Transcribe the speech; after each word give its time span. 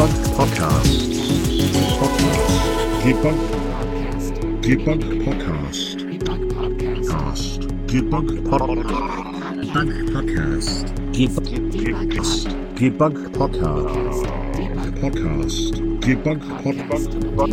Debug 0.00 0.32
Podcast. 0.34 1.00
Debug 3.04 3.36
Debug 4.62 5.00
Podcast. 5.24 5.96
Debug 6.00 6.40
Podcast. 6.48 7.60
Debug 7.86 8.26
Podcast. 10.10 10.86
Debug 11.12 11.44
Debug 12.78 13.14
Podcast. 13.34 14.24
Podcast. 15.00 15.74
Debug 16.00 16.40
Podcast. 16.62 17.10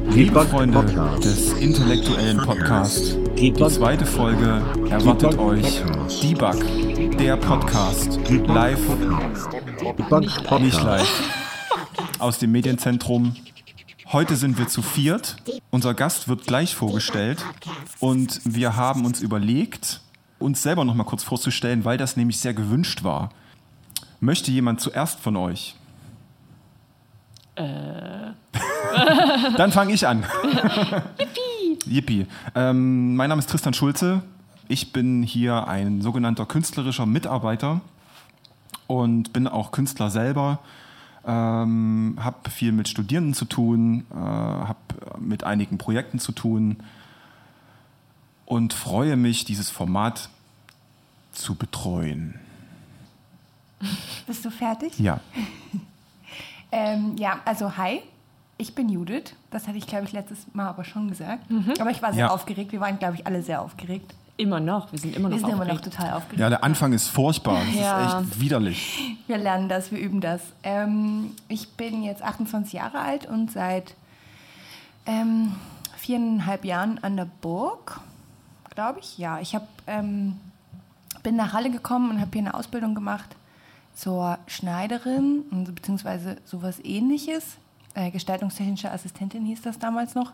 Liebe 0.07 0.31
Debug 0.31 0.43
Freunde 0.45 0.79
Podcast. 0.79 1.25
des 1.25 1.51
intellektuellen 1.59 2.37
Podcasts, 2.37 3.17
die 3.37 3.53
zweite 3.53 4.05
Folge 4.05 4.61
erwartet 4.89 5.37
euch 5.37 5.83
Podcast. 5.83 6.23
Debug, 6.23 7.17
der 7.17 7.35
Podcast, 7.35 8.19
live, 8.29 8.79
Podcast. 8.87 9.49
Debug 9.81 10.21
nicht 10.21 10.43
Podcast. 10.45 10.83
live, 10.85 11.36
aus 12.19 12.39
dem 12.39 12.51
Medienzentrum. 12.51 13.35
Heute 14.11 14.35
sind 14.35 14.57
wir 14.57 14.67
zu 14.67 14.81
viert. 14.81 15.37
Unser 15.69 15.93
Gast 15.93 16.27
wird 16.27 16.45
gleich 16.45 16.75
vorgestellt 16.75 17.43
und 17.99 18.41
wir 18.45 18.75
haben 18.75 19.05
uns 19.05 19.21
überlegt, 19.21 20.01
uns 20.39 20.63
selber 20.63 20.85
noch 20.85 20.95
mal 20.95 21.03
kurz 21.03 21.23
vorzustellen, 21.23 21.85
weil 21.85 21.97
das 21.97 22.15
nämlich 22.17 22.39
sehr 22.39 22.53
gewünscht 22.53 23.03
war. 23.03 23.29
Möchte 24.19 24.51
jemand 24.51 24.81
zuerst 24.81 25.19
von 25.19 25.35
euch? 25.35 25.75
Dann 29.57 29.71
fange 29.71 29.93
ich 29.93 30.07
an. 30.07 30.23
Yippie. 31.19 31.79
Yippie. 31.85 32.27
Ähm, 32.55 33.15
mein 33.15 33.29
Name 33.29 33.39
ist 33.39 33.49
Tristan 33.49 33.73
Schulze. 33.73 34.21
Ich 34.67 34.93
bin 34.93 35.23
hier 35.23 35.67
ein 35.67 36.01
sogenannter 36.01 36.45
künstlerischer 36.45 37.05
Mitarbeiter 37.05 37.81
und 38.87 39.33
bin 39.33 39.47
auch 39.47 39.71
Künstler 39.71 40.09
selber. 40.09 40.59
Ähm, 41.27 42.15
habe 42.21 42.49
viel 42.49 42.71
mit 42.71 42.87
Studierenden 42.87 43.33
zu 43.33 43.43
tun, 43.45 44.05
äh, 44.11 44.15
habe 44.15 44.77
mit 45.19 45.43
einigen 45.43 45.77
Projekten 45.77 46.19
zu 46.19 46.31
tun 46.31 46.77
und 48.45 48.73
freue 48.73 49.17
mich, 49.17 49.43
dieses 49.43 49.69
Format 49.69 50.29
zu 51.33 51.55
betreuen. 51.55 52.39
Bist 54.25 54.43
du 54.45 54.49
fertig? 54.49 54.97
Ja, 54.99 55.19
Ähm, 56.69 57.15
ja, 57.17 57.39
also 57.45 57.77
hi, 57.77 58.01
ich 58.57 58.75
bin 58.75 58.89
Judith. 58.89 59.33
Das 59.51 59.67
hatte 59.69 59.77
ich, 59.77 59.87
glaube 59.87 60.03
ich, 60.03 60.11
letztes 60.11 60.53
Mal 60.53 60.67
aber 60.67 60.83
schon 60.83 61.07
gesagt. 61.07 61.45
Aber 61.79 61.91
ich 61.91 62.01
war 62.01 62.11
sehr 62.11 62.25
Ja. 62.25 62.31
aufgeregt. 62.31 62.73
Wir 62.73 62.81
waren, 62.81 62.99
glaube 62.99 63.15
ich, 63.15 63.25
alle 63.25 63.41
sehr 63.41 63.61
aufgeregt. 63.61 64.13
Immer 64.39 64.59
noch, 64.59 64.91
wir 64.91 64.99
sind 64.99 65.15
immer 65.15 65.29
noch 65.29 65.35
Wir 65.35 65.39
sind 65.41 65.49
immer 65.49 65.65
noch 65.65 65.81
total 65.81 66.13
aufgeregt. 66.13 66.39
ja 66.39 66.49
der 66.49 66.63
Anfang 66.63 66.93
ist 66.93 67.07
furchtbar. 67.07 67.61
Das 67.65 67.75
Ja. 67.75 68.19
ist 68.19 68.27
echt 68.29 68.39
widerlich. 68.39 69.17
Wir 69.25 69.37
lernen 69.39 69.67
das, 69.67 69.91
wir 69.91 69.97
üben 69.99 70.21
das. 70.21 70.41
Ähm, 70.63 71.31
ich 71.47 71.69
bin 71.71 72.03
jetzt 72.03 72.21
28 72.21 72.73
Jahre 72.73 72.99
alt 72.99 73.25
und 73.25 73.51
seit 73.51 73.95
ähm, 75.07 75.53
viereinhalb 75.95 76.65
Jahren 76.65 76.99
an 77.03 77.17
der 77.17 77.25
Burg, 77.41 77.99
glaube 78.75 78.99
ich. 78.99 79.17
Ja, 79.17 79.39
ich 79.39 79.55
hab, 79.55 79.67
ähm, 79.87 80.39
bin 81.23 81.35
nach 81.35 81.53
Halle 81.53 81.71
gekommen 81.71 82.11
und 82.11 82.19
habe 82.21 82.29
hier 82.33 82.41
eine 82.41 82.53
Ausbildung 82.53 82.93
gemacht 82.93 83.35
zur 83.95 84.37
Schneiderin, 84.47 85.43
und- 85.49 85.73
beziehungsweise 85.73 86.37
sowas 86.45 86.79
ähnliches. 86.83 87.57
Äh, 87.95 88.11
gestaltungstechnische 88.11 88.91
Assistentin 88.91 89.43
hieß 89.45 89.63
das 89.63 89.79
damals 89.79 90.13
noch. 90.13 90.33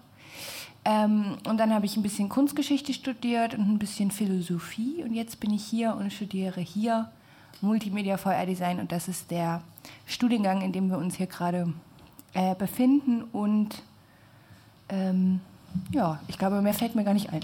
Ähm, 0.86 1.38
und 1.48 1.58
dann 1.58 1.74
habe 1.74 1.86
ich 1.86 1.96
ein 1.96 2.04
bisschen 2.04 2.30
Kunstgeschichte 2.30 2.94
studiert 2.94 3.54
und 3.54 3.62
ein 3.62 3.80
bisschen 3.80 4.12
Philosophie. 4.12 5.04
Und 5.04 5.14
jetzt 5.14 5.40
bin 5.40 5.54
ich 5.54 5.64
hier 5.64 5.96
und 5.96 6.12
studiere 6.12 6.60
hier 6.62 7.10
Multimedia 7.62 8.18
VR 8.18 8.46
Design. 8.46 8.80
Und 8.80 8.92
das 8.92 9.08
ist 9.08 9.32
der 9.32 9.62
Studiengang, 10.06 10.62
in 10.62 10.74
dem 10.74 10.90
wir 10.90 10.98
uns 10.98 11.16
hier 11.16 11.28
gerade 11.28 11.72
äh, 12.34 12.56
befinden. 12.56 13.24
Und 13.32 13.82
ähm, 14.90 15.40
ja, 15.92 16.20
ich 16.28 16.38
glaube, 16.38 16.62
mehr 16.62 16.74
fällt 16.74 16.96
mir 16.96 17.04
gar 17.04 17.14
nicht 17.14 17.32
ein. 17.32 17.42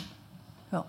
Ja. 0.72 0.86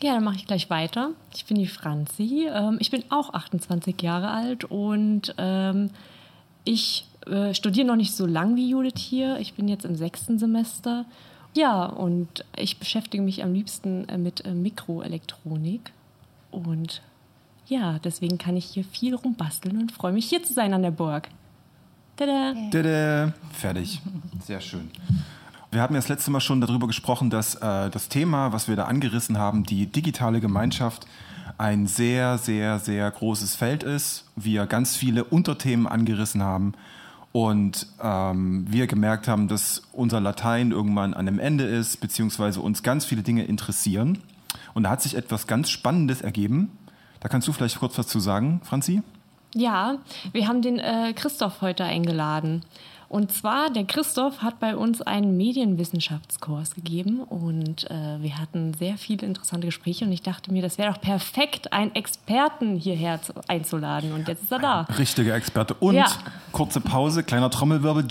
Ja, 0.00 0.14
dann 0.14 0.22
mache 0.22 0.36
ich 0.36 0.46
gleich 0.46 0.70
weiter. 0.70 1.10
Ich 1.34 1.44
bin 1.46 1.56
die 1.56 1.66
Franzi. 1.66 2.48
Ähm, 2.52 2.78
ich 2.80 2.90
bin 2.90 3.02
auch 3.10 3.34
28 3.34 4.00
Jahre 4.00 4.30
alt 4.30 4.64
und 4.64 5.34
ähm, 5.38 5.90
ich 6.64 7.06
äh, 7.26 7.52
studiere 7.52 7.86
noch 7.86 7.96
nicht 7.96 8.14
so 8.14 8.24
lang 8.24 8.54
wie 8.54 8.70
Judith 8.70 8.98
hier. 8.98 9.38
Ich 9.38 9.54
bin 9.54 9.66
jetzt 9.66 9.84
im 9.84 9.96
sechsten 9.96 10.38
Semester. 10.38 11.04
Ja, 11.58 11.86
und 11.86 12.44
ich 12.56 12.78
beschäftige 12.78 13.20
mich 13.20 13.42
am 13.42 13.52
liebsten 13.52 14.08
äh, 14.08 14.16
mit 14.16 14.44
äh, 14.44 14.54
Mikroelektronik. 14.54 15.90
Und 16.52 17.02
ja, 17.66 17.98
deswegen 17.98 18.38
kann 18.38 18.56
ich 18.56 18.64
hier 18.66 18.84
viel 18.84 19.16
rumbasteln 19.16 19.76
und 19.76 19.90
freue 19.90 20.12
mich 20.12 20.28
hier 20.28 20.40
zu 20.40 20.52
sein 20.54 20.72
an 20.72 20.82
der 20.82 20.92
Burg. 20.92 21.28
Tada! 22.16 22.54
Tada. 22.70 23.32
Fertig. 23.50 24.00
Sehr 24.40 24.60
schön. 24.60 24.88
Wir 25.72 25.82
haben 25.82 25.94
ja 25.96 26.00
das 26.00 26.08
letzte 26.08 26.30
Mal 26.30 26.40
schon 26.40 26.60
darüber 26.60 26.86
gesprochen, 26.86 27.28
dass 27.28 27.56
äh, 27.56 27.90
das 27.90 28.08
Thema, 28.08 28.52
was 28.52 28.68
wir 28.68 28.76
da 28.76 28.84
angerissen 28.84 29.36
haben, 29.36 29.64
die 29.64 29.86
digitale 29.86 30.38
Gemeinschaft, 30.38 31.08
ein 31.58 31.88
sehr, 31.88 32.38
sehr, 32.38 32.78
sehr 32.78 33.10
großes 33.10 33.56
Feld 33.56 33.82
ist. 33.82 34.30
Wir 34.36 34.66
ganz 34.66 34.94
viele 34.94 35.24
Unterthemen 35.24 35.88
angerissen 35.88 36.40
haben 36.40 36.74
und 37.46 37.86
ähm, 38.02 38.66
wir 38.68 38.88
gemerkt 38.88 39.28
haben, 39.28 39.46
dass 39.46 39.82
unser 39.92 40.20
Latein 40.20 40.72
irgendwann 40.72 41.14
an 41.14 41.24
dem 41.24 41.38
Ende 41.38 41.62
ist, 41.62 42.00
beziehungsweise 42.00 42.60
uns 42.60 42.82
ganz 42.82 43.04
viele 43.04 43.22
Dinge 43.22 43.44
interessieren. 43.44 44.18
Und 44.74 44.82
da 44.82 44.90
hat 44.90 45.02
sich 45.02 45.14
etwas 45.14 45.46
ganz 45.46 45.70
Spannendes 45.70 46.20
ergeben. 46.20 46.76
Da 47.20 47.28
kannst 47.28 47.46
du 47.46 47.52
vielleicht 47.52 47.78
kurz 47.78 47.96
was 47.96 48.08
zu 48.08 48.18
sagen, 48.18 48.60
Franzi? 48.64 49.02
Ja, 49.54 49.98
wir 50.32 50.48
haben 50.48 50.62
den 50.62 50.80
äh, 50.80 51.12
Christoph 51.14 51.60
heute 51.60 51.84
eingeladen. 51.84 52.64
Und 53.08 53.32
zwar, 53.32 53.70
der 53.70 53.84
Christoph 53.84 54.42
hat 54.42 54.60
bei 54.60 54.76
uns 54.76 55.00
einen 55.00 55.34
Medienwissenschaftskurs 55.38 56.74
gegeben 56.74 57.20
und 57.20 57.90
äh, 57.90 58.20
wir 58.20 58.36
hatten 58.38 58.74
sehr 58.74 58.98
viele 58.98 59.26
interessante 59.26 59.66
Gespräche 59.66 60.04
und 60.04 60.12
ich 60.12 60.20
dachte 60.20 60.52
mir, 60.52 60.60
das 60.60 60.76
wäre 60.76 60.92
doch 60.92 61.00
perfekt, 61.00 61.72
einen 61.72 61.94
Experten 61.94 62.76
hierher 62.76 63.22
zu, 63.22 63.32
einzuladen 63.48 64.12
und 64.12 64.28
jetzt 64.28 64.42
ist 64.42 64.52
er 64.52 64.58
da. 64.58 64.80
Richtiger 64.98 65.34
Experte. 65.34 65.72
Und 65.74 65.94
Ja. 65.94 66.06
kurze 66.52 66.80
Pause, 66.82 67.22
kleiner 67.22 67.48
Trommelwirbel. 67.48 68.04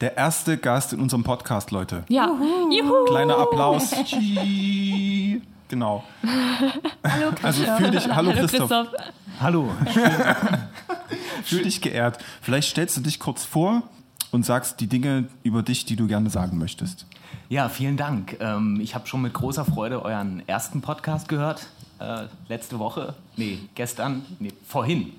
Der 0.00 0.16
erste 0.16 0.56
Gast 0.56 0.94
in 0.94 1.00
unserem 1.00 1.22
Podcast, 1.22 1.70
Leute. 1.70 2.04
Ja, 2.08 2.30
juhu! 2.70 3.04
Kleiner 3.04 3.36
Applaus. 3.36 3.90
Genau. 5.68 6.04
Hallo, 7.04 7.32
Also 7.42 7.64
fühl 7.64 7.90
dich, 7.90 8.04
hallo, 8.08 8.30
Hallo 8.30 8.32
Christoph, 8.32 8.68
Christoph. 8.70 8.88
Hallo. 9.40 9.68
fühl 11.44 11.64
dich 11.64 11.82
geehrt. 11.82 12.18
Vielleicht 12.40 12.70
stellst 12.70 12.96
du 12.96 13.02
dich 13.02 13.18
kurz 13.20 13.44
vor 13.44 13.82
und 14.32 14.44
sagst 14.44 14.80
die 14.80 14.86
Dinge 14.86 15.28
über 15.42 15.62
dich, 15.62 15.84
die 15.84 15.96
du 15.96 16.06
gerne 16.06 16.30
sagen 16.30 16.58
möchtest. 16.58 17.06
Ja, 17.48 17.68
vielen 17.68 17.96
Dank. 17.96 18.36
Ähm, 18.40 18.80
ich 18.80 18.94
habe 18.94 19.06
schon 19.06 19.22
mit 19.22 19.32
großer 19.32 19.64
Freude 19.64 20.04
euren 20.04 20.42
ersten 20.48 20.80
Podcast 20.80 21.28
gehört. 21.28 21.68
Äh, 21.98 22.24
letzte 22.48 22.78
Woche. 22.78 23.14
Nee, 23.36 23.58
gestern. 23.74 24.22
Nee, 24.38 24.52
vorhin. 24.66 25.12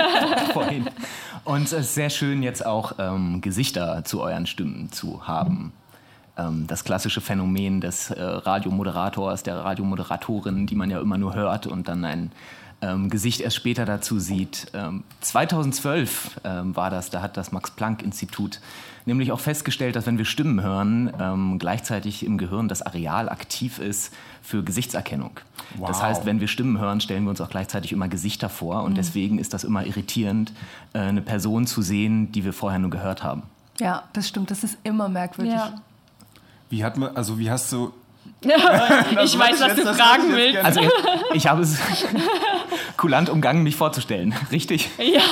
vorhin. 0.52 0.88
Und 1.44 1.64
es 1.64 1.72
ist 1.72 1.94
sehr 1.94 2.10
schön, 2.10 2.42
jetzt 2.42 2.64
auch 2.64 2.92
ähm, 2.98 3.40
Gesichter 3.40 4.04
zu 4.04 4.22
euren 4.22 4.46
Stimmen 4.46 4.90
zu 4.92 5.26
haben. 5.26 5.72
Ähm, 6.38 6.66
das 6.66 6.84
klassische 6.84 7.20
Phänomen 7.20 7.80
des 7.80 8.10
äh, 8.10 8.22
Radiomoderators, 8.22 9.42
der 9.42 9.56
Radiomoderatorin, 9.56 10.66
die 10.66 10.74
man 10.74 10.90
ja 10.90 11.00
immer 11.00 11.18
nur 11.18 11.34
hört 11.34 11.66
und 11.66 11.88
dann 11.88 12.04
ein 12.04 12.32
ähm, 12.82 13.08
Gesicht 13.08 13.40
erst 13.40 13.56
später 13.56 13.84
dazu 13.86 14.18
sieht. 14.18 14.66
Ähm, 14.74 15.04
2012 15.22 16.40
ähm, 16.44 16.76
war 16.76 16.90
das, 16.90 17.08
da 17.10 17.22
hat 17.22 17.36
das 17.36 17.52
Max-Planck-Institut 17.52 18.60
nämlich 19.06 19.32
auch 19.32 19.40
festgestellt, 19.40 19.96
dass 19.96 20.06
wenn 20.06 20.18
wir 20.18 20.24
Stimmen 20.24 20.62
hören, 20.62 21.12
ähm, 21.18 21.58
gleichzeitig 21.58 22.24
im 22.24 22.38
Gehirn 22.38 22.68
das 22.68 22.82
Areal 22.82 23.28
aktiv 23.28 23.78
ist 23.78 24.12
für 24.42 24.62
Gesichtserkennung. 24.62 25.40
Das 25.80 25.96
Wow. 25.96 26.02
heißt, 26.02 26.26
wenn 26.26 26.40
wir 26.40 26.48
Stimmen 26.48 26.78
hören, 26.78 27.00
stellen 27.00 27.24
wir 27.24 27.30
uns 27.30 27.40
auch 27.40 27.48
gleichzeitig 27.50 27.92
immer 27.92 28.08
Gesichter 28.08 28.48
vor 28.48 28.82
und 28.84 28.96
deswegen 28.96 29.38
ist 29.38 29.54
das 29.54 29.64
immer 29.64 29.86
irritierend, 29.86 30.52
äh, 30.92 30.98
eine 30.98 31.22
Person 31.22 31.66
zu 31.66 31.82
sehen, 31.82 32.30
die 32.32 32.44
wir 32.44 32.52
vorher 32.52 32.78
nur 32.78 32.90
gehört 32.90 33.22
haben. 33.24 33.42
Ja, 33.80 34.04
das 34.12 34.28
stimmt. 34.28 34.50
Das 34.50 34.62
ist 34.64 34.76
immer 34.84 35.08
merkwürdig. 35.08 35.54
Ja. 35.54 35.80
Wie 36.70 36.84
hat 36.84 36.96
man, 36.96 37.16
also 37.16 37.38
wie 37.38 37.50
hast 37.50 37.72
du. 37.72 37.92
Ich 39.24 39.38
weiß, 39.38 39.60
was 39.60 39.74
du 39.76 39.94
fragen 39.94 40.32
willst. 40.32 40.64
Also 40.64 40.80
ich 41.34 41.46
habe 41.46 41.62
es 41.62 41.78
kulant 42.96 43.28
umgangen, 43.28 43.62
mich 43.62 43.76
vorzustellen, 43.76 44.34
richtig? 44.50 44.90
Ja. 44.98 45.22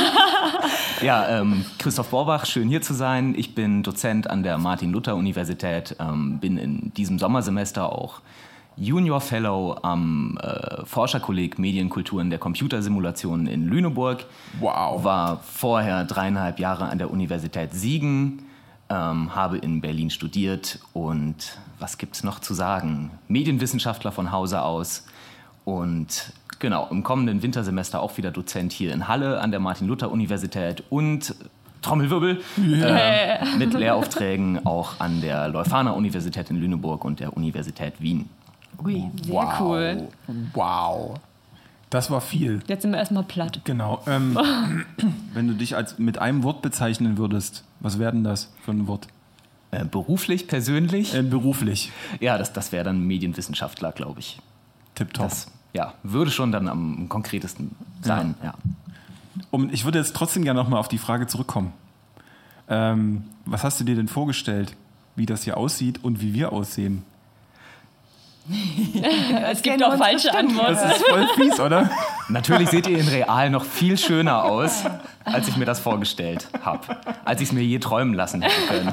Ja, 1.03 1.41
ähm, 1.41 1.65
Christoph 1.79 2.09
Borbach, 2.09 2.47
schön 2.47 2.69
hier 2.69 2.83
zu 2.83 2.95
sein. 2.95 3.35
Ich 3.37 3.55
bin 3.55 3.83
Dozent 3.83 4.29
an 4.29 4.43
der 4.43 4.59
Martin-Luther-Universität, 4.59 5.97
ähm, 5.99 6.39
bin 6.39 6.59
in 6.59 6.93
diesem 6.95 7.19
Sommersemester 7.19 7.91
auch 7.91 8.21
Junior 8.77 9.21
Fellow 9.21 9.77
am 9.83 10.39
äh, 10.43 10.85
Forscherkolleg 10.85 11.59
Medienkulturen 11.59 12.31
der 12.31 12.39
Computersimulation 12.39 13.47
in 13.47 13.67
Lüneburg. 13.67 14.25
Wow. 14.59 15.05
War 15.05 15.41
vorher 15.41 16.05
dreieinhalb 16.05 16.59
Jahre 16.59 16.87
an 16.87 16.99
der 16.99 17.11
Universität 17.11 17.73
Siegen, 17.73 18.50
ähm, 18.91 19.35
habe 19.35 19.57
in 19.59 19.81
Berlin 19.81 20.11
studiert 20.11 20.81
und 20.93 21.59
was 21.79 21.97
gibt's 21.97 22.25
noch 22.25 22.41
zu 22.41 22.53
sagen? 22.53 23.13
Medienwissenschaftler 23.29 24.13
von 24.13 24.33
Hause 24.33 24.63
aus 24.63 25.07
und 25.65 26.33
genau, 26.59 26.89
im 26.91 27.03
kommenden 27.03 27.43
Wintersemester 27.43 28.03
auch 28.03 28.17
wieder 28.17 28.33
Dozent 28.33 28.73
hier 28.73 28.93
in 28.93 29.09
Halle 29.09 29.41
an 29.41 29.53
der 29.53 29.61
Martin-Luther-Universität 29.61 30.83
und 30.91 31.35
Trommelwirbel, 31.83 32.43
äh, 32.59 33.57
mit 33.57 33.73
Lehraufträgen 33.73 34.67
auch 34.67 35.01
an 35.01 35.23
der 35.23 35.49
Leuphana 35.49 35.93
Universität 35.93 36.51
in 36.51 36.57
Lüneburg 36.61 37.05
und 37.07 37.21
der 37.21 37.35
Universität 37.35 37.95
Wien. 38.01 38.29
Ui. 38.85 39.11
Sehr 39.23 39.57
cool. 39.61 40.09
Wow. 40.53 41.19
Das 41.91 42.11
war 42.11 42.21
viel. 42.21 42.61
Jetzt 42.69 42.83
sind 42.83 42.93
wir 42.93 42.99
erstmal 42.99 43.25
platt. 43.25 43.61
Genau. 43.65 44.03
Ähm, 44.07 44.39
wenn 45.35 45.49
du 45.49 45.55
dich 45.55 45.75
als 45.77 45.99
mit 45.99 46.19
einem 46.19 46.45
Wort 46.45 46.63
bezeichnen 46.63 47.19
würdest, 47.19 47.65
was 47.81 47.99
wäre 47.99 48.13
denn 48.13 48.23
das 48.25 48.53
für 48.65 48.71
ein 48.71 48.87
Wort? 48.87 49.09
Äh, 49.73 49.85
beruflich, 49.85 50.47
persönlich, 50.49 51.15
Äh, 51.15 51.23
beruflich. 51.23 51.91
ja, 52.21 52.39
das, 52.39 52.53
das 52.53 52.73
wäre 52.73 52.85
dann 52.85 53.07
Medienwissenschaftler, 53.07 53.93
glaube 53.93 54.21
ich. 54.21 54.39
Tipptopp. 54.95 55.29
Das 55.29 55.49
ja, 55.73 55.95
würde 56.03 56.31
schon 56.31 56.51
dann 56.53 56.69
am 56.69 57.09
konkretesten 57.09 57.75
sein. 58.03 58.35
Ja. 58.43 58.55
Um, 59.51 59.71
ich 59.73 59.85
würde 59.85 59.99
jetzt 59.99 60.15
trotzdem 60.15 60.43
gerne 60.45 60.61
nochmal 60.61 60.81
auf 60.81 60.89
die 60.89 60.99
Frage 60.99 61.27
zurückkommen. 61.27 61.73
Ähm, 62.69 63.25
was 63.47 63.65
hast 63.65 63.81
du 63.81 63.85
dir 63.85 63.97
denn 63.97 64.09
vorgestellt, 64.09 64.77
wie 65.17 65.27
das 65.27 65.43
hier 65.45 65.57
aussieht 65.57 66.03
und 66.05 66.21
wie 66.21 66.35
wir 66.35 66.53
aussehen? 66.53 67.03
Es 69.51 69.63
gibt 69.63 69.83
auch 69.83 69.97
falsche. 69.97 70.35
Antworten. 70.35 70.75
Das 70.75 70.97
ist 70.97 71.07
voll 71.07 71.29
fies, 71.37 71.61
oder? 71.61 71.91
Natürlich 72.29 72.71
seht 72.71 72.87
ihr 72.87 72.99
in 72.99 73.09
real 73.09 73.51
noch 73.51 73.65
viel 73.65 73.99
schöner 73.99 74.45
aus, 74.45 74.85
als 75.25 75.49
ich 75.49 75.57
mir 75.57 75.65
das 75.65 75.81
vorgestellt 75.81 76.49
habe. 76.63 76.97
Als 77.25 77.41
ich 77.41 77.49
es 77.49 77.53
mir 77.53 77.63
je 77.63 77.79
träumen 77.79 78.15
lassen 78.15 78.43
hätte 78.43 78.61
können. 78.69 78.93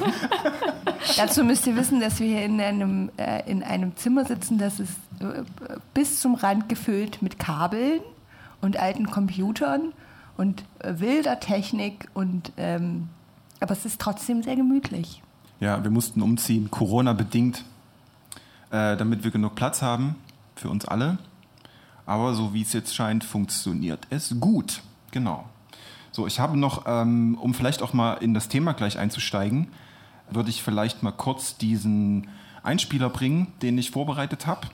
Dazu 1.17 1.43
müsst 1.43 1.67
ihr 1.67 1.75
wissen, 1.75 1.99
dass 1.99 2.19
wir 2.19 2.27
hier 2.27 2.43
in 2.43 2.59
einem, 2.59 3.09
äh, 3.17 3.49
in 3.49 3.63
einem 3.63 3.95
Zimmer 3.95 4.25
sitzen, 4.25 4.57
das 4.57 4.79
ist 4.79 4.93
äh, 5.19 5.43
bis 5.93 6.19
zum 6.19 6.35
Rand 6.35 6.69
gefüllt 6.69 7.21
mit 7.21 7.39
Kabeln 7.39 8.01
und 8.61 8.77
alten 8.77 9.09
Computern 9.09 9.93
und 10.37 10.63
äh, 10.79 10.93
wilder 10.99 11.39
Technik. 11.39 12.07
Und, 12.13 12.51
ähm, 12.57 13.09
aber 13.59 13.71
es 13.71 13.85
ist 13.85 14.01
trotzdem 14.01 14.43
sehr 14.43 14.55
gemütlich. 14.55 15.21
Ja, 15.59 15.83
wir 15.83 15.91
mussten 15.91 16.21
umziehen, 16.21 16.69
Corona-bedingt, 16.69 17.63
äh, 18.71 18.97
damit 18.97 19.23
wir 19.23 19.31
genug 19.31 19.55
Platz 19.55 19.81
haben 19.81 20.15
für 20.55 20.69
uns 20.69 20.85
alle. 20.85 21.17
Aber 22.05 22.33
so 22.33 22.53
wie 22.53 22.61
es 22.61 22.73
jetzt 22.73 22.95
scheint, 22.95 23.23
funktioniert 23.23 24.07
es 24.09 24.39
gut. 24.39 24.81
Genau. 25.11 25.45
So, 26.11 26.25
ich 26.25 26.39
habe 26.39 26.57
noch, 26.57 26.85
ähm, 26.87 27.37
um 27.39 27.53
vielleicht 27.53 27.81
auch 27.81 27.93
mal 27.93 28.13
in 28.13 28.33
das 28.33 28.47
Thema 28.47 28.73
gleich 28.73 28.97
einzusteigen, 28.97 29.67
würde 30.29 30.49
ich 30.49 30.63
vielleicht 30.63 31.03
mal 31.03 31.11
kurz 31.11 31.57
diesen 31.57 32.27
Einspieler 32.63 33.09
bringen, 33.09 33.47
den 33.61 33.77
ich 33.77 33.91
vorbereitet 33.91 34.47
habe, 34.47 34.67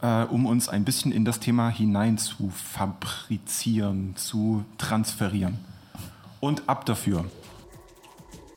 äh, 0.00 0.24
um 0.24 0.46
uns 0.46 0.68
ein 0.68 0.84
bisschen 0.84 1.12
in 1.12 1.24
das 1.24 1.40
Thema 1.40 1.68
hinein 1.68 2.18
zu 2.18 2.50
fabrizieren, 2.50 4.14
zu 4.16 4.64
transferieren. 4.78 5.58
Und 6.40 6.68
ab 6.68 6.86
dafür. 6.86 7.24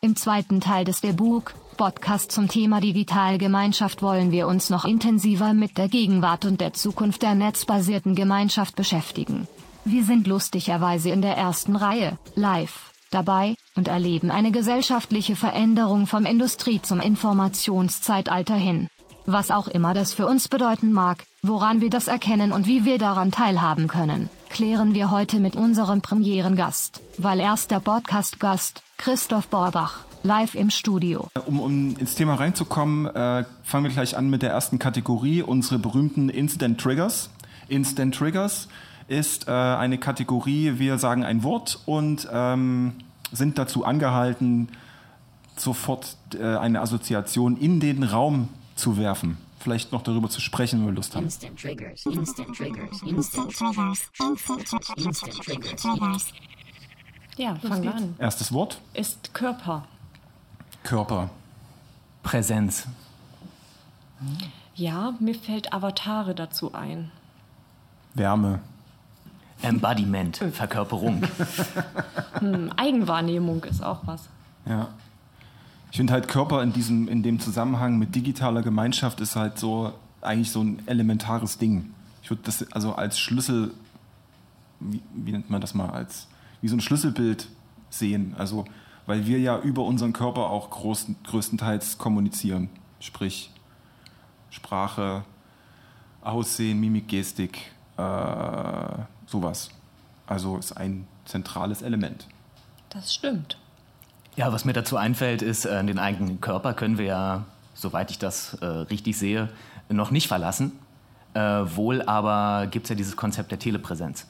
Im 0.01 0.15
zweiten 0.15 0.61
Teil 0.61 0.85
des 0.85 1.01
Debug 1.01 1.53
Podcast 1.75 2.31
zum 2.31 2.47
Thema 2.47 2.79
Digitalgemeinschaft 2.79 4.01
wollen 4.01 4.31
wir 4.31 4.47
uns 4.47 4.69
noch 4.69 4.85
intensiver 4.85 5.53
mit 5.53 5.77
der 5.77 5.89
Gegenwart 5.89 6.45
und 6.45 6.61
der 6.61 6.73
Zukunft 6.73 7.21
der 7.21 7.35
netzbasierten 7.35 8.15
Gemeinschaft 8.15 8.75
beschäftigen. 8.75 9.47
Wir 9.83 10.03
sind 10.03 10.25
lustigerweise 10.27 11.09
in 11.09 11.21
der 11.21 11.37
ersten 11.37 11.75
Reihe, 11.75 12.17
live, 12.35 12.91
dabei 13.11 13.55
und 13.75 13.87
erleben 13.87 14.31
eine 14.31 14.51
gesellschaftliche 14.51 15.35
Veränderung 15.35 16.07
vom 16.07 16.25
Industrie- 16.25 16.81
zum 16.81 16.99
Informationszeitalter 16.99 18.55
hin. 18.55 18.87
Was 19.25 19.51
auch 19.51 19.67
immer 19.67 19.93
das 19.93 20.13
für 20.13 20.27
uns 20.27 20.47
bedeuten 20.47 20.91
mag, 20.91 21.23
woran 21.41 21.81
wir 21.81 21.89
das 21.89 22.07
erkennen 22.07 22.51
und 22.51 22.67
wie 22.67 22.85
wir 22.85 22.97
daran 22.97 23.31
teilhaben 23.31 23.87
können, 23.87 24.29
klären 24.49 24.93
wir 24.93 25.11
heute 25.11 25.39
mit 25.39 25.55
unserem 25.55 26.01
Premierengast, 26.01 27.01
weil 27.17 27.39
erster 27.39 27.79
Podcast-Gast, 27.79 28.83
Christoph 28.97 29.47
Borbach, 29.47 30.05
live 30.25 30.55
im 30.55 30.69
Studio. 30.69 31.29
Um, 31.45 31.59
um 31.59 31.97
ins 31.97 32.15
Thema 32.15 32.35
reinzukommen, 32.35 33.05
äh, 33.05 33.45
fangen 33.63 33.85
wir 33.85 33.91
gleich 33.91 34.17
an 34.17 34.29
mit 34.29 34.41
der 34.41 34.49
ersten 34.49 34.79
Kategorie, 34.79 35.41
unsere 35.41 35.79
berühmten 35.79 36.29
Instant 36.29 36.81
Triggers. 36.81 37.29
Instant 37.67 38.15
Triggers 38.15 38.67
ist 39.07 39.47
äh, 39.47 39.51
eine 39.51 39.97
Kategorie, 39.97 40.73
wir 40.77 40.97
sagen 40.97 41.23
ein 41.23 41.43
Wort 41.43 41.79
und 41.85 42.27
ähm, 42.31 42.93
sind 43.31 43.57
dazu 43.57 43.85
angehalten, 43.85 44.69
sofort 45.55 46.17
äh, 46.33 46.43
eine 46.43 46.81
Assoziation 46.81 47.55
in 47.57 47.79
den 47.79 48.03
Raum 48.03 48.49
zu 48.75 48.97
werfen. 48.97 49.37
Vielleicht 49.59 49.91
noch 49.91 50.01
darüber 50.01 50.29
zu 50.29 50.41
sprechen, 50.41 50.79
wenn 50.79 50.87
wir 50.87 50.93
Lust 50.93 51.15
haben. 51.15 51.25
Instant 51.25 51.59
triggers, 51.59 52.05
instant 52.05 52.55
triggers, 52.55 53.01
instant 53.03 53.55
triggers, 53.55 54.11
instant 54.97 55.41
triggers. 55.77 56.33
Ja, 57.37 57.55
fangen 57.55 57.83
wir 57.83 57.95
an. 57.95 58.15
Erstes 58.19 58.53
Wort, 58.53 58.79
Ist 58.93 59.33
Körper. 59.33 59.87
Körper. 60.85 61.29
Präsenz. 62.23 62.87
Ja, 64.75 65.13
mir 65.19 65.35
fällt 65.35 65.73
Avatare 65.73 66.33
dazu 66.35 66.73
ein. 66.73 67.11
Wärme. 68.13 68.59
Embodiment, 69.61 70.37
Verkörperung. 70.37 71.23
Hm, 72.39 72.69
Eigenwahrnehmung 72.75 73.63
ist 73.63 73.81
auch 73.81 74.01
was. 74.05 74.27
Ja. 74.65 74.89
Ich 75.89 75.95
finde 75.95 76.11
halt 76.11 76.27
Körper 76.27 76.61
in 76.61 76.73
diesem, 76.73 77.07
in 77.07 77.23
dem 77.23 77.39
Zusammenhang 77.39 77.97
mit 77.97 78.13
digitaler 78.13 78.61
Gemeinschaft 78.61 79.21
ist 79.21 79.37
halt 79.37 79.57
so 79.57 79.93
eigentlich 80.21 80.51
so 80.51 80.61
ein 80.61 80.83
elementares 80.85 81.57
Ding. 81.57 81.93
Ich 82.21 82.29
würde 82.29 82.41
das 82.43 82.69
also 82.73 82.93
als 82.93 83.17
Schlüssel, 83.17 83.73
wie, 84.81 85.01
wie 85.13 85.31
nennt 85.31 85.49
man 85.49 85.61
das 85.61 85.73
mal, 85.73 85.89
als 85.89 86.27
wie 86.59 86.67
so 86.67 86.75
ein 86.75 86.81
Schlüsselbild 86.81 87.47
sehen. 87.89 88.35
Also, 88.37 88.65
weil 89.05 89.25
wir 89.25 89.39
ja 89.39 89.59
über 89.59 89.83
unseren 89.83 90.13
Körper 90.13 90.49
auch 90.49 90.69
groß, 90.69 91.07
größtenteils 91.25 91.97
kommunizieren. 91.97 92.69
Sprich, 92.99 93.51
Sprache, 94.49 95.23
Aussehen, 96.21 96.79
Mimik, 96.79 97.07
Gestik, 97.07 97.71
äh, 97.97 98.01
sowas. 99.27 99.69
Also 100.27 100.57
ist 100.57 100.73
ein 100.73 101.07
zentrales 101.25 101.81
Element. 101.81 102.27
Das 102.89 103.13
stimmt. 103.13 103.57
Ja, 104.35 104.51
was 104.51 104.65
mir 104.65 104.73
dazu 104.73 104.97
einfällt, 104.97 105.41
ist, 105.41 105.65
äh, 105.65 105.83
den 105.83 105.99
eigenen 105.99 106.41
Körper 106.41 106.73
können 106.73 106.97
wir 106.97 107.05
ja, 107.05 107.45
soweit 107.73 108.11
ich 108.11 108.19
das 108.19 108.55
äh, 108.55 108.65
richtig 108.65 109.17
sehe, 109.17 109.49
noch 109.89 110.11
nicht 110.11 110.27
verlassen. 110.27 110.73
Äh, 111.33 111.39
wohl 111.39 112.01
aber 112.01 112.67
gibt 112.67 112.85
es 112.85 112.89
ja 112.89 112.95
dieses 112.95 113.15
Konzept 113.15 113.51
der 113.51 113.59
Telepräsenz. 113.59 114.25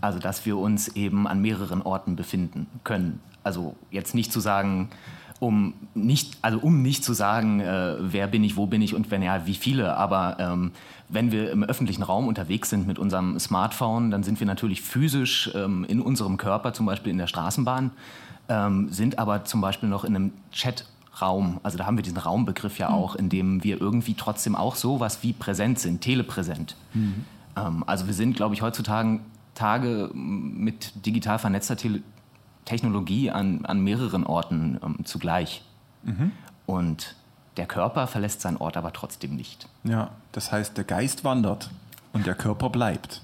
Also, 0.00 0.18
dass 0.18 0.46
wir 0.46 0.56
uns 0.56 0.88
eben 0.88 1.28
an 1.28 1.40
mehreren 1.40 1.82
Orten 1.82 2.16
befinden 2.16 2.66
können. 2.84 3.20
Also 3.44 3.76
jetzt 3.90 4.14
nicht 4.14 4.32
zu 4.32 4.40
sagen, 4.40 4.90
um 5.42 5.74
nicht, 5.94 6.38
also 6.40 6.58
um 6.60 6.82
nicht 6.82 7.02
zu 7.02 7.14
sagen, 7.14 7.58
äh, 7.58 7.96
wer 7.98 8.28
bin 8.28 8.44
ich, 8.44 8.56
wo 8.56 8.66
bin 8.66 8.80
ich 8.80 8.94
und 8.94 9.10
wenn 9.10 9.22
ja, 9.22 9.44
wie 9.44 9.54
viele. 9.54 9.96
Aber 9.96 10.36
ähm, 10.38 10.70
wenn 11.08 11.32
wir 11.32 11.50
im 11.50 11.64
öffentlichen 11.64 12.04
Raum 12.04 12.28
unterwegs 12.28 12.70
sind 12.70 12.86
mit 12.86 12.98
unserem 12.98 13.38
Smartphone, 13.40 14.12
dann 14.12 14.22
sind 14.22 14.38
wir 14.38 14.46
natürlich 14.46 14.82
physisch 14.82 15.50
ähm, 15.54 15.84
in 15.88 16.00
unserem 16.00 16.36
Körper, 16.36 16.72
zum 16.72 16.86
Beispiel 16.86 17.10
in 17.10 17.18
der 17.18 17.26
Straßenbahn, 17.26 17.90
ähm, 18.48 18.88
sind 18.90 19.18
aber 19.18 19.44
zum 19.44 19.60
Beispiel 19.60 19.88
noch 19.88 20.04
in 20.04 20.14
einem 20.14 20.32
Chatraum. 20.54 21.58
Also 21.64 21.76
da 21.76 21.86
haben 21.86 21.96
wir 21.96 22.04
diesen 22.04 22.18
Raumbegriff 22.18 22.78
ja 22.78 22.90
auch, 22.90 23.16
in 23.16 23.28
dem 23.28 23.64
wir 23.64 23.80
irgendwie 23.80 24.14
trotzdem 24.14 24.54
auch 24.54 24.76
sowas 24.76 25.24
wie 25.24 25.32
präsent 25.32 25.80
sind, 25.80 26.02
telepräsent. 26.02 26.76
Ähm, 27.56 27.82
also 27.86 28.06
wir 28.06 28.14
sind, 28.14 28.36
glaube 28.36 28.54
ich, 28.54 28.62
heutzutage 28.62 29.18
Tage 29.54 30.10
mit 30.14 31.04
digital 31.04 31.38
vernetzter 31.38 31.76
Tele 31.76 32.02
Technologie 32.64 33.30
an, 33.30 33.64
an 33.64 33.80
mehreren 33.80 34.24
Orten 34.24 34.78
ähm, 34.82 35.04
zugleich. 35.04 35.62
Und 36.66 37.14
der 37.56 37.66
Körper 37.66 38.06
verlässt 38.06 38.40
seinen 38.40 38.56
Ort 38.56 38.76
aber 38.76 38.92
trotzdem 38.92 39.36
nicht. 39.36 39.68
Ja, 39.84 40.10
das 40.32 40.52
heißt, 40.52 40.76
der 40.76 40.84
Geist 40.84 41.24
wandert 41.24 41.70
und 42.12 42.26
der 42.26 42.34
Körper 42.34 42.70
bleibt. 42.70 43.20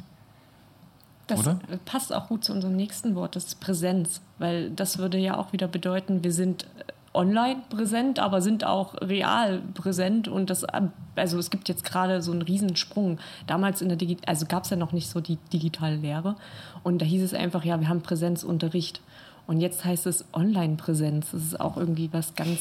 Das 1.27 1.41
Oder? 1.41 1.59
passt 1.85 2.13
auch 2.15 2.29
gut 2.29 2.45
zu 2.45 2.53
unserem 2.53 2.75
nächsten 2.75 3.15
Wort, 3.15 3.37
das 3.37 3.45
ist 3.47 3.61
Präsenz. 3.61 4.23
Weil 4.39 4.71
das 4.71 4.99
würde 4.99 5.19
ja 5.19 5.37
auch 5.37 5.53
wieder 5.53 5.69
bedeuten, 5.69 6.25
wir 6.25 6.33
sind 6.33 6.65
äh, 6.65 6.93
online 7.13 7.63
präsent, 7.69 8.19
aber 8.19 8.41
sind 8.41 8.65
auch 8.65 8.95
real 9.01 9.61
präsent. 9.75 10.27
Und 10.27 10.49
das, 10.49 10.63
äh, 10.63 10.83
also 11.17 11.39
es 11.39 11.51
gibt 11.51 11.69
jetzt 11.69 11.85
gerade 11.85 12.23
so 12.23 12.33
einen 12.33 12.43
Riesensprung. 12.43 13.19
Damals 13.47 13.83
in 13.83 13.89
der 13.89 13.99
Digi 13.99 14.17
also 14.27 14.47
gab 14.47 14.65
es 14.65 14.71
ja 14.71 14.77
noch 14.77 14.93
nicht 14.93 15.11
so 15.11 15.21
die 15.21 15.37
digitale 15.53 15.97
Lehre. 15.97 16.37
Und 16.83 17.03
da 17.03 17.07
hieß 17.07 17.23
es 17.23 17.35
einfach, 17.35 17.65
ja, 17.65 17.79
wir 17.79 17.89
haben 17.89 18.03
Präsenzunterricht. 18.03 19.03
Und 19.49 19.61
jetzt 19.61 19.85
heißt 19.85 20.07
es 20.07 20.25
Online-Präsenz. 20.33 21.33
Das 21.33 21.43
ist 21.43 21.59
auch 21.61 21.77
irgendwie 21.77 22.09
was 22.13 22.35
ganz 22.37 22.61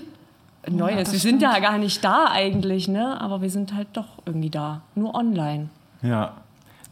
Neues. 0.68 1.04
das 1.04 1.12
wir 1.12 1.18
sind 1.18 1.42
ja 1.42 1.58
gar 1.58 1.78
nicht 1.78 2.04
da 2.04 2.26
eigentlich, 2.30 2.86
ne? 2.88 3.20
Aber 3.20 3.40
wir 3.42 3.50
sind 3.50 3.74
halt 3.74 3.88
doch 3.94 4.06
irgendwie 4.26 4.50
da. 4.50 4.82
Nur 4.94 5.14
online. 5.14 5.70
Ja, 6.02 6.34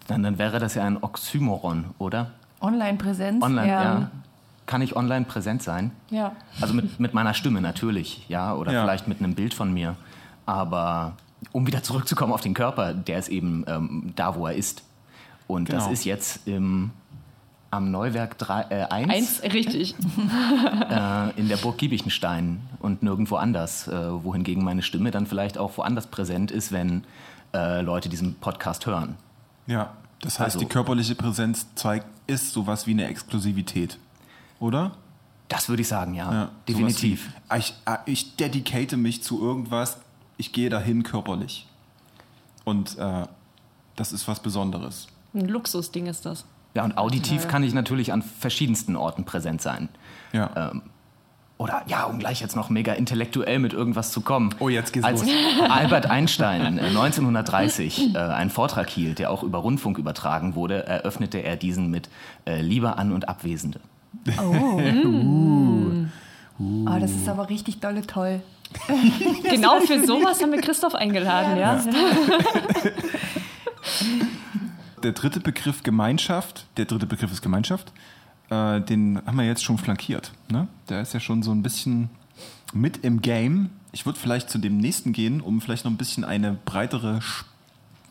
Dann, 0.09 0.23
dann 0.23 0.39
wäre 0.39 0.59
das 0.59 0.75
ja 0.75 0.85
ein 0.85 0.97
Oxymoron, 1.03 1.85
oder? 1.99 2.31
Online-Präsenz. 2.61 3.45
Online, 3.45 3.69
ja. 3.69 4.11
Kann 4.67 4.83
ich 4.83 4.97
online 4.97 5.25
präsent 5.27 5.63
sein? 5.63 5.93
Ja. 6.11 6.33
Also 6.61 6.75
mit, 6.75 6.99
mit 6.99 7.15
meiner 7.15 7.33
Stimme 7.35 7.61
natürlich, 7.61 8.25
ja, 8.29 8.55
oder 8.55 8.73
Ja. 8.73 8.83
vielleicht 8.83 9.07
mit 9.09 9.19
einem 9.19 9.35
Bild 9.35 9.55
von 9.55 9.73
mir. 9.73 9.95
Aber 10.47 11.13
um 11.53 11.67
wieder 11.67 11.83
zurückzukommen 11.83 12.33
auf 12.33 12.41
den 12.41 12.55
Körper, 12.55 12.93
der 12.95 13.19
ist 13.19 13.29
eben 13.29 13.65
ähm, 13.67 14.13
da, 14.17 14.35
wo 14.35 14.47
er 14.47 14.55
ist. 14.55 14.83
Und 15.47 15.69
das 15.73 15.85
Genau. 15.85 15.93
ist 15.93 16.05
jetzt 16.05 16.47
im 16.49 16.91
am 17.71 17.91
Neuwerk 17.91 18.39
3, 18.39 18.63
äh, 18.71 18.85
1, 18.85 19.11
Eins, 19.11 19.43
richtig. 19.43 19.95
äh, 20.91 21.31
in 21.39 21.49
der 21.49 21.57
Burg 21.59 21.79
Giebichenstein 21.79 22.61
und 22.81 23.03
nirgendwo 23.03 23.37
anders. 23.37 23.89
Äh, 23.89 24.25
wohingegen 24.25 24.65
meine 24.65 24.83
Stimme 24.83 25.11
dann 25.11 25.27
vielleicht 25.27 25.59
auch 25.59 25.77
woanders 25.77 26.07
präsent 26.07 26.51
ist, 26.51 26.73
wenn 26.73 27.05
äh, 27.55 27.81
Leute 27.83 28.09
diesen 28.09 28.35
Podcast 28.37 28.87
hören. 28.87 29.17
Ja, 29.67 29.95
das 30.21 30.39
heißt, 30.39 30.57
Also- 30.57 30.59
die 30.61 30.67
körperliche 30.67 31.15
Präsenz 31.15 31.67
zeigt, 31.75 32.07
ist 32.27 32.53
sowas 32.53 32.87
wie 32.87 32.93
eine 32.93 33.07
Exklusivität. 33.07 33.99
Oder? 34.61 34.93
Das 35.49 35.69
würde 35.69 35.83
ich 35.83 35.89
sagen, 35.89 36.15
ja. 36.15 36.33
Ja, 36.33 36.51
definitiv. 36.69 37.31
wie, 37.51 37.59
Ich, 37.59 37.75
ah, 37.87 37.99
ich 38.07 38.37
dedicate 38.37 38.97
mich 38.97 39.23
zu 39.23 39.43
irgendwas, 39.43 39.99
ich 40.37 40.53
gehe 40.53 40.69
dahin 40.69 41.03
körperlich. 41.03 41.67
Und 42.65 42.99
äh, 42.99 43.27
das 43.97 44.13
ist 44.13 44.29
was 44.29 44.41
Besonderes. 44.41 45.07
Ein 45.35 45.49
Luxusding 45.49 46.07
ist 46.07 46.27
das. 46.27 46.45
Ja, 46.75 46.85
und 46.85 46.97
auditiv 46.97 47.49
kann 47.49 47.63
ich 47.63 47.75
natürlich 47.75 48.13
an 48.13 48.23
verschiedensten 48.23 48.97
Orten 48.97 49.25
präsent 49.25 49.63
sein. 49.63 49.89
Ja. 50.33 50.71
Ähm, 50.73 50.83
oder 51.59 51.83
ja, 51.89 52.05
um 52.05 52.21
gleich 52.21 52.41
jetzt 52.41 52.55
noch 52.55 52.71
mega 52.71 52.93
intellektuell 52.93 53.59
mit 53.59 53.73
irgendwas 53.73 54.13
zu 54.13 54.21
kommen. 54.21 54.55
Oh, 54.61 54.69
jetzt 54.69 54.93
geht's 54.93 55.05
Als 55.05 55.23
los. 55.23 55.31
Albert 55.69 56.07
Einstein 56.07 56.79
äh, 56.79 56.83
1930 56.83 58.15
äh, 58.15 58.19
einen 58.19 58.51
Vortrag 58.51 58.89
hielt, 58.89 59.19
der 59.19 59.33
auch 59.33 59.43
über 59.43 59.59
Rundfunk 59.59 59.99
übertragen 59.99 60.55
wurde, 60.55 60.87
eröffnete 60.87 61.39
er 61.39 61.57
diesen 61.57 61.91
mit 61.91 62.09
äh, 62.47 62.61
Liebe 62.61 62.97
an 62.97 63.11
und 63.13 63.29
Abwesende. 63.29 63.81
Oh. 64.41 64.81
Oh, 66.61 66.99
das 66.99 67.13
ist 67.13 67.29
aber 67.29 67.49
richtig 67.51 67.79
dolle 67.79 68.05
toll. 68.05 68.41
Genau 69.49 69.79
für 69.79 70.05
sowas 70.05 70.43
haben 70.43 70.51
wir 70.51 70.61
Christoph 70.61 70.97
eingeladen, 70.97 71.57
ja. 71.57 71.81
Der 75.03 75.13
dritte 75.13 75.41
Begriff 75.41 75.83
Gemeinschaft, 75.83 76.67
der 76.77 76.85
dritte 76.85 77.07
Begriff 77.07 77.33
ist 77.33 77.43
Gemeinschaft, 77.43 77.93
äh, 78.51 78.81
den 78.81 79.21
haben 79.27 79.37
wir 79.37 79.45
jetzt 79.45 79.63
schon 79.63 79.79
flankiert. 79.79 80.33
Ne? 80.51 80.69
Der 80.89 81.01
ist 81.03 81.15
ja 81.15 81.21
schon 81.21 81.43
so 81.43 81.53
ein 81.53 81.63
bisschen 81.63 82.11
mit 82.73 83.05
im 83.05 83.23
Game. 83.23 83.71
Ich 83.93 84.07
würde 84.07 84.19
vielleicht 84.19 84.51
zu 84.51 84.59
dem 84.59 84.79
nächsten 84.79 85.13
gehen, 85.13 85.41
um 85.41 85.61
vielleicht 85.61 85.85
noch 85.85 85.93
ein 85.93 85.97
bisschen 85.97 86.25
eine 86.25 86.59
breitere, 86.65 87.21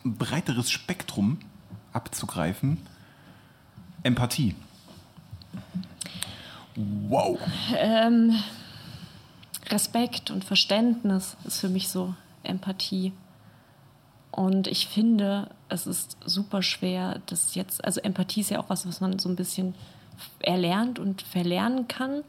ein 0.05 0.15
breiteres 0.15 0.71
Spektrum 0.71 1.39
abzugreifen. 1.93 2.77
Empathie. 4.03 4.55
Wow. 6.75 7.39
Ähm, 7.75 8.35
Respekt 9.69 10.29
und 10.29 10.43
Verständnis 10.43 11.35
ist 11.43 11.59
für 11.59 11.69
mich 11.69 11.89
so 11.89 12.13
Empathie. 12.43 13.13
Und 14.37 14.67
ich 14.67 14.87
finde, 14.87 15.49
es 15.67 15.87
ist 15.87 16.15
super 16.23 16.61
schwer, 16.61 17.21
das 17.25 17.55
jetzt, 17.55 17.83
also 17.83 18.01
Empathie 18.01 18.41
ist 18.41 18.51
ja 18.51 18.59
auch 18.59 18.69
was, 18.69 18.87
was 18.87 19.01
man 19.01 19.17
so 19.17 19.29
ein 19.29 19.35
bisschen 19.35 19.73
erlernt 20.37 20.99
und 20.99 21.23
verlernen 21.23 21.87
kann. 21.87 22.21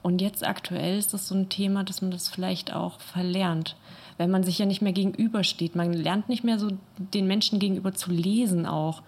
Und 0.00 0.20
jetzt 0.20 0.46
aktuell 0.46 0.96
ist 0.96 1.12
das 1.12 1.26
so 1.26 1.34
ein 1.34 1.48
Thema, 1.48 1.82
dass 1.82 2.02
man 2.02 2.12
das 2.12 2.28
vielleicht 2.28 2.72
auch 2.72 3.00
verlernt. 3.00 3.74
Wenn 4.16 4.30
man 4.30 4.44
sich 4.44 4.60
ja 4.60 4.64
nicht 4.64 4.80
mehr 4.80 4.92
gegenübersteht. 4.92 5.74
Man 5.74 5.92
lernt 5.92 6.28
nicht 6.28 6.44
mehr 6.44 6.60
so 6.60 6.68
den 6.96 7.26
Menschen 7.26 7.58
gegenüber 7.58 7.94
zu 7.94 8.12
lesen 8.12 8.64
auch. 8.64 9.02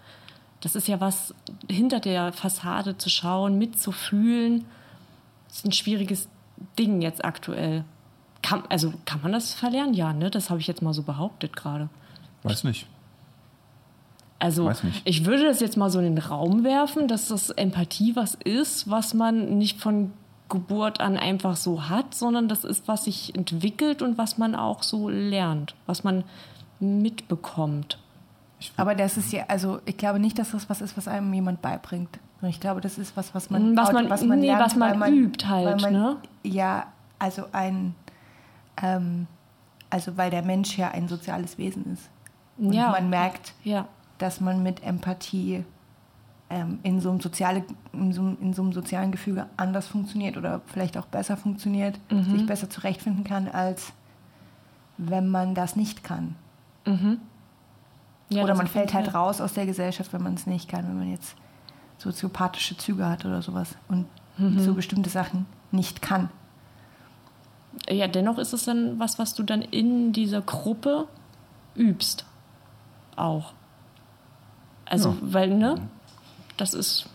Das 0.59 0.75
ist 0.75 0.89
ja 0.89 0.99
was 0.99 1.33
hinter 1.69 2.01
der 2.01 2.33
Fassade 2.33 2.97
zu 2.97 3.09
schauen, 3.09 3.57
mitzufühlen. 3.57 4.65
Das 5.47 5.59
ist 5.59 5.65
ein 5.65 5.71
schwieriges 5.71 6.27
Ding 6.77 7.01
jetzt 7.01 7.23
aktuell. 7.23 7.85
Kann, 8.41 8.63
also 8.67 8.91
kann 9.05 9.21
man 9.21 9.31
das 9.31 9.53
verlernen? 9.53 9.93
Ja, 9.93 10.11
ne? 10.11 10.29
Das 10.29 10.49
habe 10.49 10.59
ich 10.59 10.67
jetzt 10.67 10.81
mal 10.81 10.93
so 10.93 11.03
behauptet 11.03 11.55
gerade. 11.55 11.87
Weiß 12.43 12.63
nicht. 12.63 12.87
Also 14.39 14.65
Weiß 14.65 14.83
nicht. 14.83 15.01
ich 15.05 15.25
würde 15.25 15.45
das 15.45 15.61
jetzt 15.61 15.77
mal 15.77 15.89
so 15.89 15.99
in 15.99 16.15
den 16.15 16.17
Raum 16.17 16.63
werfen, 16.65 17.07
dass 17.07 17.29
das 17.29 17.49
Empathie 17.49 18.15
was 18.15 18.35
ist, 18.35 18.89
was 18.89 19.13
man 19.13 19.57
nicht 19.57 19.79
von 19.79 20.11
Geburt 20.49 20.99
an 20.99 21.15
einfach 21.17 21.55
so 21.55 21.87
hat, 21.87 22.13
sondern 22.13 22.49
das 22.49 22.63
ist, 22.65 22.87
was 22.87 23.05
sich 23.05 23.33
entwickelt 23.35 24.01
und 24.01 24.17
was 24.17 24.37
man 24.37 24.53
auch 24.55 24.83
so 24.83 25.07
lernt, 25.09 25.75
was 25.85 26.03
man 26.03 26.25
mitbekommt. 26.79 27.97
Aber 28.77 28.95
das 28.95 29.17
ist 29.17 29.31
ja, 29.33 29.45
also 29.47 29.79
ich 29.85 29.97
glaube 29.97 30.19
nicht, 30.19 30.37
dass 30.39 30.51
das 30.51 30.69
was 30.69 30.81
ist, 30.81 30.95
was 30.97 31.07
einem 31.07 31.33
jemand 31.33 31.61
beibringt. 31.61 32.19
Ich 32.43 32.59
glaube, 32.59 32.81
das 32.81 32.97
ist 32.97 33.15
was, 33.15 33.33
was 33.33 33.49
man, 33.49 33.71
Mm, 33.73 33.77
Was 33.77 33.91
man- 33.93 34.39
nee, 34.39 34.51
was 34.51 34.75
man 34.75 34.99
weil 34.99 35.13
übt 35.13 35.47
halt, 35.47 35.81
man, 35.81 35.93
ne? 35.93 36.17
Ja, 36.43 36.87
also 37.17 37.43
ein, 37.53 37.95
ähm, 38.81 39.27
also 39.89 40.17
weil 40.17 40.29
der 40.29 40.41
Mensch 40.43 40.77
ja 40.77 40.91
ein 40.91 41.07
soziales 41.07 41.57
Wesen 41.57 41.93
ist. 41.93 42.09
Und 42.57 42.73
Ja. 42.73 42.89
man 42.91 43.09
merkt, 43.09 43.53
Ja, 43.63 43.87
dass 44.17 44.39
man 44.41 44.61
mit 44.63 44.83
Empathie 44.83 45.63
ähm, 46.49 46.77
in, 46.83 47.01
so 47.01 47.09
einem 47.09 47.19
soziale, 47.19 47.63
in, 47.93 48.13
so, 48.13 48.21
einem- 48.21 48.37
in 48.39 48.53
so 48.53 48.61
einem 48.61 48.73
sozialen 48.73 49.11
Gefüge 49.11 49.47
anders 49.57 49.87
funktioniert 49.87 50.37
oder 50.37 50.61
vielleicht 50.67 50.97
auch 50.97 51.05
besser 51.07 51.35
funktioniert, 51.35 51.99
Mhm. 52.11 52.29
sich 52.31 52.45
besser 52.45 52.69
zurechtfinden 52.69 53.23
kann, 53.23 53.47
als 53.47 53.91
wenn 54.97 55.29
man 55.29 55.55
das 55.55 55.75
nicht 55.75 56.03
kann. 56.03 56.35
ja 58.29 58.43
oder 58.43 58.55
man 58.55 58.67
fällt 58.67 58.93
halt 58.93 59.13
raus 59.15 59.41
aus 59.41 59.53
der 59.53 59.65
Gesellschaft, 59.65 60.11
wenn 60.13 60.21
man 60.21 60.33
es 60.35 60.45
nicht 60.45 60.67
kann, 60.69 60.87
wenn 60.87 60.97
man 60.99 61.09
jetzt 61.11 61.35
soziopathische 61.97 62.77
Züge 62.77 63.07
hat 63.07 63.25
oder 63.25 63.41
sowas 63.41 63.75
und 63.87 64.05
Mhm. 64.37 64.59
so 64.59 64.73
bestimmte 64.73 65.09
Sachen 65.09 65.45
nicht 65.71 66.01
kann. 66.01 66.29
Ja, 67.89 68.07
dennoch 68.07 68.37
ist 68.37 68.53
es 68.53 68.65
dann 68.65 68.99
was, 68.99 69.17
was 69.17 69.33
du 69.33 69.43
dann 69.43 69.61
in 69.61 70.11
dieser 70.13 70.41
Gruppe 70.41 71.07
übst. 71.75 72.25
Auch. 73.15 73.53
Also, 74.85 75.09
Ja. 75.09 75.15
weil, 75.21 75.49
ne? 75.55 75.75
Das 76.57 76.73
ist 76.73 77.05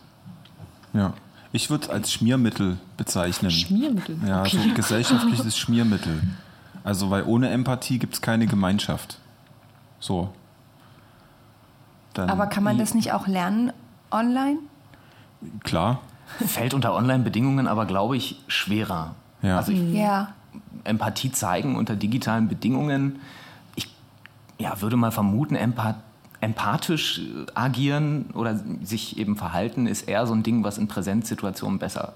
Ja. 0.93 1.13
Ich 1.51 1.69
würde 1.71 1.85
es 1.85 1.89
als 1.89 2.11
Schmiermittel 2.11 2.77
bezeichnen. 2.97 3.49
Schmiermittel. 3.49 4.19
Ja, 4.27 4.41
okay. 4.41 4.59
so 4.67 4.73
gesellschaftliches 4.75 5.57
Schmiermittel. 5.57 6.21
Also, 6.83 7.09
weil 7.09 7.23
ohne 7.23 7.49
Empathie 7.49 7.97
gibt 7.97 8.13
es 8.13 8.21
keine 8.21 8.45
Gemeinschaft. 8.45 9.17
So. 9.99 10.29
Dann, 12.13 12.29
Aber 12.29 12.47
kann 12.47 12.63
man 12.63 12.77
das 12.77 12.93
nicht 12.93 13.13
auch 13.13 13.27
lernen 13.27 13.71
online? 14.11 14.59
Klar. 15.63 16.01
Fällt 16.45 16.73
unter 16.73 16.93
Online-Bedingungen 16.93 17.67
aber, 17.67 17.85
glaube 17.85 18.15
ich, 18.17 18.39
schwerer. 18.47 19.15
Ja. 19.41 19.57
Also 19.57 19.71
ich, 19.71 19.79
Ja. 19.93 20.33
Empathie 20.83 21.31
zeigen 21.31 21.75
unter 21.75 21.95
digitalen 21.95 22.47
Bedingungen. 22.47 23.19
Ja, 24.59 24.81
würde 24.81 24.97
mal 24.97 25.11
vermuten, 25.11 25.55
empath 25.55 25.95
empathisch 26.41 27.19
äh, 27.19 27.51
agieren 27.53 28.27
oder 28.33 28.57
sich 28.81 29.17
eben 29.17 29.35
verhalten 29.35 29.87
ist 29.87 30.03
eher 30.07 30.25
so 30.25 30.33
ein 30.33 30.41
Ding, 30.41 30.63
was 30.63 30.77
in 30.77 30.87
Präsenzsituationen 30.87 31.79
besser, 31.79 32.13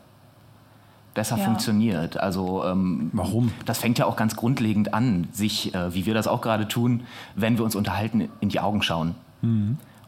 besser 1.13 1.37
Ja. 1.37 1.43
funktioniert. 1.43 2.15
Also 2.17 2.63
ähm, 2.63 3.09
Warum? 3.11 3.51
Das 3.65 3.79
fängt 3.79 3.97
ja 3.99 4.05
auch 4.05 4.15
ganz 4.15 4.37
grundlegend 4.37 4.93
an, 4.93 5.27
sich, 5.33 5.73
äh, 5.75 5.93
wie 5.93 6.05
wir 6.05 6.13
das 6.13 6.27
auch 6.29 6.39
gerade 6.39 6.69
tun, 6.69 7.03
wenn 7.35 7.57
wir 7.57 7.65
uns 7.65 7.75
unterhalten, 7.75 8.29
in 8.39 8.47
die 8.47 8.61
Augen 8.61 8.81
schauen. 8.81 9.15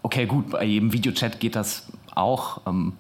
Okay, 0.02 0.28
gut, 0.28 0.52
bei 0.52 0.64
jedem 0.64 0.94
Videochat 0.94 1.42
geht 1.42 1.58
das 1.58 1.92
auch. 2.16 2.62
Ähm, 2.66 2.94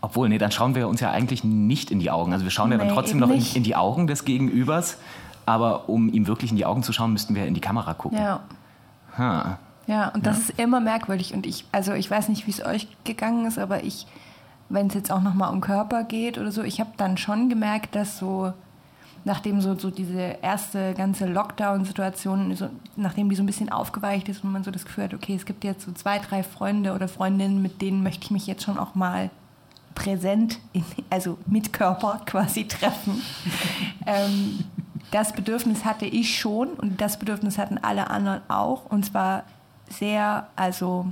obwohl, 0.00 0.30
nee, 0.30 0.38
dann 0.38 0.52
schauen 0.52 0.74
wir 0.74 0.88
uns 0.88 1.00
ja 1.00 1.10
eigentlich 1.10 1.44
nicht 1.44 1.90
in 1.90 1.98
die 1.98 2.10
Augen. 2.10 2.32
Also 2.32 2.44
wir 2.46 2.50
schauen 2.50 2.72
ja 2.72 2.78
dann 2.78 2.86
Nee, 2.86 2.92
trotzdem 2.94 3.18
noch 3.18 3.28
in, 3.28 3.34
nicht. 3.36 3.56
in 3.56 3.62
die 3.62 3.76
Augen 3.76 4.06
des 4.06 4.24
Gegenübers, 4.24 4.96
aber 5.44 5.90
um 5.90 6.08
ihm 6.08 6.26
wirklich 6.26 6.50
in 6.50 6.56
die 6.56 6.64
Augen 6.64 6.82
zu 6.82 6.94
schauen, 6.94 7.12
müssten 7.12 7.34
wir 7.34 7.46
in 7.46 7.52
die 7.52 7.60
Kamera 7.60 7.92
gucken. 7.92 8.16
Ja. 8.18 8.40
Ha. 9.18 9.58
Ja, 9.86 10.08
und 10.08 10.26
das 10.26 10.38
ist 10.38 10.58
immer 10.58 10.80
merkwürdig. 10.80 11.32
Und 11.32 11.46
ich, 11.46 11.64
also 11.70 11.92
ich 11.92 12.10
weiß 12.10 12.28
nicht, 12.28 12.46
wie 12.46 12.50
es 12.50 12.64
euch 12.64 12.88
gegangen 13.04 13.46
ist, 13.46 13.58
aber 13.58 13.84
ich, 13.84 14.06
wenn 14.68 14.88
es 14.88 14.94
jetzt 14.94 15.12
auch 15.12 15.20
nochmal 15.20 15.52
um 15.52 15.60
Körper 15.60 16.02
geht 16.04 16.38
oder 16.38 16.50
so, 16.50 16.62
ich 16.62 16.80
habe 16.80 16.90
dann 16.96 17.16
schon 17.16 17.48
gemerkt, 17.48 17.94
dass 17.94 18.18
so, 18.18 18.52
nachdem 19.24 19.60
so, 19.60 19.76
so 19.76 19.90
diese 19.90 20.38
erste 20.42 20.94
ganze 20.94 21.26
Lockdown-Situation, 21.26 22.56
so, 22.56 22.68
nachdem 22.96 23.30
die 23.30 23.36
so 23.36 23.44
ein 23.44 23.46
bisschen 23.46 23.70
aufgeweicht 23.70 24.28
ist 24.28 24.42
und 24.42 24.52
man 24.52 24.64
so 24.64 24.72
das 24.72 24.84
Gefühl 24.84 25.04
hat, 25.04 25.14
okay, 25.14 25.36
es 25.36 25.46
gibt 25.46 25.62
jetzt 25.62 25.84
so 25.84 25.92
zwei, 25.92 26.18
drei 26.18 26.42
Freunde 26.42 26.92
oder 26.92 27.06
Freundinnen, 27.06 27.62
mit 27.62 27.80
denen 27.80 28.02
möchte 28.02 28.24
ich 28.24 28.30
mich 28.32 28.46
jetzt 28.48 28.64
schon 28.64 28.78
auch 28.78 28.96
mal 28.96 29.30
präsent, 29.94 30.58
in, 30.72 30.84
also 31.10 31.38
mit 31.46 31.72
Körper 31.72 32.20
quasi 32.26 32.66
treffen. 32.66 33.22
ähm, 34.06 34.64
das 35.10 35.32
Bedürfnis 35.32 35.84
hatte 35.84 36.06
ich 36.06 36.38
schon 36.38 36.68
und 36.70 37.00
das 37.00 37.18
Bedürfnis 37.18 37.58
hatten 37.58 37.78
alle 37.78 38.10
anderen 38.10 38.40
auch. 38.48 38.86
Und 38.86 39.04
zwar 39.06 39.44
sehr, 39.88 40.48
also 40.56 41.06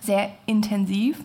sehr 0.00 0.30
intensiv, 0.46 1.24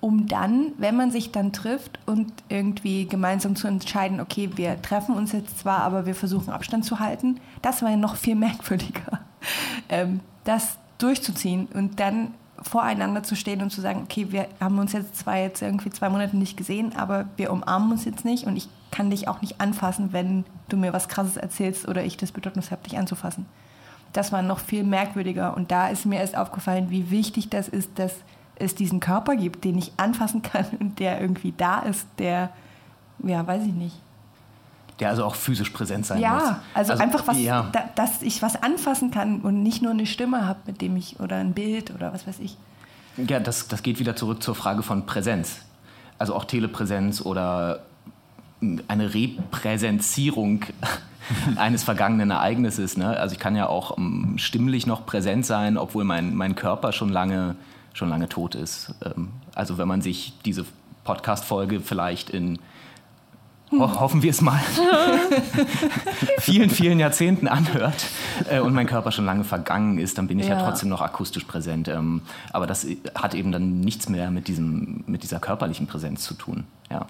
um 0.00 0.26
dann, 0.26 0.72
wenn 0.78 0.96
man 0.96 1.10
sich 1.10 1.32
dann 1.32 1.52
trifft 1.52 1.98
und 2.06 2.32
irgendwie 2.48 3.06
gemeinsam 3.06 3.56
zu 3.56 3.66
entscheiden, 3.66 4.20
okay, 4.20 4.50
wir 4.54 4.80
treffen 4.80 5.14
uns 5.14 5.32
jetzt 5.32 5.58
zwar, 5.58 5.80
aber 5.80 6.06
wir 6.06 6.14
versuchen 6.14 6.50
Abstand 6.50 6.84
zu 6.84 7.00
halten, 7.00 7.40
das 7.62 7.82
war 7.82 7.90
ja 7.90 7.96
noch 7.96 8.16
viel 8.16 8.34
merkwürdiger, 8.36 9.20
ähm, 9.88 10.20
das 10.44 10.78
durchzuziehen 10.98 11.66
und 11.74 12.00
dann 12.00 12.32
voreinander 12.62 13.22
zu 13.22 13.36
stehen 13.36 13.60
und 13.60 13.70
zu 13.70 13.80
sagen, 13.80 14.02
okay, 14.04 14.28
wir 14.30 14.48
haben 14.60 14.78
uns 14.78 14.92
jetzt 14.92 15.16
zwar 15.16 15.36
jetzt 15.36 15.60
irgendwie 15.60 15.90
zwei 15.90 16.08
Monate 16.08 16.36
nicht 16.36 16.56
gesehen, 16.56 16.96
aber 16.96 17.26
wir 17.36 17.52
umarmen 17.52 17.92
uns 17.92 18.04
jetzt 18.04 18.24
nicht 18.24 18.46
und 18.46 18.56
ich 18.56 18.68
kann 18.90 19.10
dich 19.10 19.28
auch 19.28 19.42
nicht 19.42 19.60
anfassen, 19.60 20.12
wenn 20.12 20.44
du 20.68 20.76
mir 20.76 20.92
was 20.92 21.08
Krasses 21.08 21.36
erzählst 21.36 21.88
oder 21.88 22.04
ich 22.04 22.16
das 22.16 22.32
Bedürfnis 22.32 22.70
habe, 22.70 22.82
dich 22.82 22.98
anzufassen. 22.98 23.46
Das 24.12 24.32
war 24.32 24.42
noch 24.42 24.60
viel 24.60 24.84
merkwürdiger 24.84 25.56
und 25.56 25.70
da 25.70 25.88
ist 25.88 26.06
mir 26.06 26.20
erst 26.20 26.36
aufgefallen, 26.36 26.90
wie 26.90 27.10
wichtig 27.10 27.50
das 27.50 27.68
ist, 27.68 27.98
dass 27.98 28.14
es 28.58 28.74
diesen 28.74 29.00
Körper 29.00 29.36
gibt, 29.36 29.64
den 29.64 29.76
ich 29.76 29.92
anfassen 29.98 30.42
kann 30.42 30.66
und 30.80 30.98
der 30.98 31.20
irgendwie 31.20 31.52
da 31.56 31.80
ist, 31.80 32.06
der, 32.18 32.50
ja, 33.22 33.46
weiß 33.46 33.64
ich 33.64 33.74
nicht. 33.74 33.96
Der 34.98 35.10
also 35.10 35.26
auch 35.26 35.34
physisch 35.34 35.68
präsent 35.70 36.06
sein 36.06 36.18
muss. 36.20 36.24
Ja, 36.24 36.60
also, 36.72 36.94
einfach 36.94 37.26
was, 37.26 37.38
Ja. 37.38 37.68
da, 37.72 37.84
dass 37.96 38.22
ich 38.22 38.40
was 38.40 38.62
anfassen 38.62 39.10
kann 39.10 39.42
und 39.42 39.62
nicht 39.62 39.82
nur 39.82 39.90
eine 39.90 40.06
Stimme 40.06 40.46
habe, 40.46 40.60
mit 40.66 40.80
dem 40.80 40.96
ich, 40.96 41.20
oder 41.20 41.36
ein 41.36 41.52
Bild 41.52 41.94
oder 41.94 42.14
was 42.14 42.26
weiß 42.26 42.38
ich. 42.38 42.56
Ja, 43.18 43.40
das, 43.40 43.68
das 43.68 43.82
geht 43.82 43.98
wieder 43.98 44.16
zurück 44.16 44.42
zur 44.42 44.54
Frage 44.54 44.82
von 44.82 45.04
Präsenz. 45.04 45.60
Also 46.18 46.34
auch 46.34 46.46
Telepräsenz 46.46 47.20
oder 47.20 47.80
eine 48.88 49.14
Repräsenzierung 49.14 50.64
eines 51.56 51.84
vergangenen 51.84 52.30
Ereignisses. 52.30 52.96
Ne? 52.96 53.16
Also 53.18 53.34
ich 53.34 53.38
kann 53.38 53.56
ja 53.56 53.68
auch 53.68 53.98
ähm, 53.98 54.34
stimmlich 54.38 54.86
noch 54.86 55.06
präsent 55.06 55.46
sein, 55.46 55.76
obwohl 55.76 56.04
mein, 56.04 56.34
mein 56.34 56.54
Körper 56.54 56.92
schon 56.92 57.10
lange, 57.10 57.56
schon 57.92 58.08
lange 58.08 58.28
tot 58.28 58.54
ist. 58.54 58.94
Ähm, 59.04 59.30
also 59.54 59.78
wenn 59.78 59.88
man 59.88 60.02
sich 60.02 60.34
diese 60.44 60.64
Podcast-Folge 61.04 61.80
vielleicht 61.80 62.30
in 62.30 62.58
ho 63.72 64.00
hoffen 64.00 64.22
wir 64.22 64.30
es 64.30 64.40
mal, 64.40 64.60
vielen, 66.38 66.70
vielen 66.70 67.00
Jahrzehnten 67.00 67.48
anhört 67.48 68.06
äh, 68.48 68.60
und 68.60 68.74
mein 68.74 68.86
Körper 68.86 69.10
schon 69.10 69.24
lange 69.24 69.44
vergangen 69.44 69.98
ist, 69.98 70.18
dann 70.18 70.28
bin 70.28 70.38
ich 70.38 70.46
ja, 70.46 70.56
Ja. 70.56 70.64
trotzdem 70.64 70.88
noch 70.88 71.02
akustisch 71.02 71.44
präsent. 71.44 71.88
Ähm, 71.88 72.22
aber 72.52 72.66
das 72.66 72.86
hat 73.14 73.34
eben 73.34 73.50
dann 73.52 73.80
nichts 73.80 74.08
mehr 74.08 74.30
mit, 74.30 74.46
diesem, 74.48 75.02
mit 75.06 75.22
dieser 75.24 75.40
körperlichen 75.40 75.86
Präsenz 75.88 76.22
zu 76.22 76.34
tun. 76.34 76.64
Ja. 76.90 77.06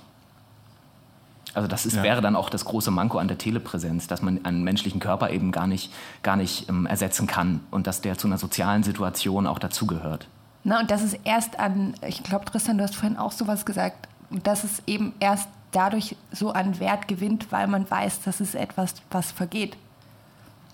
Also 1.56 1.68
das 1.68 1.86
ist, 1.86 1.96
Ja. 1.96 2.02
wäre 2.02 2.20
dann 2.20 2.36
auch 2.36 2.50
das 2.50 2.66
große 2.66 2.90
Manko 2.90 3.16
an 3.18 3.28
der 3.28 3.38
Telepräsenz, 3.38 4.06
dass 4.06 4.20
man 4.20 4.44
einen 4.44 4.62
menschlichen 4.62 5.00
Körper 5.00 5.30
eben 5.30 5.52
gar 5.52 5.66
nicht, 5.66 5.90
gar 6.22 6.36
nicht 6.36 6.68
ähm, 6.68 6.84
ersetzen 6.84 7.26
kann 7.26 7.60
und 7.70 7.86
dass 7.86 8.02
der 8.02 8.18
zu 8.18 8.26
einer 8.26 8.36
sozialen 8.36 8.82
Situation 8.82 9.46
auch 9.46 9.58
dazugehört. 9.58 10.28
Na, 10.64 10.80
und 10.80 10.90
das 10.90 11.02
ist 11.02 11.18
erst 11.24 11.58
an, 11.58 11.94
ich 12.06 12.22
glaube, 12.22 12.44
Tristan, 12.44 12.76
du 12.76 12.84
hast 12.84 12.94
vorhin 12.94 13.16
auch 13.16 13.32
sowas 13.32 13.64
gesagt, 13.64 14.06
dass 14.44 14.64
es 14.64 14.82
eben 14.86 15.14
erst 15.18 15.48
dadurch 15.72 16.16
so 16.30 16.52
an 16.52 16.78
Wert 16.78 17.08
gewinnt, 17.08 17.50
weil 17.52 17.68
man 17.68 17.90
weiß, 17.90 18.20
das 18.22 18.40
ist 18.42 18.54
etwas, 18.54 18.94
was 19.10 19.32
vergeht. 19.32 19.78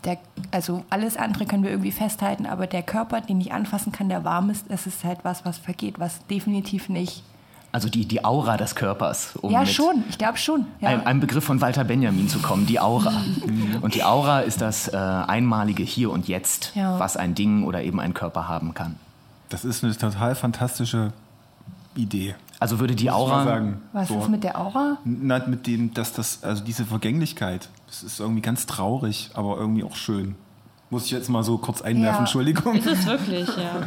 Der, 0.04 0.18
also 0.50 0.84
alles 0.90 1.16
andere 1.16 1.46
können 1.46 1.62
wir 1.62 1.70
irgendwie 1.70 1.92
festhalten, 1.92 2.44
aber 2.46 2.66
der 2.66 2.82
Körper, 2.82 3.20
den 3.20 3.40
ich 3.40 3.52
anfassen 3.52 3.92
kann, 3.92 4.08
der 4.08 4.24
warm 4.24 4.50
ist, 4.50 4.68
das 4.68 4.88
ist 4.88 5.04
halt 5.04 5.20
was, 5.22 5.44
was 5.44 5.58
vergeht, 5.58 6.00
was 6.00 6.26
definitiv 6.26 6.88
nicht. 6.88 7.22
Also 7.72 7.88
die, 7.88 8.04
die 8.04 8.22
Aura 8.24 8.58
des 8.58 8.74
Körpers. 8.74 9.34
Um 9.40 9.50
ja, 9.50 9.64
schon, 9.64 10.04
ich 10.10 10.18
glaube 10.18 10.36
schon. 10.36 10.66
Ja. 10.80 10.90
Ein, 10.90 11.06
ein 11.06 11.20
Begriff 11.20 11.42
von 11.44 11.62
Walter 11.62 11.84
Benjamin 11.84 12.28
zu 12.28 12.38
kommen, 12.40 12.66
die 12.66 12.78
Aura. 12.78 13.14
und 13.80 13.94
die 13.94 14.04
Aura 14.04 14.40
ist 14.40 14.60
das 14.60 14.88
äh, 14.88 14.96
einmalige 14.96 15.82
Hier 15.82 16.10
und 16.10 16.28
Jetzt, 16.28 16.72
Ja. 16.74 16.98
was 16.98 17.16
ein 17.16 17.34
Ding 17.34 17.64
oder 17.64 17.82
eben 17.82 17.98
ein 17.98 18.12
Körper 18.12 18.46
haben 18.46 18.74
kann. 18.74 18.96
Das 19.48 19.64
ist 19.64 19.82
eine 19.82 19.96
total 19.96 20.34
fantastische 20.34 21.12
Idee. 21.94 22.34
Also 22.60 22.78
würde 22.78 22.94
die 22.94 23.10
Aura. 23.10 23.44
sagen. 23.44 23.80
was 23.92 24.08
So. 24.08 24.20
ist 24.20 24.28
mit 24.28 24.44
der 24.44 24.60
Aura? 24.60 24.98
Na, 25.04 25.40
mit 25.46 25.66
dem, 25.66 25.94
dass 25.94 26.12
das, 26.12 26.44
also 26.44 26.62
diese 26.62 26.84
Vergänglichkeit, 26.84 27.70
das 27.86 28.02
ist 28.02 28.20
irgendwie 28.20 28.42
ganz 28.42 28.66
traurig, 28.66 29.30
aber 29.34 29.56
irgendwie 29.56 29.82
auch 29.82 29.96
schön. 29.96 30.36
Muss 30.90 31.06
ich 31.06 31.10
jetzt 31.10 31.28
mal 31.30 31.42
so 31.42 31.56
kurz 31.58 31.80
einwerfen, 31.80 32.14
Ja. 32.16 32.18
Entschuldigung. 32.20 32.74
Ist 32.74 32.86
es 32.86 33.06
wirklich, 33.06 33.48
ja. 33.56 33.86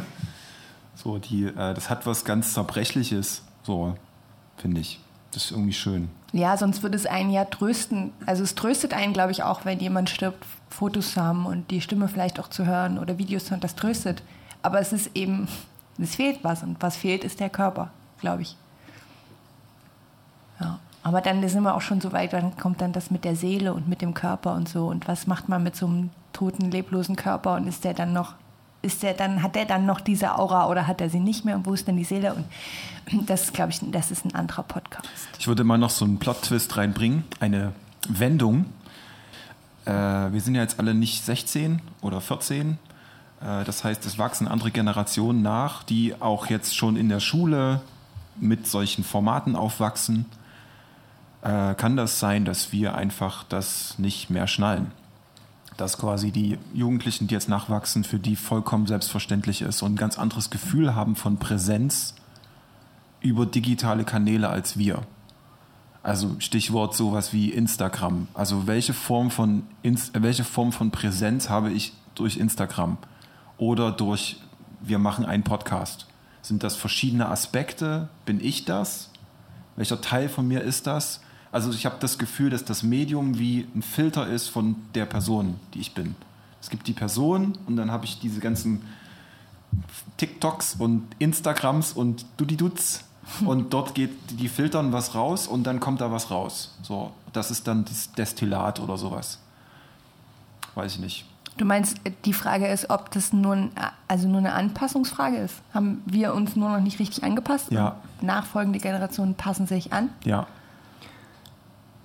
So, 0.96 1.18
die, 1.18 1.44
äh, 1.44 1.72
das 1.74 1.88
hat 1.88 2.04
was 2.06 2.24
ganz 2.24 2.52
Zerbrechliches, 2.54 3.42
so, 3.66 3.94
finde 4.56 4.80
ich. 4.80 5.00
Das 5.32 5.44
ist 5.44 5.50
irgendwie 5.50 5.72
schön. 5.72 6.08
Ja, 6.32 6.56
sonst 6.56 6.82
würde 6.82 6.96
es 6.96 7.04
einen 7.04 7.30
ja 7.30 7.44
trösten. 7.44 8.12
Also 8.24 8.42
es 8.42 8.54
tröstet 8.54 8.94
einen, 8.94 9.12
glaube 9.12 9.32
ich, 9.32 9.42
auch, 9.42 9.64
wenn 9.64 9.80
jemand 9.80 10.08
stirbt, 10.08 10.46
Fotos 10.70 11.12
zu 11.12 11.22
haben 11.22 11.46
und 11.46 11.70
die 11.70 11.80
Stimme 11.80 12.08
vielleicht 12.08 12.38
auch 12.38 12.48
zu 12.48 12.64
hören 12.64 12.98
oder 12.98 13.18
Videos 13.18 13.44
zu 13.44 13.50
hören, 13.50 13.60
das 13.60 13.74
tröstet. 13.74 14.22
Aber 14.62 14.80
es 14.80 14.92
ist 14.92 15.10
eben, 15.14 15.48
es 15.98 16.14
fehlt 16.14 16.42
was 16.42 16.62
und 16.62 16.80
was 16.80 16.96
fehlt, 16.96 17.24
ist 17.24 17.40
der 17.40 17.50
Körper, 17.50 17.90
glaube 18.20 18.42
ich. 18.42 18.56
Ja, 20.60 20.78
aber 21.02 21.20
dann 21.20 21.46
sind 21.48 21.62
wir 21.62 21.74
auch 21.74 21.80
schon 21.80 22.00
so 22.00 22.12
weit, 22.12 22.32
dann 22.32 22.56
kommt 22.56 22.80
dann 22.80 22.92
das 22.92 23.10
mit 23.10 23.24
der 23.24 23.36
Seele 23.36 23.74
und 23.74 23.88
mit 23.88 24.00
dem 24.00 24.14
Körper 24.14 24.54
und 24.54 24.68
so. 24.68 24.86
Und 24.86 25.08
was 25.08 25.26
macht 25.26 25.48
man 25.48 25.62
mit 25.62 25.76
so 25.76 25.86
einem 25.86 26.10
toten, 26.32 26.70
leblosen 26.70 27.16
Körper 27.16 27.54
und 27.54 27.66
ist 27.66 27.84
der 27.84 27.94
dann 27.94 28.12
noch, 28.12 28.34
ist 28.86 29.02
der 29.02 29.12
dann, 29.12 29.42
hat 29.42 29.54
der 29.54 29.66
dann 29.66 29.84
noch 29.84 30.00
diese 30.00 30.38
Aura 30.38 30.68
oder 30.68 30.86
hat 30.86 31.00
er 31.00 31.10
sie 31.10 31.20
nicht 31.20 31.44
mehr 31.44 31.56
und 31.56 31.66
wo 31.66 31.74
ist 31.74 31.86
denn 31.86 31.96
die 31.96 32.04
Seele? 32.04 32.34
Und 32.34 32.46
das, 33.28 33.52
glaube 33.52 33.72
ich, 33.72 33.80
das 33.82 34.10
ist 34.10 34.24
ein 34.24 34.34
anderer 34.34 34.62
Podcast. 34.62 35.08
Ich 35.38 35.48
würde 35.48 35.64
mal 35.64 35.76
noch 35.76 35.90
so 35.90 36.04
einen 36.04 36.18
Plot-Twist 36.18 36.76
reinbringen, 36.76 37.24
eine 37.40 37.72
Wendung. 38.08 38.66
Äh, 39.84 39.90
wir 39.90 40.40
sind 40.40 40.54
ja 40.54 40.62
jetzt 40.62 40.78
alle 40.78 40.94
nicht 40.94 41.24
16 41.24 41.82
oder 42.00 42.20
14. 42.20 42.78
Äh, 43.40 43.64
das 43.64 43.84
heißt, 43.84 44.06
es 44.06 44.18
wachsen 44.18 44.48
andere 44.48 44.70
Generationen 44.70 45.42
nach, 45.42 45.82
die 45.82 46.14
auch 46.20 46.46
jetzt 46.46 46.76
schon 46.76 46.96
in 46.96 47.08
der 47.08 47.20
Schule 47.20 47.80
mit 48.38 48.66
solchen 48.66 49.04
Formaten 49.04 49.56
aufwachsen. 49.56 50.26
Äh, 51.42 51.74
kann 51.74 51.96
das 51.96 52.20
sein, 52.20 52.44
dass 52.44 52.72
wir 52.72 52.94
einfach 52.94 53.44
das 53.44 53.98
nicht 53.98 54.30
mehr 54.30 54.46
schnallen? 54.46 54.92
Dass 55.76 55.98
quasi 55.98 56.30
die 56.30 56.58
Jugendlichen, 56.72 57.26
die 57.26 57.34
jetzt 57.34 57.48
nachwachsen, 57.48 58.04
für 58.04 58.18
die 58.18 58.36
vollkommen 58.36 58.86
selbstverständlich 58.86 59.62
ist 59.62 59.82
und 59.82 59.94
ein 59.94 59.96
ganz 59.96 60.18
anderes 60.18 60.50
Gefühl 60.50 60.94
haben 60.94 61.16
von 61.16 61.38
Präsenz 61.38 62.14
über 63.20 63.46
digitale 63.46 64.04
Kanäle 64.04 64.48
als 64.48 64.78
wir. 64.78 65.02
Also 66.02 66.36
Stichwort 66.38 66.94
sowas 66.94 67.32
wie 67.32 67.50
Instagram. 67.50 68.28
Also 68.32 68.68
welche 68.68 68.94
Form 68.94 69.30
von, 69.30 69.64
Ins 69.82 70.10
äh, 70.10 70.22
welche 70.22 70.44
Form 70.44 70.70
von 70.70 70.92
Präsenz 70.92 71.50
habe 71.50 71.72
ich 71.72 71.92
durch 72.14 72.36
Instagram 72.36 72.96
oder 73.58 73.90
durch 73.90 74.36
wir 74.80 75.00
machen 75.00 75.24
einen 75.24 75.42
Podcast? 75.42 76.06
Sind 76.42 76.62
das 76.62 76.76
verschiedene 76.76 77.28
Aspekte? 77.28 78.08
Bin 78.24 78.40
ich 78.40 78.64
das? 78.64 79.10
Welcher 79.74 80.00
Teil 80.00 80.28
von 80.28 80.46
mir 80.46 80.62
ist 80.62 80.86
das? 80.86 81.20
Also 81.52 81.70
ich 81.70 81.86
habe 81.86 81.96
das 82.00 82.18
Gefühl, 82.18 82.50
dass 82.50 82.64
das 82.64 82.82
Medium 82.82 83.38
wie 83.38 83.66
ein 83.74 83.82
Filter 83.82 84.26
ist 84.26 84.48
von 84.48 84.76
der 84.94 85.06
Person, 85.06 85.58
die 85.74 85.80
ich 85.80 85.94
bin. 85.94 86.14
Es 86.60 86.70
gibt 86.70 86.86
die 86.88 86.92
Person 86.92 87.56
und 87.66 87.76
dann 87.76 87.90
habe 87.90 88.04
ich 88.04 88.18
diese 88.18 88.40
ganzen 88.40 88.82
TikToks 90.16 90.76
und 90.78 91.06
Instagrams 91.18 91.92
und 91.92 92.26
Dudiduts 92.36 93.04
und 93.44 93.72
dort 93.72 93.94
geht 93.94 94.12
die 94.30 94.48
filtern 94.48 94.92
was 94.92 95.14
raus 95.14 95.46
und 95.46 95.64
dann 95.64 95.80
kommt 95.80 96.00
da 96.00 96.10
was 96.10 96.30
raus. 96.30 96.76
So, 96.82 97.12
das 97.32 97.50
ist 97.50 97.66
dann 97.66 97.84
das 97.84 98.12
Destillat 98.12 98.80
oder 98.80 98.96
sowas. 98.96 99.38
Weiß 100.74 100.94
ich 100.94 101.00
nicht. 101.00 101.24
Du 101.56 101.64
meinst, 101.64 101.98
die 102.26 102.34
Frage 102.34 102.66
ist, 102.66 102.90
ob 102.90 103.10
das 103.12 103.32
nur, 103.32 103.54
ein, 103.54 103.70
also 104.08 104.28
nur 104.28 104.38
eine 104.38 104.52
Anpassungsfrage 104.52 105.38
ist? 105.38 105.54
Haben 105.72 106.02
wir 106.04 106.34
uns 106.34 106.54
nur 106.54 106.68
noch 106.68 106.80
nicht 106.80 106.98
richtig 106.98 107.24
angepasst? 107.24 107.70
Ja. 107.70 107.96
Nachfolgende 108.20 108.78
Generationen 108.78 109.34
passen 109.34 109.66
sich 109.66 109.92
an? 109.92 110.10
Ja. 110.24 110.46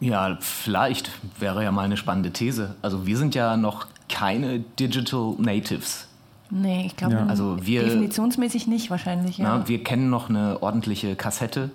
Ja, 0.01 0.37
vielleicht 0.41 1.09
wäre 1.39 1.63
ja 1.63 1.71
mal 1.71 1.83
eine 1.83 1.95
spannende 1.95 2.31
These. 2.31 2.75
Also 2.81 3.05
wir 3.05 3.17
sind 3.17 3.33
ja 3.35 3.55
noch 3.55 3.87
keine 4.09 4.59
Digital 4.59 5.35
Natives. 5.37 6.07
Nee, 6.49 6.83
ich 6.87 6.97
glaube, 6.97 7.13
Ja. 7.13 7.25
Also 7.27 7.57
wir- 7.65 7.83
definitionsmäßig 7.85 8.67
nicht 8.67 8.89
wahrscheinlich. 8.89 9.37
Ja. 9.37 9.59
Na, 9.59 9.67
wir 9.69 9.81
kennen 9.83 10.09
noch 10.09 10.27
eine 10.29 10.61
ordentliche 10.61 11.15
Kassette, 11.15 11.69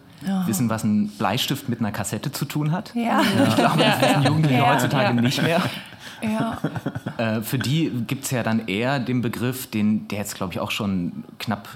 wissen, 0.47 0.69
was 0.69 0.83
ein 0.85 1.09
Bleistift 1.09 1.69
mit 1.69 1.79
einer 1.81 1.93
Kassette 1.93 2.31
zu 2.33 2.45
tun 2.47 2.73
hat. 2.73 2.93
ja. 2.95 3.23
Ich 3.23 3.55
glaube, 3.57 3.79
das 3.79 4.01
wissen 4.03 4.23
Jugendliche 4.25 4.59
Ja. 4.61 4.75
heutzutage 4.75 5.15
nicht 5.23 5.41
mehr. 5.43 5.63
ja. 6.23 6.59
Äh, 7.19 7.41
für 7.41 7.59
die 7.59 7.91
gibt 8.07 8.25
es 8.25 8.31
ja 8.31 8.43
dann 8.43 8.69
eher 8.69 8.99
den 8.99 9.23
Begriff, 9.23 9.71
den, 9.71 10.07
der 10.09 10.19
jetzt, 10.19 10.35
glaube 10.35 10.53
ich, 10.53 10.61
auch 10.61 10.71
schon 10.71 11.25
knapp 11.39 11.67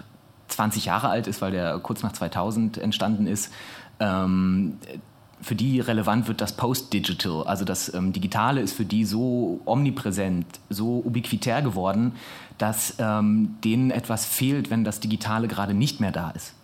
20 0.49 0.85
Jahre 0.85 1.09
alt 1.09 1.27
ist, 1.27 1.41
weil 1.41 1.53
der 1.53 1.79
kurz 1.79 2.03
nach 2.03 2.13
2000 2.13 2.77
entstanden 2.77 3.27
ist. 3.27 3.51
Ähm, 4.01 4.75
für 5.43 5.55
die 5.55 5.81
relevant 5.81 6.29
wird 6.29 6.41
das 6.41 6.53
Post-Digital. 6.53 7.45
Also 7.47 7.65
das 7.65 7.93
ähm, 7.93 8.13
Digitale 8.13 8.61
ist 8.61 8.75
für 8.75 8.85
die 8.85 9.05
so 9.05 9.61
omnipräsent, 9.65 10.47
so 10.69 11.03
ubiquitär 11.05 11.63
geworden, 11.63 12.13
dass 12.59 12.95
ähm, 12.99 13.57
denen 13.65 13.91
etwas 13.91 14.27
fehlt, 14.27 14.71
wenn 14.71 14.85
das 14.85 15.01
Digitale 15.01 15.49
gerade 15.49 15.75
nicht 15.75 16.01
mehr 16.01 16.13
da 16.13 16.31
ist. 16.31 16.55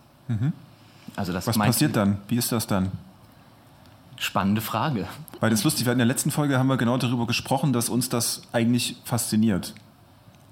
Also 1.15 1.33
das 1.33 1.47
Was 1.47 1.57
passiert 1.57 1.95
dann? 1.95 2.17
Wie 2.27 2.37
ist 2.37 2.51
das 2.51 2.67
dann? 2.67 2.91
Spannende 4.17 4.61
Frage. 4.61 5.07
Weil 5.39 5.49
das 5.49 5.59
ist 5.59 5.63
lustig, 5.63 5.85
hatten 5.85 5.93
in 5.93 5.99
der 5.99 6.07
letzten 6.07 6.31
Folge 6.31 6.57
haben 6.57 6.67
wir 6.67 6.77
genau 6.77 6.97
darüber 6.97 7.27
gesprochen, 7.27 7.73
dass 7.73 7.89
uns 7.89 8.09
das 8.09 8.43
eigentlich 8.51 8.97
fasziniert. 9.03 9.73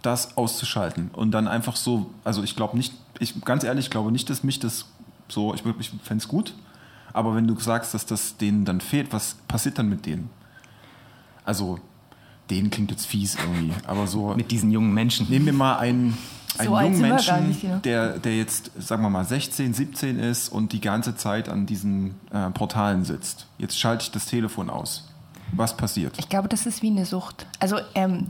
Das 0.01 0.37
auszuschalten 0.37 1.09
und 1.13 1.31
dann 1.31 1.47
einfach 1.47 1.75
so, 1.75 2.11
also 2.23 2.43
ich 2.43 2.55
glaube 2.55 2.77
nicht, 2.77 2.93
ich 3.19 3.41
ganz 3.43 3.63
ehrlich, 3.63 3.85
ich 3.85 3.91
glaube 3.91 4.11
nicht, 4.11 4.29
dass 4.29 4.43
mich 4.43 4.59
das 4.59 4.85
so, 5.27 5.55
ich, 5.55 5.63
ich 5.79 5.89
fände 6.03 6.21
es 6.21 6.27
gut, 6.27 6.53
aber 7.15 7.33
wenn 7.33 7.47
du 7.47 7.57
sagst, 7.57 7.93
dass 7.93 8.05
das 8.05 8.35
denen 8.35 8.65
dann 8.65 8.81
fehlt, 8.81 9.13
was 9.13 9.35
passiert 9.47 9.79
dann 9.79 9.87
mit 9.87 10.05
denen? 10.05 10.29
Also, 11.45 11.79
denen 12.49 12.69
klingt 12.69 12.91
jetzt 12.91 13.05
fies 13.05 13.35
irgendwie, 13.35 13.73
aber 13.87 14.05
so. 14.05 14.33
Mit 14.35 14.51
diesen 14.51 14.69
jungen 14.69 14.93
Menschen. 14.93 15.29
Nehmen 15.29 15.45
wir 15.45 15.53
mal 15.53 15.77
einen, 15.77 16.17
einen 16.57 16.67
So 16.67 16.79
jungen 16.79 16.99
Menschen, 16.99 17.47
nicht, 17.47 17.63
ja. 17.63 17.77
der, 17.77 18.19
der 18.19 18.37
jetzt, 18.37 18.71
sagen 18.77 19.01
wir 19.01 19.09
mal, 19.09 19.23
16, 19.23 19.73
17 19.73 20.19
ist 20.19 20.49
und 20.49 20.73
die 20.73 20.81
ganze 20.81 21.15
Zeit 21.15 21.47
an 21.47 21.65
diesen 21.65 22.15
äh, 22.31 22.49
Portalen 22.49 23.05
sitzt. 23.05 23.47
Jetzt 23.57 23.79
schalte 23.79 24.03
ich 24.03 24.11
das 24.11 24.25
Telefon 24.25 24.69
aus. 24.69 25.07
Was 25.53 25.77
passiert? 25.77 26.17
Ich 26.19 26.27
glaube, 26.27 26.49
das 26.49 26.65
ist 26.65 26.81
wie 26.81 26.89
eine 26.89 27.05
Sucht. 27.05 27.47
Also, 27.59 27.77
ähm, 27.93 28.27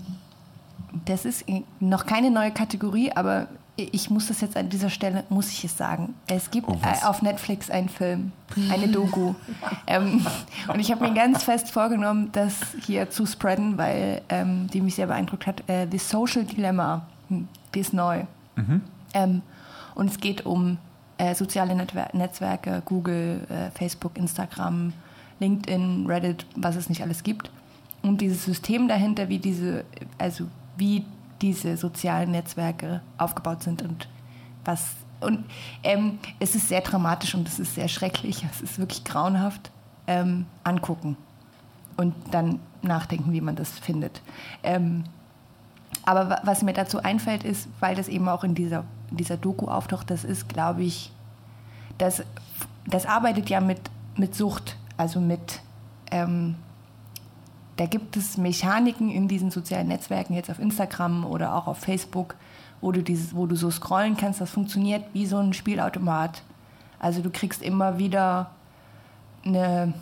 das 1.06 1.26
ist 1.26 1.46
noch 1.80 2.06
keine 2.06 2.30
neue 2.30 2.52
Kategorie, 2.52 3.12
aber 3.12 3.48
ich 3.78 4.10
muss 4.10 4.28
das 4.28 4.42
jetzt 4.42 4.56
an 4.56 4.70
dieser 4.70 4.90
Stelle, 4.90 5.24
muss 5.30 5.52
ich 5.52 5.66
es 5.66 5.78
sagen. 5.78 6.14
Es 6.28 6.50
gibt 6.50 6.68
Oh, 6.70 6.78
äh, 6.82 7.06
auf 7.06 7.22
Netflix 7.22 7.70
einen 7.70 7.90
Film, 7.90 8.32
eine 8.72 8.88
Doku. 8.88 9.34
ähm, 9.88 10.26
und 10.68 10.80
ich 10.80 10.92
habe 10.92 11.08
mir 11.08 11.14
ganz 11.14 11.44
fest 11.44 11.72
vorgenommen, 11.72 12.30
das 12.32 12.56
hier 12.86 13.10
zu 13.10 13.26
spreaden, 13.26 13.78
weil 13.78 14.22
ähm, 14.30 14.68
die 14.72 14.82
mich 14.82 14.96
sehr 14.96 15.08
beeindruckt 15.08 15.46
hat. 15.46 15.68
Äh, 15.70 15.88
The 15.92 15.98
Social 15.98 16.44
Dilemma, 16.46 17.06
Hm, 17.30 17.48
die 17.74 17.80
ist 17.80 17.94
neu. 17.94 18.24
Ähm, 19.14 19.42
und 19.96 20.10
es 20.10 20.20
geht 20.20 20.46
um 20.46 20.78
äh, 21.18 21.34
soziale 21.34 21.76
Netwer 21.76 22.10
Netzwerke, 22.14 22.82
Google, 22.86 23.42
äh, 23.50 23.72
Facebook, 23.72 24.18
Instagram, 24.18 24.94
LinkedIn, 25.40 26.06
Reddit, 26.08 26.46
was 26.56 26.76
es 26.76 26.90
nicht 26.90 27.02
alles 27.02 27.24
gibt. 27.24 27.50
Und 28.04 28.22
dieses 28.22 28.46
System 28.46 28.88
dahinter, 28.88 29.30
wie 29.30 29.40
diese, 29.40 29.86
also 30.18 30.46
wie 30.78 31.04
diese 31.42 31.78
sozialen 31.78 32.32
Netzwerke 32.32 33.02
aufgebaut 33.18 33.64
sind 33.64 33.82
und 33.82 34.08
was. 34.64 34.88
Und 35.22 35.46
ähm, 35.84 36.20
es 36.40 36.56
ist 36.56 36.68
sehr 36.68 36.82
dramatisch 36.82 37.36
und 37.36 37.48
es 37.48 37.60
ist 37.60 37.76
sehr 37.76 37.88
schrecklich, 37.88 38.46
es 38.52 38.62
ist 38.62 38.80
wirklich 38.80 39.04
grauenhaft. 39.04 39.72
Ähm, 40.08 40.46
angucken 40.64 41.18
und 41.98 42.14
dann 42.30 42.60
nachdenken, 42.84 43.32
wie 43.32 43.42
man 43.42 43.56
das 43.56 43.72
findet. 43.72 44.22
Ähm, 44.62 45.06
aber 46.06 46.30
wa- 46.30 46.42
was 46.44 46.62
mir 46.62 46.74
dazu 46.74 47.02
einfällt, 47.02 47.44
ist, 47.44 47.68
weil 47.80 47.96
das 47.96 48.08
eben 48.08 48.30
auch 48.30 48.44
in 48.44 48.54
dieser, 48.54 48.84
in 49.10 49.18
dieser 49.18 49.36
Doku 49.36 49.66
auftaucht, 49.68 50.12
das 50.12 50.24
ist, 50.24 50.48
glaube 50.48 50.84
ich, 50.84 51.12
das, 51.98 52.22
das 52.86 53.08
arbeitet 53.08 53.50
ja 53.50 53.62
mit, 53.62 53.80
mit 54.16 54.36
Sucht, 54.36 54.78
also 54.96 55.20
mit, 55.20 55.62
ähm, 56.12 56.54
da 57.78 57.86
gibt 57.86 58.16
es 58.16 58.38
Mechaniken 58.38 59.10
in 59.10 59.28
diesen 59.28 59.52
sozialen 59.52 59.88
Netzwerken, 59.88 60.34
jetzt 60.34 60.50
auf 60.50 60.60
Instagram 60.60 61.26
oder 61.26 61.56
auch 61.56 61.68
auf 61.68 61.80
Facebook, 61.80 62.36
wo 62.82 62.92
du, 62.92 63.02
dieses, 63.02 63.36
wo 63.36 63.46
du 63.46 63.56
so 63.56 63.70
scrollen 63.70 64.16
kannst, 64.16 64.42
das 64.42 64.50
funktioniert 64.50 65.04
wie 65.14 65.26
so 65.26 65.38
ein 65.38 65.54
Spielautomat. 65.54 66.42
Also 67.00 67.22
du 67.22 67.30
kriegst 67.30 67.62
immer 67.62 67.98
wieder 67.98 68.52
eine, 69.44 69.94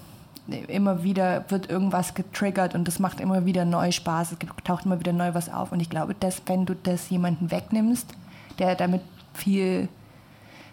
immer 0.68 1.04
wieder 1.04 1.46
wird 1.50 1.70
irgendwas 1.70 2.14
getriggert 2.14 2.76
und 2.76 2.88
das 2.88 3.00
macht 3.00 3.20
immer 3.20 3.46
wieder 3.46 3.66
neu 3.66 3.92
Spaß, 3.92 4.34
es 4.34 4.38
taucht 4.64 4.86
immer 4.86 5.00
wieder 5.00 5.14
neu 5.14 5.34
was 5.34 5.52
auf. 5.52 5.72
Und 5.72 5.80
ich 5.80 5.90
glaube, 5.90 6.14
dass 6.14 6.42
wenn 6.46 6.66
du 6.66 6.76
das 6.76 7.10
jemanden 7.10 7.50
wegnimmst, 7.52 8.14
der 8.60 8.76
damit 8.76 9.02
viel 9.34 9.90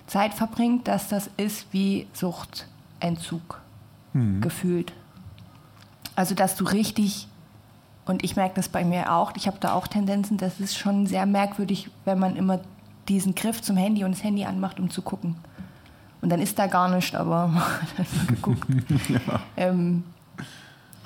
Zeit 0.06 0.34
verbringt, 0.34 0.88
dass 0.88 1.08
das 1.08 1.30
ist 1.36 1.66
wie 1.72 2.06
Suchtentzug 2.12 3.60
gefühlt. 4.40 4.92
Also 6.20 6.34
dass 6.34 6.54
du 6.54 6.64
richtig, 6.64 7.28
und 8.04 8.22
ich 8.22 8.36
merke 8.36 8.54
das 8.54 8.68
bei 8.68 8.84
mir 8.84 9.10
auch, 9.10 9.32
ich 9.36 9.46
habe 9.46 9.56
da 9.58 9.72
auch 9.72 9.86
Tendenzen, 9.86 10.36
das 10.36 10.60
ist 10.60 10.76
schon 10.76 11.06
sehr 11.06 11.24
merkwürdig, 11.24 11.88
wenn 12.04 12.18
man 12.18 12.36
immer 12.36 12.60
diesen 13.08 13.34
Griff 13.34 13.62
zum 13.62 13.78
Handy 13.78 14.04
und 14.04 14.10
das 14.10 14.22
Handy 14.22 14.44
anmacht, 14.44 14.78
um 14.78 14.90
zu 14.90 15.00
gucken. 15.00 15.36
Und 16.20 16.28
dann 16.28 16.42
ist 16.42 16.58
da 16.58 16.66
gar 16.66 16.94
nichts, 16.94 17.14
aber 17.14 17.50
geguckt. 18.26 18.66
ähm, 19.56 20.04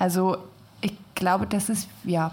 also 0.00 0.36
ich 0.80 0.94
glaube, 1.14 1.46
das 1.46 1.68
ist, 1.68 1.88
ja, 2.02 2.32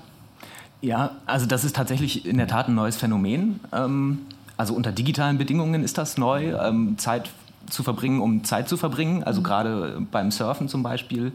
Ja, 0.81 1.11
also 1.27 1.45
das 1.45 1.63
ist 1.63 1.75
tatsächlich 1.75 2.25
in 2.25 2.37
der 2.37 2.47
Tat 2.47 2.67
ein 2.67 2.73
neues 2.73 2.97
Phänomen. 2.97 3.59
Ähm, 3.71 4.21
also 4.57 4.73
unter 4.73 4.91
digitalen 4.91 5.37
Bedingungen 5.37 5.83
ist 5.83 5.99
das 5.99 6.17
neu, 6.17 6.57
ähm, 6.57 6.97
Zeit 6.97 7.29
zu 7.69 7.83
verbringen, 7.83 8.21
um 8.21 8.43
Zeit 8.43 8.67
zu 8.67 8.75
verbringen. 8.75 9.23
Also 9.23 9.43
gerade 9.43 10.01
beim 10.11 10.31
Surfen 10.31 10.67
zum 10.67 10.81
Beispiel. 10.81 11.31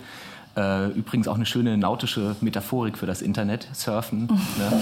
Äh, 0.57 0.87
übrigens 0.93 1.29
auch 1.29 1.35
eine 1.35 1.45
schöne 1.47 1.77
nautische 1.77 2.35
Metaphorik 2.41 2.97
für 2.97 3.07
das 3.07 3.21
Internet, 3.21 3.69
Surfen. 3.75 4.27
Ne? 4.59 4.73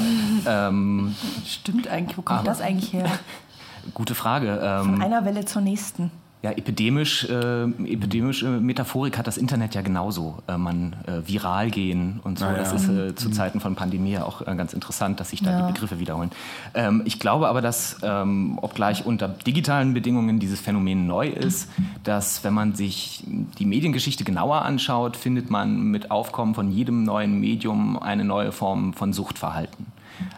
ähm, 0.47 1.15
stimmt 1.45 1.89
eigentlich. 1.89 2.17
Wo 2.17 2.23
kommt 2.23 2.41
Aber- 2.41 2.49
das 2.49 2.61
eigentlich 2.61 2.93
her? 2.93 3.11
gute 3.95 4.15
Frage. 4.15 4.57
Von 4.83 4.95
Ähm, 4.95 5.03
einer 5.03 5.25
Welle 5.25 5.45
zur 5.45 5.63
nächsten. 5.63 6.11
Ja, 6.45 6.51
epidemisch, 6.51 7.25
äh, 7.25 7.63
epidemische 7.65 8.47
Metaphorik 8.61 9.17
hat 9.17 9.27
das 9.27 9.39
Internet 9.39 9.75
ja 9.75 9.81
genauso. 9.81 10.43
Äh, 10.47 10.59
man 10.59 10.95
äh, 11.07 11.27
viral 11.27 11.71
gehen 11.71 12.21
und 12.23 12.39
so. 12.39 12.45
Ah, 12.45 12.53
Das 12.53 12.69
ja. 12.71 12.77
ist 12.77 12.89
äh, 12.91 13.15
zu 13.15 13.31
Zeiten 13.31 13.61
von 13.61 13.77
Pandemie 13.77 14.13
ja 14.13 14.25
auch 14.25 14.43
äh, 14.43 14.55
ganz 14.55 14.75
interessant, 14.75 15.21
dass 15.21 15.31
sich 15.31 15.41
da 15.43 15.53
Ja. 15.53 15.67
die 15.67 15.73
Begriffe 15.73 15.99
wiederholen. 16.01 16.31
Ähm, 16.75 17.01
ich 17.07 17.19
glaube 17.19 17.49
aber, 17.49 17.63
dass, 17.63 17.97
ähm, 18.03 18.59
obgleich 18.61 19.07
unter 19.07 19.27
digitalen 19.29 19.95
Bedingungen 19.95 20.39
dieses 20.39 20.61
Phänomen 20.61 21.07
neu 21.07 21.29
ist, 21.29 21.71
dass 22.03 22.45
wenn 22.45 22.53
man 22.53 22.75
sich 22.75 23.25
die 23.59 23.65
Mediengeschichte 23.65 24.25
genauer 24.25 24.61
anschaut, 24.67 25.17
findet 25.17 25.49
man 25.49 25.85
mit 25.85 26.11
Aufkommen 26.11 26.55
von 26.55 26.71
jedem 26.71 27.05
neuen 27.05 27.41
Medium 27.41 27.99
eine 27.99 28.23
neue 28.27 28.53
Form 28.53 28.93
von 28.93 29.15
Suchtverhalten. 29.15 29.87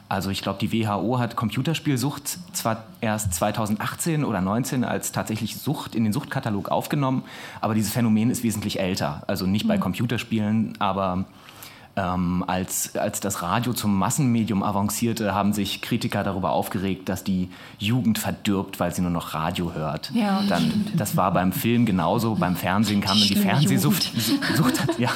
Also 0.08 0.30
ich 0.30 0.42
glaube, 0.42 0.58
die 0.60 0.72
WHO 0.72 1.18
hat 1.18 1.36
Computerspielsucht 1.36 2.38
zwar 2.52 2.84
erst 3.00 3.34
2018 3.34 4.24
oder 4.24 4.40
19 4.40 4.84
als 4.84 5.12
tatsächlich 5.12 5.56
Sucht 5.56 5.94
in 5.94 6.04
den 6.04 6.12
Suchtkatalog 6.12 6.70
aufgenommen, 6.70 7.24
aber 7.60 7.74
dieses 7.74 7.92
Phänomen 7.92 8.30
ist 8.30 8.42
wesentlich 8.42 8.80
älter. 8.80 9.22
Also 9.26 9.46
nicht 9.46 9.66
bei 9.66 9.78
Computerspielen, 9.78 10.74
aber 10.78 11.24
ähm, 11.96 12.44
als, 12.46 12.94
als 12.94 13.20
das 13.20 13.40
Radio 13.40 13.72
zum 13.72 13.96
Massenmedium 13.98 14.62
avancierte, 14.62 15.34
haben 15.34 15.54
sich 15.54 15.80
Kritiker 15.80 16.22
darüber 16.22 16.50
aufgeregt, 16.50 17.08
dass 17.08 17.24
die 17.24 17.48
Jugend 17.78 18.18
verdirbt, 18.18 18.78
weil 18.78 18.94
sie 18.94 19.00
nur 19.00 19.10
noch 19.10 19.32
Radio 19.32 19.72
hört. 19.72 20.10
Ja, 20.14 20.40
das 20.40 20.48
Dann, 20.48 20.86
das 20.94 21.16
war 21.16 21.32
beim 21.32 21.52
Film 21.52 21.86
genauso, 21.86 22.34
beim 22.34 22.54
Fernsehen 22.54 23.00
kam 23.00 23.18
dann 23.18 23.28
die 23.28 23.36
Fernsehsucht. 23.36 24.12
Sucht, 24.56 24.86
ja. 24.98 25.08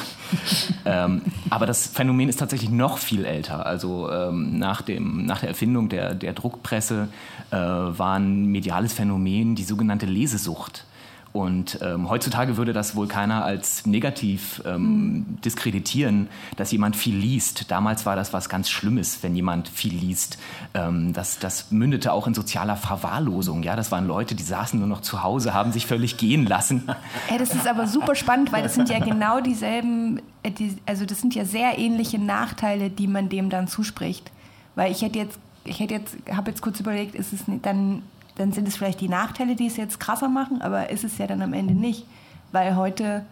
ähm, 0.85 1.21
aber 1.51 1.67
das 1.67 1.85
Phänomen 1.85 2.29
ist 2.29 2.39
tatsächlich 2.39 2.71
noch 2.71 2.97
viel 2.97 3.25
älter. 3.25 3.65
Also 3.65 4.11
ähm, 4.11 4.57
nach, 4.57 4.81
dem, 4.81 5.25
nach 5.25 5.41
der 5.41 5.49
Erfindung 5.49 5.87
der, 5.87 6.15
der 6.15 6.33
Druckpresse 6.33 7.09
äh, 7.51 7.55
war 7.55 8.17
ein 8.17 8.45
mediales 8.47 8.93
Phänomen 8.93 9.53
die 9.53 9.63
sogenannte 9.63 10.07
Lesesucht. 10.07 10.85
Und 11.33 11.79
ähm, 11.81 12.09
heutzutage 12.09 12.57
würde 12.57 12.73
das 12.73 12.95
wohl 12.95 13.07
keiner 13.07 13.45
als 13.45 13.85
negativ 13.85 14.61
ähm, 14.65 15.37
diskreditieren, 15.45 16.27
dass 16.57 16.71
jemand 16.71 16.95
viel 16.97 17.15
liest. 17.15 17.71
Damals 17.71 18.05
war 18.05 18.17
das 18.17 18.33
was 18.33 18.49
ganz 18.49 18.69
Schlimmes, 18.69 19.23
wenn 19.23 19.35
jemand 19.35 19.69
viel 19.69 19.93
liest. 19.93 20.37
Ähm, 20.73 21.13
das, 21.13 21.39
das 21.39 21.71
mündete 21.71 22.11
auch 22.11 22.27
in 22.27 22.33
sozialer 22.33 22.75
Verwahrlosung. 22.75 23.63
Ja, 23.63 23.77
das 23.77 23.91
waren 23.91 24.07
Leute, 24.07 24.35
die 24.35 24.43
saßen 24.43 24.77
nur 24.77 24.89
noch 24.89 25.01
zu 25.01 25.23
Hause, 25.23 25.53
haben 25.53 25.71
sich 25.71 25.85
völlig 25.85 26.17
gehen 26.17 26.45
lassen. 26.45 26.83
Ja, 27.29 27.37
das 27.37 27.55
ist 27.55 27.67
aber 27.67 27.87
super 27.87 28.15
spannend, 28.15 28.51
weil 28.51 28.63
das 28.63 28.75
sind 28.75 28.89
ja 28.89 28.99
genau 28.99 29.39
dieselben, 29.39 30.21
äh, 30.43 30.51
die, 30.51 30.75
also 30.85 31.05
das 31.05 31.21
sind 31.21 31.33
ja 31.33 31.45
sehr 31.45 31.77
ähnliche 31.77 32.19
Nachteile, 32.19 32.89
die 32.89 33.07
man 33.07 33.29
dem 33.29 33.49
dann 33.49 33.67
zuspricht. 33.69 34.31
Weil 34.75 34.91
ich 34.91 35.01
hätte 35.01 35.19
jetzt, 35.19 35.39
ich 35.63 35.79
hätte 35.79 35.93
jetzt, 35.93 36.15
habe 36.33 36.51
jetzt 36.51 36.61
kurz 36.61 36.79
überlegt, 36.79 37.15
ist 37.15 37.31
es 37.31 37.43
dann, 37.61 38.03
dann 38.41 38.51
sind 38.51 38.67
es 38.67 38.75
vielleicht 38.75 39.01
die 39.01 39.09
Nachteile, 39.09 39.55
die 39.55 39.67
es 39.67 39.77
jetzt 39.77 39.99
krasser 39.99 40.27
machen, 40.27 40.61
aber 40.61 40.89
ist 40.89 41.03
es 41.03 41.17
ja 41.17 41.27
dann 41.27 41.41
am 41.41 41.53
Ende 41.53 41.73
nicht. 41.73 42.05
Weil 42.51 42.75
heute 42.75 43.23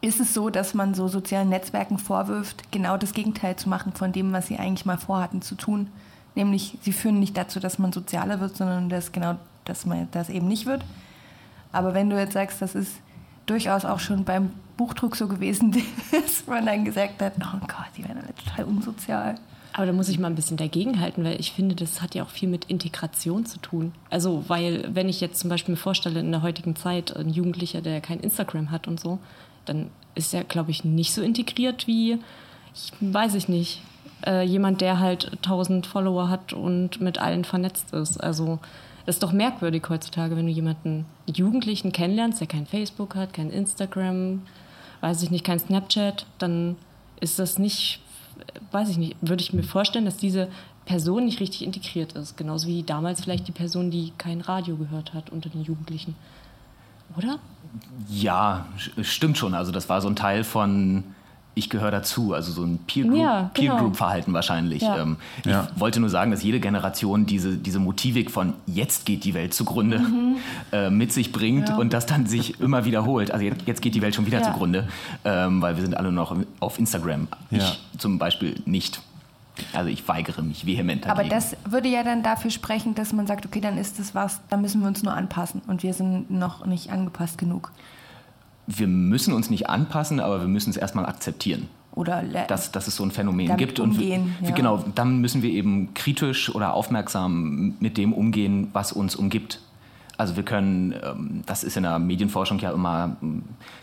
ist 0.00 0.20
es 0.20 0.34
so, 0.34 0.50
dass 0.50 0.74
man 0.74 0.92
so 0.92 1.08
sozialen 1.08 1.48
Netzwerken 1.48 1.98
vorwirft, 1.98 2.70
genau 2.70 2.98
das 2.98 3.14
Gegenteil 3.14 3.56
zu 3.56 3.70
machen 3.70 3.94
von 3.94 4.12
dem, 4.12 4.32
was 4.32 4.48
sie 4.48 4.58
eigentlich 4.58 4.84
mal 4.84 4.98
vorhatten 4.98 5.40
zu 5.40 5.54
tun. 5.54 5.88
Nämlich, 6.34 6.78
sie 6.82 6.92
führen 6.92 7.20
nicht 7.20 7.36
dazu, 7.36 7.58
dass 7.58 7.78
man 7.78 7.92
sozialer 7.92 8.38
wird, 8.40 8.56
sondern 8.56 8.90
dass 8.90 9.12
genau, 9.12 9.36
dass 9.64 9.86
man 9.86 10.08
das 10.10 10.28
eben 10.28 10.46
nicht 10.46 10.66
wird. 10.66 10.84
Aber 11.72 11.94
wenn 11.94 12.10
du 12.10 12.18
jetzt 12.18 12.34
sagst, 12.34 12.60
das 12.60 12.74
ist 12.74 12.92
durchaus 13.46 13.84
auch 13.84 13.98
schon 13.98 14.24
beim 14.24 14.52
Buchdruck 14.76 15.16
so 15.16 15.26
gewesen, 15.26 15.72
dass 16.12 16.46
man 16.46 16.66
dann 16.66 16.84
gesagt 16.84 17.22
hat, 17.22 17.32
oh 17.40 17.58
Gott, 17.60 17.88
die 17.96 18.04
werden 18.04 18.18
alle 18.22 18.34
total 18.34 18.64
unsozial. 18.66 19.36
Aber 19.76 19.86
da 19.86 19.92
muss 19.92 20.08
ich 20.08 20.20
mal 20.20 20.28
ein 20.28 20.36
bisschen 20.36 20.56
dagegenhalten, 20.56 21.24
weil 21.24 21.40
ich 21.40 21.50
finde, 21.50 21.74
das 21.74 22.00
hat 22.00 22.14
ja 22.14 22.22
auch 22.22 22.28
viel 22.28 22.48
mit 22.48 22.66
Integration 22.66 23.44
zu 23.44 23.58
tun. 23.58 23.92
Also, 24.08 24.44
weil, 24.46 24.88
wenn 24.94 25.08
ich 25.08 25.20
jetzt 25.20 25.40
zum 25.40 25.50
Beispiel 25.50 25.74
mir 25.74 25.80
vorstelle, 25.80 26.20
in 26.20 26.30
der 26.30 26.42
heutigen 26.42 26.76
Zeit 26.76 27.14
ein 27.16 27.28
Jugendlicher, 27.28 27.80
der 27.80 28.00
kein 28.00 28.20
Instagram 28.20 28.70
hat 28.70 28.86
und 28.86 29.00
so, 29.00 29.18
dann 29.64 29.90
ist 30.14 30.32
er, 30.32 30.44
glaube 30.44 30.70
ich, 30.70 30.84
nicht 30.84 31.12
so 31.12 31.22
integriert 31.22 31.88
wie, 31.88 32.18
ich, 32.72 32.92
weiß 33.00 33.34
ich 33.34 33.48
nicht, 33.48 33.82
äh, 34.24 34.44
jemand, 34.44 34.80
der 34.80 35.00
halt 35.00 35.32
1000 35.42 35.88
Follower 35.88 36.28
hat 36.28 36.52
und 36.52 37.00
mit 37.00 37.18
allen 37.18 37.44
vernetzt 37.44 37.92
ist. 37.92 38.22
Also, 38.22 38.60
das 39.06 39.16
ist 39.16 39.24
doch 39.24 39.32
merkwürdig 39.32 39.82
heutzutage, 39.88 40.36
wenn 40.36 40.46
du 40.46 40.52
jemanden, 40.52 41.04
Jugendlichen 41.26 41.90
kennenlernst, 41.90 42.40
der 42.40 42.46
kein 42.46 42.66
Facebook 42.66 43.16
hat, 43.16 43.32
kein 43.32 43.50
Instagram, 43.50 44.42
weiß 45.00 45.22
ich 45.24 45.32
nicht, 45.32 45.44
kein 45.44 45.58
Snapchat, 45.58 46.26
dann 46.38 46.76
ist 47.20 47.40
das 47.40 47.58
nicht, 47.58 48.00
weiß 48.72 48.88
ich 48.88 48.96
nicht, 48.98 49.16
würde 49.20 49.42
ich 49.42 49.52
mir 49.52 49.62
vorstellen, 49.62 50.04
dass 50.04 50.16
diese 50.16 50.48
Person 50.84 51.24
nicht 51.24 51.40
richtig 51.40 51.62
integriert 51.62 52.12
ist. 52.12 52.36
Genauso 52.36 52.66
wie 52.66 52.82
damals 52.82 53.22
vielleicht 53.22 53.48
die 53.48 53.52
Person, 53.52 53.90
die 53.90 54.12
kein 54.18 54.40
Radio 54.40 54.76
gehört 54.76 55.14
hat 55.14 55.30
unter 55.30 55.48
den 55.48 55.62
Jugendlichen. 55.62 56.14
Oder? 57.16 57.38
Ja, 58.08 58.66
stimmt 59.02 59.38
schon. 59.38 59.54
Also 59.54 59.72
das 59.72 59.88
war 59.88 60.00
so 60.00 60.08
ein 60.08 60.16
Teil 60.16 60.44
von 60.44 61.04
ich 61.56 61.70
gehöre 61.70 61.90
dazu, 61.92 62.34
also 62.34 62.50
so 62.50 62.62
ein 62.64 62.78
Peer 62.86 63.04
Group, 63.04 63.16
Ja, 63.16 63.50
genau. 63.54 63.74
Peer 63.74 63.80
Group 63.82 63.96
Verhalten 63.96 64.32
wahrscheinlich. 64.32 64.82
Ja. 64.82 64.98
Ähm, 65.02 65.16
ich 65.44 65.46
Ja. 65.52 65.68
wollte 65.76 66.00
nur 66.00 66.08
sagen, 66.10 66.30
dass 66.32 66.42
jede 66.42 66.58
Generation 66.60 67.26
diese, 67.26 67.56
diese 67.56 67.78
Motivik 67.78 68.30
von 68.32 68.54
jetzt 68.66 69.06
geht 69.06 69.22
die 69.24 69.34
Welt 69.34 69.54
zugrunde 69.54 69.98
Mhm. 70.00 70.36
äh, 70.72 70.90
mit 70.90 71.12
sich 71.12 71.30
bringt 71.32 71.70
und 71.70 71.92
das 71.92 72.06
dann 72.06 72.26
sich 72.26 72.58
immer 72.60 72.84
wiederholt. 72.84 73.30
Also 73.30 73.44
jetzt, 73.44 73.66
jetzt 73.66 73.82
geht 73.82 73.94
die 73.94 74.02
Welt 74.02 74.14
schon 74.16 74.26
wieder 74.26 74.38
Ja. 74.40 74.44
zugrunde, 74.52 74.88
ähm, 75.24 75.62
weil 75.62 75.76
wir 75.76 75.82
sind 75.82 75.96
alle 75.96 76.10
noch 76.10 76.36
auf 76.60 76.78
Instagram. 76.78 77.28
Ja. 77.50 77.58
Ich 77.58 77.80
zum 77.98 78.18
Beispiel 78.18 78.60
nicht. 78.66 79.00
Also 79.72 79.88
ich 79.88 80.08
weigere 80.08 80.42
mich 80.42 80.66
vehement 80.66 81.04
dagegen. 81.04 81.20
Aber 81.20 81.28
das 81.28 81.56
würde 81.64 81.86
ja 81.88 82.02
dann 82.02 82.24
dafür 82.24 82.50
sprechen, 82.50 82.96
dass 82.96 83.12
man 83.12 83.28
sagt, 83.28 83.46
okay, 83.46 83.60
dann 83.60 83.78
ist 83.78 84.00
das 84.00 84.12
was, 84.12 84.40
da 84.50 84.56
müssen 84.56 84.80
wir 84.80 84.88
uns 84.88 85.04
nur 85.04 85.14
anpassen 85.14 85.62
und 85.68 85.84
wir 85.84 85.94
sind 85.94 86.28
noch 86.28 86.66
nicht 86.66 86.90
angepasst 86.90 87.38
genug. 87.38 87.70
Wir 88.66 88.86
müssen 88.86 89.34
uns 89.34 89.50
nicht 89.50 89.68
anpassen, 89.68 90.20
aber 90.20 90.40
wir 90.40 90.48
müssen 90.48 90.70
es 90.70 90.76
erstmal 90.76 91.06
akzeptieren. 91.06 91.68
Oder 91.94 92.22
dass, 92.48 92.72
dass 92.72 92.88
es 92.88 92.96
so 92.96 93.04
ein 93.04 93.12
Phänomen 93.12 93.56
gibt. 93.56 93.78
Und 93.78 93.98
wir- 93.98 94.16
umgehen, 94.16 94.34
ja. 94.42 94.50
genau, 94.50 94.84
dann 94.94 95.18
müssen 95.20 95.42
wir 95.42 95.50
eben 95.50 95.94
kritisch 95.94 96.52
oder 96.52 96.74
aufmerksam 96.74 97.74
mit 97.78 97.96
dem 97.98 98.12
umgehen, 98.12 98.68
was 98.72 98.92
uns 98.92 99.14
umgibt. 99.14 99.60
Also 100.16 100.36
wir 100.36 100.44
können, 100.44 100.94
ähm, 101.04 101.42
das 101.46 101.64
ist 101.64 101.76
in 101.76 101.82
der 101.82 101.98
Medienforschung 101.98 102.58
ja 102.60 102.70
immer, 102.70 103.16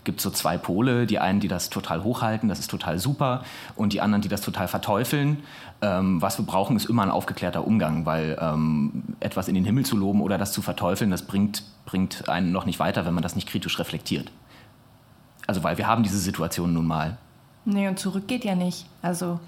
gibt 0.05 0.21
so 0.21 0.29
zwei 0.29 0.57
Pole, 0.57 1.05
die 1.05 1.19
einen, 1.19 1.41
die 1.41 1.49
das 1.49 1.69
total 1.69 2.03
hochhalten, 2.03 2.47
das 2.47 2.59
ist 2.59 2.69
total 2.71 2.99
super, 2.99 3.43
und 3.75 3.91
die 3.91 3.99
anderen, 3.99 4.21
die 4.21 4.29
das 4.29 4.41
total 4.41 4.67
verteufeln. 4.69 5.37
Ähm, 5.81 6.21
was 6.21 6.37
wir 6.37 6.45
brauchen, 6.45 6.75
ist 6.77 6.85
immer 6.85 7.03
ein 7.03 7.11
aufgeklärter 7.11 7.65
Umgang, 7.67 8.05
weil 8.05 8.37
ähm, 8.39 9.03
etwas 9.19 9.47
in 9.49 9.55
den 9.55 9.65
Himmel 9.65 9.85
zu 9.85 9.97
loben 9.97 10.21
oder 10.21 10.37
das 10.37 10.53
zu 10.53 10.61
verteufeln, 10.61 11.11
das 11.11 11.23
bringt, 11.23 11.63
bringt 11.85 12.29
einen 12.29 12.51
noch 12.53 12.65
nicht 12.65 12.79
weiter, 12.79 13.05
wenn 13.05 13.13
man 13.13 13.23
das 13.23 13.35
nicht 13.35 13.49
kritisch 13.49 13.77
reflektiert. 13.79 14.31
Also 15.51 15.63
weil 15.65 15.77
wir 15.77 15.85
haben 15.85 16.01
diese 16.01 16.17
Situation 16.17 16.71
nun 16.73 16.87
mal. 16.87 17.17
Nee, 17.65 17.89
und 17.89 17.99
zurück 17.99 18.25
geht 18.25 18.45
ja 18.45 18.55
nicht. 18.55 18.85
Also, 19.01 19.41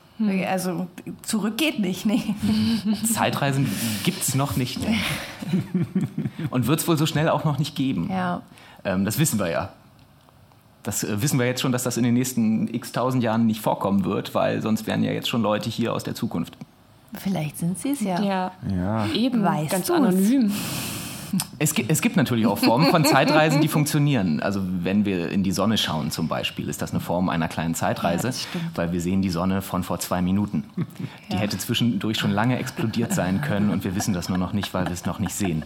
also 0.46 0.88
zurück 1.22 1.58
geht 1.58 1.80
nicht, 1.80 2.06
nee. 2.06 2.36
Zeitreisen 3.13 3.70
gibt 4.04 4.22
es 4.22 4.36
noch 4.36 4.58
nicht. 4.58 4.82
Und 6.50 6.68
wird 6.68 6.82
es 6.82 6.88
wohl 6.89 6.98
so 6.98 7.06
schnell 7.06 7.30
auch 7.30 7.46
noch 7.46 7.58
nicht 7.58 7.74
geben. 7.78 8.10
Ja. 8.12 8.42
Ähm, 8.84 9.06
das 9.06 9.18
wissen 9.18 9.39
wir 9.39 9.50
ja. 9.50 9.70
Das 10.84 11.06
äh, 11.06 11.22
wissen 11.22 11.39
wir 11.39 11.46
jetzt 11.46 11.62
schon, 11.62 11.72
dass 11.72 11.84
das 11.84 11.96
in 11.96 12.04
den 12.04 12.16
nächsten 12.16 12.68
x 12.68 12.92
tausend 12.92 13.24
Jahren 13.24 13.46
nicht 13.46 13.62
vorkommen 13.62 14.04
wird, 14.04 14.36
weil 14.36 14.62
sonst 14.62 14.86
wären 14.88 15.06
ja 15.06 15.13
jetzt 15.13 15.30
schon 15.30 15.42
Leute 15.42 15.70
hier 15.70 15.94
aus 15.94 16.04
der 16.04 16.16
Zukunft. 16.16 16.58
Vielleicht 17.18 17.58
sind 17.60 17.80
sie 17.80 17.92
es 17.92 18.02
ja. 18.02 18.20
Ja, 18.22 18.52
Ja. 18.70 19.08
eben, 19.08 19.42
Weißt 19.42 19.72
ganz 19.72 19.88
du's? 19.88 19.96
anonym. 19.96 20.52
Es 21.60 21.74
gibt, 21.74 21.89
es 21.91 22.02
gibt 22.02 22.15
natürlich 22.15 22.46
auch 22.46 22.58
Formen 22.58 22.88
von 22.91 23.06
Zeitreisen, 23.06 23.62
die 23.62 23.67
funktionieren. 23.67 24.39
Also 24.41 24.62
wenn 24.63 25.06
wir 25.06 25.30
in 25.32 25.43
die 25.43 25.52
Sonne 25.52 25.78
schauen 25.78 26.12
zum 26.12 26.28
Beispiel, 26.28 26.69
ist 26.69 26.82
das 26.82 26.91
eine 26.91 27.00
Form 27.00 27.30
einer 27.30 27.48
kleinen 27.48 27.74
Zeitreise, 27.76 28.28
Ja, 28.30 28.60
weil 28.76 28.91
wir 28.91 29.02
sehen 29.02 29.22
die 29.22 29.30
Sonne 29.30 29.62
von 29.62 29.84
vor 29.84 30.00
zwei 30.00 30.22
Minuten. 30.22 30.63
Die 31.32 31.38
hätte 31.38 31.58
zwischendurch 31.58 32.17
schon 32.17 32.32
lange 32.32 32.60
explodiert 32.60 33.13
sein 33.13 33.41
können 33.41 33.69
und 33.72 33.84
wir 33.84 33.96
wissen 33.96 34.13
das 34.13 34.30
nur 34.30 34.38
noch 34.38 34.54
nicht, 34.54 34.74
weil 34.74 34.86
wir 34.86 34.91
es 34.93 35.06
noch 35.06 35.19
nicht 35.19 35.34
sehen. 35.34 35.63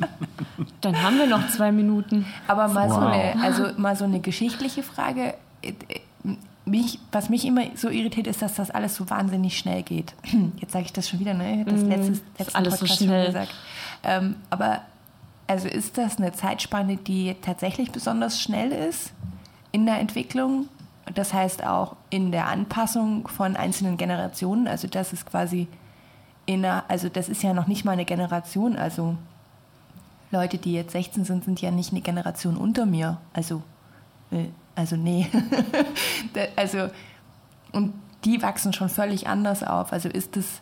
Dann 0.81 1.01
haben 1.01 1.17
wir 1.17 1.27
noch 1.27 1.47
zwei 1.49 1.71
Minuten. 1.71 2.25
Aber 2.47 2.67
mal, 2.69 2.87
so 2.89 2.95
Wow. 2.95 3.03
eine, 3.11 3.43
also 3.43 3.67
mal 3.77 3.95
so 3.95 4.05
eine 4.05 4.19
geschichtliche 4.21 4.83
Frage. 4.83 5.33
Äh, 5.61 5.69
äh, 5.89 6.35
Mich, 6.65 6.99
was 7.13 7.29
mich 7.29 7.45
immer 7.45 7.61
so 7.75 7.87
irritiert, 7.89 8.27
ist, 8.27 8.41
dass 8.41 8.55
das 8.55 8.71
alles 8.71 8.95
so 8.95 9.09
wahnsinnig 9.09 9.57
schnell 9.57 9.83
geht. 9.83 10.13
Jetzt 10.59 10.73
sage 10.73 10.85
ich 10.85 10.93
das 10.93 11.07
schon 11.09 11.19
wieder, 11.19 11.33
ne? 11.33 11.63
Das 11.65 11.81
letzte, 11.81 12.19
letzte 12.37 12.55
alles 12.55 12.73
so 12.73 12.79
Podcast 12.79 13.03
schnell. 13.03 13.25
Schon 13.25 13.33
gesagt. 13.33 13.55
Ähm, 14.03 14.35
aber 14.49 14.81
also 15.47 15.67
ist 15.69 15.97
das 15.97 16.17
eine 16.17 16.33
Zeitspanne, 16.33 16.97
die 16.97 17.35
tatsächlich 17.41 17.91
besonders 17.91 18.41
schnell 18.41 18.71
ist 18.71 19.13
in 19.71 19.85
der 19.85 19.99
Entwicklung? 19.99 20.67
Das 21.15 21.33
heißt 21.33 21.65
auch 21.65 21.95
in 22.09 22.33
der 22.33 22.47
Anpassung 22.47 23.27
von 23.29 23.55
einzelnen 23.55 23.95
Generationen. 23.95 24.67
Also 24.67 24.89
das 24.89 25.13
ist 25.13 25.25
quasi 25.25 25.67
in 26.45 26.65
einer, 26.65 26.83
also 26.89 27.07
das 27.07 27.29
ist 27.29 27.43
ja 27.43 27.53
noch 27.53 27.67
nicht 27.67 27.85
mal 27.85 27.93
eine 27.93 28.03
Generation. 28.03 28.75
Also 28.75 29.15
Leute, 30.31 30.57
die 30.57 30.73
jetzt 30.73 30.91
16 30.91 31.23
sind, 31.23 31.45
sind 31.45 31.61
ja 31.61 31.71
nicht 31.71 31.91
eine 31.91 32.01
Generation 32.01 32.57
unter 32.57 32.85
mir. 32.85 33.17
Also, 33.31 33.63
äh, 34.31 34.45
also 34.75 34.97
nee. 34.97 35.27
Also, 36.55 36.89
und 37.71 37.93
die 38.25 38.41
wachsen 38.41 38.73
schon 38.73 38.89
völlig 38.89 39.27
anders 39.27 39.63
auf. 39.63 39.93
Also 39.93 40.09
ist 40.09 40.35
es 40.35 40.61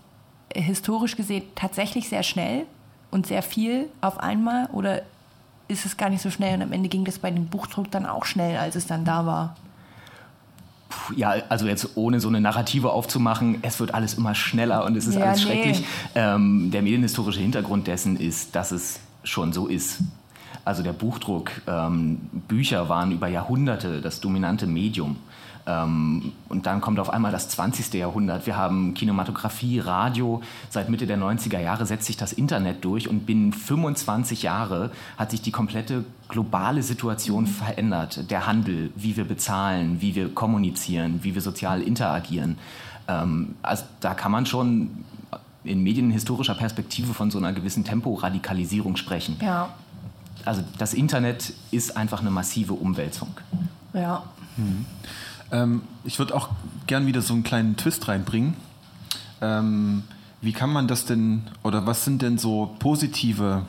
äh, 0.49 0.61
historisch 0.61 1.15
gesehen 1.15 1.43
tatsächlich 1.55 2.07
sehr 2.07 2.23
schnell 2.23 2.67
und 3.11 3.27
sehr 3.27 3.43
viel 3.43 3.87
auf 4.01 4.19
einmal 4.19 4.67
oder 4.73 5.01
ist 5.67 5.85
es 5.85 5.97
gar 5.97 6.09
nicht 6.09 6.21
so 6.21 6.29
schnell 6.29 6.55
und 6.55 6.61
am 6.61 6.71
Ende 6.71 6.89
ging 6.89 7.05
das 7.05 7.19
bei 7.19 7.31
dem 7.31 7.47
Buchdruck 7.47 7.89
dann 7.91 8.05
auch 8.05 8.25
schnell, 8.25 8.57
als 8.57 8.75
es 8.75 8.87
dann 8.87 9.05
da 9.05 9.25
war? 9.25 9.55
Ja, 11.15 11.35
also 11.49 11.65
jetzt 11.67 11.97
ohne 11.97 12.19
so 12.19 12.27
eine 12.27 12.39
Narrative 12.39 12.91
aufzumachen, 12.91 13.57
es 13.63 13.79
wird 13.79 13.93
alles 13.93 14.13
immer 14.13 14.35
schneller 14.35 14.85
und 14.85 14.95
es 14.95 15.07
ist 15.07 15.15
Ja, 15.15 15.25
alles 15.25 15.45
nee. 15.45 15.51
schrecklich. 15.51 15.85
Ähm, 16.13 16.69
der 16.71 16.81
medienhistorische 16.81 17.39
Hintergrund 17.39 17.87
dessen 17.87 18.17
ist, 18.17 18.55
dass 18.55 18.71
es 18.71 18.99
schon 19.23 19.51
so 19.51 19.67
ist. 19.67 19.99
Also 20.63 20.83
der 20.83 20.93
Buchdruck, 20.93 21.51
ähm, 21.67 22.17
Bücher 22.47 22.89
waren 22.89 23.11
über 23.11 23.27
Jahrhunderte 23.27 24.01
das 24.01 24.19
dominante 24.21 24.67
Medium. 24.67 25.17
Ähm, 25.67 26.31
und 26.47 26.65
dann 26.67 26.79
kommt 26.81 26.99
auf 26.99 27.09
einmal 27.09 27.31
das 27.31 27.49
20. 27.49 27.93
Jahrhundert. 27.95 28.45
Wir 28.45 28.55
haben 28.55 28.93
Kinematografie, 28.93 29.79
Radio. 29.79 30.41
Seit 30.69 30.89
Mitte 30.89 31.07
der 31.07 31.17
90er 31.17 31.59
Jahre 31.59 31.85
setzt 31.85 32.05
sich 32.05 32.17
das 32.17 32.33
Internet 32.33 32.85
durch 32.85 33.09
und 33.09 33.25
binnen 33.25 33.51
25 33.51 34.43
Jahre 34.43 34.91
hat 35.17 35.31
sich 35.31 35.41
die 35.41 35.51
komplette 35.51 36.05
globale 36.29 36.83
Situation 36.83 37.47
verändert. 37.47 38.29
Der 38.29 38.45
Handel, 38.45 38.91
wie 38.95 39.17
wir 39.17 39.25
bezahlen, 39.25 40.01
wie 40.01 40.13
wir 40.15 40.29
kommunizieren, 40.33 41.19
wie 41.23 41.33
wir 41.33 41.41
sozial 41.41 41.81
interagieren. 41.81 42.57
Ähm, 43.07 43.55
also 43.61 43.83
da 44.01 44.13
kann 44.13 44.31
man 44.31 44.45
schon 44.45 45.03
in 45.63 45.81
medienhistorischer 45.81 46.53
Perspektive 46.53 47.15
von 47.15 47.31
so 47.31 47.39
einer 47.39 47.53
gewissen 47.53 47.83
Temporadikalisierung 47.83 48.97
sprechen. 48.97 49.37
Ja, 49.41 49.69
Also 50.45 50.61
das 50.77 50.93
Internet 50.93 51.53
ist 51.71 51.97
einfach 51.97 52.21
eine 52.21 52.29
massive 52.29 52.73
Umwälzung. 52.73 53.29
ja. 53.93 54.23
Ähm, 55.51 55.81
ich 56.03 56.19
würde 56.19 56.35
auch 56.35 56.49
gern 56.87 57.07
wieder 57.07 57.21
so 57.21 57.33
einen 57.33 57.43
kleinen 57.43 57.77
Twist 57.77 58.07
reinbringen. 58.07 58.55
Ähm, 59.41 60.03
wie 60.41 60.53
kann 60.53 60.71
man 60.71 60.87
das 60.87 61.05
denn, 61.05 61.43
oder 61.63 61.85
was 61.85 62.05
sind 62.05 62.21
denn 62.21 62.37
so 62.37 62.75
positive 62.79 63.65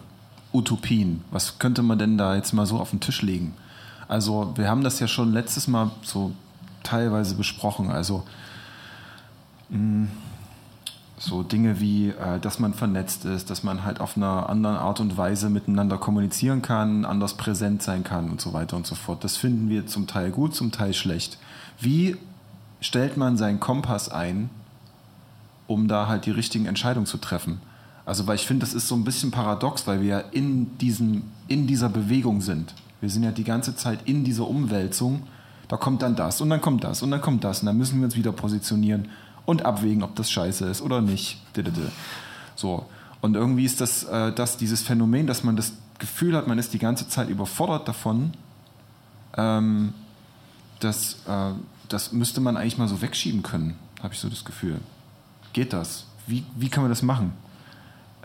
Utopien? 0.53 1.25
Was 1.31 1.59
könnte 1.59 1.83
man 1.83 1.99
denn 1.99 2.19
da 2.19 2.35
jetzt 2.35 2.53
mal 2.53 2.67
so 2.67 2.79
auf 2.79 2.91
den 2.91 3.01
Tisch 3.01 3.23
legen? 3.23 3.55
Also, 4.09 4.53
wir 4.57 4.69
haben 4.69 4.85
das 4.85 5.01
ja 5.01 5.09
schon 5.09 5.33
letztes 5.33 5.69
Mal 5.69 5.91
so 6.03 6.33
teilweise 6.83 7.35
besprochen. 7.35 7.91
Also, 7.91 8.25
mh, 9.69 10.09
so 11.19 11.43
Dinge 11.43 11.81
wie, 11.81 12.11
äh, 12.11 12.39
dass 12.41 12.59
man 12.59 12.75
vernetzt 12.75 13.25
ist, 13.25 13.51
dass 13.51 13.63
man 13.63 13.85
halt 13.85 14.01
auf 14.01 14.17
einer 14.17 14.49
anderen 14.49 14.77
Art 14.77 15.01
und 15.01 15.17
Weise 15.17 15.51
miteinander 15.51 15.99
kommunizieren 15.99 16.63
kann, 16.63 17.05
anders 17.05 17.35
präsent 17.35 17.83
sein 17.83 18.05
kann 18.05 18.31
und 18.31 18.41
so 18.41 18.53
weiter 18.53 18.77
und 18.77 18.87
so 18.87 18.95
fort. 18.95 19.25
Das 19.25 19.37
finden 19.37 19.69
wir 19.69 19.87
zum 19.87 20.07
Teil 20.07 20.31
gut, 20.31 20.55
zum 20.55 20.73
Teil 20.73 20.93
schlecht. 20.93 21.39
Wie 21.79 22.17
stellt 22.81 23.17
man 23.17 23.37
seinen 23.37 23.61
Kompass 23.61 24.09
ein, 24.09 24.51
um 25.67 25.89
da 25.89 26.09
halt 26.09 26.27
die 26.27 26.31
richtigen 26.31 26.67
Entscheidungen 26.67 27.07
zu 27.07 27.19
treffen? 27.19 27.61
Also, 28.05 28.27
weil 28.27 28.37
ich 28.37 28.47
finde, 28.47 28.65
das 28.65 28.73
ist 28.73 28.87
so 28.87 28.95
ein 28.95 29.05
bisschen 29.05 29.33
paradox, 29.33 29.87
weil 29.87 30.01
wir 30.01 30.07
ja 30.07 30.19
in, 30.19 30.79
diesem, 30.79 31.25
in 31.49 31.67
dieser 31.67 31.89
Bewegung 31.89 32.41
sind. 32.41 32.73
Wir 33.01 33.11
sind 33.11 33.25
ja 33.25 33.33
die 33.33 33.45
ganze 33.45 33.75
Zeit 33.75 34.01
in 34.05 34.23
dieser 34.23 34.49
Umwälzung. 34.49 35.25
Da 35.69 35.77
kommt 35.77 36.03
dann 36.03 36.15
das 36.15 36.41
und 36.41 36.49
dann 36.51 36.61
kommt 36.61 36.85
das 36.85 37.03
und 37.03 37.11
dann 37.11 37.21
kommt 37.21 37.43
das 37.43 37.61
und 37.61 37.67
dann 37.67 37.77
müssen 37.77 37.99
wir 37.99 38.05
uns 38.05 38.17
wieder 38.17 38.31
positionieren 38.31 39.09
und 39.45 39.65
abwägen, 39.65 40.05
ob 40.05 40.15
das 40.15 40.31
scheiße 40.31 40.67
ist 40.67 40.83
oder 40.83 41.01
nicht. 41.01 41.39
So. 42.55 42.87
Und 43.21 43.35
irgendwie 43.35 43.65
ist 43.65 43.81
das, 43.81 44.05
äh, 44.05 44.33
das 44.33 44.57
dieses 44.57 44.83
Phänomen, 44.83 45.27
dass 45.27 45.43
man 45.43 45.57
das 45.57 45.73
Gefühl 45.99 46.37
hat, 46.37 46.47
man 46.47 46.59
ist 46.59 46.75
die 46.75 46.79
ganze 46.79 47.09
Zeit 47.09 47.29
überfordert 47.29 47.89
davon, 47.89 48.33
ähm, 49.37 49.95
das, 50.81 51.17
äh, 51.27 51.53
das 51.89 52.13
müsste 52.13 52.41
man 52.41 52.57
eigentlich 52.57 52.79
mal 52.79 52.89
so 52.89 53.03
wegschieben 53.03 53.43
können, 53.43 53.77
habe 54.03 54.15
ich 54.15 54.21
so 54.21 54.29
das 54.29 54.45
Gefühl. 54.45 54.81
Geht 55.53 55.73
das? 55.73 56.07
Wie, 56.27 56.45
wie 56.57 56.69
kann 56.69 56.83
man 56.83 56.91
das 56.91 57.03
machen? 57.03 57.33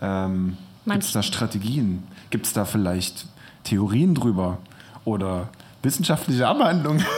Ähm, 0.00 0.56
Gibt 0.84 1.04
es 1.04 1.12
da 1.12 1.22
Strategien? 1.22 2.02
Gibt 2.30 2.46
es 2.46 2.52
da 2.52 2.64
vielleicht 2.64 3.26
Theorien 3.64 4.14
drüber? 4.14 4.58
Oder 5.04 5.48
wissenschaftliche 5.82 6.46
Abhandlungen? 6.46 7.04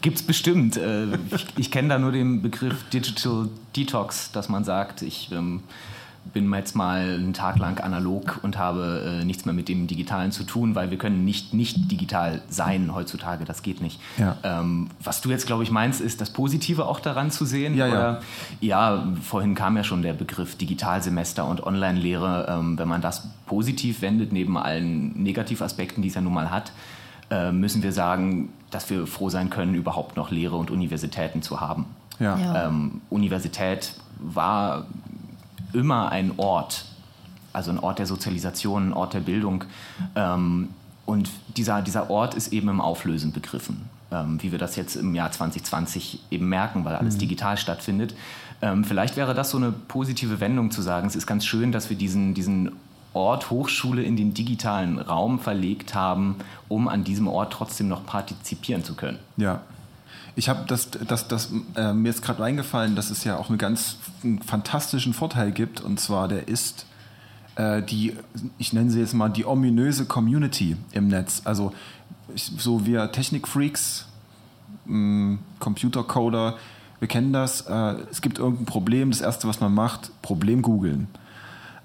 Gibt 0.00 0.16
es 0.16 0.22
bestimmt. 0.22 0.76
Äh, 0.76 1.06
Ich, 1.34 1.46
ich 1.56 1.70
kenne 1.70 1.88
da 1.88 1.98
nur 1.98 2.12
den 2.12 2.42
Begriff 2.42 2.88
Digital 2.90 3.48
Detox, 3.76 4.32
dass 4.32 4.48
man 4.48 4.64
sagt, 4.64 5.02
ich 5.02 5.30
ähm, 5.32 5.62
bin 6.32 6.52
jetzt 6.52 6.76
mal 6.76 7.00
einen 7.00 7.32
Tag 7.32 7.58
lang 7.58 7.80
analog 7.80 8.40
und 8.42 8.58
habe 8.58 9.20
äh, 9.20 9.24
nichts 9.24 9.44
mehr 9.44 9.54
mit 9.54 9.68
dem 9.68 9.86
Digitalen 9.86 10.32
zu 10.32 10.44
tun, 10.44 10.74
weil 10.74 10.90
wir 10.90 10.98
können 10.98 11.24
nicht 11.24 11.54
nicht 11.54 11.90
digital 11.90 12.42
sein 12.48 12.94
heutzutage. 12.94 13.44
Das 13.44 13.62
geht 13.62 13.80
nicht. 13.80 14.00
Ja. 14.18 14.36
Ähm, 14.42 14.90
was 15.02 15.20
du 15.20 15.30
jetzt, 15.30 15.46
glaube 15.46 15.62
ich, 15.62 15.70
meinst, 15.70 16.00
ist 16.00 16.20
das 16.20 16.30
Positive 16.30 16.86
auch 16.86 17.00
daran 17.00 17.30
zu 17.30 17.44
sehen? 17.44 17.74
Ja, 17.74 17.86
ja. 17.86 17.92
Oder? 17.92 18.20
ja, 18.60 19.08
vorhin 19.22 19.54
kam 19.54 19.76
ja 19.76 19.84
schon 19.84 20.02
der 20.02 20.12
Begriff 20.12 20.56
Digitalsemester 20.56 21.46
und 21.46 21.64
Online-Lehre. 21.64 22.46
Ähm, 22.48 22.78
wenn 22.78 22.88
man 22.88 23.00
das 23.00 23.28
positiv 23.46 24.02
wendet, 24.02 24.32
neben 24.32 24.56
allen 24.56 25.20
Negativaspekten, 25.22 26.02
die 26.02 26.08
es 26.08 26.14
ja 26.14 26.20
nun 26.20 26.34
mal 26.34 26.50
hat, 26.50 26.72
äh, 27.30 27.50
müssen 27.50 27.82
wir 27.82 27.92
sagen, 27.92 28.50
dass 28.70 28.90
wir 28.90 29.06
froh 29.06 29.30
sein 29.30 29.50
können, 29.50 29.74
überhaupt 29.74 30.16
noch 30.16 30.30
Lehre 30.30 30.56
und 30.56 30.70
Universitäten 30.70 31.42
zu 31.42 31.60
haben. 31.60 31.86
Ja. 32.18 32.36
Ja. 32.36 32.66
Ähm, 32.66 33.00
Universität 33.08 33.94
war 34.18 34.86
immer 35.72 36.10
ein 36.10 36.32
Ort, 36.38 36.84
also 37.52 37.70
ein 37.70 37.78
Ort 37.78 37.98
der 37.98 38.06
Sozialisation, 38.06 38.90
ein 38.90 38.92
Ort 38.92 39.14
der 39.14 39.20
Bildung. 39.20 39.64
Ähm, 40.14 40.68
und 41.06 41.30
dieser, 41.56 41.82
dieser 41.82 42.10
Ort 42.10 42.34
ist 42.34 42.52
eben 42.52 42.68
im 42.68 42.80
Auflösen 42.80 43.32
begriffen. 43.32 43.88
ähm, 44.12 44.42
wie 44.42 44.52
wir 44.52 44.58
das 44.58 44.76
jetzt 44.76 44.96
im 44.96 45.14
Jahr 45.14 45.30
2020 45.30 46.20
eben 46.30 46.48
merken, 46.48 46.84
weil 46.84 46.96
alles 46.96 47.18
digital 47.18 47.56
stattfindet. 47.56 48.14
Ähm, 48.62 48.84
vielleicht 48.84 49.16
wäre 49.16 49.34
das 49.34 49.50
so 49.50 49.56
eine 49.56 49.72
positive 49.72 50.40
Wendung 50.40 50.70
zu 50.70 50.82
sagen, 50.82 51.06
es 51.06 51.16
ist 51.16 51.26
ganz 51.26 51.46
schön, 51.46 51.72
dass 51.72 51.90
wir 51.90 51.96
diesen, 51.96 52.34
diesen 52.34 52.72
Ort 53.12 53.50
Hochschule 53.50 54.02
in 54.02 54.16
den 54.16 54.34
digitalen 54.34 54.98
Raum 54.98 55.40
verlegt 55.40 55.94
haben, 55.94 56.36
um 56.68 56.88
an 56.88 57.04
diesem 57.04 57.26
Ort 57.26 57.52
trotzdem 57.52 57.88
noch 57.88 58.06
partizipieren 58.06 58.84
zu 58.84 58.94
können. 58.94 59.18
Ja. 59.36 59.62
Ich 60.40 60.48
habe 60.48 60.64
das, 60.66 60.88
das, 60.90 61.28
das 61.28 61.52
äh, 61.76 61.92
mir 61.92 62.08
ist 62.08 62.22
gerade 62.22 62.42
eingefallen, 62.42 62.96
dass 62.96 63.10
es 63.10 63.24
ja 63.24 63.36
auch 63.36 63.50
einen 63.50 63.58
ganz 63.58 63.98
einen 64.24 64.40
fantastischen 64.40 65.12
Vorteil 65.12 65.52
gibt, 65.52 65.82
und 65.82 66.00
zwar 66.00 66.28
der 66.28 66.48
ist 66.48 66.86
äh, 67.56 67.82
die, 67.82 68.16
ich 68.56 68.72
nenne 68.72 68.90
sie 68.90 69.00
jetzt 69.00 69.12
mal 69.12 69.28
die 69.28 69.44
ominöse 69.44 70.06
Community 70.06 70.78
im 70.92 71.08
Netz. 71.08 71.42
Also 71.44 71.74
ich, 72.34 72.52
so 72.56 72.86
wir 72.86 73.12
Technikfreaks, 73.12 74.06
mh, 74.86 75.40
Computercoder, 75.58 76.56
wir 77.00 77.08
kennen 77.08 77.34
das. 77.34 77.66
Äh, 77.68 77.96
es 78.10 78.22
gibt 78.22 78.38
irgendein 78.38 78.64
Problem, 78.64 79.10
das 79.10 79.20
erste, 79.20 79.46
was 79.46 79.60
man 79.60 79.74
macht, 79.74 80.10
Problem 80.22 80.62
googeln. 80.62 81.08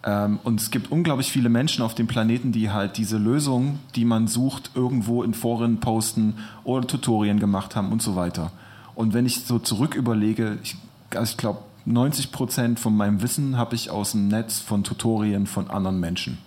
Ähm, 0.05 0.39
und 0.43 0.61
es 0.61 0.71
gibt 0.71 0.91
unglaublich 0.91 1.31
viele 1.31 1.49
Menschen 1.49 1.83
auf 1.83 1.95
dem 1.95 2.07
Planeten, 2.07 2.51
die 2.51 2.69
halt 2.69 2.97
diese 2.97 3.17
Lösung, 3.17 3.79
die 3.95 4.05
man 4.05 4.27
sucht, 4.27 4.71
irgendwo 4.75 5.23
in 5.23 5.33
Foren 5.33 5.79
posten 5.79 6.35
oder 6.63 6.85
Tutorien 6.85 7.39
gemacht 7.39 7.75
haben 7.75 7.91
und 7.91 8.01
so 8.01 8.15
weiter. 8.15 8.51
Und 8.93 9.13
wenn 9.13 9.25
ich 9.25 9.43
so 9.43 9.59
zurück 9.59 9.95
überlege, 9.95 10.59
ich, 10.63 10.77
also 11.13 11.31
ich 11.31 11.37
glaube, 11.37 11.59
90 11.85 12.31
Prozent 12.31 12.79
von 12.79 12.95
meinem 12.95 13.21
Wissen 13.21 13.57
habe 13.57 13.75
ich 13.75 13.89
aus 13.89 14.11
dem 14.11 14.27
Netz 14.27 14.59
von 14.59 14.83
Tutorien 14.83 15.47
von 15.47 15.69
anderen 15.69 15.99
Menschen. 15.99 16.37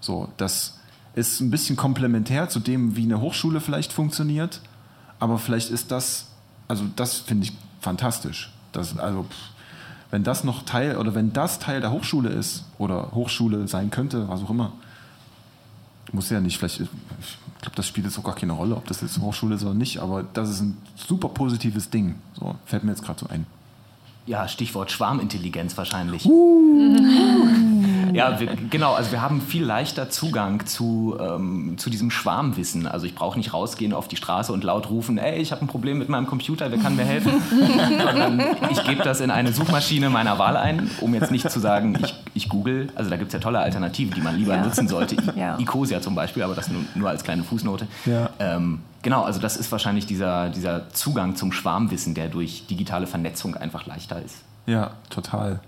So, 0.00 0.28
das 0.36 0.78
ist 1.14 1.40
ein 1.40 1.50
bisschen 1.50 1.76
komplementär 1.76 2.48
zu 2.48 2.58
dem, 2.58 2.96
wie 2.96 3.02
eine 3.02 3.20
Hochschule 3.20 3.60
vielleicht 3.60 3.92
funktioniert, 3.92 4.60
aber 5.18 5.38
vielleicht 5.38 5.70
ist 5.70 5.90
das, 5.90 6.28
also 6.68 6.84
das 6.96 7.18
finde 7.18 7.44
ich 7.44 7.52
fantastisch. 7.80 8.52
Das, 8.72 8.98
also, 8.98 9.24
pff, 9.24 9.52
wenn 10.12 10.22
das 10.22 10.44
noch 10.44 10.62
Teil 10.62 10.98
oder 10.98 11.14
wenn 11.14 11.32
das 11.32 11.58
Teil 11.58 11.80
der 11.80 11.90
Hochschule 11.90 12.28
ist 12.28 12.66
oder 12.78 13.10
Hochschule 13.12 13.66
sein 13.66 13.90
könnte, 13.90 14.28
was 14.28 14.42
auch 14.42 14.50
immer, 14.50 14.72
muss 16.12 16.28
ja 16.28 16.38
nicht, 16.38 16.58
vielleicht, 16.58 16.80
ich 16.80 16.88
glaube, 17.62 17.74
das 17.76 17.86
spielt 17.86 18.04
jetzt 18.04 18.18
auch 18.18 18.24
gar 18.24 18.34
keine 18.34 18.52
Rolle, 18.52 18.76
ob 18.76 18.86
das 18.86 19.00
jetzt 19.00 19.18
Hochschule 19.18 19.54
ist 19.54 19.64
oder 19.64 19.72
nicht, 19.72 19.98
aber 19.98 20.22
das 20.34 20.50
ist 20.50 20.60
ein 20.60 20.76
super 20.96 21.30
positives 21.30 21.88
Ding. 21.88 22.16
So, 22.38 22.54
fällt 22.66 22.84
mir 22.84 22.90
jetzt 22.90 23.02
gerade 23.02 23.20
so 23.20 23.26
ein. 23.28 23.46
Ja, 24.26 24.46
Stichwort 24.46 24.92
Schwarmintelligenz 24.92 25.76
wahrscheinlich. 25.78 26.24
Ja, 28.30 28.40
wir, 28.40 28.56
genau. 28.70 28.94
Also 28.94 29.12
wir 29.12 29.20
haben 29.22 29.40
viel 29.40 29.64
leichter 29.64 30.10
Zugang 30.10 30.64
zu, 30.66 31.16
ähm, 31.20 31.74
zu 31.78 31.90
diesem 31.90 32.10
Schwarmwissen. 32.10 32.86
Also 32.86 33.06
ich 33.06 33.14
brauche 33.14 33.36
nicht 33.38 33.52
rausgehen 33.52 33.92
auf 33.92 34.08
die 34.08 34.16
Straße 34.16 34.52
und 34.52 34.64
laut 34.64 34.90
rufen, 34.90 35.18
ey, 35.18 35.40
ich 35.40 35.52
habe 35.52 35.62
ein 35.64 35.68
Problem 35.68 35.98
mit 35.98 36.08
meinem 36.08 36.26
Computer, 36.26 36.70
wer 36.70 36.78
kann 36.78 36.96
mir 36.96 37.04
helfen? 37.04 37.32
Sondern 37.98 38.42
ich 38.70 38.82
gebe 38.84 39.02
das 39.02 39.20
in 39.20 39.30
eine 39.30 39.52
Suchmaschine 39.52 40.10
meiner 40.10 40.38
Wahl 40.38 40.56
ein, 40.56 40.90
um 41.00 41.14
jetzt 41.14 41.30
nicht 41.30 41.50
zu 41.50 41.60
sagen, 41.60 41.98
ich, 42.02 42.14
ich 42.34 42.48
google. 42.48 42.88
Also 42.94 43.10
da 43.10 43.16
gibt 43.16 43.28
es 43.28 43.34
ja 43.34 43.40
tolle 43.40 43.58
Alternativen, 43.60 44.14
die 44.14 44.20
man 44.20 44.36
lieber 44.36 44.54
Ja. 44.54 44.62
nutzen 44.64 44.88
sollte. 44.88 45.14
I 45.16 45.18
Ja. 45.38 45.58
Icosia 45.58 46.00
zum 46.00 46.14
Beispiel, 46.14 46.42
aber 46.42 46.54
das 46.54 46.68
nur, 46.70 46.82
nur 46.94 47.08
als 47.08 47.24
kleine 47.24 47.42
Fußnote. 47.44 47.86
Ja. 48.06 48.30
Ähm, 48.38 48.80
genau, 49.02 49.22
also 49.22 49.40
das 49.40 49.56
ist 49.56 49.70
wahrscheinlich 49.72 50.06
dieser, 50.06 50.48
dieser 50.50 50.88
Zugang 50.90 51.36
zum 51.36 51.52
Schwarmwissen, 51.52 52.14
der 52.14 52.28
durch 52.28 52.66
digitale 52.66 53.06
Vernetzung 53.06 53.56
einfach 53.56 53.86
leichter 53.86 54.20
ist. 54.22 54.36
Ja, 54.66 54.92
total. 55.10 55.60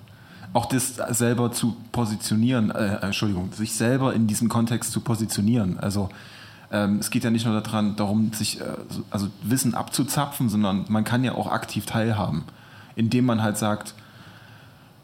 Auch 0.55 0.67
das 0.67 0.95
selber 1.11 1.53
zu 1.53 1.77
positionieren, 1.93 2.71
äh, 2.71 2.97
Entschuldigung, 3.03 3.53
sich 3.53 3.75
selber 3.75 4.15
in 4.15 4.27
diesem 4.27 4.49
Kontext 4.49 4.93
zu 4.93 5.01
positionieren. 5.01 5.79
Also 5.79 6.09
ähm, 6.73 6.99
es 7.01 7.11
geht 7.11 7.25
ja 7.25 7.31
nicht 7.31 7.45
nur 7.45 7.61
daran, 7.61 7.97
darum, 7.97 8.33
sich 8.33 8.61
äh, 8.61 8.65
so- 8.89 9.03
also 9.11 9.29
Wissen 9.43 9.75
abzuzapfen, 9.75 10.49
sondern 10.49 10.87
man 10.89 11.05
kann 11.05 11.23
ja 11.25 11.35
auch 11.35 11.51
aktiv 11.51 11.85
teilhaben, 11.87 12.45
indem 12.97 13.27
man 13.27 13.43
halt 13.43 13.59
sagt, 13.59 13.95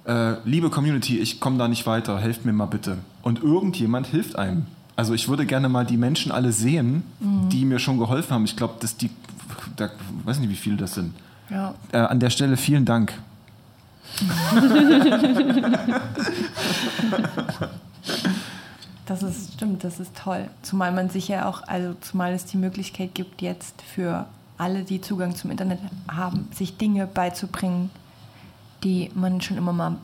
äh, 0.06 0.34
liebe 0.44 0.70
Community, 0.70 1.18
ich 1.18 1.40
komme 1.40 1.58
da 1.58 1.68
nicht 1.68 1.86
weiter, 1.86 2.18
helft 2.18 2.44
mir 2.44 2.52
mal 2.52 2.66
bitte. 2.66 2.98
Und 3.22 3.42
irgendjemand 3.42 4.06
hilft 4.06 4.36
einem. 4.36 4.66
Also 4.96 5.14
ich 5.14 5.28
würde 5.28 5.46
gerne 5.46 5.68
mal 5.68 5.84
die 5.84 5.96
Menschen 5.96 6.30
alle 6.32 6.52
sehen, 6.52 7.02
die 7.50 7.64
mir 7.64 7.78
schon 7.78 7.98
geholfen 7.98 8.32
haben. 8.34 8.44
Ich 8.44 8.56
glaube, 8.56 8.74
dass 8.80 8.96
die, 8.96 9.10
da, 9.76 9.88
weiß 10.24 10.38
nicht, 10.40 10.50
wie 10.50 10.54
viele 10.56 10.76
das 10.76 10.94
sind. 10.94 11.12
Ja. 11.50 11.74
Äh, 11.92 11.98
an 11.98 12.20
der 12.20 12.30
Stelle 12.30 12.56
vielen 12.56 12.84
Dank. 12.84 13.12
Das 19.06 19.24
ist 19.24 19.54
stimmt, 19.54 19.82
das 19.82 19.98
ist 19.98 20.16
toll. 20.16 20.48
Zumal 20.62 20.92
man 20.92 21.10
sich 21.10 21.26
ja 21.26 21.48
auch, 21.48 21.66
also 21.66 21.94
zumal 22.00 22.32
es 22.32 22.44
die 22.44 22.56
Möglichkeit 22.56 23.12
gibt, 23.12 23.42
jetzt 23.42 23.82
für 23.82 24.26
alle, 24.56 24.84
die 24.84 25.00
Zugang 25.00 25.34
zum 25.34 25.50
Internet 25.50 25.80
haben, 26.08 26.48
sich 26.54 26.76
Dinge 26.76 27.08
beizubringen, 27.08 27.90
die 28.84 29.10
man 29.14 29.40
schon 29.40 29.56
immer 29.56 29.72
mal 29.72 29.96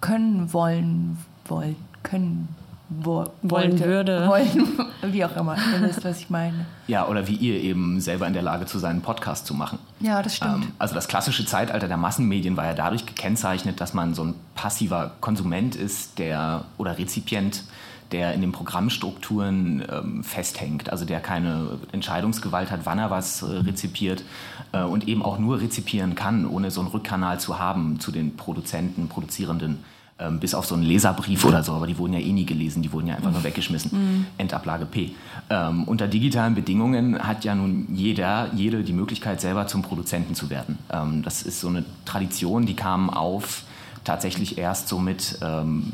können 0.00 0.52
wollen, 0.52 1.16
wollen, 1.46 1.76
können, 2.02 2.48
wo, 2.88 3.26
Wollen 3.42 3.72
wollte, 3.72 3.84
würde. 3.84 4.28
Wollen, 4.28 4.88
wie 5.02 5.24
auch 5.24 5.34
immer. 5.36 5.56
Ihr 5.56 5.88
wisst, 5.88 6.04
was 6.04 6.20
ich 6.20 6.30
meine. 6.30 6.66
Ja, 6.86 7.08
oder 7.08 7.26
wie 7.26 7.34
ihr 7.34 7.60
eben 7.60 8.00
selber 8.00 8.26
in 8.26 8.34
der 8.34 8.42
Lage 8.42 8.66
zu 8.66 8.78
sein, 8.78 8.92
einen 8.92 9.02
Podcast 9.02 9.46
zu 9.46 9.54
machen. 9.54 9.78
Ja, 10.00 10.22
das 10.22 10.36
stimmt. 10.36 10.64
Ähm, 10.64 10.72
also 10.78 10.94
das 10.94 11.08
klassische 11.08 11.46
Zeitalter 11.46 11.88
der 11.88 11.96
Massenmedien 11.96 12.56
war 12.56 12.66
ja 12.66 12.74
dadurch 12.74 13.06
gekennzeichnet, 13.06 13.80
dass 13.80 13.94
man 13.94 14.14
so 14.14 14.24
ein 14.24 14.34
passiver 14.54 15.12
Konsument 15.20 15.76
ist, 15.76 16.18
der 16.18 16.64
oder 16.76 16.98
Rezipient, 16.98 17.64
der 18.12 18.34
in 18.34 18.42
den 18.42 18.52
Programmstrukturen 18.52 19.84
ähm, 19.90 20.22
festhängt, 20.22 20.90
also 20.90 21.04
der 21.04 21.20
keine 21.20 21.78
Entscheidungsgewalt 21.92 22.70
hat, 22.70 22.80
wann 22.84 22.98
er 22.98 23.10
was 23.10 23.42
äh, 23.42 23.46
rezipiert 23.46 24.24
äh, 24.72 24.82
und 24.82 25.08
eben 25.08 25.22
auch 25.22 25.38
nur 25.38 25.60
rezipieren 25.60 26.14
kann, 26.14 26.46
ohne 26.46 26.70
so 26.70 26.80
einen 26.80 26.90
Rückkanal 26.90 27.40
zu 27.40 27.58
haben 27.58 27.98
zu 27.98 28.12
den 28.12 28.36
Produzenten, 28.36 29.08
Produzierenden. 29.08 29.82
Ähm, 30.16 30.38
bis 30.38 30.54
auf 30.54 30.64
so 30.64 30.76
einen 30.76 30.84
Leserbrief 30.84 31.44
oder 31.44 31.64
so, 31.64 31.72
aber 31.72 31.88
die 31.88 31.98
wurden 31.98 32.12
ja 32.12 32.20
eh 32.20 32.30
nie 32.30 32.46
gelesen, 32.46 32.82
die 32.82 32.92
wurden 32.92 33.08
ja 33.08 33.16
einfach 33.16 33.32
nur 33.32 33.42
weggeschmissen. 33.42 34.26
Endablage 34.38 34.86
P. 34.86 35.10
Ähm, 35.50 35.82
unter 35.84 36.06
digitalen 36.06 36.54
Bedingungen 36.54 37.18
hat 37.18 37.44
ja 37.44 37.56
nun 37.56 37.88
jeder, 37.92 38.48
jede 38.54 38.84
die 38.84 38.92
Möglichkeit, 38.92 39.40
selber 39.40 39.66
zum 39.66 39.82
Produzenten 39.82 40.36
zu 40.36 40.50
werden. 40.50 40.78
Ähm, 40.92 41.22
das 41.24 41.42
ist 41.42 41.58
so 41.60 41.66
eine 41.66 41.84
Tradition, 42.04 42.64
die 42.64 42.76
kam 42.76 43.10
auf 43.10 43.64
tatsächlich 44.04 44.56
erst 44.56 44.86
so 44.86 45.00
mit 45.00 45.38
ähm, 45.42 45.92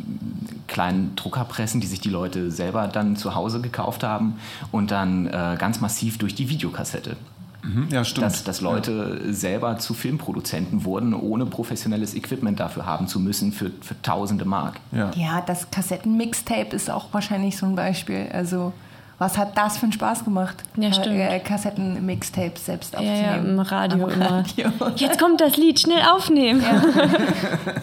kleinen 0.66 1.16
Druckerpressen, 1.16 1.80
die 1.80 1.86
sich 1.86 2.00
die 2.00 2.10
Leute 2.10 2.50
selber 2.50 2.88
dann 2.88 3.16
zu 3.16 3.34
Hause 3.34 3.62
gekauft 3.62 4.02
haben 4.02 4.34
und 4.70 4.90
dann 4.90 5.28
äh, 5.28 5.56
ganz 5.58 5.80
massiv 5.80 6.18
durch 6.18 6.34
die 6.34 6.50
Videokassette 6.50 7.16
Ja, 7.90 8.04
stimmt. 8.04 8.26
dass, 8.26 8.44
dass 8.44 8.60
Leute 8.60 9.32
selber 9.32 9.78
zu 9.78 9.94
Filmproduzenten 9.94 10.84
wurden, 10.84 11.14
ohne 11.14 11.46
professionelles 11.46 12.14
Equipment 12.14 12.58
dafür 12.60 12.86
haben 12.86 13.06
zu 13.06 13.20
müssen 13.20 13.52
für, 13.52 13.70
für 13.80 14.00
tausende 14.02 14.44
Mark. 14.44 14.80
ja. 14.92 15.10
Ja, 15.14 15.40
das 15.40 15.70
Kassetten-Mixtape 15.70 16.74
ist 16.74 16.90
auch 16.90 17.12
wahrscheinlich 17.12 17.56
so 17.56 17.66
ein 17.66 17.76
Beispiel. 17.76 18.28
Also, 18.32 18.72
was 19.20 19.36
hat 19.38 19.56
das 19.56 19.76
für 19.76 19.84
einen 19.84 19.92
Spaß 19.92 20.24
gemacht? 20.24 20.56
Ja, 20.76 20.92
stimmt. 20.92 21.16
Äh, 21.20 21.38
Kassetten-Mixtapes 21.40 22.64
selbst 22.64 22.94
Ja, 22.94 23.02
ja, 23.02 23.12
aufzunehmen. 23.12 23.50
im 23.50 23.60
Radio 23.60 24.04
Am 24.06 24.10
immer. 24.10 24.30
Radio. 24.30 24.70
Jetzt 24.96 25.20
kommt 25.20 25.40
das 25.42 25.56
Lied, 25.58 25.78
schnell 25.78 26.00
aufnehmen. 26.12 26.62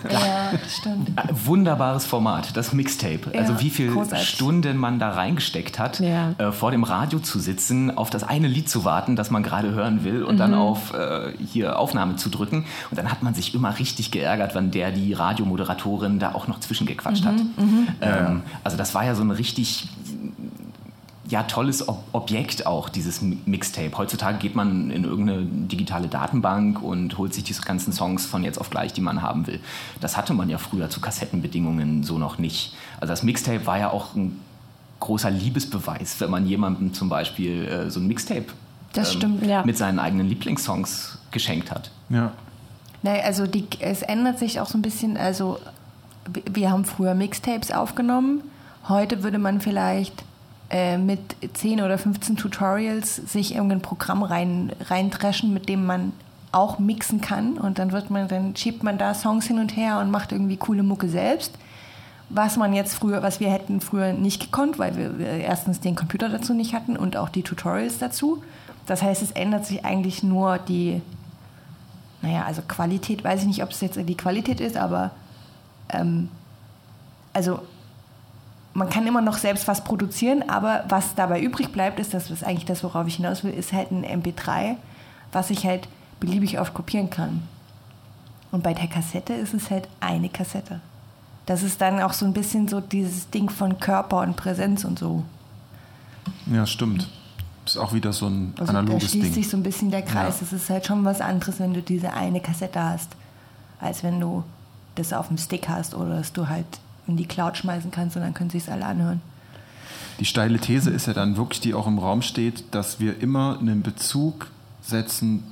Ja, 0.10 0.52
stimmt. 0.68 1.10
Äh, 1.10 1.22
Wunderbares 1.46 2.06
Format, 2.06 2.56
das 2.56 2.74
Mixtape. 2.74 3.32
Ja, 3.34 3.42
also 3.42 3.60
wie 3.60 3.70
viele 3.70 3.92
großartig. 3.94 4.28
Stunden 4.28 4.78
man 4.78 5.00
da 5.00 5.10
reingesteckt 5.12 5.80
hat, 5.80 6.00
Ja. 6.00 6.32
äh, 6.38 6.52
vor 6.52 6.72
dem 6.72 6.84
Radio 6.84 7.20
zu 7.20 7.40
sitzen, 7.40 7.96
auf 7.98 8.10
das 8.10 8.24
eine 8.24 8.48
Lied 8.48 8.70
zu 8.70 8.86
warten, 8.86 9.16
das 9.16 9.32
man 9.32 9.44
gerade 9.44 9.72
hören 9.72 10.04
will 10.04 10.24
und 10.24 10.36
Mhm. 10.36 10.40
dann 10.40 10.54
auf 10.54 10.94
äh, 10.94 11.34
hier 11.52 11.78
Aufnahme 11.78 12.16
zu 12.16 12.30
drücken. 12.30 12.66
Und 12.90 12.98
dann 12.98 13.12
hat 13.12 13.22
man 13.22 13.34
sich 13.34 13.54
immer 13.54 13.78
richtig 13.78 14.12
geärgert, 14.12 14.56
wann 14.56 14.72
der 14.72 14.92
die 14.92 15.14
Radiomoderatorin 15.14 16.20
da 16.20 16.34
auch 16.34 16.48
noch 16.48 16.60
zwischengequatscht 16.60 17.26
hat. 17.26 17.36
Mhm, 17.36 17.88
Ähm, 18.02 18.42
also 18.64 18.78
das 18.78 18.96
war 18.96 19.04
ja 19.06 19.14
so 19.16 19.24
ein 19.24 19.32
richtig 19.32 19.88
ja, 21.30 21.44
tolles 21.44 21.88
Ob 21.90 22.04
Objekt 22.14 22.66
auch, 22.66 22.88
dieses 22.90 23.22
Mi- 23.22 23.38
Mixtape. 23.46 23.92
Heutzutage 23.98 24.38
geht 24.38 24.56
man 24.56 24.90
in 24.92 25.04
irgendeine 25.04 25.44
digitale 25.44 26.08
Datenbank 26.08 26.82
und 26.82 27.18
holt 27.18 27.34
sich 27.34 27.44
diese 27.44 27.62
ganzen 27.64 27.92
Songs 27.92 28.26
von 28.26 28.44
jetzt 28.44 28.60
auf 28.60 28.70
gleich, 28.70 28.94
die 28.94 29.02
man 29.02 29.22
haben 29.22 29.46
will. 29.48 29.60
Das 30.00 30.16
hatte 30.16 30.34
man 30.34 30.50
ja 30.50 30.58
früher 30.58 30.90
zu 30.90 31.02
Kassettenbedingungen 31.02 32.04
so 32.04 32.18
noch 32.18 32.38
nicht. 32.38 32.74
Also 33.02 33.12
das 33.12 33.24
Mixtape 33.24 33.66
war 33.66 33.78
ja 33.78 33.90
auch 33.90 34.16
ein 34.16 34.40
großer 35.00 35.30
Liebesbeweis, 35.30 36.20
wenn 36.22 36.32
man 36.32 36.48
jemandem 36.48 36.94
zum 36.94 37.10
Beispiel 37.10 37.66
äh, 37.68 37.90
so 37.92 38.00
ein 38.00 38.08
Mixtape 38.08 38.46
Das 38.94 39.14
stimmt, 39.14 39.46
ja. 39.46 39.64
mit 39.66 39.78
seinen 39.78 40.00
eigenen 40.00 40.28
Lieblingssongs 40.28 41.18
geschenkt 41.32 41.72
hat. 41.72 41.92
ja. 42.10 42.32
Nein, 43.04 43.22
also 43.24 43.46
die, 43.46 43.66
es 43.80 44.02
ändert 44.02 44.40
sich 44.40 44.60
auch 44.60 44.66
so 44.68 44.76
ein 44.78 44.82
bisschen. 44.82 45.18
Also 45.18 45.60
wir 46.52 46.72
haben 46.72 46.84
früher 46.84 47.14
Mixtapes 47.14 47.72
aufgenommen. 47.72 48.42
Heute 48.90 49.22
würde 49.22 49.38
man 49.38 49.62
vielleicht 49.62 50.24
äh, 50.70 50.98
mit 50.98 51.20
10 51.54 51.82
oder 51.82 51.98
15 51.98 52.36
Tutorials 52.36 53.16
sich 53.16 53.56
irgendein 53.56 53.82
Programm 53.82 54.24
rein, 54.24 54.72
reindreschen, 54.82 55.54
mit 55.54 55.70
dem 55.70 55.86
man 55.86 56.12
auch 56.52 56.80
mixen 56.80 57.22
kann. 57.22 57.58
Und 57.58 57.80
dann 57.80 57.92
wird 57.92 58.10
man, 58.10 58.28
dann 58.28 58.56
schiebt 58.56 58.84
man 58.84 58.98
da 58.98 59.14
Songs 59.14 59.46
hin 59.46 59.60
und 59.60 59.76
her 59.76 60.00
und 60.00 60.12
macht 60.12 60.32
irgendwie 60.32 60.58
coole 60.58 60.84
Mucke 60.84 61.08
selbst. 61.08 61.54
Was 62.30 62.58
man 62.58 62.74
jetzt 62.74 62.96
früher, 62.96 63.24
was 63.24 63.40
wir 63.40 63.50
hätten 63.50 63.80
früher 63.80 64.12
nicht 64.12 64.42
gekonnt, 64.42 64.78
weil 64.78 64.98
wir 64.98 65.20
erstens 65.20 65.80
den 65.80 65.96
Computer 65.96 66.28
dazu 66.28 66.54
nicht 66.54 66.74
hatten 66.74 66.98
und 66.98 67.16
auch 67.16 67.30
die 67.30 67.44
Tutorials 67.44 68.00
dazu. 68.00 68.44
Das 68.86 69.02
heißt, 69.02 69.22
es 69.22 69.32
ändert 69.32 69.66
sich 69.66 69.86
eigentlich 69.86 70.24
nur 70.24 70.58
die, 70.58 71.02
naja, 72.22 72.44
also 72.46 72.62
Qualität, 72.68 73.24
weiß 73.24 73.42
ich 73.42 73.48
nicht, 73.48 73.64
ob 73.64 73.72
es 73.72 73.80
jetzt 73.80 73.98
die 73.98 74.18
Qualität 74.18 74.60
ist, 74.60 74.76
aber 74.76 75.12
ähm, 75.90 76.28
also 77.32 77.62
man 78.78 78.92
kann 78.92 79.08
immer 79.08 79.22
noch 79.22 79.38
selbst 79.38 79.68
was 79.68 79.84
produzieren, 79.84 80.48
aber 80.48 80.84
was 80.88 81.16
dabei 81.16 81.42
übrig 81.42 81.72
bleibt, 81.72 82.00
ist 82.00 82.14
das, 82.14 82.30
was 82.30 82.44
eigentlich 82.44 82.66
das, 82.66 82.84
worauf 82.84 83.08
ich 83.08 83.16
hinaus 83.16 83.44
will, 83.44 83.52
ist 83.52 83.74
halt 83.74 83.90
ein 83.90 84.06
MP3, 84.06 84.76
was 85.32 85.50
ich 85.50 85.66
halt 85.66 85.88
beliebig 86.20 86.60
oft 86.60 86.76
kopieren 86.76 87.10
kann. 87.10 87.42
Und 88.52 88.62
bei 88.62 88.76
der 88.76 88.88
Kassette 88.88 89.34
ist 89.34 89.56
es 89.56 89.72
halt 89.72 89.88
eine 90.00 90.30
Kassette. 90.30 90.80
Das 91.48 91.64
ist 91.64 91.82
dann 91.82 92.00
auch 92.02 92.14
so 92.14 92.24
ein 92.28 92.34
bisschen 92.34 92.68
so 92.68 92.80
dieses 92.80 93.32
Ding 93.32 93.50
von 93.50 93.80
Körper 93.80 94.20
und 94.20 94.36
Präsenz 94.36 94.84
und 94.84 95.00
so. 95.00 95.24
Ja, 96.46 96.68
stimmt. 96.68 97.10
Ist 97.66 97.78
auch 97.78 97.94
wieder 97.94 98.14
so 98.14 98.28
ein 98.28 98.54
Also 98.60 98.74
da 98.74 98.80
analoges 98.80 99.10
schließt 99.10 99.26
Ding. 99.26 99.34
sich 99.34 99.50
so 99.50 99.58
ein 99.58 99.64
bisschen 99.64 99.90
der 99.90 100.04
Kreis. 100.04 100.40
Ja. 100.40 100.46
Es 100.46 100.54
ist 100.54 100.70
halt 100.70 100.86
schon 100.86 101.04
was 101.04 101.20
anderes, 101.20 101.60
wenn 101.60 101.74
du 101.74 101.82
diese 101.82 102.14
eine 102.14 102.42
Kassette 102.42 102.84
hast, 102.84 103.10
als 103.80 104.04
wenn 104.04 104.20
du 104.20 104.44
das 104.94 105.14
auf 105.14 105.30
dem 105.30 105.40
Stick 105.40 105.68
hast 105.68 105.96
oder 105.96 106.18
dass 106.18 106.32
du 106.32 106.48
halt 106.48 106.68
in 107.08 107.18
die 107.18 107.26
Cloud 107.26 107.58
schmeißen 107.58 107.92
kannst 107.92 108.16
und 108.16 108.22
dann 108.22 108.34
können 108.34 108.50
sich 108.50 108.70
alle 108.72 108.86
anhören. 108.86 109.22
Die 110.20 110.26
steile 110.26 110.60
These 110.60 110.90
ist 110.90 111.08
ja 111.08 111.14
dann 111.14 111.38
wirklich, 111.38 111.62
die 111.62 111.74
auch 111.74 111.88
im 111.88 112.00
Raum 112.00 112.22
steht, 112.22 112.64
dass 112.74 113.00
wir 113.00 113.22
immer 113.22 113.60
einen 113.60 113.84
Bezug 113.84 114.48
setzen 114.82 115.44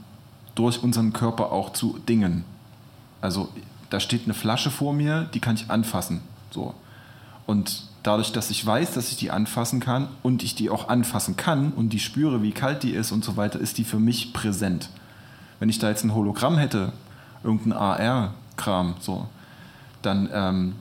durch 0.56 0.82
unseren 0.82 1.14
Körper 1.14 1.51
auch 1.51 1.74
zu 1.74 1.99
Dingen. 2.08 2.43
Also 3.22 3.49
da 3.89 3.99
steht 3.99 4.24
eine 4.26 4.34
Flasche 4.34 4.72
vor 4.72 4.93
mir, 4.93 5.30
die 5.34 5.39
kann 5.39 5.56
ich 5.56 5.70
anfassen. 5.70 6.22
So. 6.51 6.74
Und 7.45 7.84
dadurch, 8.01 8.32
dass 8.32 8.49
ich 8.49 8.66
weiß, 8.66 8.93
dass 8.93 9.12
ich 9.12 9.18
die 9.18 9.32
anfassen 9.32 9.80
kann 9.80 10.08
und 10.24 10.43
ich 10.43 10.56
die 10.56 10.70
auch 10.70 10.89
anfassen 10.89 11.36
kann 11.38 11.72
und 11.72 11.89
die 11.89 11.99
spüre, 11.99 12.41
wie 12.41 12.51
kalt 12.51 12.84
die 12.84 12.91
ist 12.91 13.12
und 13.12 13.24
so 13.24 13.38
weiter, 13.38 13.60
ist 13.60 13.78
die 13.78 13.84
für 13.84 13.99
mich 13.99 14.34
präsent. 14.34 14.89
Wenn 15.60 15.70
ich 15.70 15.80
da 15.80 15.89
jetzt 15.89 16.03
ein 16.03 16.14
Hologramm 16.14 16.58
hätte, 16.58 16.91
irgendein 17.43 17.74
AR-Kram, 17.74 18.95
so, 18.99 19.28
dann 20.01 20.30
ähm, 20.34 20.76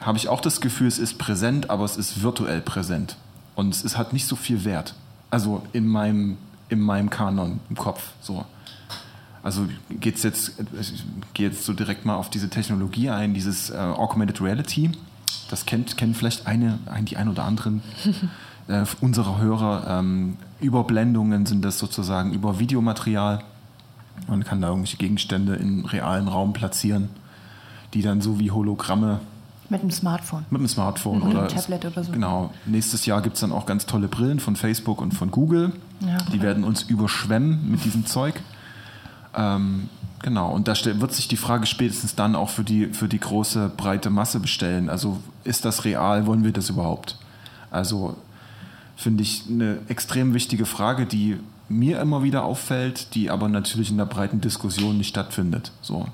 habe 0.00 0.18
ich 0.18 0.28
auch 0.28 0.40
das 0.40 0.60
Gefühl, 0.60 0.86
es 0.86 0.98
ist 0.98 1.18
präsent, 1.18 1.70
aber 1.70 1.84
es 1.84 1.96
ist 1.96 2.22
virtuell 2.22 2.60
präsent. 2.60 3.16
Und 3.54 3.74
es 3.74 3.82
ist, 3.82 3.96
hat 3.96 4.12
nicht 4.12 4.26
so 4.26 4.36
viel 4.36 4.64
Wert. 4.64 4.94
Also 5.30 5.62
in 5.72 5.86
meinem, 5.86 6.36
in 6.68 6.80
meinem 6.80 7.10
Kanon 7.10 7.60
im 7.70 7.76
Kopf. 7.76 8.10
So. 8.20 8.44
Also 9.42 9.66
geht's 9.88 10.22
jetzt, 10.22 10.52
ich 10.80 11.04
gehe 11.32 11.48
jetzt 11.48 11.64
so 11.64 11.72
direkt 11.72 12.04
mal 12.04 12.16
auf 12.16 12.30
diese 12.30 12.50
Technologie 12.50 13.10
ein, 13.10 13.32
dieses 13.32 13.70
äh, 13.70 13.76
Augmented 13.76 14.40
Reality. 14.40 14.90
Das 15.48 15.64
kennt, 15.66 15.96
kennen 15.96 16.14
vielleicht 16.14 16.46
eine, 16.46 16.78
ein, 16.86 17.04
die 17.04 17.16
ein 17.16 17.28
oder 17.28 17.44
anderen 17.44 17.82
äh, 18.68 18.84
unserer 19.00 19.38
Hörer. 19.38 19.98
Ähm, 20.00 20.36
Überblendungen 20.60 21.46
sind 21.46 21.64
das 21.64 21.78
sozusagen 21.78 22.32
über 22.32 22.58
Videomaterial. 22.58 23.42
Man 24.28 24.44
kann 24.44 24.60
da 24.60 24.68
irgendwelche 24.68 24.96
Gegenstände 24.96 25.56
im 25.56 25.84
realen 25.84 26.28
Raum 26.28 26.52
platzieren, 26.52 27.08
die 27.94 28.02
dann 28.02 28.20
so 28.20 28.38
wie 28.40 28.50
Hologramme 28.50 29.20
Mit 29.68 29.82
dem 29.82 29.90
Smartphone. 29.90 30.44
mit 30.50 30.60
dem 30.60 30.68
Smartphone 30.68 31.18
Mhm, 31.18 31.30
oder 31.30 31.48
Tablet 31.48 31.84
oder 31.84 32.04
so. 32.04 32.12
Genau. 32.12 32.52
Nächstes 32.66 33.04
Jahr 33.06 33.20
gibt 33.22 33.34
es 33.34 33.40
dann 33.40 33.52
auch 33.52 33.66
ganz 33.66 33.86
tolle 33.86 34.08
Brillen 34.08 34.38
von 34.40 34.56
Facebook 34.56 35.00
und 35.00 35.12
von 35.12 35.30
Google. 35.30 35.72
Ja. 36.00 36.18
Die 36.32 36.40
werden 36.42 36.64
uns 36.64 36.82
überschwemmen 36.82 37.70
mit 37.70 37.84
diesem 37.84 38.06
Zeug. 38.06 38.40
Ähm, 39.34 39.88
genau. 40.22 40.50
Und 40.52 40.68
da 40.68 40.74
wird 40.84 41.12
sich 41.12 41.28
die 41.28 41.36
Frage 41.36 41.66
spätestens 41.66 42.14
dann 42.14 42.36
auch 42.36 42.50
für 42.50 42.64
die, 42.64 42.86
für 42.86 43.08
die 43.08 43.20
große, 43.20 43.70
breite 43.76 44.10
Masse 44.10 44.40
bestellen. 44.40 44.88
Also 44.88 45.18
ist 45.44 45.64
das 45.64 45.84
real? 45.84 46.26
Wollen 46.26 46.44
wir 46.44 46.52
das 46.52 46.70
überhaupt? 46.70 47.16
Also 47.70 48.16
finde 48.96 49.22
ich 49.22 49.44
eine 49.50 49.78
extrem 49.88 50.32
wichtige 50.32 50.64
Frage, 50.64 51.06
die 51.06 51.38
mir 51.68 52.00
immer 52.00 52.22
wieder 52.22 52.44
auffällt, 52.44 53.14
die 53.14 53.28
aber 53.30 53.48
natürlich 53.48 53.90
in 53.90 53.96
der 53.98 54.06
breiten 54.06 54.40
Diskussion 54.40 54.96
nicht 54.96 55.08
stattfindet. 55.08 55.72
So, 55.82 56.06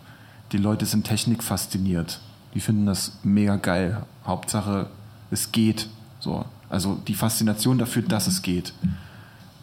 die 0.50 0.56
Leute 0.56 0.86
sind 0.86 1.04
Technik 1.04 1.42
fasziniert. 1.44 2.20
Die 2.54 2.60
finden 2.60 2.86
das 2.86 3.12
mega 3.22 3.56
geil. 3.56 4.02
Hauptsache, 4.26 4.88
es 5.30 5.52
geht. 5.52 5.88
So, 6.20 6.44
also 6.68 6.94
die 7.06 7.14
Faszination 7.14 7.78
dafür, 7.78 8.02
dass 8.02 8.26
es 8.26 8.42
geht, 8.42 8.72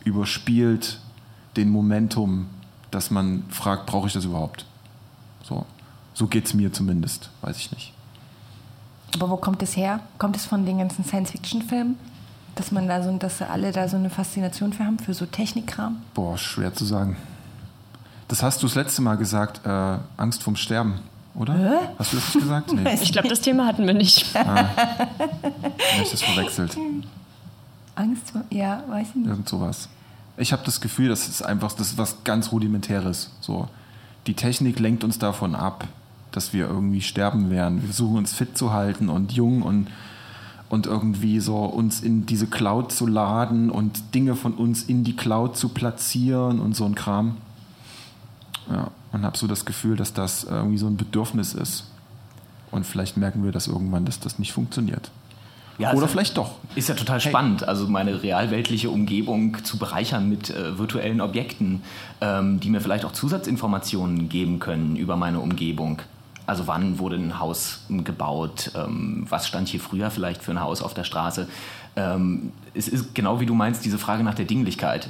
überspielt 0.04 1.00
den 1.56 1.70
Momentum, 1.70 2.48
dass 2.92 3.12
man 3.12 3.44
fragt, 3.50 3.86
brauche 3.86 4.08
ich 4.08 4.14
das 4.14 4.26
überhaupt? 4.26 4.66
So, 5.44 5.66
so 6.14 6.28
geht 6.28 6.46
es 6.46 6.54
mir 6.54 6.72
zumindest, 6.74 7.30
weiß 7.42 7.58
ich 7.58 7.72
nicht. 7.72 7.94
Aber 9.16 9.30
wo 9.30 9.38
kommt 9.38 9.62
es 9.64 9.76
her? 9.76 10.02
Kommt 10.18 10.36
es 10.36 10.46
von 10.46 10.66
den 10.66 10.78
ganzen 10.78 11.04
Science-Fiction-Filmen? 11.04 11.98
Dass 12.56 12.72
man 12.72 12.88
da 12.88 13.02
so, 13.02 13.16
dass 13.18 13.42
alle 13.42 13.72
da 13.72 13.88
so 13.88 13.98
eine 13.98 14.10
Faszination 14.10 14.74
für 14.74 14.86
haben, 14.86 15.00
für 15.00 15.14
so 15.14 15.26
Technikkram? 15.26 15.98
Boah, 16.14 16.38
schwer 16.38 16.74
zu 16.74 16.86
sagen. 16.86 17.16
Das 18.28 18.44
hast 18.44 18.62
du 18.62 18.68
das 18.68 18.76
letzte 18.76 19.02
Mal 19.02 19.16
gesagt, 19.16 19.66
äh, 19.66 19.98
Angst 20.18 20.44
vorm 20.44 20.56
Sterben, 20.56 21.00
oder? 21.36 21.54
Hä? 21.54 21.88
Hast 21.98 22.14
du 22.14 22.18
das 22.18 22.34
nicht 22.36 22.44
gesagt? 22.44 22.74
Nee, 22.74 22.94
Ich 23.02 23.12
glaube, 23.12 23.28
das 23.28 23.42
Thema 23.42 23.66
hatten 23.66 23.86
wir 23.88 23.94
nicht. 23.94 24.34
hab 24.36 24.70
ich 26.02 26.12
das 26.12 26.22
verwechselt. 26.22 26.78
Angst 27.96 28.32
vor, 28.32 28.44
ja, 28.50 28.84
weiß 28.88 29.10
ich 29.10 29.16
nicht. 29.16 29.28
Irgend 29.28 29.50
sowas. 29.50 29.90
Ich 30.38 30.54
habe 30.54 30.64
das 30.66 30.80
Gefühl, 30.80 31.10
das 31.10 31.28
ist 31.28 31.42
einfach 31.42 31.74
das 31.74 31.92
ist 31.92 31.98
was 31.98 32.24
ganz 32.24 32.52
Rudimentäres. 32.52 33.32
So. 33.42 33.68
Die 34.28 34.34
Technik 34.34 34.80
lenkt 34.80 35.04
uns 35.04 35.20
davon 35.20 35.54
ab, 35.56 35.88
dass 36.32 36.54
wir 36.54 36.68
irgendwie 36.68 37.02
sterben 37.02 37.50
werden. 37.50 37.82
Wir 37.82 37.88
versuchen 37.90 38.18
uns 38.18 38.34
fit 38.34 38.58
zu 38.58 38.72
halten 38.72 39.10
und 39.10 39.34
jung 39.34 39.62
und, 39.64 39.88
und 40.70 40.86
irgendwie 40.86 41.40
so 41.40 41.58
uns 41.66 42.02
in 42.02 42.26
diese 42.26 42.48
Cloud 42.48 42.92
zu 42.92 43.06
laden 43.06 43.70
und 43.70 44.14
Dinge 44.16 44.36
von 44.36 44.54
uns 44.54 44.84
in 44.84 45.04
die 45.04 45.16
Cloud 45.16 45.58
zu 45.58 45.70
platzieren 45.70 46.60
und 46.60 46.76
so 46.76 46.86
ein 46.86 46.96
Kram. 46.96 47.38
Ja, 48.72 48.92
und 49.12 49.24
habe 49.24 49.38
so 49.38 49.48
das 49.48 49.66
Gefühl, 49.66 49.96
dass 49.96 50.14
das 50.14 50.44
irgendwie 50.44 50.78
so 50.78 50.88
ein 50.88 50.98
Bedürfnis 50.98 51.54
ist. 51.54 51.86
Und 52.72 52.86
vielleicht 52.86 53.18
merken 53.18 53.44
wir 53.44 53.52
das 53.52 53.68
irgendwann, 53.68 54.06
dass 54.06 54.20
das 54.20 54.40
nicht 54.40 54.54
funktioniert. 54.54 55.10
Ja, 55.80 55.94
Oder 55.94 56.10
vielleicht 56.10 56.36
doch. 56.36 56.52
Ist 56.76 56.90
ja 56.90 56.96
total 56.96 57.22
spannend, 57.22 57.66
also 57.66 57.88
meine 57.88 58.22
realweltliche 58.22 58.90
Umgebung 58.90 59.64
zu 59.64 59.78
bereichern 59.78 60.28
mit 60.28 60.50
äh, 60.50 60.78
virtuellen 60.78 61.22
Objekten, 61.22 61.82
ähm, 62.20 62.60
die 62.60 62.70
mir 62.70 62.82
vielleicht 62.82 63.06
auch 63.06 63.14
Zusatzinformationen 63.14 64.28
geben 64.28 64.60
können 64.60 64.98
über 64.98 65.16
meine 65.16 65.40
Umgebung. 65.40 66.02
Also 66.46 66.68
wann 66.68 67.00
wurde 67.00 67.16
ein 67.16 67.40
Haus 67.40 67.86
ähm, 67.90 68.04
gebaut, 68.04 68.72
ähm, 68.76 69.26
was 69.30 69.48
stand 69.48 69.70
hier 69.70 69.80
früher 69.80 70.12
vielleicht 70.12 70.44
für 70.44 70.52
ein 70.52 70.60
Haus 70.60 70.82
auf 70.82 70.94
der 70.94 71.06
Straße. 71.06 71.48
Ähm, 71.96 72.52
es 72.74 72.90
ist 72.90 73.16
genau 73.16 73.40
wie 73.40 73.46
du 73.46 73.54
meinst, 73.54 73.86
diese 73.86 73.98
Frage 73.98 74.24
nach 74.24 74.36
der 74.36 74.46
Dinglichkeit. 74.46 75.08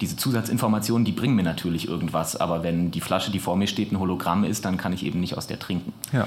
Diese 0.00 0.16
Zusatzinformationen, 0.16 1.04
die 1.04 1.12
bringen 1.12 1.34
mir 1.34 1.42
natürlich 1.42 1.88
irgendwas, 1.88 2.36
aber 2.36 2.62
wenn 2.62 2.90
die 2.90 3.00
Flasche, 3.00 3.30
die 3.30 3.40
vor 3.40 3.56
mir 3.56 3.66
steht, 3.66 3.90
ein 3.92 3.98
Hologramm 3.98 4.44
ist, 4.44 4.64
dann 4.64 4.76
kann 4.76 4.92
ich 4.92 5.04
eben 5.04 5.20
nicht 5.20 5.36
aus 5.36 5.46
der 5.46 5.58
trinken. 5.58 5.92
Ja. 6.12 6.26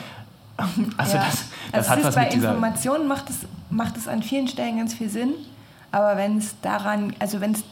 Also 0.98 1.18
Ja. 1.18 1.26
das, 1.26 1.46
das 1.72 1.90
also 1.90 1.90
hat 1.90 1.98
es 1.98 2.04
ist 2.04 2.08
was 2.08 2.16
bei 2.16 2.24
mit 2.26 2.34
dieser... 2.34 2.50
Informationen 2.50 3.08
macht 3.08 3.30
es, 3.30 3.40
macht 3.70 3.98
es 3.98 4.08
an 4.08 4.22
vielen 4.22 4.48
Stellen 4.48 4.78
ganz 4.78 4.94
viel 4.94 5.10
Sinn, 5.10 5.34
aber 5.92 6.18
wenn 6.18 6.38
es 6.38 6.56
daran, 6.62 7.14
also 7.20 7.42
wenn 7.42 7.54
es, 7.54 7.64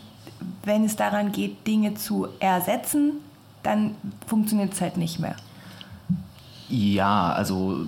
wenn 0.64 0.86
es 0.86 0.96
daran 0.96 1.32
geht, 1.32 1.68
Dinge 1.68 1.94
zu 1.96 2.28
ersetzen, 2.40 3.14
dann 3.62 3.96
funktioniert 4.26 4.74
es 4.74 4.82
halt 4.82 4.98
nicht 4.98 5.20
mehr. 5.20 5.36
Ja, 6.70 7.34
also 7.34 7.86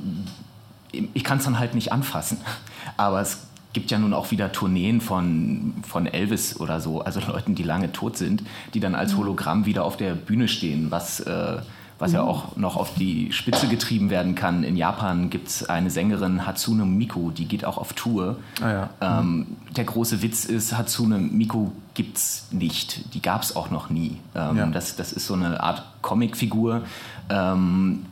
ich 0.92 1.24
kann 1.24 1.38
es 1.38 1.46
dann 1.46 1.60
halt 1.60 1.76
nicht 1.76 1.92
anfassen. 1.92 2.38
Aber 2.98 3.22
es 3.22 3.40
gibt 3.74 3.92
ja 3.92 3.98
nun 4.00 4.14
auch 4.14 4.32
wieder 4.32 4.52
Tourneen 4.52 5.02
von, 5.02 5.74
von 5.88 6.06
Elvis 6.08 6.60
oder 6.60 6.80
so, 6.82 7.02
also 7.02 7.20
Leuten, 7.28 7.56
die 7.56 7.64
lange 7.64 7.92
tot 7.92 8.18
sind, 8.18 8.44
die 8.74 8.80
dann 8.80 8.96
als 8.96 9.16
Hologramm 9.16 9.66
wieder 9.66 9.86
auf 9.86 9.98
der 9.98 10.14
Bühne 10.16 10.48
stehen, 10.48 10.92
was, 10.92 11.20
äh, 11.22 11.58
was 12.00 12.14
ja 12.14 12.24
auch 12.24 12.58
noch 12.58 12.78
auf 12.78 12.96
die 12.96 13.32
Spitze 13.32 13.68
getrieben 13.68 14.10
werden 14.10 14.34
kann. 14.34 14.64
In 14.64 14.76
Japan 14.76 15.30
gibt 15.30 15.50
es 15.50 15.70
eine 15.70 15.92
Sängerin, 15.92 16.48
Hatsune 16.48 16.84
Miku, 16.84 17.30
die 17.30 17.46
geht 17.46 17.64
auch 17.64 17.78
auf 17.78 17.94
Tour. 17.94 18.38
Ah 18.60 18.72
ja. 18.72 19.20
Ähm, 19.20 19.46
der 19.78 19.84
große 19.84 20.24
Witz 20.24 20.46
ist, 20.46 20.76
Hatsune 20.76 21.20
Miku 21.20 21.70
gibt's 21.94 22.48
nicht. 22.52 23.14
Die 23.14 23.22
gab 23.22 23.44
es 23.44 23.56
auch 23.56 23.70
noch 23.70 23.90
nie. 23.92 24.18
Ähm, 24.36 24.58
Ja. 24.58 24.66
das, 24.66 24.96
das 24.96 25.14
ist 25.14 25.28
so 25.28 25.36
eine 25.36 25.62
Art 25.62 25.84
Comicfigur, 26.02 26.82
ähm, 27.30 28.06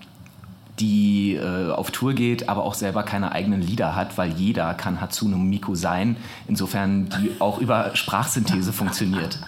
die 0.79 1.35
äh, 1.35 1.71
auf 1.71 1.91
Tour 1.91 2.13
geht, 2.13 2.49
aber 2.49 2.63
auch 2.63 2.73
selber 2.73 3.03
keine 3.03 3.31
eigenen 3.31 3.61
Lieder 3.61 3.95
hat, 3.95 4.17
weil 4.17 4.31
jeder 4.31 4.73
kann 4.73 5.01
Hatsune 5.01 5.35
Miku 5.35 5.75
sein. 5.75 6.15
Insofern 6.47 7.09
die 7.09 7.31
auch 7.39 7.59
über 7.59 7.91
Sprachsynthese 7.95 8.73
funktioniert. 8.73 9.39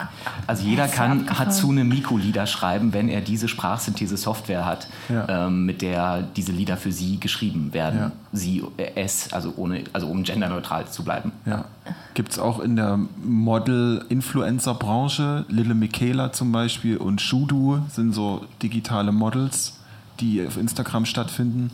Also 0.48 0.64
jeder 0.66 0.88
kann. 0.88 1.30
Hatsune 1.40 1.84
Miku 1.84 2.18
Lieder 2.18 2.46
schreiben, 2.48 2.94
wenn 2.94 3.10
er 3.10 3.22
diese 3.22 3.48
Sprachsynthese-Software 3.48 4.66
hat, 4.66 4.88
Ja. 5.10 5.48
ähm, 5.48 5.66
mit 5.66 5.82
der 5.82 6.24
diese 6.36 6.52
Lieder 6.52 6.78
für 6.78 6.92
sie 6.92 7.20
geschrieben 7.20 7.74
werden. 7.74 8.00
Ja. 8.00 8.12
Sie, 8.34 8.64
äh, 8.78 8.92
es, 8.96 9.32
also 9.34 9.54
ohne, 9.56 9.84
also 9.94 10.08
um 10.08 10.24
genderneutral 10.24 10.88
zu 10.88 11.04
bleiben. 11.04 11.32
Ja. 11.46 11.66
Gibt 12.14 12.32
es 12.32 12.40
auch 12.40 12.60
in 12.60 12.76
der 12.76 13.00
Model-Influencer-Branche, 13.24 15.46
Lille 15.50 15.76
Michaela 15.76 16.32
zum 16.32 16.52
Beispiel 16.52 16.98
und 16.98 17.22
Shudu 17.22 17.80
sind 17.90 18.14
so 18.14 18.46
digitale 18.62 19.12
Models, 19.12 19.78
die 20.22 20.46
auf 20.46 20.58
Instagram 20.58 21.06
stattfinden. 21.06 21.72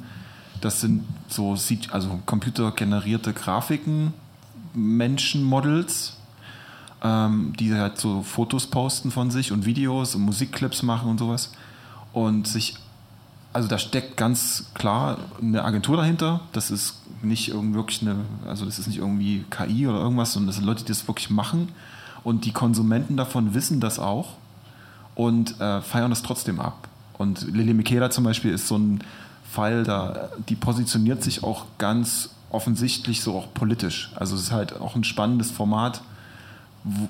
Das 0.62 0.82
sind 0.82 1.04
so 1.28 1.56
also 1.92 2.20
computergenerierte 2.26 3.34
Grafiken, 3.34 4.14
Menschenmodels. 4.74 6.18
ähm, 7.04 7.54
die 7.60 7.74
halt 7.76 8.00
so 8.00 8.24
Fotos 8.24 8.68
posten 8.68 9.12
von 9.12 9.30
sich 9.30 9.52
und 9.52 9.66
Videos 9.66 10.16
und 10.16 10.24
Musikclips 10.24 10.82
machen 10.84 11.10
und 11.10 11.20
sowas. 11.20 11.52
Und 12.12 12.48
sich, 12.48 12.76
also 13.54 13.68
da 13.68 13.78
steckt 13.78 14.18
ganz 14.18 14.72
klar 14.74 15.20
eine 15.40 15.64
Agentur 15.64 15.98
dahinter. 15.98 16.42
Das 16.54 16.72
ist 16.72 16.96
nicht 17.22 17.54
wirklich 17.54 18.02
eine, 18.02 18.16
also 18.48 18.66
das 18.66 18.80
ist 18.80 18.88
nicht 18.88 18.98
irgendwie 18.98 19.46
KI 19.50 19.88
oder 19.88 20.00
irgendwas, 20.00 20.34
sondern 20.34 20.48
das 20.48 20.56
sind 20.56 20.66
Leute, 20.66 20.84
die 20.84 20.90
das 20.90 21.08
wirklich 21.08 21.30
machen. 21.30 21.70
Und 22.24 22.46
die 22.46 22.52
Konsumenten 22.52 23.16
davon 23.16 23.54
wissen 23.54 23.80
das 23.80 24.00
auch 24.00 24.34
und 25.16 25.60
äh, 25.62 25.82
feiern 25.82 26.10
das 26.10 26.24
trotzdem 26.24 26.60
ab. 26.60 26.87
Und 27.18 27.42
Lili 27.54 27.74
Michaela 27.74 28.10
zum 28.10 28.24
Beispiel 28.24 28.52
ist 28.52 28.68
so 28.68 28.78
ein 28.78 29.04
Fall, 29.50 29.84
da, 29.84 30.30
die 30.50 30.56
positioniert 30.56 31.24
sich 31.24 31.44
auch 31.44 31.66
ganz 31.78 32.30
offensichtlich 32.50 33.22
so 33.22 33.38
auch 33.38 33.54
politisch. 33.54 34.12
Also 34.16 34.36
es 34.36 34.44
ist 34.44 34.52
halt 34.52 34.80
auch 34.80 34.96
ein 34.96 35.04
spannendes 35.04 35.52
Format, 35.52 36.02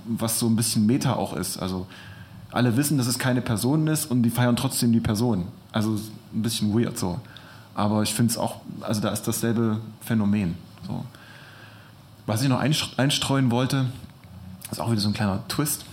was 0.05 0.39
so 0.39 0.47
ein 0.47 0.55
bisschen 0.55 0.85
Meta 0.85 1.13
auch 1.13 1.33
ist. 1.35 1.57
Also 1.57 1.87
alle 2.51 2.77
wissen, 2.77 2.97
dass 2.97 3.07
es 3.07 3.19
keine 3.19 3.41
Person 3.41 3.87
ist 3.87 4.09
und 4.09 4.23
die 4.23 4.29
feiern 4.29 4.55
trotzdem 4.55 4.91
die 4.93 4.99
Person. 4.99 5.45
Also 5.71 5.99
ein 6.33 6.41
bisschen 6.41 6.73
weird 6.73 6.97
so. 6.97 7.19
Aber 7.75 8.01
ich 8.01 8.13
finde 8.13 8.31
es 8.31 8.37
auch, 8.37 8.61
also 8.81 9.01
da 9.01 9.09
ist 9.09 9.27
dasselbe 9.27 9.79
Phänomen. 10.01 10.55
So. 10.87 11.05
Was 12.25 12.41
ich 12.41 12.49
noch 12.49 12.59
einst- 12.59 12.97
einstreuen 12.97 13.51
wollte, 13.51 13.85
ist 14.71 14.79
auch 14.79 14.89
wieder 14.91 15.01
so 15.01 15.09
ein 15.09 15.13
kleiner 15.13 15.47
Twist. 15.47 15.85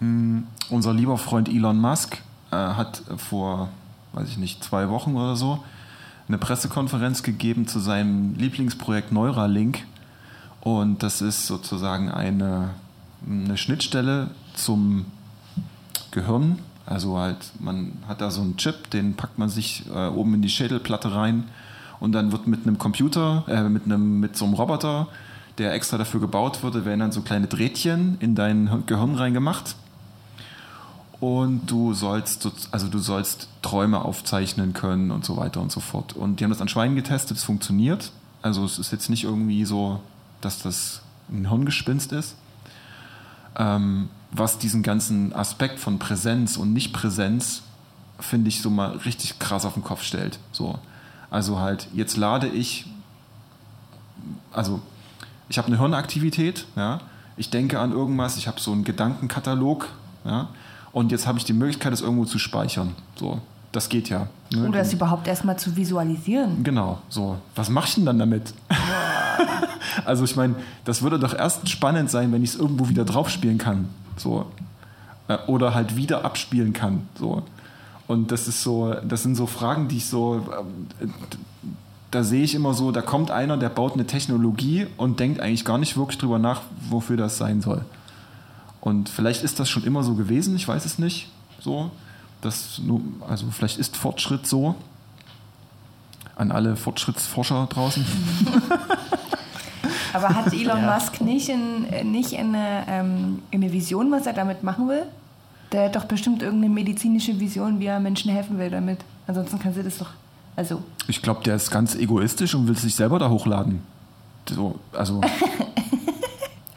Mm, 0.00 0.40
Unser 0.70 0.94
lieber 0.94 1.18
Freund 1.18 1.48
Elon 1.48 1.78
Musk 1.80 2.18
äh, 2.52 2.56
hat 2.56 3.02
vor, 3.16 3.68
weiß 4.12 4.28
ich 4.28 4.38
nicht, 4.38 4.62
zwei 4.62 4.88
Wochen 4.88 5.16
oder 5.16 5.34
so 5.36 5.64
eine 6.28 6.38
Pressekonferenz 6.38 7.22
gegeben 7.22 7.66
zu 7.66 7.80
seinem 7.80 8.36
Lieblingsprojekt 8.36 9.12
Neuralink. 9.12 9.84
Und 10.60 11.02
das 11.02 11.20
ist 11.20 11.46
sozusagen 11.46 12.10
eine, 12.10 12.70
eine 13.28 13.56
Schnittstelle 13.56 14.30
zum 14.54 15.06
Gehirn. 16.12 16.60
Also 16.86 17.18
halt, 17.18 17.38
man 17.58 17.92
hat 18.06 18.20
da 18.20 18.30
so 18.30 18.40
einen 18.40 18.56
Chip, 18.56 18.90
den 18.90 19.14
packt 19.14 19.38
man 19.38 19.48
sich 19.48 19.84
äh, 19.92 20.08
oben 20.08 20.34
in 20.34 20.42
die 20.42 20.48
Schädelplatte 20.48 21.14
rein 21.14 21.44
und 22.00 22.12
dann 22.12 22.32
wird 22.32 22.46
mit 22.46 22.66
einem 22.66 22.78
Computer, 22.78 23.44
äh, 23.48 23.68
mit, 23.68 23.84
einem, 23.84 24.20
mit 24.20 24.36
so 24.36 24.44
einem 24.44 24.54
Roboter, 24.54 25.08
der 25.58 25.74
extra 25.74 25.98
dafür 25.98 26.20
gebaut 26.20 26.62
wurde, 26.62 26.84
werden 26.84 27.00
dann 27.00 27.12
so 27.12 27.22
kleine 27.22 27.46
Drehtchen 27.46 28.16
in 28.20 28.34
dein 28.34 28.68
Hirn- 28.68 28.86
Gehirn 28.86 29.14
reingemacht. 29.14 29.76
Und 31.22 31.70
du 31.70 31.94
sollst, 31.94 32.42
so- 32.42 32.52
also 32.72 32.88
du 32.88 32.98
sollst 32.98 33.48
Träume 33.62 34.04
aufzeichnen 34.04 34.72
können 34.72 35.10
und 35.10 35.24
so 35.24 35.36
weiter 35.36 35.60
und 35.60 35.70
so 35.70 35.80
fort. 35.80 36.14
Und 36.14 36.40
die 36.40 36.44
haben 36.44 36.50
das 36.50 36.60
an 36.60 36.68
Schweinen 36.68 36.96
getestet, 36.96 37.36
es 37.36 37.44
funktioniert. 37.44 38.10
Also 38.42 38.64
es 38.64 38.78
ist 38.78 38.90
jetzt 38.90 39.08
nicht 39.08 39.24
irgendwie 39.24 39.64
so, 39.64 40.00
dass 40.40 40.58
das 40.62 41.00
ein 41.30 41.48
Hirngespinst 41.48 42.12
ist 42.12 42.34
ähm, 43.56 44.08
was 44.30 44.58
diesen 44.58 44.82
ganzen 44.82 45.34
Aspekt 45.34 45.78
von 45.78 45.98
Präsenz 45.98 46.56
und 46.56 46.72
Nicht-Präsenz, 46.72 47.62
finde 48.18 48.48
ich, 48.48 48.62
so 48.62 48.70
mal 48.70 48.92
richtig 48.98 49.38
krass 49.38 49.64
auf 49.64 49.74
den 49.74 49.82
Kopf 49.84 50.02
stellt. 50.02 50.38
So. 50.52 50.78
Also 51.30 51.58
halt, 51.58 51.88
jetzt 51.94 52.16
lade 52.16 52.48
ich, 52.48 52.86
also 54.52 54.80
ich 55.48 55.58
habe 55.58 55.68
eine 55.68 55.78
Hirnaktivität, 55.78 56.66
ja, 56.76 57.00
ich 57.36 57.50
denke 57.50 57.78
an 57.78 57.92
irgendwas, 57.92 58.36
ich 58.36 58.46
habe 58.48 58.60
so 58.60 58.72
einen 58.72 58.84
Gedankenkatalog, 58.84 59.88
ja, 60.24 60.48
und 60.92 61.12
jetzt 61.12 61.26
habe 61.26 61.38
ich 61.38 61.44
die 61.44 61.52
Möglichkeit, 61.52 61.92
das 61.92 62.00
irgendwo 62.00 62.24
zu 62.24 62.38
speichern. 62.38 62.94
So, 63.16 63.40
das 63.72 63.88
geht 63.88 64.08
ja. 64.10 64.28
ne? 64.52 64.68
Oder 64.68 64.80
es 64.80 64.92
überhaupt 64.92 65.26
erstmal 65.26 65.58
zu 65.58 65.74
visualisieren. 65.76 66.62
Genau, 66.62 66.98
so. 67.08 67.38
Was 67.54 67.70
mach 67.70 67.86
ich 67.86 67.94
denn 67.94 68.04
dann 68.04 68.18
damit? 68.18 68.52
also 70.04 70.24
ich 70.24 70.36
meine, 70.36 70.56
das 70.84 71.02
würde 71.02 71.18
doch 71.18 71.34
erst 71.34 71.68
spannend 71.68 72.10
sein, 72.10 72.32
wenn 72.32 72.42
ich 72.42 72.50
es 72.50 72.56
irgendwo 72.56 72.88
wieder 72.88 73.04
drauf 73.04 73.30
spielen 73.30 73.58
kann. 73.58 73.88
So. 74.16 74.46
Äh, 75.28 75.38
Oder 75.46 75.74
halt 75.74 75.96
wieder 75.96 76.24
abspielen 76.24 76.72
kann. 76.72 77.06
So. 77.18 77.42
Und 78.06 78.30
das 78.30 78.48
ist 78.48 78.62
so, 78.62 78.94
das 79.08 79.22
sind 79.22 79.36
so 79.36 79.46
Fragen, 79.46 79.88
die 79.88 79.96
ich 79.96 80.06
so, 80.06 80.46
ähm, 80.58 81.10
da 82.10 82.22
sehe 82.22 82.42
ich 82.42 82.54
immer 82.54 82.74
so, 82.74 82.92
da 82.92 83.00
kommt 83.00 83.30
einer, 83.30 83.56
der 83.56 83.70
baut 83.70 83.94
eine 83.94 84.06
Technologie 84.06 84.86
und 84.98 85.18
denkt 85.18 85.40
eigentlich 85.40 85.64
gar 85.64 85.78
nicht 85.78 85.96
wirklich 85.96 86.18
drüber 86.18 86.38
nach, 86.38 86.60
wofür 86.90 87.16
das 87.16 87.38
sein 87.38 87.62
soll. 87.62 87.86
Und 88.82 89.08
vielleicht 89.08 89.44
ist 89.44 89.60
das 89.60 89.70
schon 89.70 89.84
immer 89.84 90.02
so 90.02 90.14
gewesen, 90.14 90.56
ich 90.56 90.66
weiß 90.66 90.84
es 90.84 90.98
nicht. 90.98 91.30
So. 91.60 91.90
Das 92.40 92.80
nur, 92.80 93.00
also 93.28 93.46
vielleicht 93.52 93.78
ist 93.78 93.96
Fortschritt 93.96 94.46
so. 94.46 94.74
An 96.34 96.50
alle 96.50 96.74
Fortschrittsforscher 96.74 97.68
draußen. 97.70 98.04
Aber 100.12 100.30
hat 100.30 100.52
Elon 100.52 100.84
Musk 100.84 101.20
nicht, 101.20 101.48
in, 101.48 102.10
nicht 102.10 102.34
eine, 102.34 102.84
ähm, 102.88 103.42
eine 103.52 103.72
Vision, 103.72 104.10
was 104.10 104.26
er 104.26 104.32
damit 104.32 104.64
machen 104.64 104.88
will? 104.88 105.04
Der 105.70 105.84
hat 105.84 105.94
doch 105.94 106.06
bestimmt 106.06 106.42
irgendeine 106.42 106.74
medizinische 106.74 107.38
Vision, 107.38 107.78
wie 107.78 107.86
er 107.86 108.00
Menschen 108.00 108.32
helfen 108.32 108.58
will 108.58 108.70
damit. 108.70 108.98
Ansonsten 109.28 109.60
kann 109.60 109.72
sie 109.74 109.84
das 109.84 109.98
doch. 109.98 110.10
Also, 110.56 110.82
Ich 111.06 111.22
glaube, 111.22 111.44
der 111.44 111.54
ist 111.54 111.70
ganz 111.70 111.94
egoistisch 111.94 112.56
und 112.56 112.66
will 112.66 112.76
sich 112.76 112.96
selber 112.96 113.20
da 113.20 113.30
hochladen. 113.30 113.80
So, 114.50 114.80
also, 114.92 115.20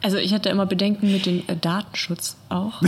Also 0.02 0.18
ich 0.18 0.34
hatte 0.34 0.50
immer 0.50 0.66
Bedenken 0.66 1.10
mit 1.10 1.26
dem 1.26 1.42
äh, 1.46 1.56
Datenschutz 1.56 2.36
auch. 2.48 2.80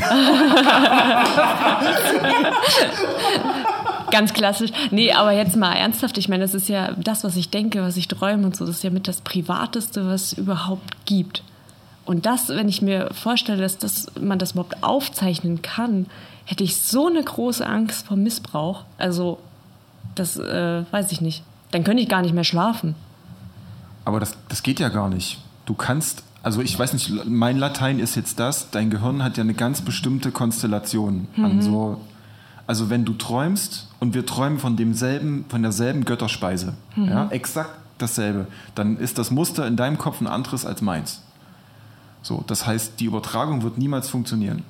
Ganz 4.11 4.33
klassisch. 4.33 4.71
Nee, 4.91 5.13
aber 5.13 5.33
jetzt 5.33 5.57
mal 5.57 5.75
ernsthaft. 5.75 6.19
Ich 6.19 6.29
meine, 6.29 6.45
das 6.45 6.55
ist 6.55 6.69
ja 6.69 6.93
das, 6.93 7.25
was 7.25 7.37
ich 7.37 7.51
denke, 7.51 7.83
was 7.83 7.97
ich 7.97 8.09
träume 8.09 8.47
und 8.47 8.57
so. 8.57 8.67
Das 8.67 8.77
ist 8.77 8.85
ja 8.85 8.91
mit 8.91 9.09
das 9.09 9.21
Privateste, 9.21 10.07
was 10.07 10.33
es 10.33 10.39
überhaupt 10.39 11.07
gibt. 11.07 11.43
Und 12.05 12.25
das, 12.25 12.49
wenn 12.49 12.69
ich 12.69 12.81
mir 12.81 13.11
vorstelle, 13.13 13.61
dass 13.61 13.77
das, 13.77 14.07
man 14.19 14.39
das 14.39 14.53
überhaupt 14.53 14.83
aufzeichnen 14.83 15.61
kann, 15.61 16.07
hätte 16.47 16.65
ich 16.65 16.79
so 16.79 17.07
eine 17.07 17.23
große 17.23 17.67
Angst 17.67 18.07
vor 18.07 18.17
Missbrauch. 18.17 18.85
Also, 18.97 19.39
das 20.15 20.39
äh, 20.39 20.85
weiß 20.91 21.13
ich 21.13 21.21
nicht. 21.21 21.43
Dann 21.71 21.85
könnte 21.85 22.03
ich 22.03 22.09
gar 22.09 22.23
nicht 22.23 22.35
mehr 22.35 22.45
schlafen. 22.45 22.95
aber 24.07 24.21
das, 24.21 24.33
das 24.49 24.63
geht 24.63 24.81
ja 24.81 24.89
gar 24.89 25.11
nicht. 25.11 25.39
Du 25.67 25.75
kannst, 25.75 26.23
also 26.43 26.61
ich 26.61 26.79
weiß 26.79 26.93
nicht, 26.93 27.27
mein 27.27 27.59
Latein 27.59 27.99
ist 27.99 28.15
jetzt 28.15 28.39
das, 28.39 28.71
dein 28.71 28.91
Gehirn 28.91 29.23
hat 29.23 29.37
ja 29.37 29.43
eine 29.43 29.55
ganz 29.55 29.83
bestimmte 29.83 30.31
Konstellation 30.31 31.29
an 31.37 31.63
so, 31.63 32.01
also 32.67 32.91
wenn 32.91 33.05
du 33.05 33.15
träumst 33.15 33.89
und 33.99 34.15
wir 34.15 34.25
träumen 34.25 34.59
von 34.59 34.77
demselben, 34.77 35.45
von 35.49 35.63
derselben 35.63 36.05
Götterspeise, 36.05 36.75
ja, 36.97 37.29
exakt 37.31 37.75
dasselbe, 37.99 38.47
dann 38.75 38.97
ist 38.99 39.19
das 39.19 39.31
Muster 39.31 39.67
in 39.67 39.77
deinem 39.77 39.99
Kopf 39.99 40.21
ein 40.21 40.27
anderes 40.27 40.65
als 40.65 40.81
meins. 40.81 41.23
So, 42.23 42.45
das 42.47 42.67
heißt, 42.67 43.01
die 43.01 43.07
Übertragung 43.07 43.63
wird 43.63 43.79
niemals 43.79 44.09
funktionieren. 44.09 44.63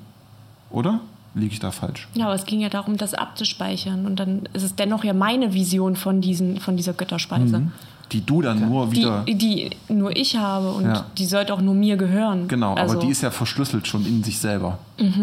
Oder? 0.69 1.01
Liege 1.35 1.53
ich 1.53 1.59
da 1.59 1.71
falsch? 1.71 2.07
Ja, 2.13 2.25
aber 2.25 2.35
es 2.35 2.45
ging 2.45 2.59
ja 2.59 2.69
darum, 2.69 2.97
das 2.97 3.13
abzuspeichern. 3.13 4.05
Und 4.05 4.19
dann 4.19 4.49
ist 4.53 4.63
es 4.63 4.75
dennoch 4.75 5.03
ja 5.03 5.13
meine 5.13 5.53
Vision 5.53 5.95
von, 5.95 6.21
diesen, 6.21 6.59
von 6.59 6.75
dieser 6.77 6.93
Götterspeise. 6.93 7.71
Die 8.11 8.25
du 8.25 8.41
dann 8.41 8.67
nur 8.69 8.91
wieder. 8.91 9.23
Die, 9.27 9.35
die 9.35 9.69
nur 9.87 10.15
ich 10.15 10.35
habe 10.35 10.71
und 10.71 10.85
Ja. 10.85 11.05
die 11.17 11.25
sollte 11.25 11.53
auch 11.53 11.61
nur 11.61 11.75
mir 11.75 11.95
gehören. 11.95 12.47
Genau, 12.47 12.73
also, 12.73 12.93
aber 12.95 13.05
die 13.05 13.11
ist 13.11 13.21
ja 13.21 13.29
verschlüsselt 13.31 13.87
schon 13.87 14.05
in 14.05 14.23
sich 14.23 14.39
selber. 14.39 14.79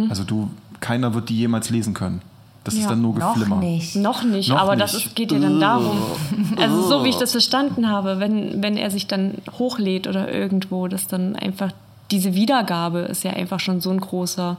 Also 0.09 0.23
du, 0.25 0.51
keiner 0.81 1.13
wird 1.15 1.29
die 1.29 1.37
jemals 1.37 1.71
lesen 1.71 1.95
können. 1.95 2.23
Das 2.63 2.75
ist 2.75 2.83
Ja, 2.83 2.89
dann 2.91 3.03
nur 3.03 3.15
noch 3.15 3.35
Geflimmer. 3.35 3.57
nicht. 3.61 3.95
Noch 3.97 4.25
nicht, 4.25 4.49
Noch 4.49 4.59
aber 4.61 4.75
das 4.77 4.95
nicht. 4.95 5.07
ist, 5.07 5.15
geht 5.17 5.31
ja 5.33 5.39
dann 5.39 5.61
darum. 5.61 5.99
Also 6.61 6.83
so 6.83 7.05
wie 7.05 7.11
ich 7.11 7.17
das 7.17 7.31
verstanden 7.33 7.89
habe, 7.89 8.19
wenn, 8.19 8.61
wenn 8.63 8.77
er 8.77 8.91
sich 8.91 9.07
dann 9.07 9.35
hochlädt 9.59 10.07
oder 10.09 10.33
irgendwo, 10.33 10.89
dass 10.89 11.07
dann 11.07 11.37
einfach 11.37 11.71
diese 12.11 12.35
Wiedergabe 12.35 13.01
ist 13.01 13.23
ja 13.25 13.33
einfach 13.33 13.61
schon 13.61 13.81
so 13.81 13.91
ein 13.91 14.01
großer 14.01 14.57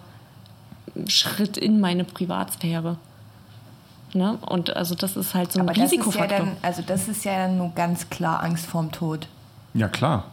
Schritt 1.08 1.58
in 1.58 1.80
meine 1.80 2.04
Privatsphäre. 2.04 2.98
Ne? 4.18 4.38
Und 4.42 4.76
also 4.76 4.96
das 4.96 5.16
ist 5.16 5.34
halt 5.36 5.52
so 5.52 5.60
ein 5.60 5.66
aber 5.70 5.74
das 5.74 5.86
ist 5.86 5.92
ja 5.94 5.98
Risikofaktor. 6.00 6.38
dann, 6.40 6.58
also 6.62 6.82
das 6.86 7.08
ist 7.08 7.24
ja 7.24 7.38
dann 7.38 7.58
nur 7.58 7.72
ganz 7.76 8.10
klar 8.10 8.44
Angst 8.44 8.66
vorm 8.66 8.92
Tod. 8.92 9.28
Ja, 9.74 9.88
klar. 9.88 10.26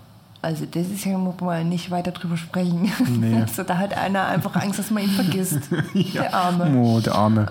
Also 0.43 0.67
das 0.67 0.89
ist 0.89 1.05
ja, 1.07 1.17
muss 1.17 1.41
man 1.41 1.69
nicht 1.71 1.91
weiter 1.91 2.11
drüber 2.11 2.37
sprechen. 2.37 2.93
Nee. 3.09 3.41
Also 3.41 3.63
da 3.63 3.79
hat 3.79 3.97
einer 3.97 4.27
einfach 4.27 4.55
Angst, 4.57 4.79
dass 4.79 4.91
man 4.91 5.03
ihn 5.05 5.11
vergisst. 5.11 5.61
Der 6.15 6.35
Arme. 6.35 6.77
Oh, 6.79 7.01
der 7.01 7.15
Arme. 7.15 7.47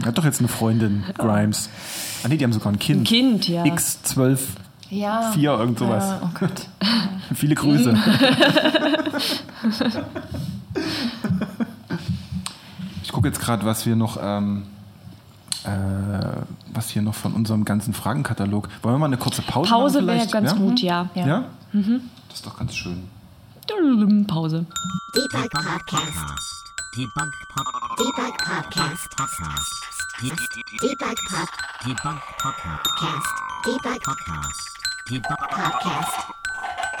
er 0.00 0.06
hat 0.06 0.18
doch 0.18 0.24
jetzt 0.24 0.40
eine 0.40 0.48
Freundin, 0.48 1.04
Grimes. 1.16 1.68
Ah 2.24 2.28
nee, 2.28 2.36
die 2.36 2.44
haben 2.44 2.52
sogar 2.52 2.72
ein 2.72 2.78
Kind. 2.78 3.02
Ein 3.02 3.04
Kind, 3.04 3.48
ja. 3.48 3.62
X12, 3.64 4.38
Ja. 4.90 5.30
4, 5.32 5.50
irgend 5.52 5.78
sowas. 5.78 6.04
Ja, 6.08 6.20
oh 6.24 6.28
Gott. 6.38 6.66
Viele 7.34 7.54
Grüße. 7.54 7.96
ich 13.02 13.12
gucke 13.12 13.28
jetzt 13.28 13.40
gerade, 13.40 13.64
was 13.64 13.86
wir 13.86 13.96
noch, 13.96 14.18
ähm, 14.20 14.64
äh, 15.64 16.42
was 16.72 16.90
hier 16.90 17.02
noch 17.02 17.14
von 17.14 17.32
unserem 17.32 17.64
ganzen 17.64 17.94
Fragenkatalog. 17.94 18.68
Wollen 18.82 18.94
wir 18.94 18.98
mal 18.98 19.06
eine 19.06 19.16
kurze 19.16 19.42
Pause 19.42 19.70
Pause 19.70 20.02
machen 20.02 20.18
wäre 20.18 20.28
ganz 20.28 20.52
ja? 20.52 20.56
gut, 20.56 20.80
ja. 20.80 21.10
Ja? 21.14 21.26
Ja. 21.26 21.44
Das 21.72 22.36
ist 22.36 22.46
doch 22.46 22.56
ganz 22.56 22.74
schön. 22.74 23.08
Pause. 24.26 24.64
Debug 25.14 25.50
Podcast. 25.50 26.58
Debug 26.96 27.32
Pod. 27.54 27.66
Debug 27.98 28.38
Podcast. 28.38 29.02
Debug 30.20 30.44
Pod. 30.44 30.98
Debug 31.84 32.20
Podcast. 32.38 33.26
Debug 33.64 34.02
Podcast. 34.02 34.78
Debug 35.08 35.38
Podcast. 35.50 36.97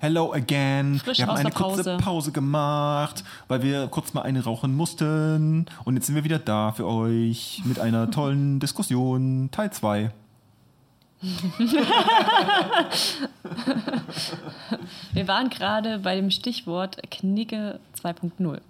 Hello 0.00 0.32
again. 0.34 1.00
Frisch 1.02 1.18
wir 1.18 1.26
haben 1.26 1.36
eine 1.36 1.50
kurze 1.50 1.82
Pause. 1.82 1.96
Pause 1.98 2.32
gemacht, 2.32 3.24
weil 3.48 3.62
wir 3.62 3.86
kurz 3.88 4.12
mal 4.12 4.22
eine 4.22 4.44
rauchen 4.44 4.76
mussten. 4.76 5.64
Und 5.84 5.94
jetzt 5.94 6.06
sind 6.06 6.14
wir 6.14 6.24
wieder 6.24 6.38
da 6.38 6.72
für 6.72 6.86
euch 6.86 7.62
mit 7.64 7.80
einer 7.80 8.10
tollen 8.10 8.60
Diskussion. 8.60 9.48
Teil 9.52 9.72
2. 9.72 10.10
Wir 15.12 15.28
waren 15.28 15.48
gerade 15.48 16.00
bei 16.00 16.14
dem 16.16 16.30
Stichwort 16.30 16.98
Knigge 17.10 17.80
2.0. 18.06 18.60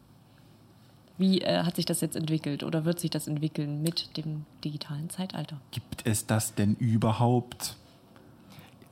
Wie 1.19 1.41
äh, 1.41 1.63
hat 1.63 1.77
sich 1.77 1.87
das 1.87 2.01
jetzt 2.01 2.17
entwickelt 2.17 2.63
oder 2.63 2.85
wird 2.85 3.01
sich 3.01 3.11
das 3.11 3.27
entwickeln 3.27 3.83
mit 3.83 4.17
dem 4.17 4.45
digitalen 4.65 5.09
Zeitalter? 5.09 5.57
Gibt 5.71 6.07
es 6.07 6.27
das 6.27 6.55
denn 6.55 6.75
überhaupt? 6.75 7.77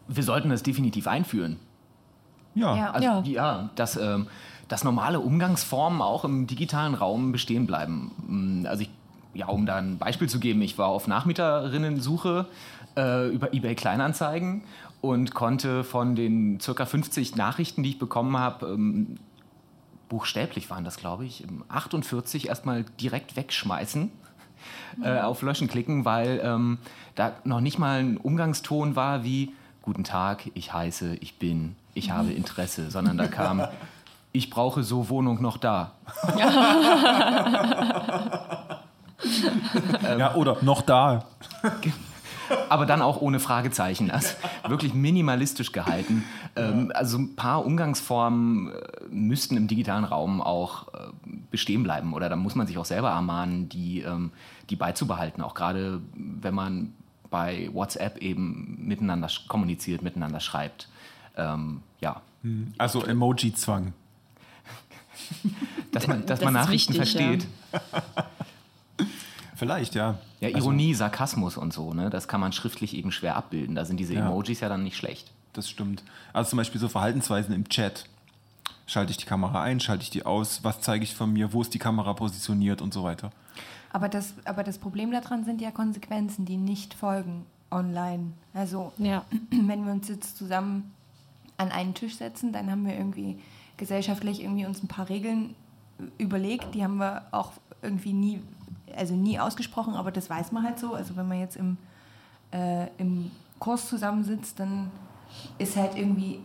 Wir 0.08 0.22
sollten 0.22 0.48
das 0.50 0.62
definitiv 0.62 1.06
einführen. 1.06 1.56
Ja. 2.54 2.76
Ja. 2.76 2.90
Also, 2.92 3.08
Ja. 3.08 3.22
ja, 3.24 3.70
dass, 3.74 3.96
ähm, 3.96 4.26
dass 4.68 4.84
normale 4.84 5.20
Umgangsformen 5.20 6.00
auch 6.00 6.24
im 6.24 6.46
digitalen 6.46 6.94
Raum 6.94 7.32
bestehen 7.32 7.66
bleiben. 7.66 8.12
Mm, 8.62 8.66
Also 8.66 8.82
ich, 8.82 8.90
ja, 9.34 9.48
um 9.48 9.66
da 9.66 9.76
ein 9.76 9.98
Beispiel 9.98 10.28
zu 10.28 10.40
geben, 10.40 10.62
ich 10.62 10.78
war 10.78 10.88
auf 10.88 11.06
Nachmieterinnensuche 11.08 12.46
äh, 12.96 13.28
über 13.28 13.52
eBay 13.52 13.74
Kleinanzeigen 13.74 14.62
und 15.02 15.34
konnte 15.34 15.84
von 15.84 16.14
den 16.14 16.58
circa 16.60 16.86
50 16.86 17.36
Nachrichten, 17.36 17.82
die 17.82 17.90
ich 17.90 17.98
bekommen 17.98 18.38
habe, 18.38 18.66
ähm, 18.68 19.16
buchstäblich 20.14 20.70
waren 20.70 20.84
das, 20.84 20.96
glaube 20.96 21.24
ich, 21.24 21.42
ähm, 21.42 21.64
48 21.68 22.46
erstmal 22.48 22.84
direkt 23.00 23.34
wegschmeißen. 23.34 24.12
Äh, 25.02 25.18
auf 25.20 25.42
Löschen 25.42 25.66
klicken, 25.66 26.04
weil 26.04 26.40
ähm, 26.42 26.78
da 27.16 27.32
noch 27.42 27.60
nicht 27.60 27.80
mal 27.80 27.98
ein 27.98 28.16
Umgangston 28.16 28.94
war 28.94 29.24
wie 29.24 29.52
Guten 29.82 30.04
Tag, 30.04 30.50
ich 30.54 30.72
heiße, 30.72 31.16
ich 31.16 31.38
bin, 31.38 31.74
ich 31.92 32.12
habe 32.12 32.32
Interesse, 32.32 32.90
sondern 32.90 33.18
da 33.18 33.26
kam 33.26 33.66
Ich 34.32 34.50
brauche 34.50 34.82
so 34.82 35.08
Wohnung 35.10 35.40
noch 35.40 35.58
da. 35.58 35.92
ja, 40.18 40.34
oder 40.34 40.56
noch 40.62 40.82
da. 40.82 41.26
aber 42.68 42.86
dann 42.86 43.02
auch 43.02 43.20
ohne 43.20 43.40
Fragezeichen. 43.40 44.10
Also 44.10 44.34
wirklich 44.68 44.94
minimalistisch 44.94 45.72
gehalten. 45.72 46.24
Ähm, 46.56 46.92
also 46.94 47.18
ein 47.18 47.36
paar 47.36 47.64
Umgangsformen 47.64 48.72
äh, 48.72 48.80
müssten 49.10 49.56
im 49.56 49.66
digitalen 49.68 50.04
Raum 50.04 50.40
auch 50.40 50.88
äh, 50.88 50.98
bestehen 51.50 51.82
bleiben. 51.82 52.12
Oder 52.14 52.28
da 52.28 52.36
muss 52.36 52.54
man 52.54 52.66
sich 52.66 52.78
auch 52.78 52.84
selber 52.84 53.10
ermahnen, 53.10 53.68
die, 53.68 54.00
ähm, 54.00 54.30
die 54.70 54.76
beizubehalten. 54.76 55.42
Auch 55.42 55.54
gerade 55.54 56.00
wenn 56.14 56.54
man 56.54 56.92
bei 57.30 57.68
WhatsApp 57.72 58.18
eben 58.18 58.76
miteinander 58.86 59.28
kommuniziert, 59.48 60.02
miteinander 60.02 60.40
schreibt. 60.40 60.88
Ähm, 61.36 61.80
ja, 62.00 62.20
Also 62.78 63.04
Emoji-Zwang. 63.04 63.92
dass 65.92 66.06
man, 66.06 66.20
dass 66.26 66.38
Das 66.40 66.44
man 66.44 66.54
Nachrichten 66.54 66.94
wichtig, 66.94 67.12
versteht. 67.12 67.46
Vielleicht, 69.56 69.94
ja. 69.94 70.18
Ja, 70.50 70.54
Also, 70.56 70.68
Ironie, 70.68 70.94
Sarkasmus 70.94 71.56
und 71.56 71.72
so, 71.72 71.92
ne? 71.94 72.10
das 72.10 72.28
kann 72.28 72.40
man 72.40 72.52
schriftlich 72.52 72.94
eben 72.94 73.12
schwer 73.12 73.36
abbilden. 73.36 73.74
Da 73.74 73.84
sind 73.84 73.98
diese 73.98 74.14
Ja. 74.14 74.26
Emojis 74.26 74.60
ja 74.60 74.68
dann 74.68 74.82
nicht 74.82 74.96
schlecht. 74.96 75.30
das 75.52 75.68
stimmt. 75.70 76.02
Also 76.32 76.50
zum 76.50 76.56
Beispiel 76.56 76.80
so 76.80 76.88
Verhaltensweisen 76.88 77.54
im 77.54 77.68
Chat. 77.68 78.06
Schalte 78.86 79.12
ich 79.12 79.16
die 79.16 79.24
Kamera 79.24 79.62
ein, 79.62 79.78
schalte 79.80 80.02
ich 80.02 80.10
die 80.10 80.26
aus, 80.26 80.62
was 80.64 80.80
zeige 80.80 81.04
ich 81.04 81.14
von 81.14 81.32
mir, 81.32 81.52
wo 81.52 81.62
ist 81.62 81.72
die 81.72 81.78
Kamera 81.78 82.12
positioniert 82.12 82.82
und 82.82 82.92
so 82.92 83.02
weiter. 83.04 83.30
Aber 83.92 84.08
das, 84.08 84.34
aber 84.44 84.64
das 84.64 84.78
Problem 84.78 85.10
daran 85.12 85.44
sind 85.44 85.60
ja 85.60 85.70
Konsequenzen, 85.70 86.44
die 86.44 86.56
nicht 86.56 86.92
folgen 86.94 87.46
online. 87.70 88.32
Also 88.52 88.92
Ja. 88.98 89.24
wenn 89.50 89.86
wir 89.86 89.92
uns 89.92 90.08
jetzt 90.08 90.36
zusammen 90.36 90.92
an 91.56 91.70
einen 91.70 91.94
Tisch 91.94 92.16
setzen, 92.16 92.52
dann 92.52 92.68
haben 92.70 92.84
wir 92.84 92.94
irgendwie 92.96 93.38
gesellschaftlich 93.76 94.42
irgendwie 94.42 94.66
uns 94.66 94.82
ein 94.82 94.88
paar 94.88 95.08
Regeln 95.08 95.54
überlegt. 96.18 96.74
Die 96.74 96.82
haben 96.82 96.96
wir 96.96 97.22
auch 97.30 97.52
irgendwie 97.80 98.12
nie, 98.12 98.40
also 98.96 99.14
nie 99.14 99.38
ausgesprochen, 99.38 99.94
aber 99.94 100.10
das 100.10 100.30
weiß 100.30 100.52
man 100.52 100.64
halt 100.64 100.78
so. 100.78 100.94
Also 100.94 101.16
wenn 101.16 101.28
man 101.28 101.40
jetzt 101.40 101.56
im, 101.56 101.76
äh, 102.52 102.88
im 102.98 103.30
Kurs 103.58 103.88
zusammensitzt, 103.88 104.58
dann 104.60 104.90
ist 105.58 105.76
halt 105.76 105.96
irgendwie, 105.96 106.40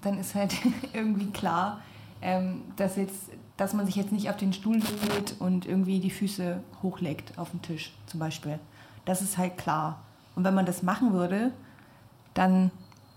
dann 0.00 0.18
ist 0.18 0.34
halt 0.34 0.54
irgendwie 0.92 1.30
klar, 1.30 1.80
ähm, 2.22 2.62
dass 2.76 2.96
jetzt, 2.96 3.30
dass 3.56 3.72
man 3.72 3.86
sich 3.86 3.96
jetzt 3.96 4.12
nicht 4.12 4.30
auf 4.30 4.36
den 4.36 4.52
Stuhl 4.52 4.76
legt 4.76 5.36
und 5.38 5.66
irgendwie 5.66 6.00
die 6.00 6.10
Füße 6.10 6.62
hochlegt 6.82 7.38
auf 7.38 7.50
den 7.50 7.62
Tisch 7.62 7.92
zum 8.06 8.20
Beispiel. 8.20 8.58
Das 9.04 9.22
ist 9.22 9.38
halt 9.38 9.58
klar. 9.58 10.02
Und 10.36 10.44
wenn 10.44 10.54
man 10.54 10.66
das 10.66 10.82
machen 10.82 11.12
würde, 11.12 11.52
dann, 12.34 12.70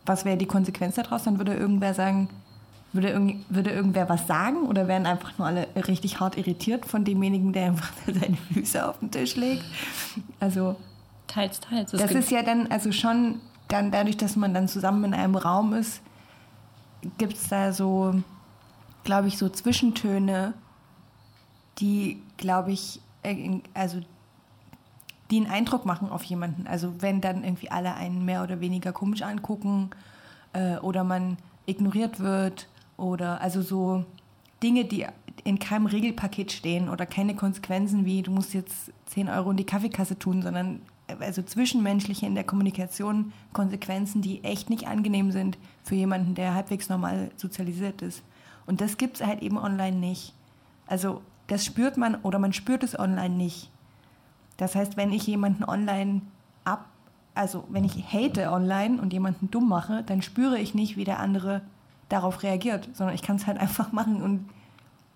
was 0.05 0.26
wäre 0.26 0.38
die 0.38 0.47
Konsequenz 0.47 0.95
daraus? 0.95 1.24
Dann 1.24 1.38
würde 1.38 1.53
irgendwer 1.53 1.93
sagen, 1.93 2.30
würde, 2.93 3.09
irgend, 3.09 3.43
würde 3.49 3.71
irgendwer 3.71 4.07
was 4.09 4.27
sagen 4.27 4.63
oder 4.67 4.87
wären 4.87 5.05
einfach 5.05 5.37
nur 5.37 5.47
alle 5.47 5.67
richtig 5.87 6.19
hart 6.19 6.37
irritiert 6.37 6.85
von 6.85 7.03
demjenigen, 7.03 7.51
der 7.53 7.65
einfach 7.67 7.91
seine 8.07 8.37
Füße 8.53 8.87
auf 8.87 8.99
den 8.99 9.11
Tisch 9.11 9.35
legt? 9.35 9.63
Also 10.39 10.75
Teils, 11.27 11.59
teils. 11.59 11.91
Das 11.91 12.01
gibt- 12.01 12.13
ist 12.13 12.31
ja 12.31 12.43
dann 12.43 12.67
also 12.67 12.91
schon 12.91 13.39
dann 13.67 13.91
dadurch, 13.91 14.17
dass 14.17 14.35
man 14.35 14.53
dann 14.53 14.67
zusammen 14.67 15.03
in 15.05 15.13
einem 15.13 15.35
Raum 15.35 15.73
ist, 15.73 16.01
gibt 17.17 17.33
es 17.33 17.47
da 17.49 17.73
so, 17.73 18.13
glaube 19.03 19.27
ich, 19.27 19.37
so 19.37 19.49
Zwischentöne, 19.49 20.53
die, 21.79 22.21
glaube 22.37 22.71
ich, 22.71 22.99
also 23.73 23.99
die 25.31 25.37
einen 25.37 25.47
Eindruck 25.49 25.85
machen 25.85 26.09
auf 26.09 26.23
jemanden. 26.25 26.67
Also 26.67 27.01
wenn 27.01 27.19
dann 27.21 27.43
irgendwie 27.43 27.71
alle 27.71 27.95
einen 27.95 28.25
mehr 28.25 28.43
oder 28.43 28.59
weniger 28.59 28.91
komisch 28.91 29.23
angucken 29.23 29.89
äh, 30.53 30.75
oder 30.77 31.03
man 31.03 31.37
ignoriert 31.65 32.19
wird 32.19 32.67
oder 32.97 33.41
also 33.41 33.61
so 33.61 34.05
Dinge, 34.61 34.85
die 34.85 35.05
in 35.43 35.59
keinem 35.59 35.87
Regelpaket 35.87 36.51
stehen 36.51 36.89
oder 36.89 37.05
keine 37.05 37.35
Konsequenzen 37.35 38.05
wie 38.05 38.21
du 38.21 38.31
musst 38.31 38.53
jetzt 38.53 38.91
10 39.07 39.29
Euro 39.29 39.51
in 39.51 39.57
die 39.57 39.65
Kaffeekasse 39.65 40.17
tun, 40.17 40.41
sondern 40.41 40.81
also 41.19 41.41
zwischenmenschliche 41.41 42.25
in 42.25 42.35
der 42.35 42.43
Kommunikation 42.43 43.33
Konsequenzen, 43.51 44.21
die 44.21 44.43
echt 44.43 44.69
nicht 44.69 44.87
angenehm 44.87 45.31
sind 45.31 45.57
für 45.83 45.95
jemanden, 45.95 46.35
der 46.35 46.53
halbwegs 46.53 46.89
normal 46.89 47.31
sozialisiert 47.35 48.01
ist. 48.01 48.23
Und 48.65 48.79
das 48.79 48.97
gibt 48.97 49.19
es 49.19 49.27
halt 49.27 49.41
eben 49.41 49.57
online 49.57 49.97
nicht. 49.97 50.33
Also 50.87 51.21
das 51.47 51.65
spürt 51.65 51.97
man 51.97 52.15
oder 52.15 52.39
man 52.39 52.53
spürt 52.53 52.83
es 52.83 52.97
online 52.97 53.35
nicht. 53.35 53.69
Das 54.57 54.75
heißt, 54.75 54.97
wenn 54.97 55.11
ich 55.11 55.27
jemanden 55.27 55.63
online 55.63 56.21
ab, 56.63 56.85
also 57.35 57.65
wenn 57.69 57.83
ich 57.83 58.13
hate 58.13 58.51
online 58.51 59.01
und 59.01 59.11
jemanden 59.11 59.51
dumm 59.51 59.67
mache, 59.67 60.03
dann 60.03 60.21
spüre 60.21 60.57
ich 60.59 60.73
nicht, 60.73 60.95
wie 60.95 61.03
der 61.03 61.19
andere 61.19 61.61
darauf 62.14 62.43
reagiert, 62.43 62.88
sondern 62.93 63.16
ich 63.16 63.22
kann 63.22 63.36
es 63.36 63.47
halt 63.47 63.57
einfach 63.59 63.91
machen 63.91 64.22
und 64.22 64.49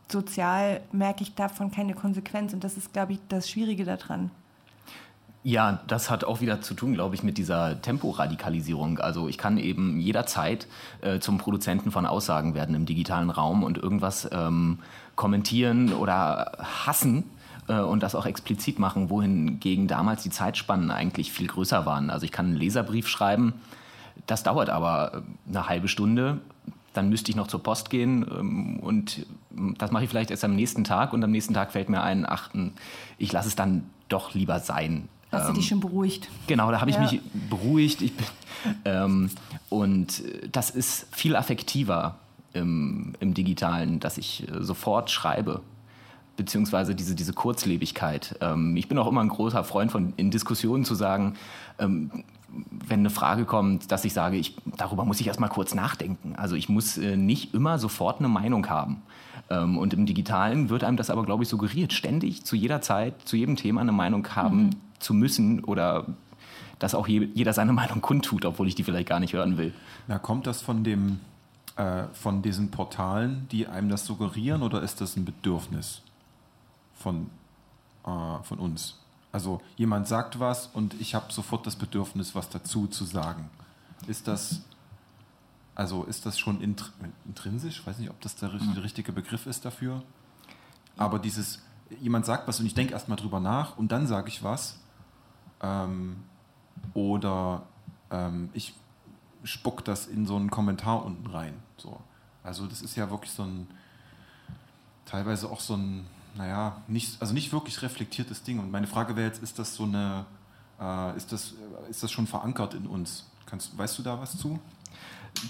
sozial 0.09 0.81
merke 0.91 1.23
ich 1.23 1.35
davon 1.35 1.71
keine 1.71 1.93
Konsequenz 1.93 2.53
und 2.53 2.63
das 2.63 2.77
ist, 2.77 2.93
glaube 2.93 3.13
ich, 3.13 3.19
das 3.29 3.49
Schwierige 3.49 3.85
daran. 3.85 4.31
Ja, 5.43 5.79
das 5.87 6.09
hat 6.09 6.25
auch 6.25 6.41
wieder 6.41 6.61
zu 6.61 6.73
tun, 6.73 6.93
glaube 6.93 7.15
ich, 7.15 7.23
mit 7.23 7.37
dieser 7.37 7.81
Temporadikalisierung. 7.81 8.99
Also 8.99 9.29
ich 9.29 9.37
kann 9.37 9.57
eben 9.57 9.99
jederzeit 9.99 10.67
äh, 11.01 11.19
zum 11.19 11.37
Produzenten 11.37 11.91
von 11.91 12.05
Aussagen 12.05 12.53
werden 12.53 12.75
im 12.75 12.85
digitalen 12.85 13.29
Raum 13.29 13.63
und 13.63 13.77
irgendwas 13.77 14.27
ähm, 14.33 14.79
kommentieren 15.15 15.93
oder 15.93 16.57
hassen 16.85 17.23
äh, 17.69 17.79
und 17.79 18.03
das 18.03 18.15
auch 18.15 18.25
explizit 18.25 18.77
machen, 18.79 19.09
wohingegen 19.09 19.87
damals 19.87 20.23
die 20.23 20.31
Zeitspannen 20.31 20.91
eigentlich 20.91 21.31
viel 21.31 21.47
größer 21.47 21.85
waren. 21.85 22.09
Also 22.09 22.25
ich 22.25 22.33
kann 22.33 22.47
einen 22.47 22.57
Leserbrief 22.57 23.07
schreiben, 23.07 23.53
das 24.25 24.43
dauert 24.43 24.69
aber 24.69 25.13
äh, 25.13 25.49
eine 25.49 25.69
halbe 25.69 25.87
Stunde. 25.87 26.41
Dann 26.97 27.09
müsste 27.09 27.29
ich 27.31 27.35
noch 27.35 27.47
zur 27.47 27.61
Post 27.61 27.89
gehen 27.89 28.25
ähm, 28.29 28.79
und 28.79 29.25
ähm, 29.55 29.75
das 29.77 29.91
mache 29.91 30.03
ich 30.03 30.09
vielleicht 30.09 30.31
erst 30.31 30.43
am 30.43 30.55
nächsten 30.55 30.83
Tag 30.83 31.13
und 31.13 31.23
am 31.23 31.31
nächsten 31.31 31.53
Tag 31.53 31.71
fällt 31.71 31.89
mir 31.89 32.01
ein, 32.01 32.25
ach, 32.27 32.49
ich 33.17 33.31
lasse 33.31 33.47
es 33.47 33.55
dann 33.55 33.83
doch 34.09 34.33
lieber 34.33 34.59
sein. 34.59 35.07
Hast 35.31 35.49
du 35.49 35.53
dich 35.53 35.67
schon 35.67 35.81
beruhigt? 35.81 36.29
Genau, 36.47 36.71
da 36.71 36.79
habe 36.79 36.89
ich 36.89 36.95
Ja. 36.95 37.03
mich 37.03 37.19
beruhigt. 37.49 38.01
Ich 38.01 38.15
bin, 38.15 38.25
ähm, 38.85 39.29
und 39.69 40.23
das 40.51 40.69
ist 40.69 41.07
viel 41.11 41.35
affektiver 41.35 42.15
im, 42.53 43.13
im 43.19 43.33
Digitalen, 43.33 43.99
dass 43.99 44.17
ich 44.17 44.47
äh, 44.49 44.63
sofort 44.63 45.11
schreibe. 45.11 45.61
Beziehungsweise 46.37 46.95
diese, 46.95 47.13
diese 47.15 47.33
Kurzlebigkeit. 47.33 48.37
Ähm, 48.41 48.77
ich 48.77 48.87
bin 48.87 48.97
auch 48.99 49.07
immer 49.07 49.21
ein 49.21 49.27
großer 49.27 49.63
Freund 49.63 49.91
von, 49.91 50.13
in 50.17 50.31
Diskussionen 50.31 50.85
zu 50.85 50.95
sagen, 50.95 51.35
ähm, 51.79 52.23
wenn 52.49 52.99
eine 52.99 53.09
Frage 53.09 53.45
kommt, 53.45 53.91
dass 53.91 54.05
ich 54.05 54.13
sage, 54.13 54.37
ich, 54.37 54.55
darüber 54.77 55.05
muss 55.05 55.19
ich 55.19 55.27
erstmal 55.27 55.49
kurz 55.49 55.75
nachdenken. 55.75 56.35
Also 56.37 56.55
ich 56.55 56.69
muss 56.69 56.97
äh, 56.97 57.17
nicht 57.17 57.53
immer 57.53 57.77
sofort 57.77 58.19
eine 58.19 58.29
Meinung 58.29 58.69
haben. 58.69 59.01
Ähm, 59.49 59.77
und 59.77 59.93
im 59.93 60.05
Digitalen 60.05 60.69
wird 60.69 60.83
einem 60.83 60.97
das 60.97 61.09
aber, 61.09 61.25
glaube 61.25 61.43
ich, 61.43 61.49
suggeriert, 61.49 61.93
ständig, 61.93 62.45
zu 62.45 62.55
jeder 62.55 62.81
Zeit, 62.81 63.15
zu 63.25 63.35
jedem 63.35 63.55
Thema 63.55 63.81
eine 63.81 63.91
Meinung 63.91 64.27
haben 64.35 64.71
zu 64.99 65.13
müssen 65.13 65.63
oder 65.63 66.05
dass 66.79 66.95
auch 66.95 67.07
je, 67.07 67.27
jeder 67.33 67.53
seine 67.53 67.73
Meinung 67.81 68.01
kundtut, 68.01 68.45
obwohl 68.45 68.67
ich 68.67 68.75
die 68.75 68.83
vielleicht 68.83 69.09
gar 69.09 69.19
nicht 69.19 69.33
hören 69.33 69.57
will. 69.57 69.73
Na, 70.07 70.19
kommt 70.19 70.47
das 70.47 70.61
von 70.61 70.83
dem 70.83 71.19
äh, 71.77 72.07
von 72.13 72.41
diesen 72.41 72.71
Portalen, 72.71 73.47
die 73.51 73.67
einem 73.67 73.89
das 73.89 74.05
suggerieren, 74.05 74.63
oder 74.63 74.81
ist 74.81 74.99
das 74.99 75.15
ein 75.15 75.25
Bedürfnis 75.25 76.01
von, 76.95 77.29
äh, 78.03 78.43
von 78.43 78.57
uns? 78.57 78.99
Also 79.37 79.61
jemand 79.75 80.07
sagt 80.07 80.39
was 80.39 80.65
und 80.65 80.95
ich 80.99 81.13
habe 81.13 81.31
sofort 81.31 81.67
das 81.67 81.75
Bedürfnis, 81.75 82.33
was 82.33 82.49
dazu 82.49 82.87
zu 82.87 83.05
sagen. 83.05 83.51
Ist 84.07 84.27
das, 84.27 84.61
also 85.75 86.05
ist 86.05 86.25
das 86.25 86.39
schon 86.39 86.59
intr 86.59 86.89
intrinsisch? 87.23 87.81
Ich 87.81 87.85
weiß 87.85 87.99
nicht, 87.99 88.09
ob 88.09 88.19
das 88.21 88.35
der, 88.35 88.49
der 88.49 88.83
richtige 88.83 89.11
Begriff 89.11 89.45
ist 89.45 89.63
dafür. 89.63 90.01
Aber 90.97 91.19
dieses, 91.19 91.61
jemand 92.01 92.25
sagt 92.25 92.47
was 92.47 92.59
und 92.59 92.65
ich 92.65 92.73
denke 92.73 92.93
erstmal 92.93 93.15
drüber 93.15 93.39
nach 93.39 93.77
und 93.77 93.91
dann 93.91 94.07
sage 94.07 94.29
ich 94.29 94.41
was. 94.41 94.79
Ähm, 95.61 96.15
oder 96.95 97.61
ähm, 98.09 98.49
ich 98.53 98.73
spuck 99.43 99.85
das 99.85 100.07
in 100.07 100.25
so 100.25 100.35
einen 100.35 100.49
Kommentar 100.49 101.05
unten 101.05 101.27
rein. 101.27 101.53
So. 101.77 102.01
Also 102.41 102.65
das 102.65 102.81
ist 102.81 102.95
ja 102.95 103.11
wirklich 103.11 103.33
so 103.33 103.43
ein, 103.43 103.67
teilweise 105.05 105.51
auch 105.51 105.59
so 105.59 105.75
ein, 105.75 106.07
naja, 106.37 106.81
nicht, 106.87 107.21
also 107.21 107.33
nicht 107.33 107.51
wirklich 107.51 107.81
reflektiertes 107.81 108.43
Ding. 108.43 108.59
Und 108.59 108.71
meine 108.71 108.87
Frage 108.87 109.15
wäre 109.15 109.27
jetzt, 109.27 109.41
ist 109.41 109.59
das 109.59 109.75
so 109.75 109.83
eine, 109.83 110.25
äh, 110.79 111.17
ist, 111.17 111.31
das, 111.31 111.53
ist 111.89 112.03
das 112.03 112.11
schon 112.11 112.27
verankert 112.27 112.73
in 112.73 112.85
uns? 112.85 113.25
Kannst, 113.45 113.77
weißt 113.77 113.97
du 113.97 114.03
da 114.03 114.19
was 114.19 114.37
zu? 114.37 114.59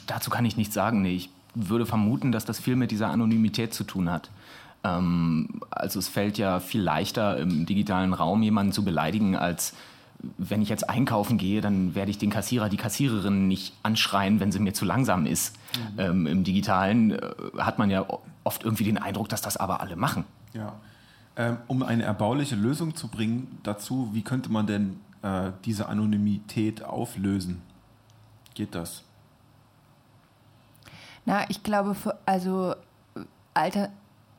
Dazu 0.06 0.30
kann 0.30 0.46
ich 0.46 0.58
nichts 0.58 0.74
sagen. 0.74 1.02
Nee, 1.02 1.16
ich 1.16 1.30
würde 1.56 1.86
vermuten, 1.86 2.32
dass 2.32 2.46
das 2.46 2.60
viel 2.60 2.76
mit 2.76 2.92
dieser 2.92 3.10
Anonymität 3.10 3.74
zu 3.74 3.84
tun 3.84 4.10
hat. 4.10 4.30
Ähm, 4.84 5.62
also 5.72 6.00
es 6.00 6.08
fällt 6.08 6.38
ja 6.38 6.60
viel 6.60 6.82
leichter 6.82 7.38
im 7.38 7.66
digitalen 7.66 8.14
Raum 8.14 8.44
jemanden 8.44 8.72
zu 8.72 8.84
beleidigen, 8.84 9.36
als 9.36 9.74
wenn 10.38 10.62
ich 10.62 10.70
jetzt 10.70 10.90
einkaufen 10.90 11.38
gehe, 11.38 11.62
dann 11.62 11.94
werde 11.94 12.10
ich 12.10 12.18
den 12.18 12.32
Kassierer, 12.32 12.70
die 12.70 12.78
Kassiererin 12.78 13.48
nicht 13.48 13.74
anschreien, 13.84 14.40
wenn 14.40 14.52
sie 14.52 14.60
mir 14.60 14.74
zu 14.74 14.84
langsam 14.84 15.26
ist. 15.26 15.56
Mhm. 15.76 16.00
Ähm, 16.00 16.28
Im 16.28 16.44
digitalen 16.44 17.12
äh, 17.12 17.20
hat 17.60 17.78
man 17.78 17.90
ja 17.90 18.06
oft 18.44 18.64
irgendwie 18.64 18.84
den 18.84 18.98
Eindruck, 18.98 19.30
dass 19.30 19.42
das 19.42 19.58
aber 19.58 19.82
alle 19.82 19.96
machen. 19.96 20.26
Ja. 20.58 20.74
Ähm, 21.36 21.58
um 21.68 21.84
eine 21.84 22.04
erbauliche 22.04 22.56
Lösung 22.56 22.96
zu 22.96 23.10
bringen 23.10 23.60
dazu, 23.62 24.10
wie 24.14 24.24
könnte 24.24 24.52
man 24.52 24.66
denn 24.66 25.00
äh, 25.22 25.52
diese 25.66 25.88
Anonymität 25.88 26.84
auflösen? 26.84 27.62
Geht 28.56 28.74
das? 28.74 29.04
Na, 31.26 31.48
ich 31.50 31.62
glaube, 31.62 31.96
also 32.26 32.74
Alter, 33.54 33.90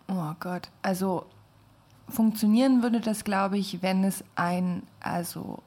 oh 0.08 0.32
Gott, 0.40 0.70
also 0.82 1.26
funktionieren 2.08 2.82
würde 2.82 3.00
das, 3.00 3.22
glaube 3.22 3.58
ich, 3.58 3.80
wenn 3.80 4.02
es 4.02 4.24
ein, 4.34 4.82
also 4.98 5.62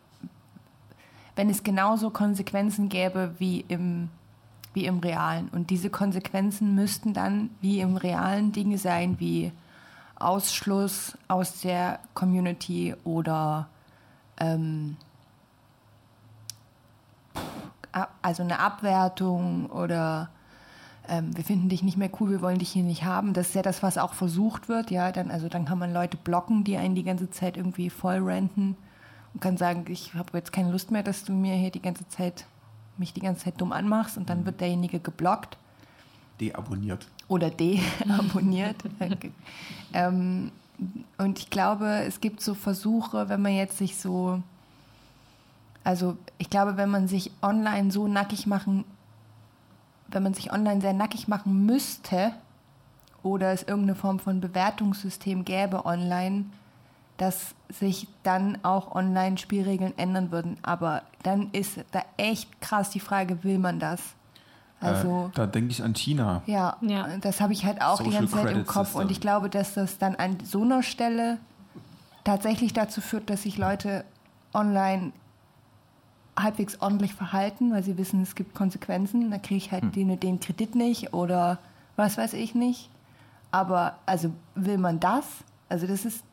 wenn 1.36 1.49
es 1.49 1.64
genauso 1.64 2.10
Konsequenzen 2.10 2.89
gäbe 2.89 3.36
wie 3.39 3.64
im, 3.68 4.10
wie 4.74 4.86
im 4.86 4.99
Realen. 4.99 5.47
Und 5.49 5.70
diese 5.70 5.89
Konsequenzen 5.89 6.76
müssten 6.76 7.14
dann 7.14 7.52
wie 7.62 7.80
im 7.80 7.95
Realen 7.95 8.52
Dinge 8.52 8.78
sein 8.78 9.18
wie 9.20 9.54
Ausschluss 10.24 11.17
aus 11.28 11.61
der 11.61 11.99
Community 12.13 12.95
oder 13.03 13.67
ähm, 14.38 14.97
also 18.22 18.43
eine 18.43 18.59
Abwertung 18.59 19.67
oder 19.67 20.30
ähm, 21.07 21.36
wir 21.36 21.43
finden 21.43 21.69
dich 21.69 21.84
nicht 21.84 21.97
mehr 21.97 22.09
cool, 22.19 22.30
wir 22.30 22.41
wollen 22.41 22.59
dich 22.59 22.72
hier 22.72 22.84
nicht 22.84 23.03
haben. 23.03 23.34
Das 23.34 23.49
ist 23.49 23.55
ja 23.55 23.61
das, 23.61 23.84
was 23.84 23.97
auch 23.97 24.13
versucht 24.13 24.69
wird. 24.69 24.91
Ja, 24.91 25.11
dann, 25.11 25.32
also 25.32 25.49
dann 25.49 25.65
kann 25.65 25.80
man 25.80 25.93
Leute 25.93 26.17
blocken, 26.17 26.63
die 26.63 26.78
einen 26.78 26.95
die 26.95 27.03
ganze 27.03 27.30
Zeit 27.30 27.57
irgendwie 27.57 27.89
voll 27.89 28.19
renten 28.19 28.78
und 29.34 29.41
kann 29.41 29.57
sagen, 29.57 29.86
ich 29.89 30.13
habe 30.13 30.38
jetzt 30.38 30.53
keine 30.53 30.72
Lust 30.72 30.91
mehr, 30.91 31.03
dass 31.03 31.24
du 31.24 31.34
mir 31.34 31.55
hier 31.55 31.72
die 31.72 31.82
ganze 31.82 32.07
Zeit 32.07 32.45
mich 32.97 33.13
die 33.13 33.22
ganze 33.22 33.45
Zeit 33.45 33.59
dumm 33.59 33.72
anmachst 33.72 34.17
und 34.17 34.30
dann 34.30 34.45
wird 34.45 34.61
derjenige 34.61 34.99
geblockt. 34.99 35.57
Deabonniert. 36.39 37.07
Oder 37.32 37.50
deabonniert. 37.50 38.76
ähm, 39.94 40.52
und 41.18 41.40
ich 41.40 41.50
glaube, 41.50 42.04
es 42.06 42.20
gibt 42.20 42.42
so 42.42 42.54
Versuche, 42.54 43.30
wenn 43.30 43.42
man 43.42 43.56
jetzt 43.56 43.78
sich 43.78 43.98
so, 43.98 44.42
also 45.84 46.18
ich 46.38 46.50
glaube, 46.50 46.76
wenn 46.76 46.90
man 46.90 47.08
sich 47.08 47.32
online 47.42 47.92
so 47.92 48.08
nackig 48.08 48.48
machen 48.48 48.84
wenn 50.14 50.24
man 50.24 50.34
sich 50.34 50.52
online 50.52 50.82
sehr 50.82 50.94
nackig 50.94 51.28
machen 51.28 51.66
müsste 51.66 52.34
oder 53.24 53.52
es 53.52 53.64
irgendeine 53.64 53.96
Form 53.96 54.20
von 54.20 54.42
Bewertungssystem 54.42 55.46
gäbe 55.46 55.86
online, 55.86 56.46
dass 57.18 57.54
sich 57.70 58.08
dann 58.24 58.58
auch 58.64 58.96
online 58.96 59.38
Spielregeln 59.38 59.98
ändern 59.98 60.32
würden. 60.32 60.58
Aber 60.64 61.04
dann 61.24 61.50
ist 61.52 61.80
da 61.92 62.04
echt 62.18 62.62
krass 62.62 62.90
die 62.90 63.00
Frage, 63.00 63.44
will 63.44 63.60
man 63.60 63.80
das? 63.80 64.02
Also, 64.82 65.30
äh, 65.32 65.36
da 65.36 65.48
denke 65.48 65.72
ich 65.72 65.84
an 65.84 65.94
China. 65.94 66.42
Ja, 66.48 66.78
ja. 66.82 67.08
das 67.22 67.40
habe 67.40 67.54
ich 67.54 67.66
halt 67.66 67.82
auch 67.82 67.98
Social 67.98 68.12
die 68.12 68.18
ganze 68.18 68.36
Zeit 68.36 68.56
im 68.56 68.66
Kopf. 68.66 68.88
System. 68.88 69.02
Und 69.02 69.12
ich 69.12 69.22
glaube, 69.22 69.50
dass 69.50 69.76
das 69.76 69.98
dann 69.98 70.16
an 70.16 70.38
so 70.44 70.64
einer 70.64 70.84
Stelle 70.84 71.38
tatsächlich 72.24 72.74
dazu 72.74 73.00
führt, 73.00 73.30
dass 73.30 73.44
sich 73.44 73.58
Leute 73.58 74.04
online 74.54 75.12
halbwegs 76.38 76.82
ordentlich 76.82 77.14
verhalten, 77.14 77.72
weil 77.72 77.84
sie 77.84 77.98
wissen, 77.98 78.22
es 78.24 78.36
gibt 78.36 78.56
Konsequenzen. 78.56 79.30
Da 79.32 79.38
kriege 79.38 79.58
ich 79.58 79.72
halt 79.72 79.84
hm. 79.84 79.92
den, 79.92 80.20
den 80.20 80.40
Kredit 80.40 80.76
nicht 80.76 81.14
oder 81.14 81.60
was 81.96 82.18
weiß 82.18 82.34
ich 82.34 82.56
nicht. 82.56 82.90
Aber 83.52 83.98
also 84.06 84.32
will 84.56 84.78
man 84.78 85.00
das? 85.00 85.26
Also 85.70 85.88
das 85.88 86.06
ist, 86.06 86.24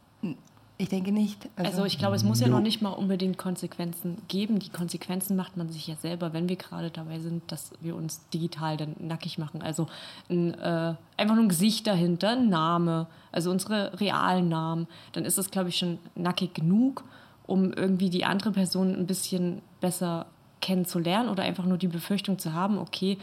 ich 0.79 0.89
denke 0.89 1.13
nicht. 1.13 1.49
Also, 1.57 1.71
also 1.71 1.85
ich 1.85 1.99
glaube, 1.99 2.17
es 2.17 2.23
muss 2.23 2.41
ja 2.41 2.49
noch 2.49 2.61
nicht 2.61 2.81
mal 2.81 2.91
unbedingt 2.91 3.37
Konsequenzen 3.37 4.19
geben. 4.29 4.59
Die 4.61 4.71
Konsequenzen 4.71 5.37
macht 5.37 5.57
man 5.57 5.69
sich 5.69 5.87
ja 5.87 5.97
selber, 5.97 6.33
wenn 6.33 6.49
wir 6.49 6.57
gerade 6.57 6.91
dabei 6.91 7.19
sind, 7.19 7.51
dass 7.51 7.73
wir 7.81 7.97
uns 7.97 8.27
digital 8.31 8.77
dann 8.77 8.95
nackig 8.99 9.39
machen. 9.39 9.61
Also 9.61 9.89
ein, 10.31 10.55
äh, 10.55 10.95
einfach 11.17 11.35
nur 11.35 11.45
ein 11.45 11.49
Gesicht 11.49 11.87
dahinter, 11.87 12.31
ein 12.31 12.49
Name, 12.49 13.09
also 13.33 13.51
unsere 13.51 13.99
realen 14.01 14.49
Namen. 14.49 14.87
Dann 15.13 15.25
ist 15.25 15.37
das, 15.37 15.51
glaube 15.51 15.69
ich, 15.69 15.77
schon 15.77 15.99
nackig 16.15 16.55
genug 16.55 17.05
um 17.49 17.73
irgendwie 17.73 18.11
die 18.11 18.27
andere 18.27 18.53
Person 18.53 18.95
ein 18.95 19.07
bisschen 19.07 19.63
besser 19.81 20.27
kennenzulernen 20.61 21.31
oder 21.31 21.43
einfach 21.43 21.65
nur 21.65 21.79
die 21.79 21.89
Befürchtung 21.89 22.39
zu 22.39 22.53
haben, 22.53 22.79
okay, 22.79 23.17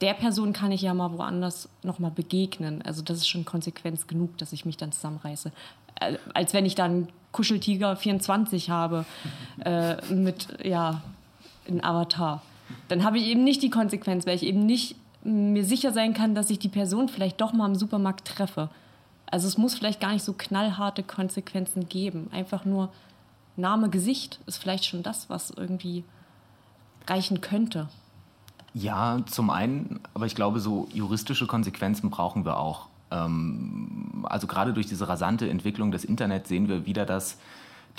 der 0.00 0.14
Person 0.14 0.52
kann 0.52 0.72
ich 0.72 0.82
ja 0.82 0.94
mal 0.94 1.12
woanders 1.12 1.68
nochmal 1.82 2.10
begegnen. 2.10 2.82
Also 2.82 3.02
das 3.02 3.18
ist 3.18 3.28
schon 3.28 3.44
Konsequenz 3.44 4.06
genug, 4.06 4.36
dass 4.38 4.52
ich 4.52 4.64
mich 4.64 4.76
dann 4.76 4.92
zusammenreiße. 4.92 5.52
Äh, 6.00 6.16
als 6.34 6.54
wenn 6.54 6.66
ich 6.66 6.74
dann 6.74 7.08
Kuscheltiger 7.32 7.96
24 7.96 8.70
habe 8.70 9.04
äh, 9.64 9.96
mit, 10.12 10.48
ja, 10.64 11.02
ein 11.68 11.84
Avatar. 11.84 12.42
Dann 12.88 13.04
habe 13.04 13.18
ich 13.18 13.26
eben 13.26 13.44
nicht 13.44 13.62
die 13.62 13.70
Konsequenz, 13.70 14.26
weil 14.26 14.36
ich 14.36 14.44
eben 14.44 14.64
nicht 14.64 14.96
mir 15.22 15.64
sicher 15.64 15.92
sein 15.92 16.14
kann, 16.14 16.34
dass 16.34 16.50
ich 16.50 16.58
die 16.58 16.68
Person 16.68 17.08
vielleicht 17.08 17.40
doch 17.40 17.52
mal 17.52 17.66
im 17.66 17.74
Supermarkt 17.74 18.26
treffe. 18.26 18.70
Also 19.26 19.46
es 19.46 19.58
muss 19.58 19.74
vielleicht 19.74 20.00
gar 20.00 20.12
nicht 20.12 20.24
so 20.24 20.32
knallharte 20.32 21.02
Konsequenzen 21.02 21.88
geben. 21.88 22.28
Einfach 22.32 22.64
nur 22.64 22.90
Name, 23.56 23.90
Gesicht 23.90 24.40
ist 24.46 24.58
vielleicht 24.58 24.86
schon 24.86 25.02
das, 25.02 25.28
was 25.28 25.50
irgendwie 25.50 26.04
reichen 27.06 27.40
könnte. 27.40 27.88
Ja, 28.74 29.20
zum 29.26 29.50
einen, 29.50 30.00
aber 30.14 30.26
ich 30.26 30.34
glaube, 30.34 30.60
so 30.60 30.88
juristische 30.92 31.46
Konsequenzen 31.46 32.10
brauchen 32.10 32.44
wir 32.44 32.58
auch. 32.58 32.86
Ähm, 33.10 34.24
also 34.28 34.46
gerade 34.46 34.72
durch 34.72 34.86
diese 34.86 35.08
rasante 35.08 35.48
Entwicklung 35.48 35.90
des 35.90 36.04
Internets 36.04 36.48
sehen 36.48 36.68
wir 36.68 36.86
wieder, 36.86 37.06
dass 37.06 37.38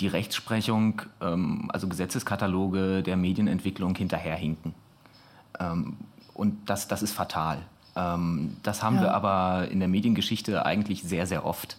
die 0.00 0.06
Rechtsprechung, 0.06 1.02
ähm, 1.20 1.70
also 1.72 1.88
Gesetzeskataloge 1.88 3.02
der 3.02 3.16
Medienentwicklung 3.16 3.94
hinterherhinken. 3.94 4.74
Ähm, 5.58 5.96
und 6.34 6.70
das, 6.70 6.88
das 6.88 7.02
ist 7.02 7.12
fatal. 7.12 7.58
Das 8.62 8.82
haben 8.84 8.96
ja. 8.96 9.02
wir 9.02 9.14
aber 9.14 9.68
in 9.68 9.80
der 9.80 9.88
Mediengeschichte 9.88 10.64
eigentlich 10.64 11.02
sehr, 11.02 11.26
sehr 11.26 11.44
oft. 11.44 11.76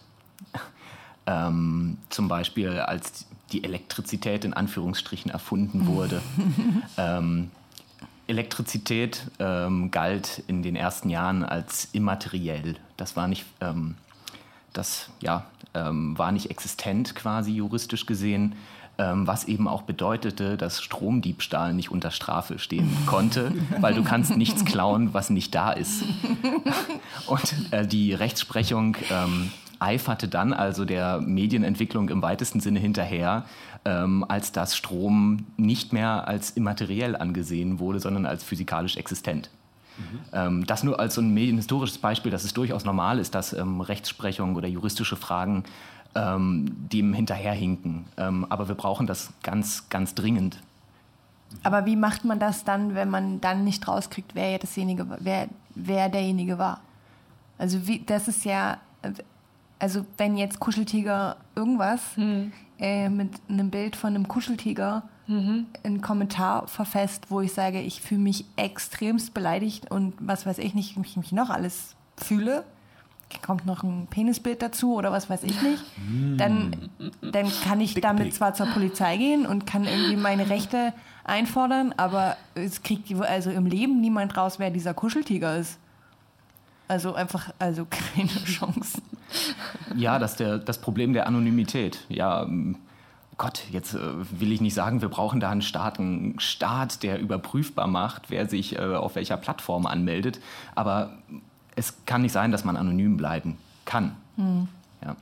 Zum 1.26 2.28
Beispiel 2.28 2.78
als 2.78 3.26
die 3.50 3.64
Elektrizität 3.64 4.44
in 4.44 4.52
Anführungsstrichen 4.52 5.30
erfunden 5.30 5.86
wurde. 5.88 6.20
ähm, 6.98 7.50
Elektrizität 8.26 9.26
ähm, 9.38 9.90
galt 9.90 10.42
in 10.46 10.62
den 10.62 10.76
ersten 10.76 11.10
Jahren 11.10 11.44
als 11.44 11.88
immateriell. 11.92 12.76
Das 12.96 13.16
war 13.16 13.28
nicht, 13.28 13.44
ähm, 13.60 13.96
das, 14.72 15.10
ja, 15.20 15.44
ähm, 15.74 16.16
war 16.18 16.32
nicht 16.32 16.50
existent 16.50 17.14
quasi 17.14 17.52
juristisch 17.52 18.06
gesehen, 18.06 18.54
ähm, 18.98 19.26
was 19.26 19.44
eben 19.44 19.68
auch 19.68 19.82
bedeutete, 19.82 20.56
dass 20.56 20.82
Stromdiebstahl 20.82 21.72
nicht 21.72 21.90
unter 21.90 22.10
Strafe 22.10 22.58
stehen 22.58 22.90
konnte, 23.06 23.52
weil 23.80 23.94
du 23.94 24.04
kannst 24.04 24.36
nichts 24.36 24.64
klauen, 24.64 25.14
was 25.14 25.30
nicht 25.30 25.54
da 25.54 25.72
ist. 25.72 26.04
Und 27.26 27.54
äh, 27.72 27.86
die 27.86 28.12
Rechtsprechung 28.14 28.96
ähm, 29.10 29.50
eiferte 29.78 30.28
dann 30.28 30.52
also 30.52 30.84
der 30.84 31.20
Medienentwicklung 31.20 32.08
im 32.08 32.22
weitesten 32.22 32.60
Sinne 32.60 32.78
hinterher, 32.78 33.44
ähm, 33.84 34.24
als 34.28 34.52
dass 34.52 34.76
Strom 34.76 35.46
nicht 35.56 35.92
mehr 35.92 36.28
als 36.28 36.50
immateriell 36.50 37.16
angesehen 37.16 37.78
wurde, 37.78 38.00
sondern 38.00 38.26
als 38.26 38.44
physikalisch 38.44 38.96
existent. 38.96 39.50
Mhm. 39.98 40.20
Ähm, 40.32 40.66
das 40.66 40.82
nur 40.82 40.98
als 41.00 41.14
so 41.14 41.20
ein 41.20 41.34
medienhistorisches 41.34 41.98
Beispiel, 41.98 42.30
dass 42.30 42.44
es 42.44 42.54
durchaus 42.54 42.84
normal 42.84 43.18
ist, 43.18 43.34
dass 43.34 43.52
ähm, 43.52 43.80
Rechtsprechung 43.80 44.56
oder 44.56 44.68
juristische 44.68 45.16
Fragen 45.16 45.64
ähm, 46.14 46.66
dem 46.92 47.12
hinterherhinken. 47.12 48.04
Ähm, 48.16 48.46
aber 48.48 48.68
wir 48.68 48.74
brauchen 48.74 49.06
das 49.06 49.32
ganz, 49.42 49.88
ganz 49.88 50.14
dringend. 50.14 50.60
Aber 51.62 51.84
wie 51.84 51.96
macht 51.96 52.24
man 52.24 52.38
das 52.38 52.64
dann, 52.64 52.94
wenn 52.94 53.10
man 53.10 53.40
dann 53.40 53.64
nicht 53.64 53.86
rauskriegt, 53.86 54.34
wer 54.34 54.58
dasjenige, 54.58 55.06
wer, 55.18 55.48
wer 55.74 56.08
derjenige 56.08 56.58
war? 56.58 56.80
Also 57.58 57.86
wie, 57.86 58.00
das 58.00 58.28
ist 58.28 58.44
ja, 58.44 58.78
also 59.78 60.06
wenn 60.16 60.36
jetzt 60.36 60.60
Kuscheltiger 60.60 61.36
irgendwas 61.54 62.00
äh, 62.82 63.08
mit 63.08 63.30
einem 63.48 63.70
Bild 63.70 63.96
von 63.96 64.14
einem 64.14 64.28
Kuscheltiger 64.28 65.04
einen 65.84 66.00
Kommentar 66.02 66.66
verfasst, 66.66 67.30
wo 67.30 67.40
ich 67.40 67.52
sage, 67.54 67.80
ich 67.80 68.02
fühle 68.02 68.20
mich 68.20 68.44
extremst 68.56 69.32
beleidigt 69.32 69.90
und 69.90 70.14
was 70.18 70.44
weiß 70.44 70.58
ich 70.58 70.74
nicht, 70.74 70.96
ich 70.96 71.16
mich 71.16 71.32
noch 71.32 71.48
alles 71.48 71.94
fühle, 72.16 72.64
kommt 73.40 73.64
noch 73.64 73.82
ein 73.82 74.08
Penisbild 74.10 74.60
dazu 74.60 74.94
oder 74.94 75.12
was 75.12 75.30
weiß 75.30 75.44
ich 75.44 75.62
nicht, 75.62 75.84
dann, 76.36 76.90
dann 77.22 77.50
kann 77.64 77.80
ich 77.80 77.94
damit 77.94 78.34
zwar 78.34 78.52
zur 78.52 78.66
Polizei 78.66 79.16
gehen 79.16 79.46
und 79.46 79.66
kann 79.66 79.84
irgendwie 79.84 80.16
meine 80.16 80.50
Rechte 80.50 80.92
einfordern, 81.24 81.94
aber 81.96 82.36
es 82.54 82.82
kriegt 82.82 83.10
also 83.22 83.50
im 83.50 83.66
Leben 83.66 84.00
niemand 84.00 84.36
raus, 84.36 84.58
wer 84.58 84.70
dieser 84.70 84.92
Kuscheltiger 84.92 85.56
ist. 85.56 85.78
Also 86.88 87.14
einfach, 87.14 87.54
also 87.58 87.86
keine 88.16 88.44
Chance. 88.44 89.00
Ja, 89.96 90.18
das 90.18 90.36
der, 90.36 90.58
das 90.58 90.80
Problem 90.80 91.12
der 91.12 91.26
Anonymität. 91.26 92.04
Ja, 92.08 92.42
ähm, 92.42 92.76
Gott, 93.38 93.64
jetzt 93.70 93.94
äh, 93.94 94.40
will 94.40 94.52
ich 94.52 94.60
nicht 94.60 94.74
sagen, 94.74 95.00
wir 95.00 95.08
brauchen 95.08 95.40
da 95.40 95.50
einen 95.50 95.62
Staat, 95.62 95.98
einen 95.98 96.38
Staat, 96.38 97.02
der 97.02 97.18
überprüfbar 97.20 97.86
macht, 97.86 98.30
wer 98.30 98.48
sich 98.48 98.76
äh, 98.76 98.94
auf 98.94 99.14
welcher 99.14 99.36
Plattform 99.36 99.86
anmeldet. 99.86 100.40
Aber 100.74 101.18
es 101.76 102.04
kann 102.06 102.22
nicht 102.22 102.32
sein, 102.32 102.52
dass 102.52 102.64
man 102.64 102.76
anonym 102.76 103.16
bleiben 103.16 103.56
kann. 103.84 104.16
Ja. 105.04 105.16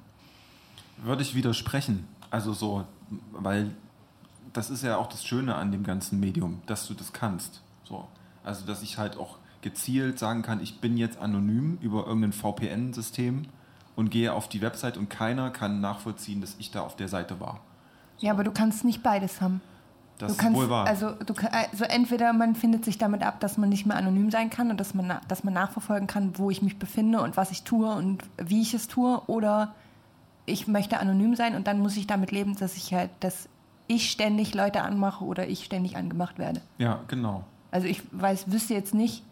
Würde 0.99 1.23
ich 1.23 1.35
widersprechen. 1.35 2.07
Also 2.31 2.53
so, 2.53 2.85
weil 3.33 3.71
das 4.53 4.71
ist 4.71 4.83
ja 4.83 4.97
auch 4.97 5.09
das 5.09 5.25
Schöne 5.25 5.55
an 5.55 5.73
dem 5.73 5.85
ganzen 5.85 6.21
Medium, 6.21 6.63
dass 6.67 6.87
du 6.87 6.95
das 6.95 7.13
kannst. 7.13 7.61
So. 7.85 8.07
Also 8.45 8.67
dass 8.67 8.83
ich 8.83 8.99
halt 8.99 9.17
auch 9.17 9.39
gezielt 9.63 10.19
sagen 10.19 10.43
kann, 10.43 10.61
ich 10.61 10.81
bin 10.81 10.97
jetzt 10.97 11.19
anonym 11.19 11.79
über 11.81 12.07
irgendein 12.07 12.33
VPN-System 12.33 13.47
und 14.01 14.11
gehe 14.11 14.33
auf 14.33 14.49
die 14.49 14.63
Website 14.63 14.97
und 14.97 15.11
keiner 15.11 15.51
kann 15.51 15.83
nachvollziehen, 15.83 16.41
dass 16.41 16.57
ich 16.59 16.71
da 16.71 16.81
auf 16.81 16.97
der 16.97 17.09
Seite 17.09 17.39
war. 17.39 17.61
Ja, 18.19 18.33
aber 18.33 18.45
du 18.45 18.51
kannst 18.51 18.83
nicht 18.83 19.03
beides 19.03 19.43
haben. 19.43 19.61
Das 20.17 20.29
du 20.29 20.33
ist 20.33 20.39
kannst, 20.41 20.59
wohl 20.59 20.71
wahr. 20.71 20.87
Also, 20.87 21.11
du, 21.13 21.35
also 21.53 21.85
entweder 21.85 22.33
man 22.33 22.55
findet 22.55 22.83
sich 22.83 22.97
damit 22.97 23.23
ab, 23.23 23.41
dass 23.41 23.59
man 23.59 23.69
nicht 23.69 23.85
mehr 23.85 23.99
anonym 23.99 24.31
sein 24.31 24.49
kann 24.49 24.71
und 24.71 24.81
dass 24.81 24.95
man, 24.95 25.21
dass 25.29 25.45
man 25.45 25.53
nachverfolgen 25.53 26.07
kann, 26.07 26.39
wo 26.39 26.51
ich 26.51 26.63
mich 26.63 26.79
befinde 26.79 27.21
und 27.21 27.37
was 27.37 27.51
ich 27.51 27.63
tue 27.63 27.93
und 27.95 28.25
wie 28.39 28.63
ich 28.63 28.73
es 28.73 28.89
tue, 28.89 29.21
oder 29.27 29.75
ich 30.47 30.67
möchte 30.67 30.99
anonym 30.99 31.37
sein 31.37 31.55
und 31.55 31.67
dann 31.67 31.79
muss 31.81 31.95
ich 31.99 32.07
damit 32.07 32.31
leben, 32.31 32.57
dass 32.57 32.77
ich 32.77 32.95
halt, 32.95 33.11
dass 33.21 33.51
ich 33.87 34.11
ständig 34.11 34.55
Leute 34.55 34.81
anmache 34.81 35.23
oder 35.27 35.47
ich 35.47 35.63
ständig 35.63 35.99
angemacht 35.99 36.39
werde. 36.39 36.63
ja, 36.79 37.01
genau. 37.07 37.45
Also 37.71 37.87
ich 37.87 38.03
weiß, 38.13 38.51
wüsste 38.51 38.73
jetzt 38.73 38.95
nicht, 38.95 39.23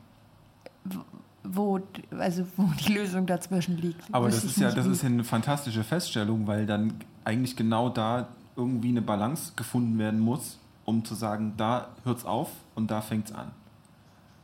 wo, 1.45 1.81
also 2.11 2.47
wo 2.57 2.65
die 2.87 2.93
Lösung 2.95 3.27
dazwischen 3.27 3.77
liegt. 3.79 4.03
Aber 4.13 4.29
das 4.29 4.45
ist 4.45 4.59
ja, 4.59 4.71
das 4.71 4.87
ist 4.87 5.03
ja 5.03 5.09
eine 5.09 5.25
fantastische 5.25 5.85
Feststellung, 5.85 6.47
weil 6.47 6.67
dann 6.67 6.95
eigentlich 7.25 7.57
genau 7.57 7.89
da 7.89 8.29
irgendwie 8.57 8.89
eine 8.89 9.03
Balance 9.03 9.53
gefunden 9.57 9.99
werden 9.99 10.21
muss, 10.21 10.59
um 10.85 11.05
zu 11.05 11.15
sagen, 11.15 11.55
da 11.57 11.89
hört's 12.05 12.25
auf 12.25 12.51
und 12.75 12.91
da 12.91 13.01
fängt's 13.01 13.33
an. 13.33 13.53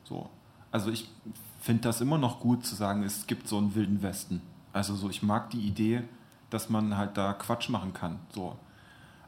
So. 0.04 0.28
Also 0.70 0.90
ich 0.90 1.08
finde 1.60 1.82
das 1.82 2.00
immer 2.00 2.18
noch 2.18 2.40
gut 2.40 2.64
zu 2.66 2.74
sagen, 2.74 3.02
es 3.02 3.26
gibt 3.26 3.48
so 3.48 3.58
einen 3.58 3.74
wilden 3.74 4.02
Westen. 4.02 4.42
Also 4.72 4.94
so, 4.94 5.08
ich 5.08 5.22
mag 5.22 5.50
die 5.50 5.60
Idee, 5.60 6.02
dass 6.50 6.68
man 6.68 6.96
halt 6.96 7.16
da 7.16 7.32
Quatsch 7.32 7.68
machen 7.68 7.92
kann. 7.92 8.18
So. 8.34 8.56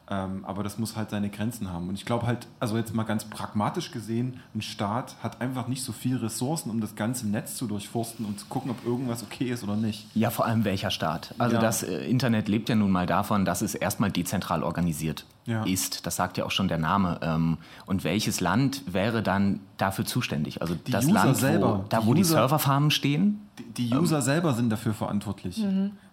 Ähm, 0.08 0.44
aber 0.44 0.62
das 0.62 0.78
muss 0.78 0.96
halt 0.96 1.10
seine 1.10 1.30
Grenzen 1.30 1.72
haben. 1.72 1.88
Und 1.88 1.96
ich 1.96 2.04
glaube 2.04 2.26
halt, 2.26 2.46
also 2.60 2.76
jetzt 2.76 2.94
mal 2.94 3.02
ganz 3.02 3.24
pragmatisch 3.24 3.90
gesehen, 3.90 4.40
ein 4.54 4.62
Staat 4.62 5.16
hat 5.22 5.40
einfach 5.40 5.66
nicht 5.66 5.82
so 5.82 5.92
viele 5.92 6.22
Ressourcen, 6.22 6.70
um 6.70 6.80
das 6.80 6.94
ganze 6.94 7.26
Netz 7.28 7.56
zu 7.56 7.66
durchforsten 7.66 8.24
und 8.24 8.38
zu 8.38 8.46
gucken, 8.46 8.70
ob 8.70 8.84
irgendwas 8.86 9.22
okay 9.24 9.46
ist 9.50 9.64
oder 9.64 9.76
nicht. 9.76 10.06
Ja, 10.14 10.30
vor 10.30 10.46
allem 10.46 10.64
welcher 10.64 10.90
Staat. 10.90 11.34
Also 11.38 11.56
Ja. 11.56 11.60
das 11.60 11.82
äh, 11.82 12.04
Internet 12.08 12.48
lebt 12.48 12.68
ja 12.68 12.76
nun 12.76 12.90
mal 12.92 13.06
davon, 13.06 13.44
dass 13.44 13.62
es 13.62 13.74
erstmal 13.74 14.12
dezentral 14.12 14.62
organisiert 14.62 15.24
Ja. 15.46 15.62
ist. 15.64 16.06
Das 16.06 16.16
sagt 16.16 16.36
ja 16.38 16.44
auch 16.44 16.50
schon 16.50 16.68
der 16.68 16.78
Name. 16.78 17.18
Ähm, 17.22 17.58
Und 17.86 18.02
welches 18.04 18.40
Land 18.40 18.82
wäre 18.92 19.22
dann 19.22 19.60
dafür 19.76 20.04
zuständig? 20.04 20.60
Also 20.60 20.74
Die 20.74 20.90
das 20.90 21.04
User 21.06 21.14
Land, 21.14 21.36
selber. 21.36 21.78
wo, 21.78 21.84
da 21.88 22.00
Die 22.00 22.06
wo 22.06 22.14
die 22.14 22.20
User- 22.22 22.34
Serverfarmen 22.34 22.90
stehen? 22.90 23.40
Die, 23.76 23.88
die 23.88 23.94
User 23.94 24.20
selber 24.22 24.52
sind 24.54 24.70
dafür 24.70 24.92
verantwortlich. 24.92 25.64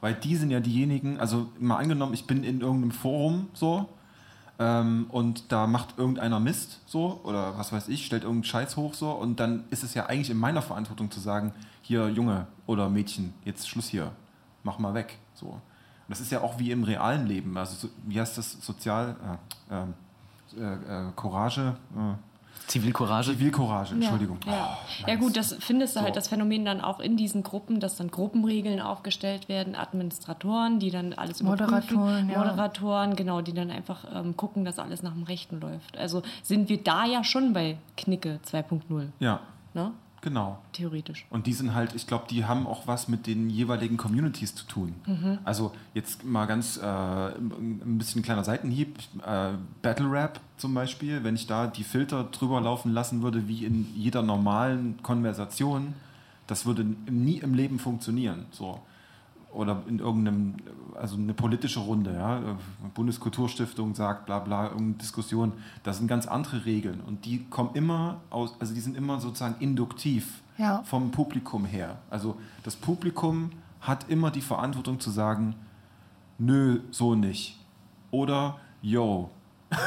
Weil 0.01 0.13
die 0.13 0.35
sind 0.35 0.51
ja 0.51 0.59
diejenigen, 0.59 1.19
also 1.19 1.47
mal 1.59 1.77
angenommen, 1.77 2.13
ich 2.13 2.25
bin 2.25 2.43
in 2.43 2.61
irgendeinem 2.61 2.91
Forum 2.91 3.47
so 3.53 3.89
ähm, 4.59 5.07
und 5.09 5.51
da 5.51 5.65
macht 5.67 5.97
irgendeiner 5.97 6.39
Mist 6.39 6.81
so 6.85 7.19
oder 7.23 7.57
was 7.57 7.71
weiß 7.73 7.87
ich, 7.87 8.05
stellt 8.05 8.23
irgendeinen 8.23 8.43
Scheiß 8.45 8.77
hoch 8.77 8.93
so 8.93 9.11
und 9.11 9.39
dann 9.39 9.63
ist 9.71 9.83
es 9.83 9.93
ja 9.95 10.05
eigentlich 10.05 10.29
in 10.29 10.37
meiner 10.37 10.61
Verantwortung 10.61 11.09
zu 11.11 11.19
sagen, 11.19 11.53
hier 11.81 12.07
Junge 12.09 12.47
oder 12.67 12.87
Mädchen, 12.89 13.33
jetzt 13.45 13.67
Schluss 13.67 13.87
hier, 13.87 14.11
mach 14.63 14.77
mal 14.79 14.93
weg. 14.93 15.17
So. 15.33 15.59
Das 16.13 16.21
ist 16.21 16.31
ja 16.31 16.41
auch 16.41 16.59
wie 16.59 16.69
im 16.69 16.83
realen 16.83 17.25
Leben. 17.25 17.57
Also 17.57 17.75
so, 17.87 17.93
wie 18.05 18.19
heißt 18.21 18.37
das 18.37 18.51
sozial? 18.63 19.15
Äh, 19.71 19.75
ähm, 19.75 19.93
äh, 20.55 21.07
äh, 21.07 21.11
Courage, 21.15 21.75
äh, 21.95 22.13
Zivilcourage? 22.67 23.31
Zivilcourage, 23.31 23.95
Entschuldigung. 23.95 24.37
Ja, 24.45 24.77
Oh, 24.77 25.07
ja 25.09 25.15
gut, 25.15 25.35
das 25.35 25.55
findest 25.59 25.95
du 25.95 25.99
So. 25.99 26.05
halt 26.05 26.15
das 26.15 26.27
Phänomen 26.27 26.65
dann 26.65 26.81
auch 26.81 26.99
in 26.99 27.17
diesen 27.17 27.41
Gruppen, 27.41 27.79
dass 27.79 27.95
dann 27.95 28.11
Gruppenregeln 28.11 28.79
aufgestellt 28.79 29.49
werden, 29.49 29.73
Administratoren, 29.75 30.77
die 30.79 30.91
dann 30.91 31.13
alles 31.13 31.41
überprüfen. 31.41 31.71
Moderatoren, 31.97 32.29
ja. 32.29 32.37
Moderatoren, 32.37 33.15
genau, 33.15 33.41
die 33.41 33.53
dann 33.53 33.71
einfach 33.71 34.05
ähm, 34.13 34.37
gucken, 34.37 34.65
dass 34.65 34.77
alles 34.77 35.01
nach 35.01 35.13
dem 35.13 35.23
Rechten 35.23 35.59
läuft. 35.59 35.97
Also 35.97 36.21
sind 36.43 36.69
wir 36.69 36.81
da 36.83 37.05
ja 37.05 37.23
schon 37.23 37.53
bei 37.53 37.77
Knicke 37.97 38.39
2.0, 38.45 39.07
Ja, 39.19 39.39
ne? 39.73 39.91
Genau. 40.23 40.57
Theoretisch. 40.71 41.27
Und 41.29 41.45
die 41.45 41.53
sind 41.53 41.75
halt, 41.75 41.93
ich 41.93 42.07
glaube, 42.07 42.25
die 42.27 42.45
haben 42.45 42.65
auch 42.65 42.87
was 42.87 43.07
mit 43.07 43.27
den 43.27 43.49
jeweiligen 43.49 43.97
Communities 43.97 44.55
zu 44.55 44.65
tun. 44.65 44.95
Also 45.43 45.71
jetzt 45.93 46.23
mal 46.23 46.45
ganz 46.45 46.77
äh, 46.77 46.81
ein 46.83 47.97
bisschen 47.99 48.23
kleiner 48.23 48.43
Seitenhieb, 48.43 48.97
äh, 49.23 49.51
Battle 49.83 50.09
Rap 50.09 50.39
zum 50.57 50.73
Beispiel, 50.73 51.23
wenn 51.23 51.35
ich 51.35 51.45
da 51.45 51.67
die 51.67 51.83
Filter 51.83 52.23
drüber 52.23 52.61
laufen 52.61 52.91
lassen 52.91 53.21
würde, 53.21 53.47
wie 53.47 53.65
in 53.65 53.87
jeder 53.95 54.23
normalen 54.23 54.97
Konversation, 55.03 55.93
das 56.47 56.65
würde 56.65 56.85
nie 57.09 57.37
im 57.37 57.53
Leben 57.53 57.77
funktionieren. 57.77 58.45
So. 58.51 58.79
Oder 59.53 59.83
in 59.87 59.99
irgendeinem, 59.99 60.55
also 60.95 61.15
eine 61.15 61.33
politische 61.33 61.79
Runde, 61.79 62.13
ja, 62.13 62.41
Bundeskulturstiftung 62.93 63.93
sagt, 63.95 64.25
bla 64.25 64.39
bla, 64.39 64.63
irgendeine 64.65 64.93
Diskussion, 64.93 65.53
das 65.83 65.97
sind 65.99 66.07
ganz 66.07 66.27
andere 66.27 66.65
Regeln 66.65 67.01
und 67.01 67.25
die 67.25 67.45
kommen 67.49 67.69
immer 67.73 68.21
aus, 68.29 68.55
also 68.59 68.73
die 68.73 68.79
sind 68.81 68.97
immer 68.97 69.19
sozusagen 69.19 69.55
induktiv 69.59 70.41
Ja. 70.57 70.81
vom 70.83 71.11
Publikum 71.11 71.65
her. 71.65 71.97
Also 72.09 72.35
das 72.63 72.75
Publikum 72.75 73.51
hat 73.81 74.09
immer 74.09 74.31
die 74.31 74.41
Verantwortung 74.41 74.99
zu 74.99 75.09
sagen, 75.11 75.55
nö, 76.37 76.79
so 76.91 77.15
nicht. 77.15 77.59
Oder, 78.11 78.57
yo, 78.81 79.29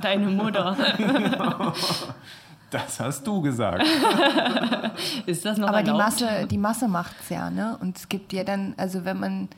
Deine 0.00 0.26
Mutter. 0.28 0.76
das 2.70 3.00
hast 3.00 3.26
du 3.26 3.40
gesagt. 3.40 3.82
Ist 5.26 5.44
das 5.44 5.58
noch 5.58 5.68
Aber 5.68 5.82
die? 5.82 5.90
Masse, 5.90 6.46
die 6.50 6.58
Masse 6.58 6.88
macht 6.88 7.16
es 7.20 7.30
ja, 7.30 7.50
ne? 7.50 7.78
Und 7.80 7.96
es 7.96 8.08
gibt 8.08 8.32
ja 8.32 8.44
dann, 8.44 8.74
also 8.76 9.04
wenn 9.04 9.18
man, 9.18 9.48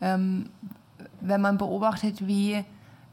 ähm, 0.00 0.50
wenn 1.20 1.40
man 1.40 1.58
beobachtet, 1.58 2.26
wie, 2.26 2.64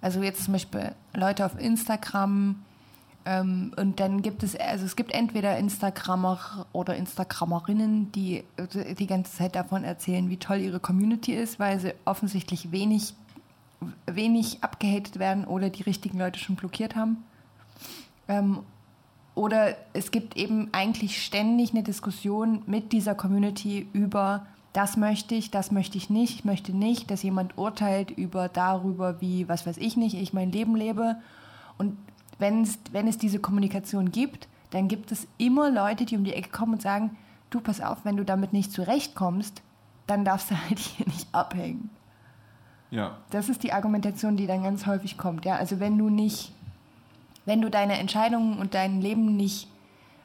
also 0.01 0.21
jetzt 0.21 0.43
zum 0.43 0.53
Beispiel 0.53 0.93
Leute 1.13 1.45
auf 1.45 1.59
Instagram 1.59 2.55
ähm, 3.25 3.71
und 3.77 3.99
dann 3.99 4.21
gibt 4.21 4.43
es, 4.43 4.55
also 4.55 4.85
es 4.85 4.95
gibt 4.95 5.11
entweder 5.11 5.57
Instagrammer 5.57 6.65
oder 6.71 6.95
Instagrammerinnen, 6.95 8.11
die 8.11 8.43
die 8.97 9.07
ganze 9.07 9.37
Zeit 9.37 9.55
davon 9.55 9.83
erzählen, 9.83 10.29
wie 10.29 10.37
toll 10.37 10.57
ihre 10.57 10.79
Community 10.79 11.33
ist, 11.33 11.59
weil 11.59 11.79
sie 11.79 11.93
offensichtlich 12.05 12.71
wenig, 12.71 13.13
wenig 14.07 14.63
abgehatet 14.63 15.19
werden 15.19 15.45
oder 15.45 15.69
die 15.69 15.83
richtigen 15.83 16.17
Leute 16.17 16.39
schon 16.39 16.55
blockiert 16.55 16.95
haben. 16.95 17.23
Ähm, 18.27 18.59
oder 19.35 19.75
es 19.93 20.11
gibt 20.11 20.35
eben 20.35 20.69
eigentlich 20.73 21.23
ständig 21.23 21.71
eine 21.71 21.83
Diskussion 21.83 22.63
mit 22.65 22.91
dieser 22.91 23.15
Community 23.15 23.87
über, 23.93 24.45
das 24.73 24.97
möchte 24.97 25.35
ich, 25.35 25.51
das 25.51 25.71
möchte 25.71 25.97
ich 25.97 26.09
nicht, 26.09 26.35
ich 26.35 26.45
möchte 26.45 26.75
nicht, 26.75 27.11
dass 27.11 27.23
jemand 27.23 27.57
urteilt 27.57 28.11
über 28.11 28.49
darüber, 28.49 29.21
wie, 29.21 29.47
was 29.47 29.65
weiß 29.65 29.77
ich 29.77 29.97
nicht, 29.97 30.15
ich 30.15 30.33
mein 30.33 30.51
Leben 30.51 30.75
lebe. 30.75 31.17
Und 31.77 31.97
wenn 32.39 32.63
es, 32.63 32.79
wenn 32.91 33.07
es 33.07 33.17
diese 33.17 33.39
Kommunikation 33.39 34.11
gibt, 34.11 34.47
dann 34.71 34.87
gibt 34.87 35.11
es 35.11 35.27
immer 35.37 35.69
Leute, 35.69 36.05
die 36.05 36.17
um 36.17 36.23
die 36.23 36.33
Ecke 36.33 36.49
kommen 36.49 36.73
und 36.73 36.81
sagen, 36.81 37.17
du 37.49 37.59
pass 37.59 37.81
auf, 37.81 37.99
wenn 38.03 38.17
du 38.17 38.25
damit 38.25 38.53
nicht 38.53 38.71
zurechtkommst, 38.71 39.61
dann 40.07 40.25
darfst 40.25 40.51
du 40.51 40.55
halt 40.69 40.79
hier 40.79 41.05
nicht 41.05 41.27
abhängen. 41.33 41.89
Ja, 42.89 43.17
Das 43.29 43.47
ist 43.47 43.63
die 43.63 43.71
Argumentation, 43.71 44.35
die 44.35 44.47
dann 44.47 44.63
ganz 44.63 44.85
häufig 44.85 45.17
kommt. 45.17 45.45
Ja? 45.45 45.55
Also 45.55 45.79
wenn 45.79 45.97
du 45.97 46.09
nicht, 46.09 46.53
wenn 47.45 47.61
du 47.61 47.69
deine 47.69 47.97
Entscheidungen 47.97 48.59
und 48.59 48.73
dein 48.73 49.01
Leben 49.01 49.35
nicht 49.35 49.67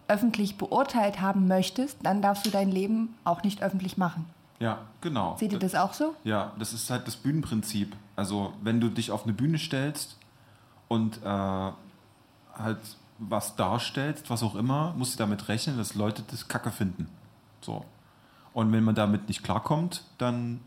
öffentlich 0.08 0.56
beurteilt 0.56 1.20
haben 1.20 1.48
möchtest, 1.48 1.98
dann 2.02 2.22
darfst 2.22 2.46
du 2.46 2.50
dein 2.50 2.70
Leben 2.70 3.14
auch 3.24 3.42
nicht 3.42 3.62
öffentlich 3.62 3.96
machen. 3.96 4.26
ja, 4.60 4.78
genau. 5.00 5.36
Seht 5.38 5.52
ihr 5.52 5.58
das 5.58 5.74
auch 5.74 5.92
so? 5.92 6.14
Ja, 6.24 6.52
das 6.58 6.72
ist 6.72 6.88
halt 6.90 7.06
das 7.06 7.16
Bühnenprinzip. 7.16 7.96
Also 8.14 8.52
wenn 8.62 8.80
du 8.80 8.88
dich 8.88 9.10
auf 9.10 9.24
eine 9.24 9.32
Bühne 9.32 9.58
stellst 9.58 10.16
und 10.88 11.22
äh, 11.22 11.26
halt 11.26 12.78
was 13.18 13.56
darstellst, 13.56 14.30
was 14.30 14.42
auch 14.42 14.54
immer, 14.54 14.94
musst 14.96 15.14
du 15.14 15.18
damit 15.18 15.48
rechnen, 15.48 15.76
dass 15.78 15.94
Leute 15.94 16.22
das 16.30 16.48
Kacke 16.48 16.70
finden. 16.70 17.08
So. 17.60 17.84
Und 18.52 18.72
wenn 18.72 18.84
man 18.84 18.94
damit 18.94 19.28
nicht 19.28 19.42
klarkommt, 19.42 20.04
dann 20.18 20.60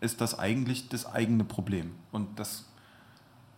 ist 0.00 0.20
das 0.20 0.38
eigentlich 0.38 0.88
das 0.88 1.06
eigene 1.06 1.44
Problem. 1.44 1.92
Und 2.12 2.38
das 2.38 2.66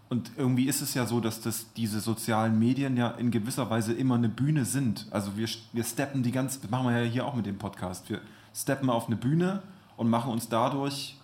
und 0.08 0.32
irgendwie 0.36 0.68
ist 0.68 0.80
es 0.80 0.94
ja 0.94 1.04
so, 1.04 1.20
dass 1.20 1.40
das, 1.42 1.72
diese 1.74 2.00
sozialen 2.00 2.58
Medien 2.58 2.96
ja 2.96 3.10
in 3.10 3.30
gewisser 3.30 3.68
Weise 3.68 3.92
immer 3.92 4.14
eine 4.14 4.30
Bühne 4.30 4.64
sind. 4.64 5.06
Also 5.10 5.36
wir, 5.36 5.48
wir 5.72 5.84
steppen 5.84 6.22
die 6.22 6.32
ganze, 6.32 6.60
das 6.60 6.70
machen 6.70 6.86
wir 6.86 7.02
ja 7.02 7.10
hier 7.10 7.26
auch 7.26 7.34
mit 7.34 7.44
dem 7.44 7.58
Podcast. 7.58 8.08
Wir 8.08 8.20
steppen 8.54 8.88
auf 8.88 9.06
eine 9.06 9.16
Bühne 9.16 9.62
und 9.98 10.08
machen 10.08 10.32
uns 10.32 10.48
dadurch 10.48 11.18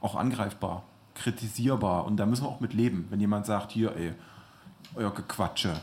auch 0.00 0.14
angreifbar, 0.14 0.84
kritisierbar. 1.14 2.06
Und 2.06 2.16
da 2.16 2.24
müssen 2.24 2.44
wir 2.44 2.48
auch 2.48 2.60
mit 2.60 2.72
leben. 2.72 3.06
Wenn 3.10 3.20
jemand 3.20 3.44
sagt, 3.44 3.72
hier, 3.72 3.94
ey, 3.94 4.14
euer 4.94 5.12
Gequatsche. 5.12 5.78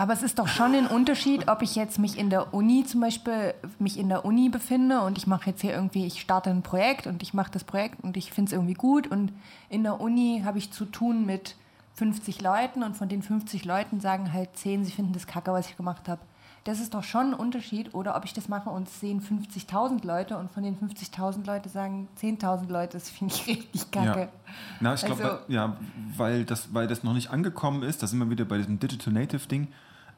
Aber 0.00 0.14
es 0.14 0.22
ist 0.22 0.38
doch 0.38 0.48
schon 0.48 0.74
ein 0.74 0.86
Unterschied, 0.86 1.48
ob 1.48 1.60
ich 1.60 1.76
jetzt 1.76 1.98
mich 1.98 2.16
in 2.16 2.30
der 2.30 2.54
Uni 2.54 2.84
zum 2.86 3.02
Beispiel 3.02 3.52
mich 3.78 3.98
in 3.98 4.08
der 4.08 4.24
Uni 4.24 4.48
befinde 4.48 5.02
und 5.02 5.18
ich 5.18 5.26
mache 5.26 5.50
jetzt 5.50 5.60
hier 5.60 5.72
irgendwie, 5.74 6.06
ich 6.06 6.22
starte 6.22 6.48
ein 6.48 6.62
Projekt 6.62 7.06
und 7.06 7.22
ich 7.22 7.34
mache 7.34 7.50
das 7.50 7.64
Projekt 7.64 8.02
und 8.02 8.16
ich 8.16 8.32
finde 8.32 8.48
es 8.48 8.52
irgendwie 8.54 8.72
gut 8.72 9.08
und 9.08 9.30
in 9.68 9.82
der 9.82 10.00
Uni 10.00 10.40
habe 10.42 10.56
ich 10.56 10.72
zu 10.72 10.86
tun 10.86 11.26
mit 11.26 11.54
50 11.96 12.40
Leuten 12.40 12.82
und 12.82 12.96
von 12.96 13.10
den 13.10 13.22
50 13.22 13.66
Leuten 13.66 14.00
sagen 14.00 14.32
halt 14.32 14.56
10, 14.56 14.86
sie 14.86 14.90
finden 14.90 15.12
das 15.12 15.26
kacke, 15.26 15.52
was 15.52 15.68
ich 15.68 15.76
gemacht 15.76 16.08
habe. 16.08 16.22
Das 16.64 16.80
ist 16.80 16.94
doch 16.94 17.04
schon 17.04 17.28
ein 17.28 17.34
Unterschied. 17.34 17.94
Oder 17.94 18.16
ob 18.16 18.24
ich 18.24 18.32
das 18.32 18.48
mache 18.48 18.70
und 18.70 18.88
es 18.88 19.00
sehen 19.00 19.20
50.000 19.22 20.06
Leute 20.06 20.36
und 20.38 20.50
von 20.50 20.62
den 20.62 20.76
50.000 20.78 21.46
Leute 21.46 21.68
sagen 21.68 22.08
10.000 22.20 22.70
Leute, 22.70 22.92
das 22.98 23.10
finde 23.10 23.34
ich 23.34 23.46
richtig 23.46 23.90
kacke. 23.90 24.20
Ja. 24.20 24.28
Na, 24.80 24.94
ich 24.94 25.04
glaube, 25.04 25.22
Also- 25.24 25.38
ja, 25.48 25.76
weil 26.16 26.44
das, 26.44 26.72
weil 26.72 26.86
das 26.86 27.02
noch 27.02 27.12
nicht 27.14 27.30
angekommen 27.30 27.82
ist, 27.82 28.02
da 28.02 28.06
sind 28.06 28.18
wir 28.18 28.30
wieder 28.30 28.46
bei 28.46 28.56
diesem 28.58 28.78
Digital 28.78 29.12
Native 29.12 29.46
Ding, 29.46 29.68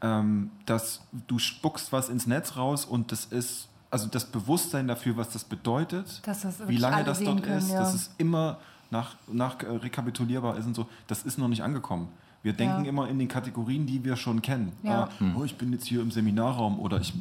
ähm, 0.02 0.50
dass 0.66 1.02
du 1.26 1.38
spuckst 1.38 1.92
was 1.92 2.08
ins 2.08 2.26
Netz 2.26 2.56
raus 2.56 2.84
und 2.84 3.12
das 3.12 3.24
ist, 3.26 3.68
also 3.90 4.08
das 4.08 4.24
Bewusstsein 4.24 4.88
dafür, 4.88 5.16
was 5.16 5.30
das 5.30 5.44
bedeutet, 5.44 6.20
das 6.26 6.68
wie 6.68 6.76
lange 6.76 7.04
das 7.04 7.20
dort 7.20 7.42
können, 7.42 7.58
ist, 7.58 7.70
ja. 7.70 7.80
dass 7.80 7.94
es 7.94 8.10
immer 8.18 8.58
nach, 8.90 9.16
nach 9.30 9.62
äh, 9.62 9.66
rekapitulierbar 9.66 10.56
ist 10.58 10.66
und 10.66 10.74
so, 10.74 10.86
das 11.06 11.22
ist 11.22 11.38
noch 11.38 11.48
nicht 11.48 11.62
angekommen. 11.62 12.08
Wir 12.42 12.52
denken 12.52 12.84
Ja. 12.84 12.88
immer 12.88 13.08
in 13.08 13.18
den 13.18 13.28
Kategorien, 13.28 13.86
die 13.86 14.02
wir 14.04 14.16
schon 14.16 14.42
kennen. 14.42 14.72
Ja. 14.82 15.04
Ah, 15.04 15.24
oh, 15.36 15.44
ich 15.44 15.56
bin 15.56 15.72
jetzt 15.72 15.86
hier 15.86 16.00
im 16.02 16.10
Seminarraum 16.10 16.80
oder 16.80 17.00
ich 17.00 17.14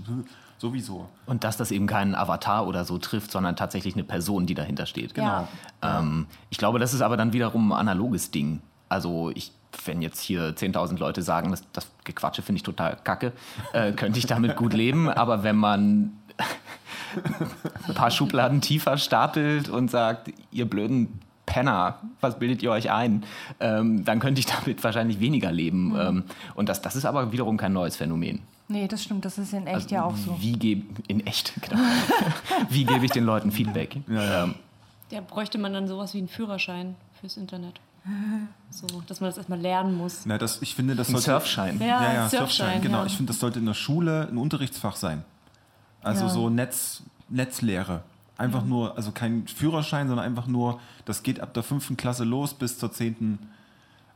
sowieso. 0.57 1.07
Und 1.27 1.43
dass 1.43 1.57
das 1.57 1.69
eben 1.71 1.85
keinen 1.87 2.15
Avatar 2.15 2.65
oder 2.67 2.85
so 2.85 2.97
trifft, 2.97 3.31
sondern 3.31 3.55
tatsächlich 3.55 3.93
eine 3.93 4.03
Person, 4.03 4.47
die 4.47 4.55
dahinter 4.55 4.87
steht. 4.87 5.13
Genau. 5.13 5.47
Ähm, 5.83 6.25
ich 6.49 6.57
glaube, 6.57 6.79
das 6.79 6.93
ist 6.93 7.01
aber 7.01 7.17
dann 7.17 7.33
wiederum 7.33 7.71
ein 7.71 7.79
analoges 7.79 8.31
Ding. 8.31 8.61
Also 8.89 9.31
ich, 9.35 9.51
wenn 9.85 10.01
jetzt 10.01 10.21
hier 10.21 10.55
10.000 10.55 10.97
Leute 10.97 11.21
sagen, 11.21 11.51
das, 11.51 11.63
das 11.73 11.87
Gequatsche 12.03 12.41
finde 12.41 12.57
ich 12.57 12.63
total 12.63 12.97
kacke, 13.03 13.31
äh, 13.73 13.91
könnte 13.93 14.19
ich 14.19 14.25
damit 14.25 14.55
gut 14.55 14.73
leben. 14.73 15.09
Aber 15.09 15.43
wenn 15.43 15.55
man 15.55 16.11
ein 17.87 17.93
paar 17.93 18.11
Schubladen 18.11 18.61
tiefer 18.61 18.97
stapelt 18.97 19.69
und 19.69 19.91
sagt, 19.91 20.31
ihr 20.51 20.69
blöden 20.69 21.19
Penner, 21.45 21.99
was 22.21 22.39
bildet 22.39 22.63
ihr 22.63 22.71
euch 22.71 22.91
ein? 22.91 23.25
Ähm, 23.59 24.05
dann 24.05 24.19
könnte 24.19 24.39
ich 24.39 24.45
damit 24.45 24.83
wahrscheinlich 24.83 25.19
weniger 25.19 25.51
leben. 25.51 25.95
Ähm, 25.99 26.23
und 26.55 26.69
das, 26.69 26.81
das 26.81 26.95
ist 26.95 27.05
aber 27.05 27.31
wiederum 27.31 27.57
kein 27.57 27.73
neues 27.73 27.97
Phänomen. 27.97 28.41
Nee, 28.67 28.87
das 28.87 29.03
stimmt, 29.03 29.25
das 29.25 29.37
ist 29.37 29.51
in 29.51 29.67
echt 29.67 29.75
Also, 29.75 29.95
ja 29.95 30.03
auch 30.05 30.15
so. 30.15 30.37
Wie 30.39 30.53
gebe 30.53 30.83
in 31.07 31.25
echt, 31.27 31.53
genau. 31.69 31.81
wie 32.69 32.85
gebe 32.85 33.03
ich 33.03 33.11
den 33.11 33.25
Leuten 33.25 33.51
Feedback? 33.51 33.97
Ähm, 34.09 34.55
Ja, 35.09 35.19
bräuchte 35.19 35.57
man 35.57 35.73
dann 35.73 35.89
sowas 35.89 36.13
wie 36.13 36.19
einen 36.19 36.29
Führerschein 36.29 36.95
fürs 37.19 37.35
Internet. 37.35 37.81
So, 38.71 38.87
dass 39.05 39.19
man 39.21 39.29
das 39.29 39.37
erstmal 39.37 39.59
lernen 39.59 39.95
muss. 39.95 40.25
Na, 40.25 40.37
das, 40.37 40.61
ich 40.61 40.75
finde, 40.75 40.95
das 40.95 41.09
ein 41.09 41.11
sollte, 41.11 41.31
Surfschein. 41.31 41.79
Ja, 41.79 41.85
Ja, 41.85 42.01
ja, 42.01 42.29
Surfschein, 42.29 42.39
Surfschein, 42.39 42.81
genau. 42.81 42.99
ja. 42.99 43.05
Ich 43.05 43.17
finde, 43.17 43.31
das 43.31 43.39
sollte 43.39 43.59
in 43.59 43.65
der 43.65 43.73
Schule 43.73 44.27
ein 44.31 44.37
Unterrichtsfach 44.37 44.95
sein. 44.95 45.23
Also 46.01 46.23
Ja. 46.25 46.29
so 46.29 46.49
Netz, 46.49 47.03
Netzlehre. 47.29 48.03
Einfach 48.37 48.65
nur, 48.65 48.97
also 48.97 49.11
kein 49.11 49.45
Führerschein, 49.47 50.07
sondern 50.07 50.25
einfach 50.25 50.47
nur, 50.47 50.79
das 51.05 51.21
geht 51.21 51.39
ab 51.41 51.53
der 51.53 51.61
fünften 51.61 51.95
Klasse 51.95 52.23
los 52.23 52.55
bis 52.55 52.79
zur 52.79 52.91
zehnten. 52.91 53.37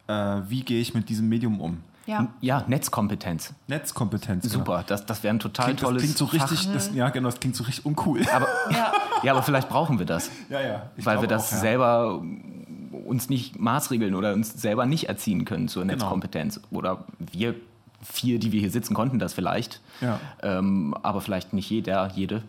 Äh, 0.08 0.42
wie 0.48 0.64
gehe 0.64 0.82
ich 0.82 0.96
mit 0.96 1.10
diesem 1.10 1.30
Medium 1.30 1.62
um? 1.62 1.84
Ja. 2.08 2.28
Ja, 2.42 2.64
Netzkompetenz. 2.68 3.54
Netzkompetenz. 3.68 4.50
Super, 4.50 4.84
das, 4.86 5.06
das 5.06 5.22
wäre 5.24 5.34
ein 5.34 5.40
total 5.40 5.66
Klingt, 5.66 5.82
das 5.82 5.88
tolles 5.88 6.04
klingt 6.04 6.18
so 6.18 6.26
richtig, 6.26 6.60
Fach. 6.66 6.74
das, 6.74 6.94
ja 6.94 7.10
genau, 7.10 7.30
das 7.30 7.40
klingt 7.40 7.56
so 7.56 7.64
richtig 7.64 7.86
uncool. 7.86 8.22
Aber, 8.34 8.48
ja. 8.72 8.94
aber 9.32 9.44
vielleicht 9.44 9.70
brauchen 9.70 10.00
wir 10.00 10.06
das, 10.06 10.30
ja, 10.50 10.62
ja. 10.62 10.90
ich 10.96 11.06
weil 11.06 11.22
wir 11.22 11.28
das 11.28 11.48
auch, 11.48 11.52
ja. 11.54 11.58
selber 11.58 12.22
uns 13.06 13.30
nicht 13.30 13.60
maßregeln 13.60 14.16
oder 14.16 14.34
uns 14.34 14.54
selber 14.62 14.86
nicht 14.86 15.08
erziehen 15.10 15.46
können 15.46 15.68
zur 15.68 15.84
Genau. 15.84 15.94
Netzkompetenz. 15.94 16.60
Oder 16.72 17.06
wir 17.20 17.56
vier, 18.02 18.40
die 18.40 18.52
wir 18.52 18.60
hier 18.60 18.72
sitzen, 18.72 18.94
konnten 18.94 19.20
das 19.20 19.34
vielleicht. 19.34 19.82
Ja. 20.02 20.20
Ähm, 20.44 20.96
aber 21.04 21.22
vielleicht 21.22 21.54
nicht 21.54 21.70
jeder, 21.70 22.12
jede. 22.16 22.44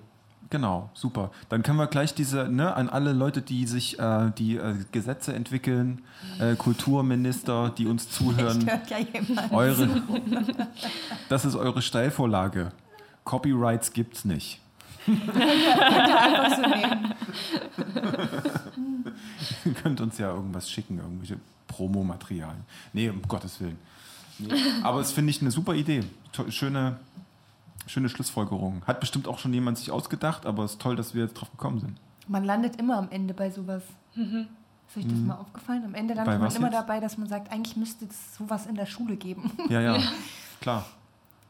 Genau, 0.48 0.90
super. 0.94 1.32
Dann 1.48 1.64
können 1.64 1.76
wir 1.78 1.88
gleich 1.88 2.14
diese, 2.14 2.46
ne, 2.48 2.72
an 2.76 2.88
alle 2.88 3.12
Leute, 3.12 3.42
die 3.42 3.66
sich, 3.66 3.98
äh, 3.98 4.30
die 4.38 4.56
äh, 4.56 4.74
Gesetze 4.92 5.32
entwickeln, 5.34 6.02
äh, 6.38 6.54
Kulturminister, 6.54 7.72
die 7.76 7.86
uns 7.88 8.10
zuhören, 8.10 8.64
Hört 8.64 8.88
ja 8.88 8.98
jemand. 8.98 9.50
eure, 9.52 9.88
das 11.28 11.44
ist 11.44 11.56
eure 11.56 11.82
Steilvorlage. 11.82 12.70
Copyrights 13.24 13.92
gibt's 13.92 14.24
nicht. 14.24 14.60
Einfach 15.06 16.56
so 16.56 16.62
nehmen. 16.62 17.14
Ihr 19.64 19.74
könnt 19.74 20.00
uns 20.00 20.18
ja 20.18 20.32
irgendwas 20.32 20.70
schicken, 20.70 20.98
irgendwelche 20.98 21.38
Promomaterialien. 21.68 22.64
Nee, 22.92 23.08
um 23.10 23.22
Gottes 23.22 23.60
Willen. 23.60 23.78
Nee. 24.38 24.52
Aber 24.82 24.98
das 24.98 25.12
finde 25.12 25.30
ich 25.30 25.40
eine 25.40 25.50
super 25.50 25.74
Idee. 25.74 26.04
To 26.32 26.50
schöne, 26.50 26.98
schöne 27.86 28.08
Schlussfolgerung. 28.08 28.82
Hat 28.86 29.00
bestimmt 29.00 29.28
auch 29.28 29.38
schon 29.38 29.52
jemand 29.54 29.78
sich 29.78 29.90
ausgedacht, 29.90 30.46
aber 30.46 30.64
es 30.64 30.72
ist 30.72 30.80
toll, 30.80 30.96
dass 30.96 31.14
wir 31.14 31.24
jetzt 31.24 31.34
drauf 31.34 31.50
gekommen 31.50 31.80
sind. 31.80 31.96
Man 32.28 32.44
landet 32.44 32.76
immer 32.76 32.98
am 32.98 33.08
Ende 33.10 33.34
bei 33.34 33.50
sowas. 33.50 33.82
Ist 34.14 34.96
euch 34.96 35.04
das 35.06 35.18
mal 35.18 35.36
aufgefallen? 35.36 35.84
Am 35.84 35.94
Ende 35.94 36.14
landet 36.14 36.38
man 36.40 36.54
immer 36.54 36.66
jetzt? 36.66 36.74
dabei, 36.74 37.00
dass 37.00 37.18
man 37.18 37.28
sagt, 37.28 37.52
eigentlich 37.52 37.76
müsste 37.76 38.04
es 38.06 38.36
sowas 38.36 38.66
in 38.66 38.74
der 38.74 38.86
Schule 38.86 39.16
geben. 39.16 39.50
Ja, 39.68 39.80
ja, 39.80 39.98
klar. 40.60 40.84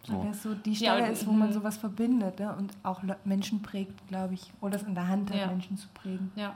Weil 0.09 0.17
So. 0.23 0.25
das 0.29 0.43
so 0.43 0.55
die 0.55 0.73
Ja, 0.73 0.93
Stelle 0.95 1.05
und- 1.07 1.13
ist, 1.13 1.27
wo 1.27 1.33
man 1.33 1.53
sowas 1.53 1.77
verbindet 1.77 2.39
ne? 2.41 2.55
und 2.57 2.73
auch 2.83 3.01
Menschen 3.25 3.63
prägt, 3.63 4.07
glaube 4.09 4.35
ich. 4.35 4.53
Oder 4.61 4.77
es 4.77 4.83
in 4.83 4.95
der 4.95 5.09
Hand 5.09 5.31
hat, 5.31 5.39
Ja. 5.39 5.47
Menschen 5.49 5.77
zu 5.77 5.89
prägen. 5.95 6.31
Ja. 6.37 6.55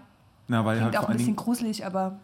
Na, 0.49 0.65
weil 0.65 0.79
Klingt 0.79 0.95
halt 0.95 1.05
auch 1.05 1.09
ein 1.09 1.13
bisschen 1.17 1.27
Dingen, 1.27 1.37
gruselig, 1.37 1.87
aber 1.87 2.19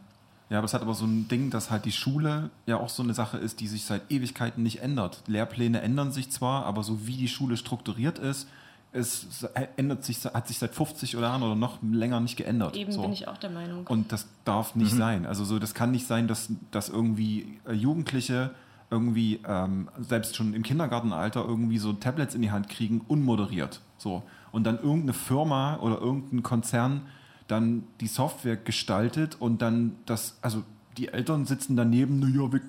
ja, 0.49 0.59
aber 0.59 0.65
es 0.67 0.75
hat 0.75 0.83
aber 0.83 0.95
so 0.95 1.05
ein 1.07 1.27
Ding, 1.29 1.51
dass 1.51 1.71
halt 1.73 1.85
die 1.87 1.93
Schule 1.93 2.51
ja 2.67 2.77
auch 2.79 2.89
so 2.89 3.03
eine 3.03 3.15
Sache 3.15 3.37
ist, 3.37 3.59
die 3.61 3.67
sich 3.67 3.85
seit 3.85 4.03
Ewigkeiten 4.13 4.63
nicht 4.63 4.81
ändert. 4.81 5.23
Lehrpläne 5.27 5.81
ändern 5.81 6.13
sich 6.13 6.31
zwar, 6.31 6.67
aber 6.67 6.85
so 6.85 7.07
wie 7.07 7.17
die 7.17 7.27
Schule 7.29 7.57
strukturiert 7.57 8.19
ist, 8.21 8.49
es 8.93 9.45
ändert 9.77 10.05
sich, 10.05 10.25
hat 10.25 10.47
sich 10.49 10.59
seit 10.59 10.73
50 10.75 11.13
Jahren 11.15 11.43
oder 11.43 11.55
noch 11.57 11.79
länger 11.83 12.21
nicht 12.21 12.37
geändert. 12.37 12.77
Eben 12.77 12.93
so. 12.93 13.03
bin 13.03 13.13
ich 13.13 13.29
auch 13.29 13.37
der 13.39 13.51
Meinung. 13.51 13.87
Und 13.89 14.11
das 14.13 14.27
darf 14.45 14.75
nicht 14.77 14.93
sein. 14.93 15.27
Also 15.27 15.45
so, 15.45 15.59
das 15.59 15.75
kann 15.75 15.91
nicht 15.91 16.07
sein, 16.07 16.29
dass, 16.29 16.49
dass 16.71 16.89
irgendwie 16.89 17.59
äh, 17.69 17.73
Jugendliche 17.73 18.53
irgendwie 18.91 19.41
ähm, 19.47 19.89
selbst 19.99 20.37
schon 20.37 20.55
im 20.55 20.63
Kindergartenalter 20.63 21.45
irgendwie 21.45 21.79
so 21.79 21.93
Tablets 21.93 22.35
in 22.35 22.43
die 22.43 22.51
Hand 22.51 22.69
kriegen, 22.69 23.01
unmoderiert. 23.09 23.81
So. 23.99 24.23
Und 24.53 24.65
dann 24.65 24.77
irgendeine 24.77 25.13
Firma 25.13 25.77
oder 25.81 26.01
irgendein 26.01 26.43
Konzern 26.43 27.03
dann 27.49 27.85
die 28.01 28.07
Software 28.07 28.57
gestaltet 28.57 29.37
und 29.41 29.63
dann 29.63 29.97
das, 30.07 30.39
also 30.43 30.63
die 30.97 31.09
Eltern 31.09 31.47
sitzen 31.47 31.77
daneben, 31.77 32.19
naja, 32.19 32.53
wir 32.53 32.61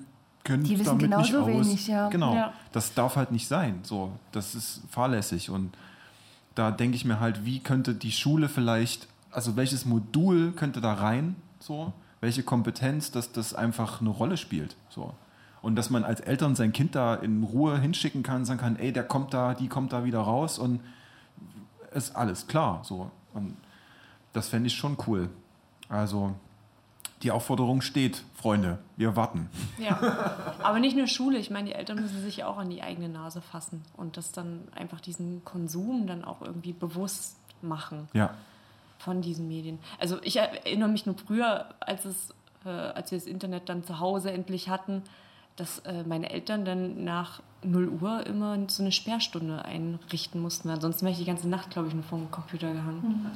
kennen 0.44 0.64
Die 0.64 0.78
wissen 0.78 0.98
damit 0.98 1.16
nicht 1.16 1.30
genauso 1.32 1.38
aus. 1.52 1.66
wenig, 1.66 1.88
ja. 1.88 2.08
Genau. 2.08 2.34
Ja. 2.34 2.52
Das 2.72 2.94
darf 2.94 3.16
halt 3.16 3.32
nicht 3.32 3.48
sein. 3.48 3.80
So, 3.82 4.12
das 4.32 4.54
ist 4.54 4.82
fahrlässig. 4.90 5.50
Und 5.50 5.76
da 6.54 6.70
denke 6.70 6.96
ich 6.96 7.04
mir 7.04 7.20
halt, 7.20 7.44
wie 7.44 7.60
könnte 7.60 7.94
die 7.94 8.12
Schule 8.12 8.48
vielleicht, 8.48 9.08
also 9.30 9.56
welches 9.56 9.84
Modul 9.84 10.52
könnte 10.52 10.80
da 10.80 10.94
rein, 10.94 11.36
so, 11.60 11.92
welche 12.20 12.42
Kompetenz, 12.42 13.10
dass 13.10 13.32
das 13.32 13.54
einfach 13.54 14.00
eine 14.00 14.10
Rolle 14.10 14.36
spielt, 14.36 14.76
so. 14.90 15.14
Und 15.62 15.76
dass 15.76 15.90
man 15.90 16.04
als 16.04 16.20
Eltern 16.20 16.54
sein 16.54 16.72
Kind 16.72 16.94
da 16.94 17.14
in 17.14 17.42
Ruhe 17.42 17.78
hinschicken 17.78 18.22
kann, 18.22 18.44
sagen 18.44 18.60
kann, 18.60 18.76
ey, 18.76 18.92
der 18.92 19.04
kommt 19.04 19.34
da, 19.34 19.54
die 19.54 19.68
kommt 19.68 19.92
da 19.92 20.04
wieder 20.04 20.20
raus 20.20 20.58
und 20.58 20.80
ist 21.92 22.14
alles 22.14 22.46
klar, 22.46 22.80
so. 22.84 23.10
Und 23.34 23.56
das 24.32 24.48
fände 24.48 24.68
ich 24.68 24.74
schon 24.74 24.96
cool. 25.06 25.28
Also, 25.88 26.34
die 27.22 27.32
Aufforderung 27.32 27.80
steht, 27.80 28.22
Freunde, 28.34 28.78
wir 28.96 29.16
warten. 29.16 29.48
Ja, 29.78 29.98
aber 30.62 30.78
nicht 30.78 30.96
nur 30.96 31.06
Schule. 31.06 31.38
Ich 31.38 31.50
meine, 31.50 31.70
die 31.70 31.74
Eltern 31.74 32.00
müssen 32.00 32.20
sich 32.22 32.38
ja 32.38 32.46
auch 32.46 32.58
an 32.58 32.70
die 32.70 32.82
eigene 32.82 33.08
Nase 33.08 33.40
fassen 33.40 33.82
und 33.96 34.16
das 34.16 34.32
dann 34.32 34.68
einfach 34.74 35.00
diesen 35.00 35.44
Konsum 35.44 36.06
dann 36.06 36.24
auch 36.24 36.42
irgendwie 36.42 36.72
bewusst 36.72 37.36
machen 37.60 38.08
Ja, 38.12 38.34
von 38.98 39.20
diesen 39.20 39.48
Medien. 39.48 39.78
Also 39.98 40.18
ich 40.22 40.36
erinnere 40.36 40.88
mich 40.88 41.06
nur 41.06 41.16
früher, 41.16 41.66
als, 41.80 42.04
es, 42.04 42.34
äh, 42.64 42.68
als 42.68 43.10
wir 43.10 43.18
das 43.18 43.26
Internet 43.26 43.68
dann 43.68 43.82
zu 43.82 43.98
Hause 43.98 44.30
endlich 44.30 44.68
hatten, 44.68 45.02
dass 45.58 45.80
äh, 45.80 46.04
meine 46.04 46.30
Eltern 46.30 46.64
dann 46.64 47.04
nach 47.04 47.40
0 47.62 47.88
Uhr 48.00 48.24
immer 48.26 48.56
so 48.68 48.82
eine 48.82 48.92
Sperrstunde 48.92 49.64
einrichten 49.64 50.40
mussten. 50.40 50.70
Ansonsten 50.70 51.02
wäre 51.04 51.12
ich 51.12 51.18
die 51.18 51.24
ganze 51.24 51.48
Nacht, 51.48 51.70
glaube 51.70 51.88
ich, 51.88 51.94
nur 51.94 52.04
vor 52.04 52.18
dem 52.18 52.30
Computer 52.30 52.72
gehangen. 52.72 53.30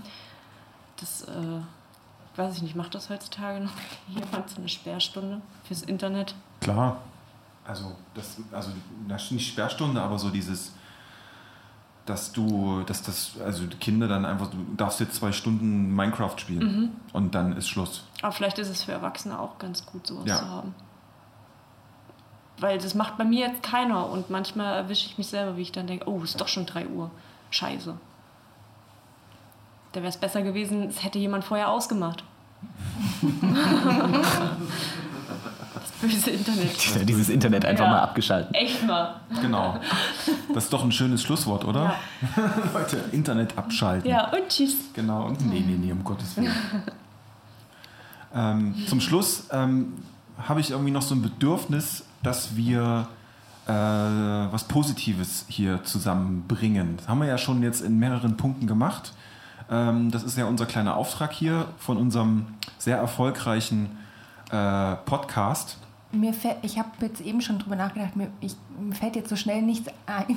Das, 0.98 1.22
äh, 1.22 1.60
weiß 2.36 2.56
ich 2.56 2.62
nicht, 2.62 2.76
macht 2.76 2.94
das 2.94 3.10
heutzutage 3.10 3.60
noch 3.64 3.72
jemand 4.08 4.48
so 4.48 4.58
eine 4.58 4.68
Sperrstunde 4.68 5.40
fürs 5.64 5.82
Internet? 5.82 6.34
Klar. 6.60 6.98
Also, 7.64 7.92
das, 8.14 8.38
also 8.52 8.70
das 9.08 9.30
nicht 9.30 9.48
Sperrstunde, 9.52 10.00
aber 10.00 10.18
so 10.18 10.30
dieses, 10.30 10.72
dass 12.06 12.32
du, 12.32 12.82
dass 12.86 13.02
das, 13.02 13.32
also 13.44 13.66
die 13.66 13.76
Kinder 13.76 14.08
dann 14.08 14.24
einfach, 14.24 14.50
du 14.50 14.58
darfst 14.76 14.98
jetzt 14.98 15.14
zwei 15.14 15.30
Stunden 15.30 15.94
Minecraft 15.94 16.36
spielen 16.38 16.90
und 17.12 17.34
dann 17.36 17.56
ist 17.56 17.68
Schluss. 17.68 18.04
Aber 18.20 18.32
vielleicht 18.32 18.58
ist 18.58 18.68
es 18.68 18.82
für 18.82 18.90
Erwachsene 18.92 19.38
auch 19.38 19.58
ganz 19.58 19.86
gut, 19.86 20.06
sowas 20.08 20.24
Ja. 20.26 20.38
zu 20.38 20.48
haben. 20.48 20.74
Weil 22.58 22.78
das 22.78 22.94
macht 22.94 23.16
bei 23.18 23.24
mir 23.24 23.48
jetzt 23.48 23.62
keiner 23.62 24.08
und 24.08 24.30
manchmal 24.30 24.74
erwische 24.76 25.06
ich 25.06 25.18
mich 25.18 25.26
selber, 25.26 25.56
wie 25.56 25.62
ich 25.62 25.72
dann 25.72 25.86
denke, 25.86 26.08
oh, 26.08 26.20
ist 26.22 26.40
doch 26.40 26.48
schon 26.48 26.66
3 26.66 26.86
Uhr. 26.86 27.10
Scheiße. 27.50 27.94
Da 29.92 30.00
wäre 30.00 30.08
es 30.08 30.16
besser 30.16 30.42
gewesen, 30.42 30.84
es 30.88 31.02
hätte 31.02 31.18
jemand 31.18 31.44
vorher 31.44 31.68
ausgemacht. 31.70 32.24
das 35.74 35.90
böse 36.00 36.30
Internet. 36.30 37.08
Dieses 37.08 37.28
Internet 37.28 37.64
einfach 37.64 37.84
Ja. 37.84 37.90
mal 37.90 38.00
abgeschalten. 38.00 38.54
Echt 38.54 38.86
mal. 38.86 39.16
Genau. 39.40 39.78
Das 40.54 40.64
ist 40.64 40.72
doch 40.72 40.82
ein 40.84 40.92
schönes 40.92 41.22
Schlusswort, 41.22 41.64
oder? 41.64 41.94
Leute, 42.74 43.04
Internet 43.12 43.56
abschalten. 43.58 44.08
Ja, 44.08 44.28
und 44.30 44.48
tschüss. 44.48 44.76
Genau, 44.94 45.26
und 45.26 45.40
nee, 45.46 45.60
nee, 45.66 45.76
nee, 45.78 45.92
um 45.92 46.04
Gottes 46.04 46.36
Willen. 46.36 46.54
ähm, 48.34 48.74
zum 48.88 49.00
Schluss 49.00 49.48
ähm, 49.50 49.94
habe 50.46 50.60
ich 50.60 50.70
irgendwie 50.70 50.90
noch 50.92 51.02
so 51.02 51.14
ein 51.14 51.22
Bedürfnis, 51.22 52.04
dass 52.22 52.56
wir 52.56 53.08
äh, 53.66 53.72
was 53.72 54.64
Positives 54.64 55.44
hier 55.48 55.84
zusammenbringen. 55.84 56.96
Das 56.96 57.08
haben 57.08 57.20
wir 57.20 57.28
ja 57.28 57.38
schon 57.38 57.62
jetzt 57.62 57.80
in 57.80 57.98
mehreren 57.98 58.36
Punkten 58.36 58.66
gemacht. 58.66 59.12
Ähm, 59.70 60.10
das 60.10 60.22
ist 60.22 60.36
ja 60.36 60.46
unser 60.46 60.66
kleiner 60.66 60.96
Auftrag 60.96 61.32
hier 61.32 61.66
von 61.78 61.96
unserem 61.96 62.46
sehr 62.78 62.96
erfolgreichen 62.96 63.98
äh, 64.50 64.96
Podcast. 65.04 65.78
Mir 66.14 66.34
fällt, 66.34 66.58
ich 66.60 66.78
habe 66.78 66.90
jetzt 67.00 67.22
eben 67.22 67.40
schon 67.40 67.58
drüber 67.58 67.74
nachgedacht, 67.74 68.16
mir, 68.16 68.28
ich, 68.42 68.54
mir 68.78 68.94
fällt 68.94 69.16
jetzt 69.16 69.30
so 69.30 69.36
schnell 69.36 69.62
nichts 69.62 69.90
ein. 70.04 70.36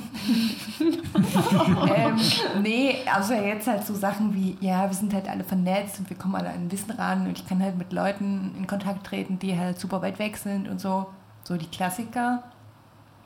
ähm, 1.94 2.16
nee, 2.62 2.96
also 3.12 3.34
jetzt 3.34 3.66
halt 3.66 3.84
so 3.84 3.94
Sachen 3.94 4.34
wie, 4.34 4.56
ja, 4.60 4.88
wir 4.88 4.94
sind 4.94 5.12
halt 5.12 5.28
alle 5.28 5.44
vernetzt 5.44 5.98
und 5.98 6.08
wir 6.08 6.16
kommen 6.16 6.34
alle 6.34 6.48
an 6.48 6.72
Wissen 6.72 6.92
ran 6.92 7.26
und 7.26 7.38
ich 7.38 7.46
kann 7.46 7.62
halt 7.62 7.76
mit 7.76 7.92
Leuten 7.92 8.54
in 8.56 8.66
Kontakt 8.66 9.04
treten, 9.06 9.38
die 9.38 9.58
halt 9.58 9.78
super 9.78 10.00
weit 10.00 10.18
weg 10.18 10.38
sind 10.38 10.66
und 10.66 10.80
so. 10.80 11.06
So 11.46 11.56
die 11.56 11.66
Klassiker. 11.66 12.42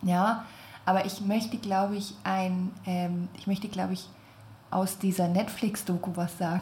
Ja, 0.02 0.44
aber 0.84 1.06
ich 1.06 1.22
möchte, 1.22 1.56
glaube 1.56 1.96
ich, 1.96 2.12
ein, 2.22 2.70
ähm, 2.84 3.28
ich 3.38 3.46
möchte, 3.46 3.68
glaube 3.68 3.94
ich, 3.94 4.10
aus 4.70 4.98
dieser 4.98 5.26
Netflix-Doku 5.26 6.10
was 6.16 6.36
sagen. 6.36 6.60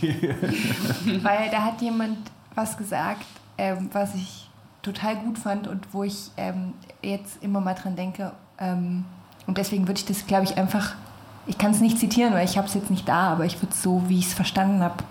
Weil 1.22 1.50
da 1.52 1.62
hat 1.62 1.80
jemand 1.80 2.18
was 2.56 2.76
gesagt, 2.76 3.24
ähm, 3.56 3.88
was 3.92 4.16
ich 4.16 4.50
total 4.82 5.14
gut 5.16 5.38
fand 5.38 5.68
und 5.68 5.86
wo 5.92 6.02
ich 6.02 6.32
ähm, 6.36 6.74
jetzt 7.02 7.40
immer 7.40 7.60
mal 7.60 7.74
dran 7.74 7.94
denke. 7.94 8.32
Ähm, 8.58 9.04
und 9.46 9.58
deswegen 9.58 9.86
würde 9.86 10.00
ich 10.00 10.06
das, 10.06 10.26
glaube 10.26 10.42
ich, 10.42 10.58
einfach, 10.58 10.96
ich 11.46 11.56
kann 11.56 11.70
es 11.70 11.80
nicht 11.80 12.00
zitieren, 12.00 12.34
weil 12.34 12.44
ich 12.44 12.58
habe 12.58 12.66
es 12.66 12.74
jetzt 12.74 12.90
nicht 12.90 13.08
da, 13.08 13.32
aber 13.32 13.44
ich 13.44 13.62
würde 13.62 13.72
es 13.72 13.80
so, 13.80 14.02
wie 14.08 14.18
ich 14.18 14.26
es 14.26 14.34
verstanden 14.34 14.82
habe, 14.82 15.04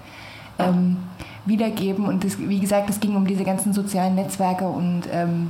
ähm, 0.60 0.98
wiedergeben. 1.46 2.06
Und 2.06 2.24
das, 2.24 2.38
wie 2.40 2.60
gesagt, 2.60 2.90
es 2.90 3.00
ging 3.00 3.16
um 3.16 3.28
diese 3.28 3.44
ganzen 3.44 3.74
sozialen 3.74 4.16
Netzwerke 4.16 4.68
und 4.68 5.04
ähm, 5.12 5.50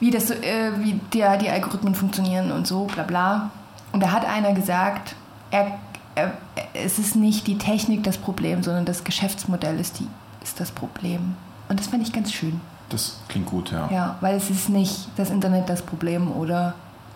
wie, 0.00 0.10
das, 0.10 0.30
äh, 0.30 0.72
wie 0.78 1.00
der, 1.12 1.36
die 1.36 1.48
Algorithmen 1.48 1.94
funktionieren 1.94 2.52
und 2.52 2.66
so, 2.66 2.84
bla 2.84 3.04
bla. 3.04 3.50
Und 3.92 4.02
da 4.02 4.10
hat 4.10 4.26
einer 4.26 4.52
gesagt, 4.52 5.14
er, 5.50 5.78
er, 6.14 6.32
es 6.72 6.98
ist 6.98 7.16
nicht 7.16 7.46
die 7.46 7.58
Technik 7.58 8.02
das 8.02 8.18
Problem, 8.18 8.62
sondern 8.62 8.84
das 8.84 9.04
Geschäftsmodell 9.04 9.78
ist, 9.78 10.00
die, 10.00 10.06
ist 10.42 10.60
das 10.60 10.70
Problem. 10.70 11.36
Und 11.68 11.80
das 11.80 11.86
fand 11.86 12.02
ich 12.02 12.12
ganz 12.12 12.32
schön. 12.32 12.60
Das 12.88 13.18
klingt 13.28 13.46
gut, 13.46 13.72
ja. 13.72 13.88
Ja, 13.90 14.16
weil 14.20 14.36
es 14.36 14.50
ist 14.50 14.68
nicht 14.68 15.08
das 15.16 15.30
Internet 15.30 15.68
das 15.68 15.82
Problem 15.82 16.30
oder 16.32 16.74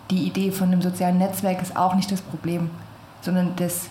die 0.09 0.23
Idee 0.23 0.51
von 0.51 0.69
einem 0.69 0.81
sozialen 0.81 1.17
Netzwerk 1.17 1.61
ist 1.61 1.75
auch 1.77 1.95
nicht 1.95 2.11
das 2.11 2.21
Problem, 2.21 2.71
sondern 3.21 3.55
das 3.57 3.89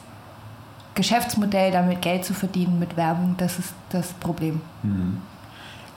Geschäftsmodell, 0.98 1.70
damit 1.70 2.02
Geld 2.02 2.24
zu 2.24 2.34
verdienen 2.34 2.80
mit 2.80 2.96
Werbung, 2.96 3.36
das 3.38 3.60
ist 3.60 3.72
das 3.90 4.12
Problem. 4.14 4.60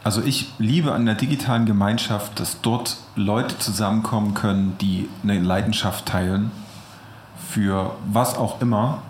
Also 0.03 0.21
ich 0.21 0.53
liebe 0.59 0.91
an 0.91 1.07
der 1.07 1.15
digitalen 1.15 1.65
Gemeinschaft, 1.65 2.39
dass 2.39 2.61
dort 2.61 2.97
Leute 3.15 3.57
zusammenkommen 3.57 4.35
können, 4.35 4.77
die 4.79 5.09
eine 5.23 5.39
Leidenschaft 5.39 6.05
teilen 6.05 6.51
für 7.49 7.95
was 8.05 8.37
auch 8.37 8.61
immer 8.61 9.01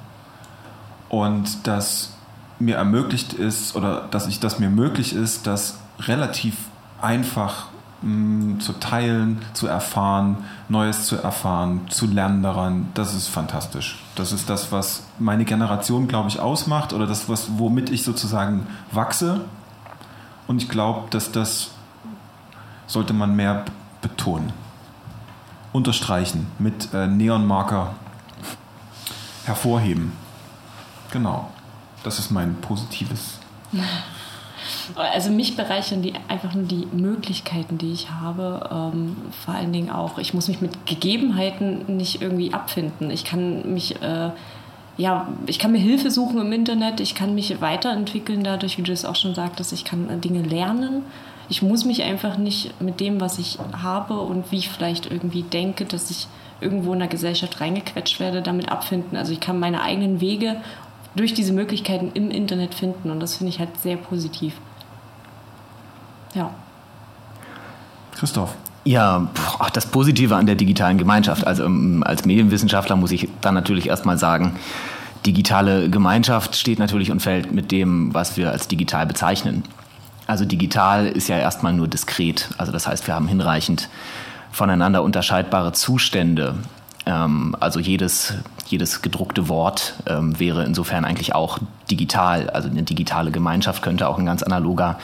und 1.10 1.68
dass 1.68 2.14
mir 2.58 2.78
ermöglicht 2.78 3.34
ist 3.34 3.76
oder 3.76 4.08
dass 4.12 4.28
ich 4.28 4.40
das 4.40 4.60
mir 4.60 4.70
möglich 4.70 5.14
ist, 5.14 5.46
das 5.46 5.80
relativ 6.00 6.56
einfach 7.02 7.68
mh, 8.02 8.60
zu 8.60 8.74
teilen, 8.74 9.42
zu 9.54 9.68
erfahren, 9.68 10.38
Neues 10.70 11.06
zu 11.06 11.18
erfahren, 11.18 11.88
zu 11.90 12.08
lernen 12.08 12.44
daran. 12.44 12.90
Das 12.94 13.14
ist 13.14 13.28
fantastisch. 13.28 14.04
Das 14.16 14.32
ist 14.32 14.50
das, 14.50 14.72
was 14.72 15.04
meine 15.20 15.46
Generation, 15.46 16.08
glaube 16.08 16.30
ich, 16.30 16.40
ausmacht 16.40 16.94
oder 16.94 17.08
das, 17.08 17.30
was, 17.30 17.58
womit 17.58 17.90
ich 17.90 18.04
sozusagen 18.04 18.68
wachse. 18.92 19.42
Und 20.48 20.62
ich 20.62 20.70
glaube, 20.70 21.10
dass 21.10 21.32
das 21.32 21.72
sollte 22.88 23.14
man 23.14 23.36
mehr 23.36 23.66
betonen. 24.02 24.52
Unterstreichen, 25.72 26.48
mit 26.60 26.94
äh, 26.94 27.08
Neonmarker 27.08 27.94
hervorheben. 29.46 30.12
Genau. 31.12 31.50
Das 32.04 32.20
ist 32.20 32.32
mein 32.32 32.56
positives. 32.56 33.40
Also 34.96 35.32
mich 35.32 35.56
bereichern 35.56 36.02
die 36.02 36.14
einfach 36.28 36.54
nur 36.54 36.66
die 36.66 36.88
Möglichkeiten, 36.92 37.78
die 37.78 37.92
ich 37.92 38.10
habe. 38.10 38.70
Ähm, 38.72 39.16
vor 39.44 39.54
allen 39.54 39.74
Dingen 39.74 39.90
auch, 39.90 40.18
ich 40.18 40.34
muss 40.34 40.48
mich 40.48 40.62
mit 40.62 40.86
Gegebenheiten 40.86 41.98
nicht 41.98 42.22
irgendwie 42.22 42.54
abfinden. 42.54 43.12
Ich 43.12 43.24
kann 43.24 43.74
mich, 43.74 44.02
äh, 44.02 44.30
ja, 44.98 45.28
ich 45.46 45.60
kann 45.60 45.72
mir 45.72 45.80
Hilfe 45.80 46.12
suchen 46.12 46.40
im 46.42 46.52
Internet. 46.52 47.00
Ich 47.00 47.16
kann 47.16 47.36
mich 47.36 47.62
weiterentwickeln 47.62 48.44
dadurch, 48.44 48.78
wie 48.78 48.84
du 48.84 48.92
es 48.92 49.06
auch 49.06 49.16
schon 49.16 49.36
sagtest. 49.36 49.74
Ich 49.74 49.86
kann 49.86 50.22
Dinge 50.22 50.42
lernen. 50.42 51.04
Ich 51.50 51.62
muss 51.62 51.84
mich 51.86 52.04
einfach 52.04 52.38
nicht 52.38 52.80
mit 52.82 53.00
dem, 53.00 53.20
was 53.20 53.38
ich 53.38 53.60
habe 53.82 54.20
und 54.20 54.52
wie 54.52 54.58
ich 54.58 54.70
vielleicht 54.70 55.12
irgendwie 55.12 55.44
denke, 55.44 55.86
dass 55.86 56.10
ich 56.10 56.28
irgendwo 56.62 56.94
in 56.94 57.00
der 57.00 57.08
Gesellschaft 57.08 57.60
reingequetscht 57.60 58.20
werde, 58.20 58.42
damit 58.42 58.72
abfinden. 58.72 59.18
Also 59.18 59.34
ich 59.34 59.40
kann 59.40 59.60
meine 59.60 59.82
eigenen 59.82 60.22
Wege 60.22 60.58
durch 61.16 61.34
diese 61.34 61.54
Möglichkeiten 61.54 62.12
im 62.14 62.32
Internet 62.32 62.74
finden 62.74 63.12
und 63.12 63.20
das 63.20 63.36
finde 63.36 63.52
ich 63.52 63.60
halt 63.60 63.78
sehr 63.82 63.98
positiv. 63.98 64.56
Ja. 66.34 66.52
Christoph. 68.16 68.56
Ja, 68.84 69.28
ach, 69.60 69.70
das 69.70 69.86
Positive 69.86 70.36
an 70.36 70.46
der 70.48 70.56
digitalen 70.56 70.98
Gemeinschaft. 70.98 71.46
Also 71.46 71.66
ähm, 71.66 72.04
als 72.06 72.26
Medienwissenschaftler 72.26 72.96
muss 72.96 73.12
ich 73.12 73.30
dann 73.42 73.54
natürlich 73.54 73.88
erstmal 73.88 74.18
sagen, 74.18 74.56
digitale 75.26 75.90
Gemeinschaft 75.90 76.56
steht 76.56 76.80
natürlich 76.80 77.12
und 77.12 77.20
fällt 77.22 77.52
mit 77.52 77.72
dem, 77.72 78.14
was 78.14 78.38
wir 78.38 78.52
als 78.52 78.68
digital 78.68 79.06
bezeichnen. 79.06 79.64
Also 80.26 80.46
digital 80.46 81.08
ist 81.08 81.28
ja 81.28 81.38
erstmal 81.38 81.74
nur 81.74 81.88
diskret. 81.88 82.50
Also 82.58 82.72
das 82.72 82.88
heißt, 82.88 83.06
wir 83.06 83.14
haben 83.14 83.28
hinreichend 83.28 83.90
voneinander 84.52 85.04
unterscheidbare 85.04 85.74
Zustände. 85.74 86.56
Ähm, 87.06 87.56
also 87.60 87.80
jedes, 87.80 88.34
jedes 88.68 89.02
gedruckte 89.02 89.48
Wort 89.50 89.96
ähm, 90.08 90.40
wäre 90.40 90.66
insofern 90.66 91.06
eigentlich 91.06 91.34
auch 91.34 91.60
digital. 91.90 92.50
Also 92.50 92.70
eine 92.70 92.84
digitale 92.84 93.32
Gemeinschaft 93.32 93.82
könnte 93.82 94.08
auch 94.08 94.18
ein 94.18 94.26
ganz 94.26 94.44
analoger 94.44 95.00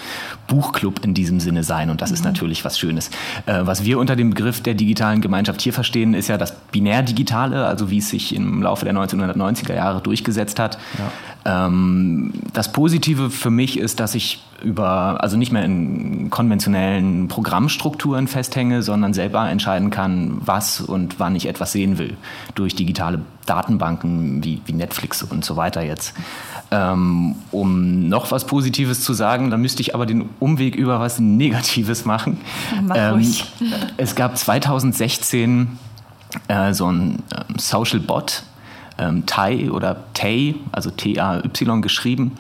Buchclub 0.48 1.04
in 1.04 1.14
diesem 1.14 1.40
Sinne 1.40 1.64
sein. 1.64 1.90
Und 1.90 2.02
das 2.02 2.12
ist 2.12 2.24
natürlich 2.24 2.64
was 2.64 2.78
Schönes. 2.78 3.10
Äh, 3.46 3.62
was 3.64 3.84
wir 3.84 4.00
unter 4.00 4.16
dem 4.16 4.30
Begriff 4.30 4.62
der 4.62 4.76
digitalen 4.76 5.22
Gemeinschaft 5.22 5.62
hier 5.62 5.74
verstehen, 5.74 6.14
ist 6.14 6.28
ja 6.28 6.38
das 6.38 6.56
Binärdigitale, 6.72 7.66
also 7.66 7.90
wie 7.90 7.98
es 7.98 8.10
sich 8.10 8.36
im 8.36 8.62
Laufe 8.62 8.86
der 8.86 8.94
1990er 8.94 9.74
Jahre 9.74 10.02
durchgesetzt 10.02 10.60
hat. 10.60 10.78
Ähm, 11.46 12.34
das 12.54 12.72
Positive 12.72 13.30
für 13.30 13.50
mich 13.50 13.80
ist, 13.80 14.00
dass 14.00 14.16
ich 14.16 14.44
über, 14.64 15.22
also 15.22 15.38
nicht 15.38 15.52
mehr 15.52 15.64
in 15.64 16.30
konventionellen 16.30 17.28
Programmstrukturen 17.28 18.28
festhänge, 18.28 18.82
sondern 18.82 19.14
selber 19.14 19.50
entscheiden 19.50 19.90
kann, 19.90 20.38
was 20.42 20.82
und 20.82 21.20
wann 21.20 21.36
ich 21.36 21.48
etwas 21.48 21.72
sehen 21.72 21.98
will. 21.98 22.18
Durch 22.56 22.76
digitale 22.76 23.22
Datenbanken 23.46 24.44
wie, 24.44 24.62
wie 24.66 24.74
Netflix 24.74 25.24
und 25.24 25.46
so 25.46 25.56
weiter 25.56 25.82
jetzt. 25.82 26.14
Ähm, 26.72 27.36
um 27.52 28.10
noch 28.10 28.32
was 28.32 28.46
Positives 28.46 29.02
zu 29.04 29.14
sagen, 29.14 29.52
dann 29.52 29.62
müsste 29.62 29.82
ich 29.82 29.96
aber 29.96 30.06
den 30.06 30.30
Umweg 30.40 30.76
über 30.76 31.00
was 31.00 31.20
Negatives 31.20 32.06
machen. 32.06 32.38
Mach 32.84 33.14
ruhig. 33.14 33.46
Es 33.98 34.16
gab 34.16 34.38
2016 34.38 35.78
äh, 36.48 36.74
so 36.74 36.92
ein 36.92 37.24
ähm, 37.36 37.58
Social 37.58 38.00
Bot, 38.00 38.44
ähm, 38.98 39.26
Tai 39.26 39.72
oder 39.72 40.04
Tay, 40.14 40.56
also 40.72 40.90
T-A-Y 40.90 41.82
geschrieben. 41.82 42.34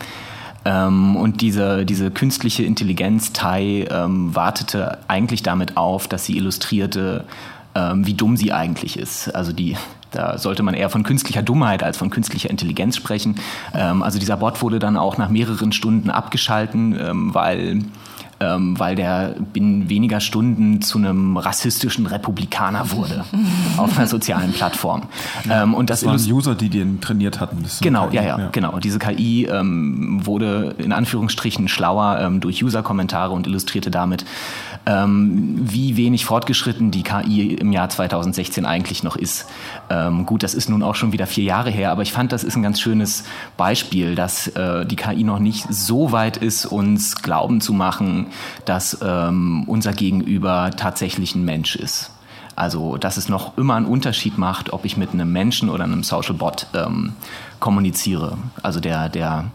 Ähm, 0.68 1.15
und 1.15 1.39
diese, 1.39 1.85
diese 1.85 2.11
künstliche 2.11 2.64
Intelligenz 2.64 3.31
Tai 3.31 3.88
ähm, 3.89 4.35
wartete 4.35 4.98
eigentlich 5.07 5.41
damit 5.41 5.77
auf, 5.77 6.10
dass 6.10 6.26
sie 6.26 6.35
illustrierte, 6.35 7.23
ähm, 7.73 8.06
wie 8.06 8.14
dumm 8.14 8.35
sie 8.35 8.52
eigentlich 8.52 8.99
ist. 8.99 9.34
Also 9.34 9.53
die 9.53 9.77
Da 10.11 10.38
sollte 10.38 10.64
man 10.64 10.73
eher 10.73 10.89
von 10.89 11.03
künstlicher 11.03 11.41
Dummheit 11.41 11.84
als 11.84 11.98
von 11.98 12.10
künstlicher 12.10 12.49
Intelligenz 12.49 12.98
sprechen. 12.98 13.35
Ähm, 13.73 14.03
also 14.03 14.19
dieser 14.19 14.38
Bot 14.38 14.61
wurde 14.61 14.80
dann 14.80 14.98
auch 14.98 15.18
nach 15.18 15.30
mehreren 15.30 15.72
Stunden 15.72 16.10
abgeschalten, 16.10 16.98
ähm, 16.99 17.34
weil 17.34 17.84
ähm, 18.39 18.80
weil 18.80 18.95
der 18.95 19.35
binnen 19.53 19.89
weniger 19.89 20.19
Stunden 20.19 20.81
zu 20.81 20.97
einem 20.97 21.38
rassistischen 21.38 22.05
Republikaner 22.05 22.91
wurde 22.91 23.26
auf 23.77 23.97
einer 23.97 24.07
sozialen 24.07 24.53
Plattform. 24.53 25.03
Ähm, 25.49 25.73
und 25.73 25.89
das, 25.89 26.01
Das 26.01 26.09
waren 26.09 26.35
User, 26.35 26.55
die 26.55 26.69
den 26.69 27.01
trainiert 27.01 27.39
hatten. 27.39 27.65
Genau, 27.81 28.09
ja, 28.11 28.22
KI, 28.22 28.27
ja, 28.27 28.49
genau. 28.51 28.80
Diese 28.80 28.99
KI 28.99 29.45
ähm, 29.45 30.26
wurde 30.26 30.76
in 30.77 30.91
Anführungsstrichen 30.91 31.68
schlauer 31.68 32.19
ähm, 32.22 32.39
durch 32.39 32.64
User-Kommentare 32.64 33.34
und 33.34 33.47
illustrierte 33.47 33.91
damit, 33.91 34.26
ähm, 34.85 35.55
wie 35.59 35.97
wenig 35.97 36.26
fortgeschritten 36.26 36.91
die 36.91 37.03
KI 37.03 37.55
im 37.55 37.72
Jahr 37.72 37.89
2016 37.89 38.65
eigentlich 38.65 39.03
noch 39.03 39.15
ist. 39.15 39.47
Ähm, 39.89 40.26
gut, 40.26 40.43
das 40.43 40.53
ist 40.53 40.69
nun 40.69 40.84
auch 40.84 40.95
schon 40.95 41.11
wieder 41.11 41.27
vier 41.27 41.45
Jahre 41.45 41.69
her, 41.69 41.91
aber 41.91 42.01
ich 42.01 42.11
fand, 42.11 42.31
das 42.31 42.43
ist 42.43 42.55
ein 42.55 42.64
ganz 42.64 42.80
schönes 42.80 43.23
Beispiel, 43.55 44.15
dass 44.15 44.47
äh, 44.47 44.85
die 44.85 44.95
KI 44.95 45.23
noch 45.23 45.39
nicht 45.39 45.65
so 45.69 46.11
weit 46.11 46.38
ist, 46.38 46.65
uns 46.65 47.15
glauben 47.15 47.61
zu 47.61 47.73
machen, 47.73 48.27
dass 48.65 48.97
ähm, 49.01 49.64
unser 49.68 49.93
Gegenüber 49.93 50.72
tatsächlich 50.76 51.35
ein 51.35 51.45
Mensch 51.45 51.76
ist. 51.76 52.11
Also, 52.55 52.97
dass 52.97 53.18
es 53.18 53.30
noch 53.30 53.55
immer 53.57 53.76
einen 53.76 53.85
Unterschied 53.85 54.39
macht, 54.39 54.73
ob 54.73 54.84
ich 54.84 54.97
mit 54.97 55.14
einem 55.14 55.31
Menschen 55.31 55.69
oder 55.69 55.84
einem 55.84 56.03
Social 56.03 56.34
Bot 56.34 56.65
ähm, 56.73 57.14
kommuniziere. 57.59 58.38
Also 58.64 58.80
der, 58.80 59.09
der 59.09 59.45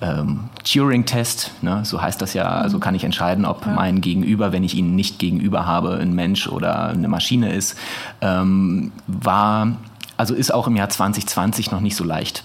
ähm, 0.00 0.48
Turing-Test, 0.64 1.62
ne, 1.62 1.84
so 1.84 2.00
heißt 2.00 2.20
das 2.22 2.34
ja, 2.34 2.44
also 2.44 2.78
kann 2.78 2.94
ich 2.94 3.04
entscheiden, 3.04 3.44
ob 3.44 3.66
mein 3.66 4.00
Gegenüber, 4.00 4.52
wenn 4.52 4.64
ich 4.64 4.74
ihn 4.74 4.94
nicht 4.94 5.18
gegenüber 5.18 5.66
habe, 5.66 5.98
ein 5.98 6.14
Mensch 6.14 6.48
oder 6.48 6.88
eine 6.88 7.08
Maschine 7.08 7.52
ist, 7.52 7.76
ähm, 8.20 8.92
war, 9.06 9.76
also 10.16 10.34
ist 10.34 10.52
auch 10.52 10.66
im 10.66 10.76
Jahr 10.76 10.88
2020 10.88 11.70
noch 11.70 11.80
nicht 11.80 11.96
so 11.96 12.04
leicht 12.04 12.44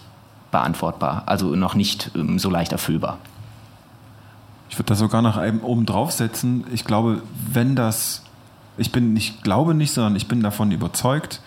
beantwortbar, 0.52 1.24
also 1.26 1.56
noch 1.56 1.76
nicht 1.76 2.12
ähm, 2.16 2.40
so 2.40 2.50
leicht 2.50 2.72
erfüllbar. 2.72 3.18
Ich 4.70 4.78
würde 4.78 4.90
da 4.90 4.96
sogar 4.96 5.22
noch 5.22 5.38
einem 5.38 5.62
oben 5.62 5.86
draufsetzen. 5.86 6.66
Ich 6.74 6.86
glaube, 6.86 7.22
wenn 7.52 7.76
das, 7.76 8.24
ich 8.78 8.92
bin, 8.92 9.16
ich 9.16 9.42
glaube 9.42 9.74
nicht, 9.74 9.94
sondern 9.94 10.16
ich 10.16 10.28
bin 10.28 10.42
davon 10.42 10.72
überzeugt, 10.72 11.42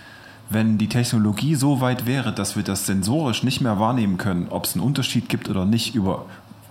wenn 0.50 0.78
die 0.78 0.88
Technologie 0.88 1.54
so 1.54 1.80
weit 1.80 2.06
wäre, 2.06 2.32
dass 2.32 2.56
wir 2.56 2.64
das 2.64 2.84
sensorisch 2.84 3.44
nicht 3.44 3.60
mehr 3.60 3.78
wahrnehmen 3.78 4.18
können, 4.18 4.48
ob 4.50 4.64
es 4.64 4.74
einen 4.74 4.84
Unterschied 4.84 5.28
gibt 5.28 5.48
oder 5.48 5.64
nicht 5.64 5.94
über 5.94 6.26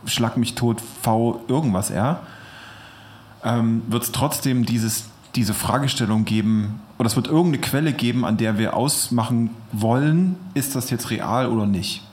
Schlag 0.05 0.37
mich 0.37 0.55
tot, 0.55 0.81
V, 1.01 1.41
irgendwas 1.47 1.89
R, 1.89 2.21
ähm, 3.43 3.81
wird 3.87 4.03
es 4.03 4.11
trotzdem 4.11 4.65
dieses, 4.65 5.05
diese 5.35 5.53
Fragestellung 5.53 6.25
geben, 6.25 6.81
oder 6.97 7.07
es 7.07 7.15
wird 7.15 7.27
irgendeine 7.27 7.59
Quelle 7.59 7.93
geben, 7.93 8.25
an 8.25 8.35
der 8.37 8.57
wir 8.57 8.75
ausmachen 8.75 9.51
wollen, 9.71 10.35
ist 10.53 10.75
das 10.75 10.89
jetzt 10.89 11.09
real 11.09 11.47
oder 11.47 11.65
nicht. 11.65 12.03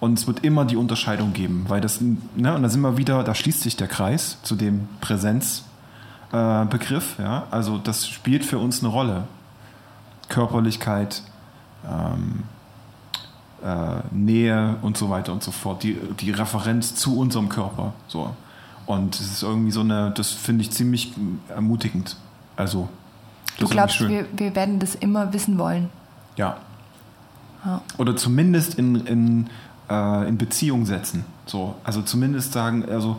Und 0.00 0.18
es 0.18 0.26
wird 0.26 0.44
immer 0.44 0.64
die 0.64 0.76
Unterscheidung 0.76 1.34
geben, 1.34 1.66
weil 1.68 1.82
das, 1.82 2.00
ne, 2.00 2.54
und 2.54 2.62
da 2.62 2.68
sind 2.70 2.80
wir 2.80 2.96
wieder, 2.96 3.22
da 3.22 3.34
schließt 3.34 3.60
sich 3.60 3.76
der 3.76 3.88
Kreis 3.88 4.38
zu 4.42 4.56
dem 4.56 4.88
Präsenzbegriff, 5.02 7.18
äh, 7.18 7.22
ja. 7.22 7.46
Also 7.50 7.76
das 7.76 8.08
spielt 8.08 8.46
für 8.46 8.58
uns 8.58 8.82
eine 8.82 8.88
Rolle. 8.88 9.24
Körperlichkeit, 10.30 11.22
ähm, 11.86 12.44
äh, 13.62 14.00
Nähe 14.10 14.76
und 14.80 14.96
so 14.96 15.10
weiter 15.10 15.32
und 15.32 15.42
so 15.42 15.50
fort. 15.50 15.82
Die, 15.82 15.98
die 16.20 16.30
Referenz 16.30 16.94
zu 16.94 17.18
unserem 17.18 17.50
Körper. 17.50 17.92
So. 18.08 18.34
Und 18.86 19.14
es 19.16 19.30
ist 19.30 19.42
irgendwie 19.42 19.70
so 19.70 19.80
eine, 19.80 20.10
das 20.12 20.30
finde 20.30 20.62
ich 20.62 20.70
ziemlich 20.70 21.12
ermutigend. 21.48 22.16
Also, 22.56 22.88
Du 23.58 23.68
glaubst, 23.68 24.00
wir, 24.00 24.26
wir 24.32 24.56
werden 24.56 24.78
das 24.78 24.94
immer 24.94 25.32
wissen 25.34 25.58
wollen. 25.58 25.90
Ja. 26.36 26.56
Ja. 27.64 27.82
Oder 27.98 28.16
zumindest 28.16 28.74
in, 28.74 28.96
in, 29.06 29.50
äh, 29.90 30.28
in 30.28 30.38
Beziehung 30.38 30.86
setzen. 30.86 31.26
So. 31.44 31.74
Also 31.84 32.00
zumindest 32.00 32.52
sagen, 32.52 32.86
also 32.88 33.18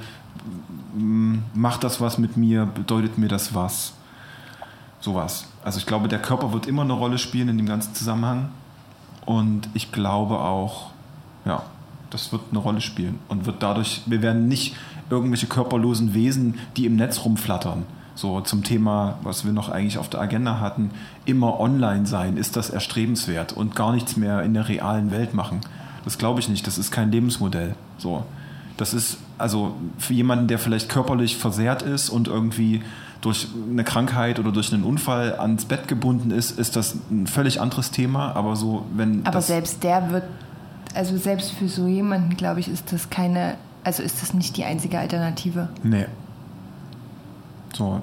macht 0.95 1.83
das 1.83 2.01
was 2.01 2.17
mit 2.17 2.37
mir, 2.37 2.65
bedeutet 2.65 3.19
mir 3.19 3.27
das 3.27 3.53
was. 3.53 3.93
Sowas. 5.01 5.47
Also 5.63 5.79
ich 5.79 5.85
glaube, 5.85 6.07
der 6.07 6.19
Körper 6.19 6.53
wird 6.53 6.67
immer 6.67 6.83
eine 6.83 6.93
Rolle 6.93 7.17
spielen 7.17 7.49
in 7.49 7.57
dem 7.57 7.65
ganzen 7.65 7.93
Zusammenhang. 7.93 8.49
Und 9.25 9.69
ich 9.73 9.91
glaube 9.91 10.39
auch, 10.39 10.91
ja, 11.45 11.63
das 12.11 12.31
wird 12.31 12.41
eine 12.51 12.59
Rolle 12.59 12.81
spielen. 12.81 13.19
Und 13.27 13.45
wird 13.45 13.61
dadurch, 13.63 14.01
wir 14.05 14.21
werden 14.21 14.47
nicht 14.47 14.75
irgendwelche 15.09 15.47
körperlosen 15.47 16.13
Wesen, 16.13 16.59
die 16.77 16.85
im 16.85 16.95
Netz 16.95 17.25
rumflattern. 17.25 17.85
So 18.13 18.41
zum 18.41 18.63
Thema, 18.63 19.17
was 19.23 19.45
wir 19.45 19.53
noch 19.53 19.69
eigentlich 19.69 19.97
auf 19.97 20.09
der 20.09 20.21
Agenda 20.21 20.59
hatten, 20.59 20.91
immer 21.25 21.59
online 21.59 22.05
sein, 22.05 22.37
ist 22.37 22.55
das 22.55 22.69
erstrebenswert 22.69 23.53
und 23.53 23.75
gar 23.75 23.93
nichts 23.93 24.17
mehr 24.17 24.43
in 24.43 24.53
der 24.53 24.67
realen 24.67 25.11
Welt 25.11 25.33
machen. 25.33 25.61
Das 26.03 26.17
glaube 26.17 26.39
ich 26.39 26.49
nicht, 26.49 26.67
das 26.67 26.77
ist 26.77 26.91
kein 26.91 27.11
Lebensmodell. 27.11 27.75
So. 27.97 28.25
Das 28.77 28.93
ist 28.93 29.17
also 29.37 29.75
für 29.97 30.13
jemanden, 30.13 30.47
der 30.47 30.59
vielleicht 30.59 30.89
körperlich 30.89 31.37
versehrt 31.37 31.81
ist 31.81 32.09
und 32.09 32.27
irgendwie 32.27 32.81
durch 33.21 33.47
eine 33.69 33.83
Krankheit 33.83 34.39
oder 34.39 34.51
durch 34.51 34.73
einen 34.73 34.83
Unfall 34.83 35.35
ans 35.37 35.65
Bett 35.65 35.87
gebunden 35.87 36.31
ist, 36.31 36.57
ist 36.57 36.75
das 36.75 36.95
ein 37.11 37.27
völlig 37.27 37.61
anderes 37.61 37.91
Thema. 37.91 38.35
Aber 38.35 38.55
so, 38.55 38.85
wenn 38.95 39.25
Aber 39.25 39.41
selbst 39.41 39.83
der 39.83 40.11
wird, 40.11 40.23
also 40.95 41.15
selbst 41.17 41.51
für 41.51 41.67
so 41.67 41.87
jemanden, 41.87 42.35
glaube 42.35 42.59
ich, 42.59 42.67
ist 42.67 42.91
das 42.91 43.09
keine, 43.11 43.55
also 43.83 44.01
ist 44.01 44.21
das 44.21 44.33
nicht 44.33 44.57
die 44.57 44.63
einzige 44.65 44.99
Alternative. 44.99 45.69
Nee. 45.83 46.07
So, 47.73 48.01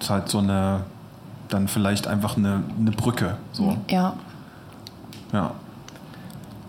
ist 0.00 0.10
halt 0.10 0.28
so 0.28 0.38
eine, 0.38 0.84
dann 1.48 1.68
vielleicht 1.68 2.08
einfach 2.08 2.36
eine, 2.36 2.64
eine 2.78 2.90
Brücke. 2.90 3.36
So, 3.52 3.76
Ja. 3.88 4.14
ja. 5.32 5.52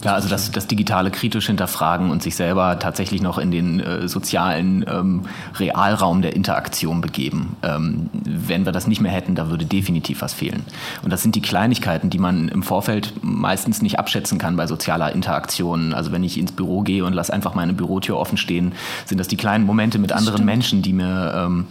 Ja, 0.04 0.14
also 0.16 0.28
das, 0.28 0.52
das 0.52 0.68
digitale 0.68 1.12
kritisch 1.12 1.48
hinterfragen 1.48 2.12
und 2.12 2.22
sich 2.22 2.36
selber 2.36 2.78
tatsächlich 2.80 3.22
noch 3.22 3.38
in 3.38 3.52
den 3.52 3.80
äh, 3.80 4.08
sozialen 4.08 4.86
ähm, 4.88 5.22
Realraum 5.56 6.22
der 6.22 6.36
Interaktion 6.36 7.00
begeben. 7.00 7.56
Ähm, 7.64 8.10
wenn 8.14 8.66
wir 8.66 8.72
das 8.72 8.88
nicht 8.88 9.00
mehr 9.00 9.12
hätten, 9.12 9.36
da 9.36 9.50
würde 9.50 9.66
definitiv 9.66 10.22
was 10.22 10.34
fehlen. 10.34 10.64
Und 11.04 11.12
das 11.12 11.22
sind 11.22 11.36
die 11.36 11.42
Kleinigkeiten, 11.42 12.10
die 12.10 12.20
man 12.20 12.50
im 12.50 12.64
Vorfeld 12.64 13.14
meistens 13.22 13.82
nicht 13.82 13.98
abschätzen 13.98 14.38
kann 14.38 14.58
bei 14.58 14.68
sozialer 14.68 15.14
Interaktion. 15.14 15.94
Also 15.94 16.12
wenn 16.12 16.24
ich 16.24 16.38
ins 16.38 16.52
Büro 16.52 16.82
gehe 16.82 17.06
und 17.06 17.14
lasse 17.14 17.32
einfach 17.32 17.56
meine 17.56 17.74
Bürotür 17.74 18.18
offen 18.18 18.38
stehen, 18.38 18.74
sind 19.06 19.20
das 19.20 19.30
die 19.30 19.38
kleinen 19.38 19.66
Momente 19.66 20.00
mit 20.00 20.12
anderen 20.12 20.44
Menschen, 20.44 20.82
die 20.82 20.94
mir 20.94 21.34
ähm, 21.36 21.68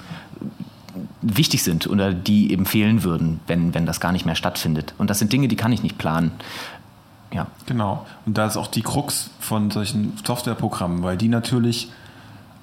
wichtig 1.23 1.63
sind 1.63 1.87
oder 1.87 2.13
die 2.13 2.53
eben 2.53 2.67
fehlen 2.67 3.05
würden, 3.05 3.41
wenn, 3.47 3.75
wenn 3.75 3.87
das 3.87 4.01
gar 4.01 4.13
nicht 4.13 4.27
mehr 4.27 4.35
stattfindet. 4.35 4.95
Und 4.99 5.09
das 5.09 5.19
sind 5.19 5.33
Dinge, 5.33 5.49
die 5.49 5.57
kann 5.57 5.73
ich 5.73 5.83
nicht 5.83 5.99
planen. 5.99 6.33
Ja. 7.33 7.47
Genau. 7.67 8.07
Und 8.27 8.37
da 8.39 8.47
ist 8.47 8.57
auch 8.57 8.67
die 8.67 8.83
Krux 8.83 9.31
von 9.41 9.71
solchen 9.71 10.19
Softwareprogrammen, 10.25 11.03
weil 11.03 11.17
die 11.17 11.29
natürlich, 11.29 11.91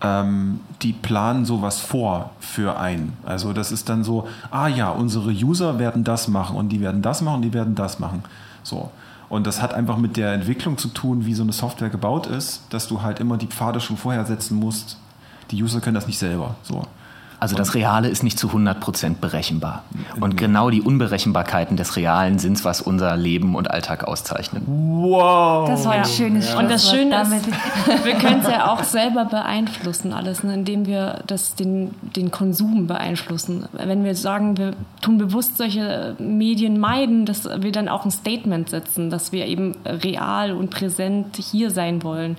ähm, 0.02 0.60
die 0.82 0.94
planen 0.94 1.46
sowas 1.46 1.80
vor 1.80 2.32
für 2.40 2.80
einen. 2.80 3.18
Also 3.26 3.54
das 3.54 3.72
ist 3.72 3.90
dann 3.90 4.04
so, 4.04 4.28
ah 4.52 4.68
ja, 4.68 4.90
unsere 4.90 5.32
User 5.32 5.80
werden 5.80 6.04
das 6.04 6.28
machen 6.28 6.56
und 6.56 6.70
die 6.70 6.82
werden 6.82 7.02
das 7.02 7.22
machen 7.22 7.38
und 7.38 7.42
die 7.42 7.54
werden 7.54 7.76
das 7.76 8.00
machen. 8.00 8.24
So. 8.64 8.92
Und 9.28 9.46
das 9.46 9.62
hat 9.62 9.74
einfach 9.74 9.98
mit 9.98 10.18
der 10.18 10.34
Entwicklung 10.34 10.78
zu 10.78 10.88
tun, 10.88 11.26
wie 11.26 11.34
so 11.34 11.44
eine 11.44 11.54
Software 11.54 11.90
gebaut 11.90 12.26
ist, 12.26 12.64
dass 12.70 12.88
du 12.88 13.02
halt 13.02 13.20
immer 13.20 13.38
die 13.38 13.48
Pfade 13.48 13.80
schon 13.80 13.98
vorher 13.98 14.26
setzen 14.26 14.58
musst. 14.58 14.98
Die 15.52 15.62
User 15.62 15.82
können 15.82 15.96
das 15.96 16.08
nicht 16.08 16.18
selber. 16.18 16.56
So. 16.64 16.84
Also 17.40 17.56
das 17.56 17.74
Reale 17.74 18.10
ist 18.10 18.22
nicht 18.22 18.38
zu 18.38 18.50
100% 18.50 19.16
berechenbar. 19.22 19.84
Und 20.20 20.36
genau 20.36 20.70
die 20.70 20.82
Unberechenbarkeiten 20.82 21.78
des 21.78 21.96
Realen 21.96 22.38
sind 22.38 22.58
es, 22.58 22.66
was 22.66 22.82
unser 22.82 23.16
Leben 23.16 23.56
und 23.56 23.72
Alltag 23.72 24.04
auszeichnen. 24.04 24.64
Das 25.68 25.86
war 25.86 25.94
ein 25.94 26.06
schönes 26.06 26.54
Und 26.54 26.70
das 26.70 26.90
Schöne 26.90 27.22
ist, 27.22 27.32
wir 28.04 28.16
können 28.16 28.42
es 28.42 28.50
ja 28.50 28.72
auch 28.72 28.84
selber 28.84 29.24
beeinflussen, 29.24 30.12
alles, 30.12 30.44
ne, 30.44 30.54
indem 30.54 30.86
wir 30.86 31.24
das, 31.28 31.56
den, 31.56 31.96
den 32.02 32.30
Konsum 32.30 32.88
beeinflussen. 32.88 33.68
Wenn 33.72 34.04
wir 34.04 34.16
sagen, 34.16 34.58
wir 34.58 34.74
tun 35.02 35.18
bewusst 35.18 35.58
solche 35.58 36.16
Medien 36.20 36.78
meiden, 36.78 37.26
dass 37.26 37.46
wir 37.46 37.72
dann 37.72 37.88
auch 37.88 38.04
ein 38.04 38.12
Statement 38.12 38.70
setzen, 38.70 39.10
dass 39.10 39.32
wir 39.32 39.46
eben 39.46 39.76
real 39.86 40.52
und 40.52 40.72
präsent 40.72 41.38
hier 41.38 41.72
sein 41.72 42.04
wollen. 42.04 42.36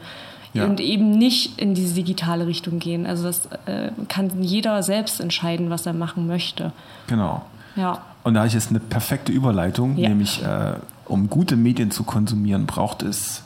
Ja. 0.53 0.65
Und 0.65 0.81
eben 0.81 1.13
nicht 1.13 1.61
in 1.61 1.75
diese 1.75 1.95
digitale 1.95 2.47
Richtung 2.47 2.79
gehen. 2.81 3.07
Also 3.07 3.23
das 3.25 3.47
äh, 3.67 3.93
kann 4.09 4.43
jeder 4.43 4.83
selbst 4.83 5.21
entscheiden, 5.21 5.71
was 5.71 5.87
er 5.87 5.93
machen 5.93 6.27
möchte. 6.27 6.73
Genau. 7.07 7.45
Ja. 7.77 8.01
Und 8.25 8.35
da 8.35 8.45
ist 8.45 8.55
jetzt 8.55 8.71
eine 8.71 8.81
perfekte 8.81 9.31
Überleitung, 9.33 9.97
Ja. 9.97 10.09
nämlich 10.09 10.43
äh, 10.43 10.75
um 11.07 11.31
gute 11.31 11.57
Medien 11.57 11.91
zu 11.91 12.03
konsumieren, 12.03 12.67
braucht 12.67 13.03
es 13.03 13.43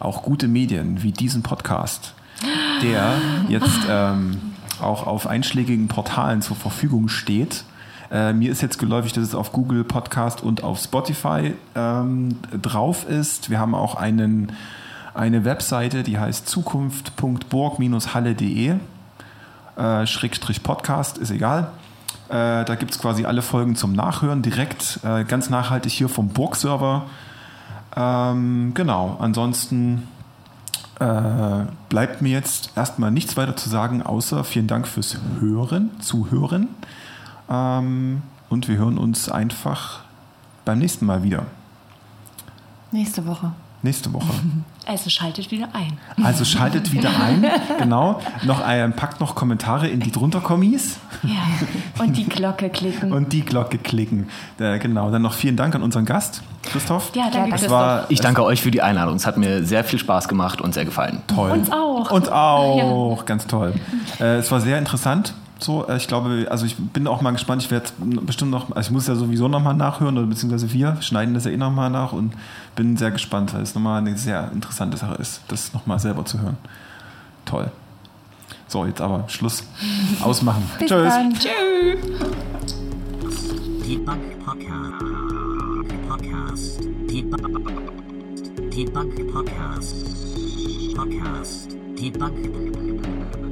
auch 0.00 0.22
gute 0.22 0.48
Medien 0.48 1.02
wie 1.02 1.12
diesen 1.12 1.42
Podcast, 1.42 2.14
der 2.82 3.14
jetzt 3.48 3.78
ähm, 3.88 4.38
auch 4.82 5.06
auf 5.06 5.26
einschlägigen 5.26 5.88
Portalen 5.88 6.42
zur 6.42 6.56
Verfügung 6.56 7.08
steht. 7.08 7.64
Äh, 8.10 8.32
mir 8.32 8.50
ist 8.50 8.60
jetzt 8.60 8.78
geläufig, 8.78 9.12
dass 9.12 9.22
es 9.24 9.34
auf 9.34 9.52
Google 9.52 9.84
Podcast 9.84 10.42
und 10.42 10.64
auf 10.64 10.80
Spotify 10.80 11.54
ähm, 11.76 12.36
drauf 12.60 13.08
ist. 13.08 13.50
Wir 13.50 13.58
haben 13.60 13.74
auch 13.74 13.94
einen, 13.94 14.52
eine 15.20 15.44
Webseite, 15.44 16.02
die 16.02 16.18
heißt 16.18 16.48
zukunft.burg-halle.de 16.48 18.74
äh, 19.76 20.06
Schrägstrich 20.06 20.62
Podcast, 20.62 21.18
ist 21.18 21.30
egal. 21.30 21.72
Äh, 22.30 22.64
da 22.64 22.74
gibt 22.74 22.92
es 22.92 22.98
quasi 22.98 23.26
alle 23.26 23.42
Folgen 23.42 23.76
zum 23.76 23.92
Nachhören 23.92 24.40
direkt, 24.40 25.00
äh, 25.04 25.24
ganz 25.24 25.50
nachhaltig 25.50 25.92
hier 25.92 26.08
vom 26.08 26.28
Burg-Server 26.28 27.04
Ähm, 27.96 28.72
genau, 28.72 29.18
ansonsten 29.20 30.08
äh, 31.00 31.64
bleibt 31.90 32.22
mir 32.22 32.30
jetzt 32.30 32.70
erstmal 32.76 33.10
nichts 33.10 33.36
weiter 33.36 33.56
zu 33.56 33.68
sagen, 33.68 34.02
außer 34.02 34.42
vielen 34.44 34.68
Dank 34.68 34.88
fürs 34.88 35.18
Hören, 35.38 35.90
Zuhören. 36.00 36.68
Ähm, 37.50 38.22
und 38.48 38.68
wir 38.68 38.78
hören 38.78 38.96
uns 38.96 39.28
einfach 39.28 40.00
beim 40.64 40.78
nächsten 40.78 41.04
Mal 41.04 41.22
wieder. 41.24 41.44
Nächste 42.90 43.26
Woche. 43.26 43.52
Nächste 43.82 44.12
Woche. 44.12 44.26
Also 44.86 45.08
schaltet 45.08 45.52
wieder 45.52 45.68
ein. 45.72 45.98
Also 46.24 46.44
schaltet 46.44 46.90
wieder 46.92 47.10
ein. 47.10 47.44
Genau. 47.78 48.18
Noch 48.42 48.60
ein, 48.60 48.96
packt 48.96 49.20
noch 49.20 49.36
Kommentare 49.36 49.86
in 49.86 50.00
die 50.00 50.10
drunter 50.10 50.40
Kommis 50.40 50.96
Ja. 51.22 52.02
Und 52.02 52.16
die 52.16 52.24
Glocke 52.24 52.70
klicken. 52.70 53.12
und 53.12 53.32
die 53.32 53.42
Glocke 53.42 53.78
klicken. 53.78 54.28
Äh, 54.58 54.80
genau. 54.80 55.10
Dann 55.12 55.22
noch 55.22 55.34
vielen 55.34 55.54
Dank 55.56 55.76
an 55.76 55.82
unseren 55.82 56.06
Gast, 56.06 56.42
Christoph. 56.64 57.12
Ja, 57.14 57.24
danke, 57.30 57.36
Ja, 57.38 57.44
Es 57.44 57.50
Christoph. 57.60 57.70
war 57.70 58.06
Ich 58.08 58.20
danke 58.20 58.42
euch 58.42 58.62
für 58.62 58.72
die 58.72 58.82
Einladung. 58.82 59.14
Es 59.14 59.26
hat 59.28 59.36
mir 59.36 59.62
sehr 59.64 59.84
viel 59.84 60.00
Spaß 60.00 60.26
gemacht 60.26 60.60
und 60.60 60.74
sehr 60.74 60.86
gefallen. 60.86 61.22
toll. 61.28 61.52
Uns 61.52 61.70
auch. 61.70 62.10
Uns 62.10 62.28
auch. 62.28 63.24
Ganz 63.26 63.46
toll. 63.46 63.74
Äh, 64.18 64.38
es 64.38 64.50
war 64.50 64.60
sehr 64.60 64.78
interessant. 64.78 65.34
So, 65.60 65.86
äh, 65.86 65.96
ich 65.98 66.08
glaube, 66.08 66.46
also 66.50 66.64
ich 66.64 66.76
bin 66.76 67.06
auch 67.06 67.20
mal 67.20 67.32
gespannt. 67.32 67.62
Ich 67.62 67.70
werde 67.70 67.90
bestimmt 68.22 68.50
noch, 68.50 68.74
also 68.74 68.88
ich 68.88 68.90
muss 68.90 69.06
ja 69.06 69.14
sowieso 69.14 69.46
nochmal 69.46 69.74
nachhören 69.74 70.16
oder 70.16 70.26
beziehungsweise 70.26 70.72
wir 70.72 71.00
schneiden 71.02 71.34
das 71.34 71.44
ja 71.44 71.50
eh 71.50 71.56
nochmal 71.56 71.90
nach 71.90 72.12
und 72.12 72.32
bin 72.76 72.96
sehr 72.96 73.10
gespannt, 73.10 73.52
weil 73.52 73.62
es 73.62 73.74
nochmal 73.74 73.98
eine 73.98 74.16
sehr 74.16 74.50
interessante 74.52 74.96
Sache 74.96 75.14
ist, 75.16 75.42
das 75.48 75.74
nochmal 75.74 75.98
selber 75.98 76.24
zu 76.24 76.40
hören. 76.40 76.56
Toll. 77.44 77.70
So, 78.68 78.86
jetzt 78.86 79.00
aber 79.00 79.28
Schluss. 79.28 79.64
Ausmachen. 80.22 80.62
Bis 80.78 80.88
Tschüss. 80.88 81.12
dann. 81.12 81.34
Debug 83.84 84.44
Podcast. 84.44 85.04
Podcast. 86.08 86.80
Debug. 87.10 87.40
Debug 88.70 89.32
Podcast. 89.32 90.06
Podcast. 90.96 91.76
Debug. 91.98 92.32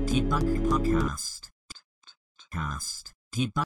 Debug 0.07 0.71
Podcast. 0.71 1.58
Cast. 2.51 3.13
Debug. 3.35 3.53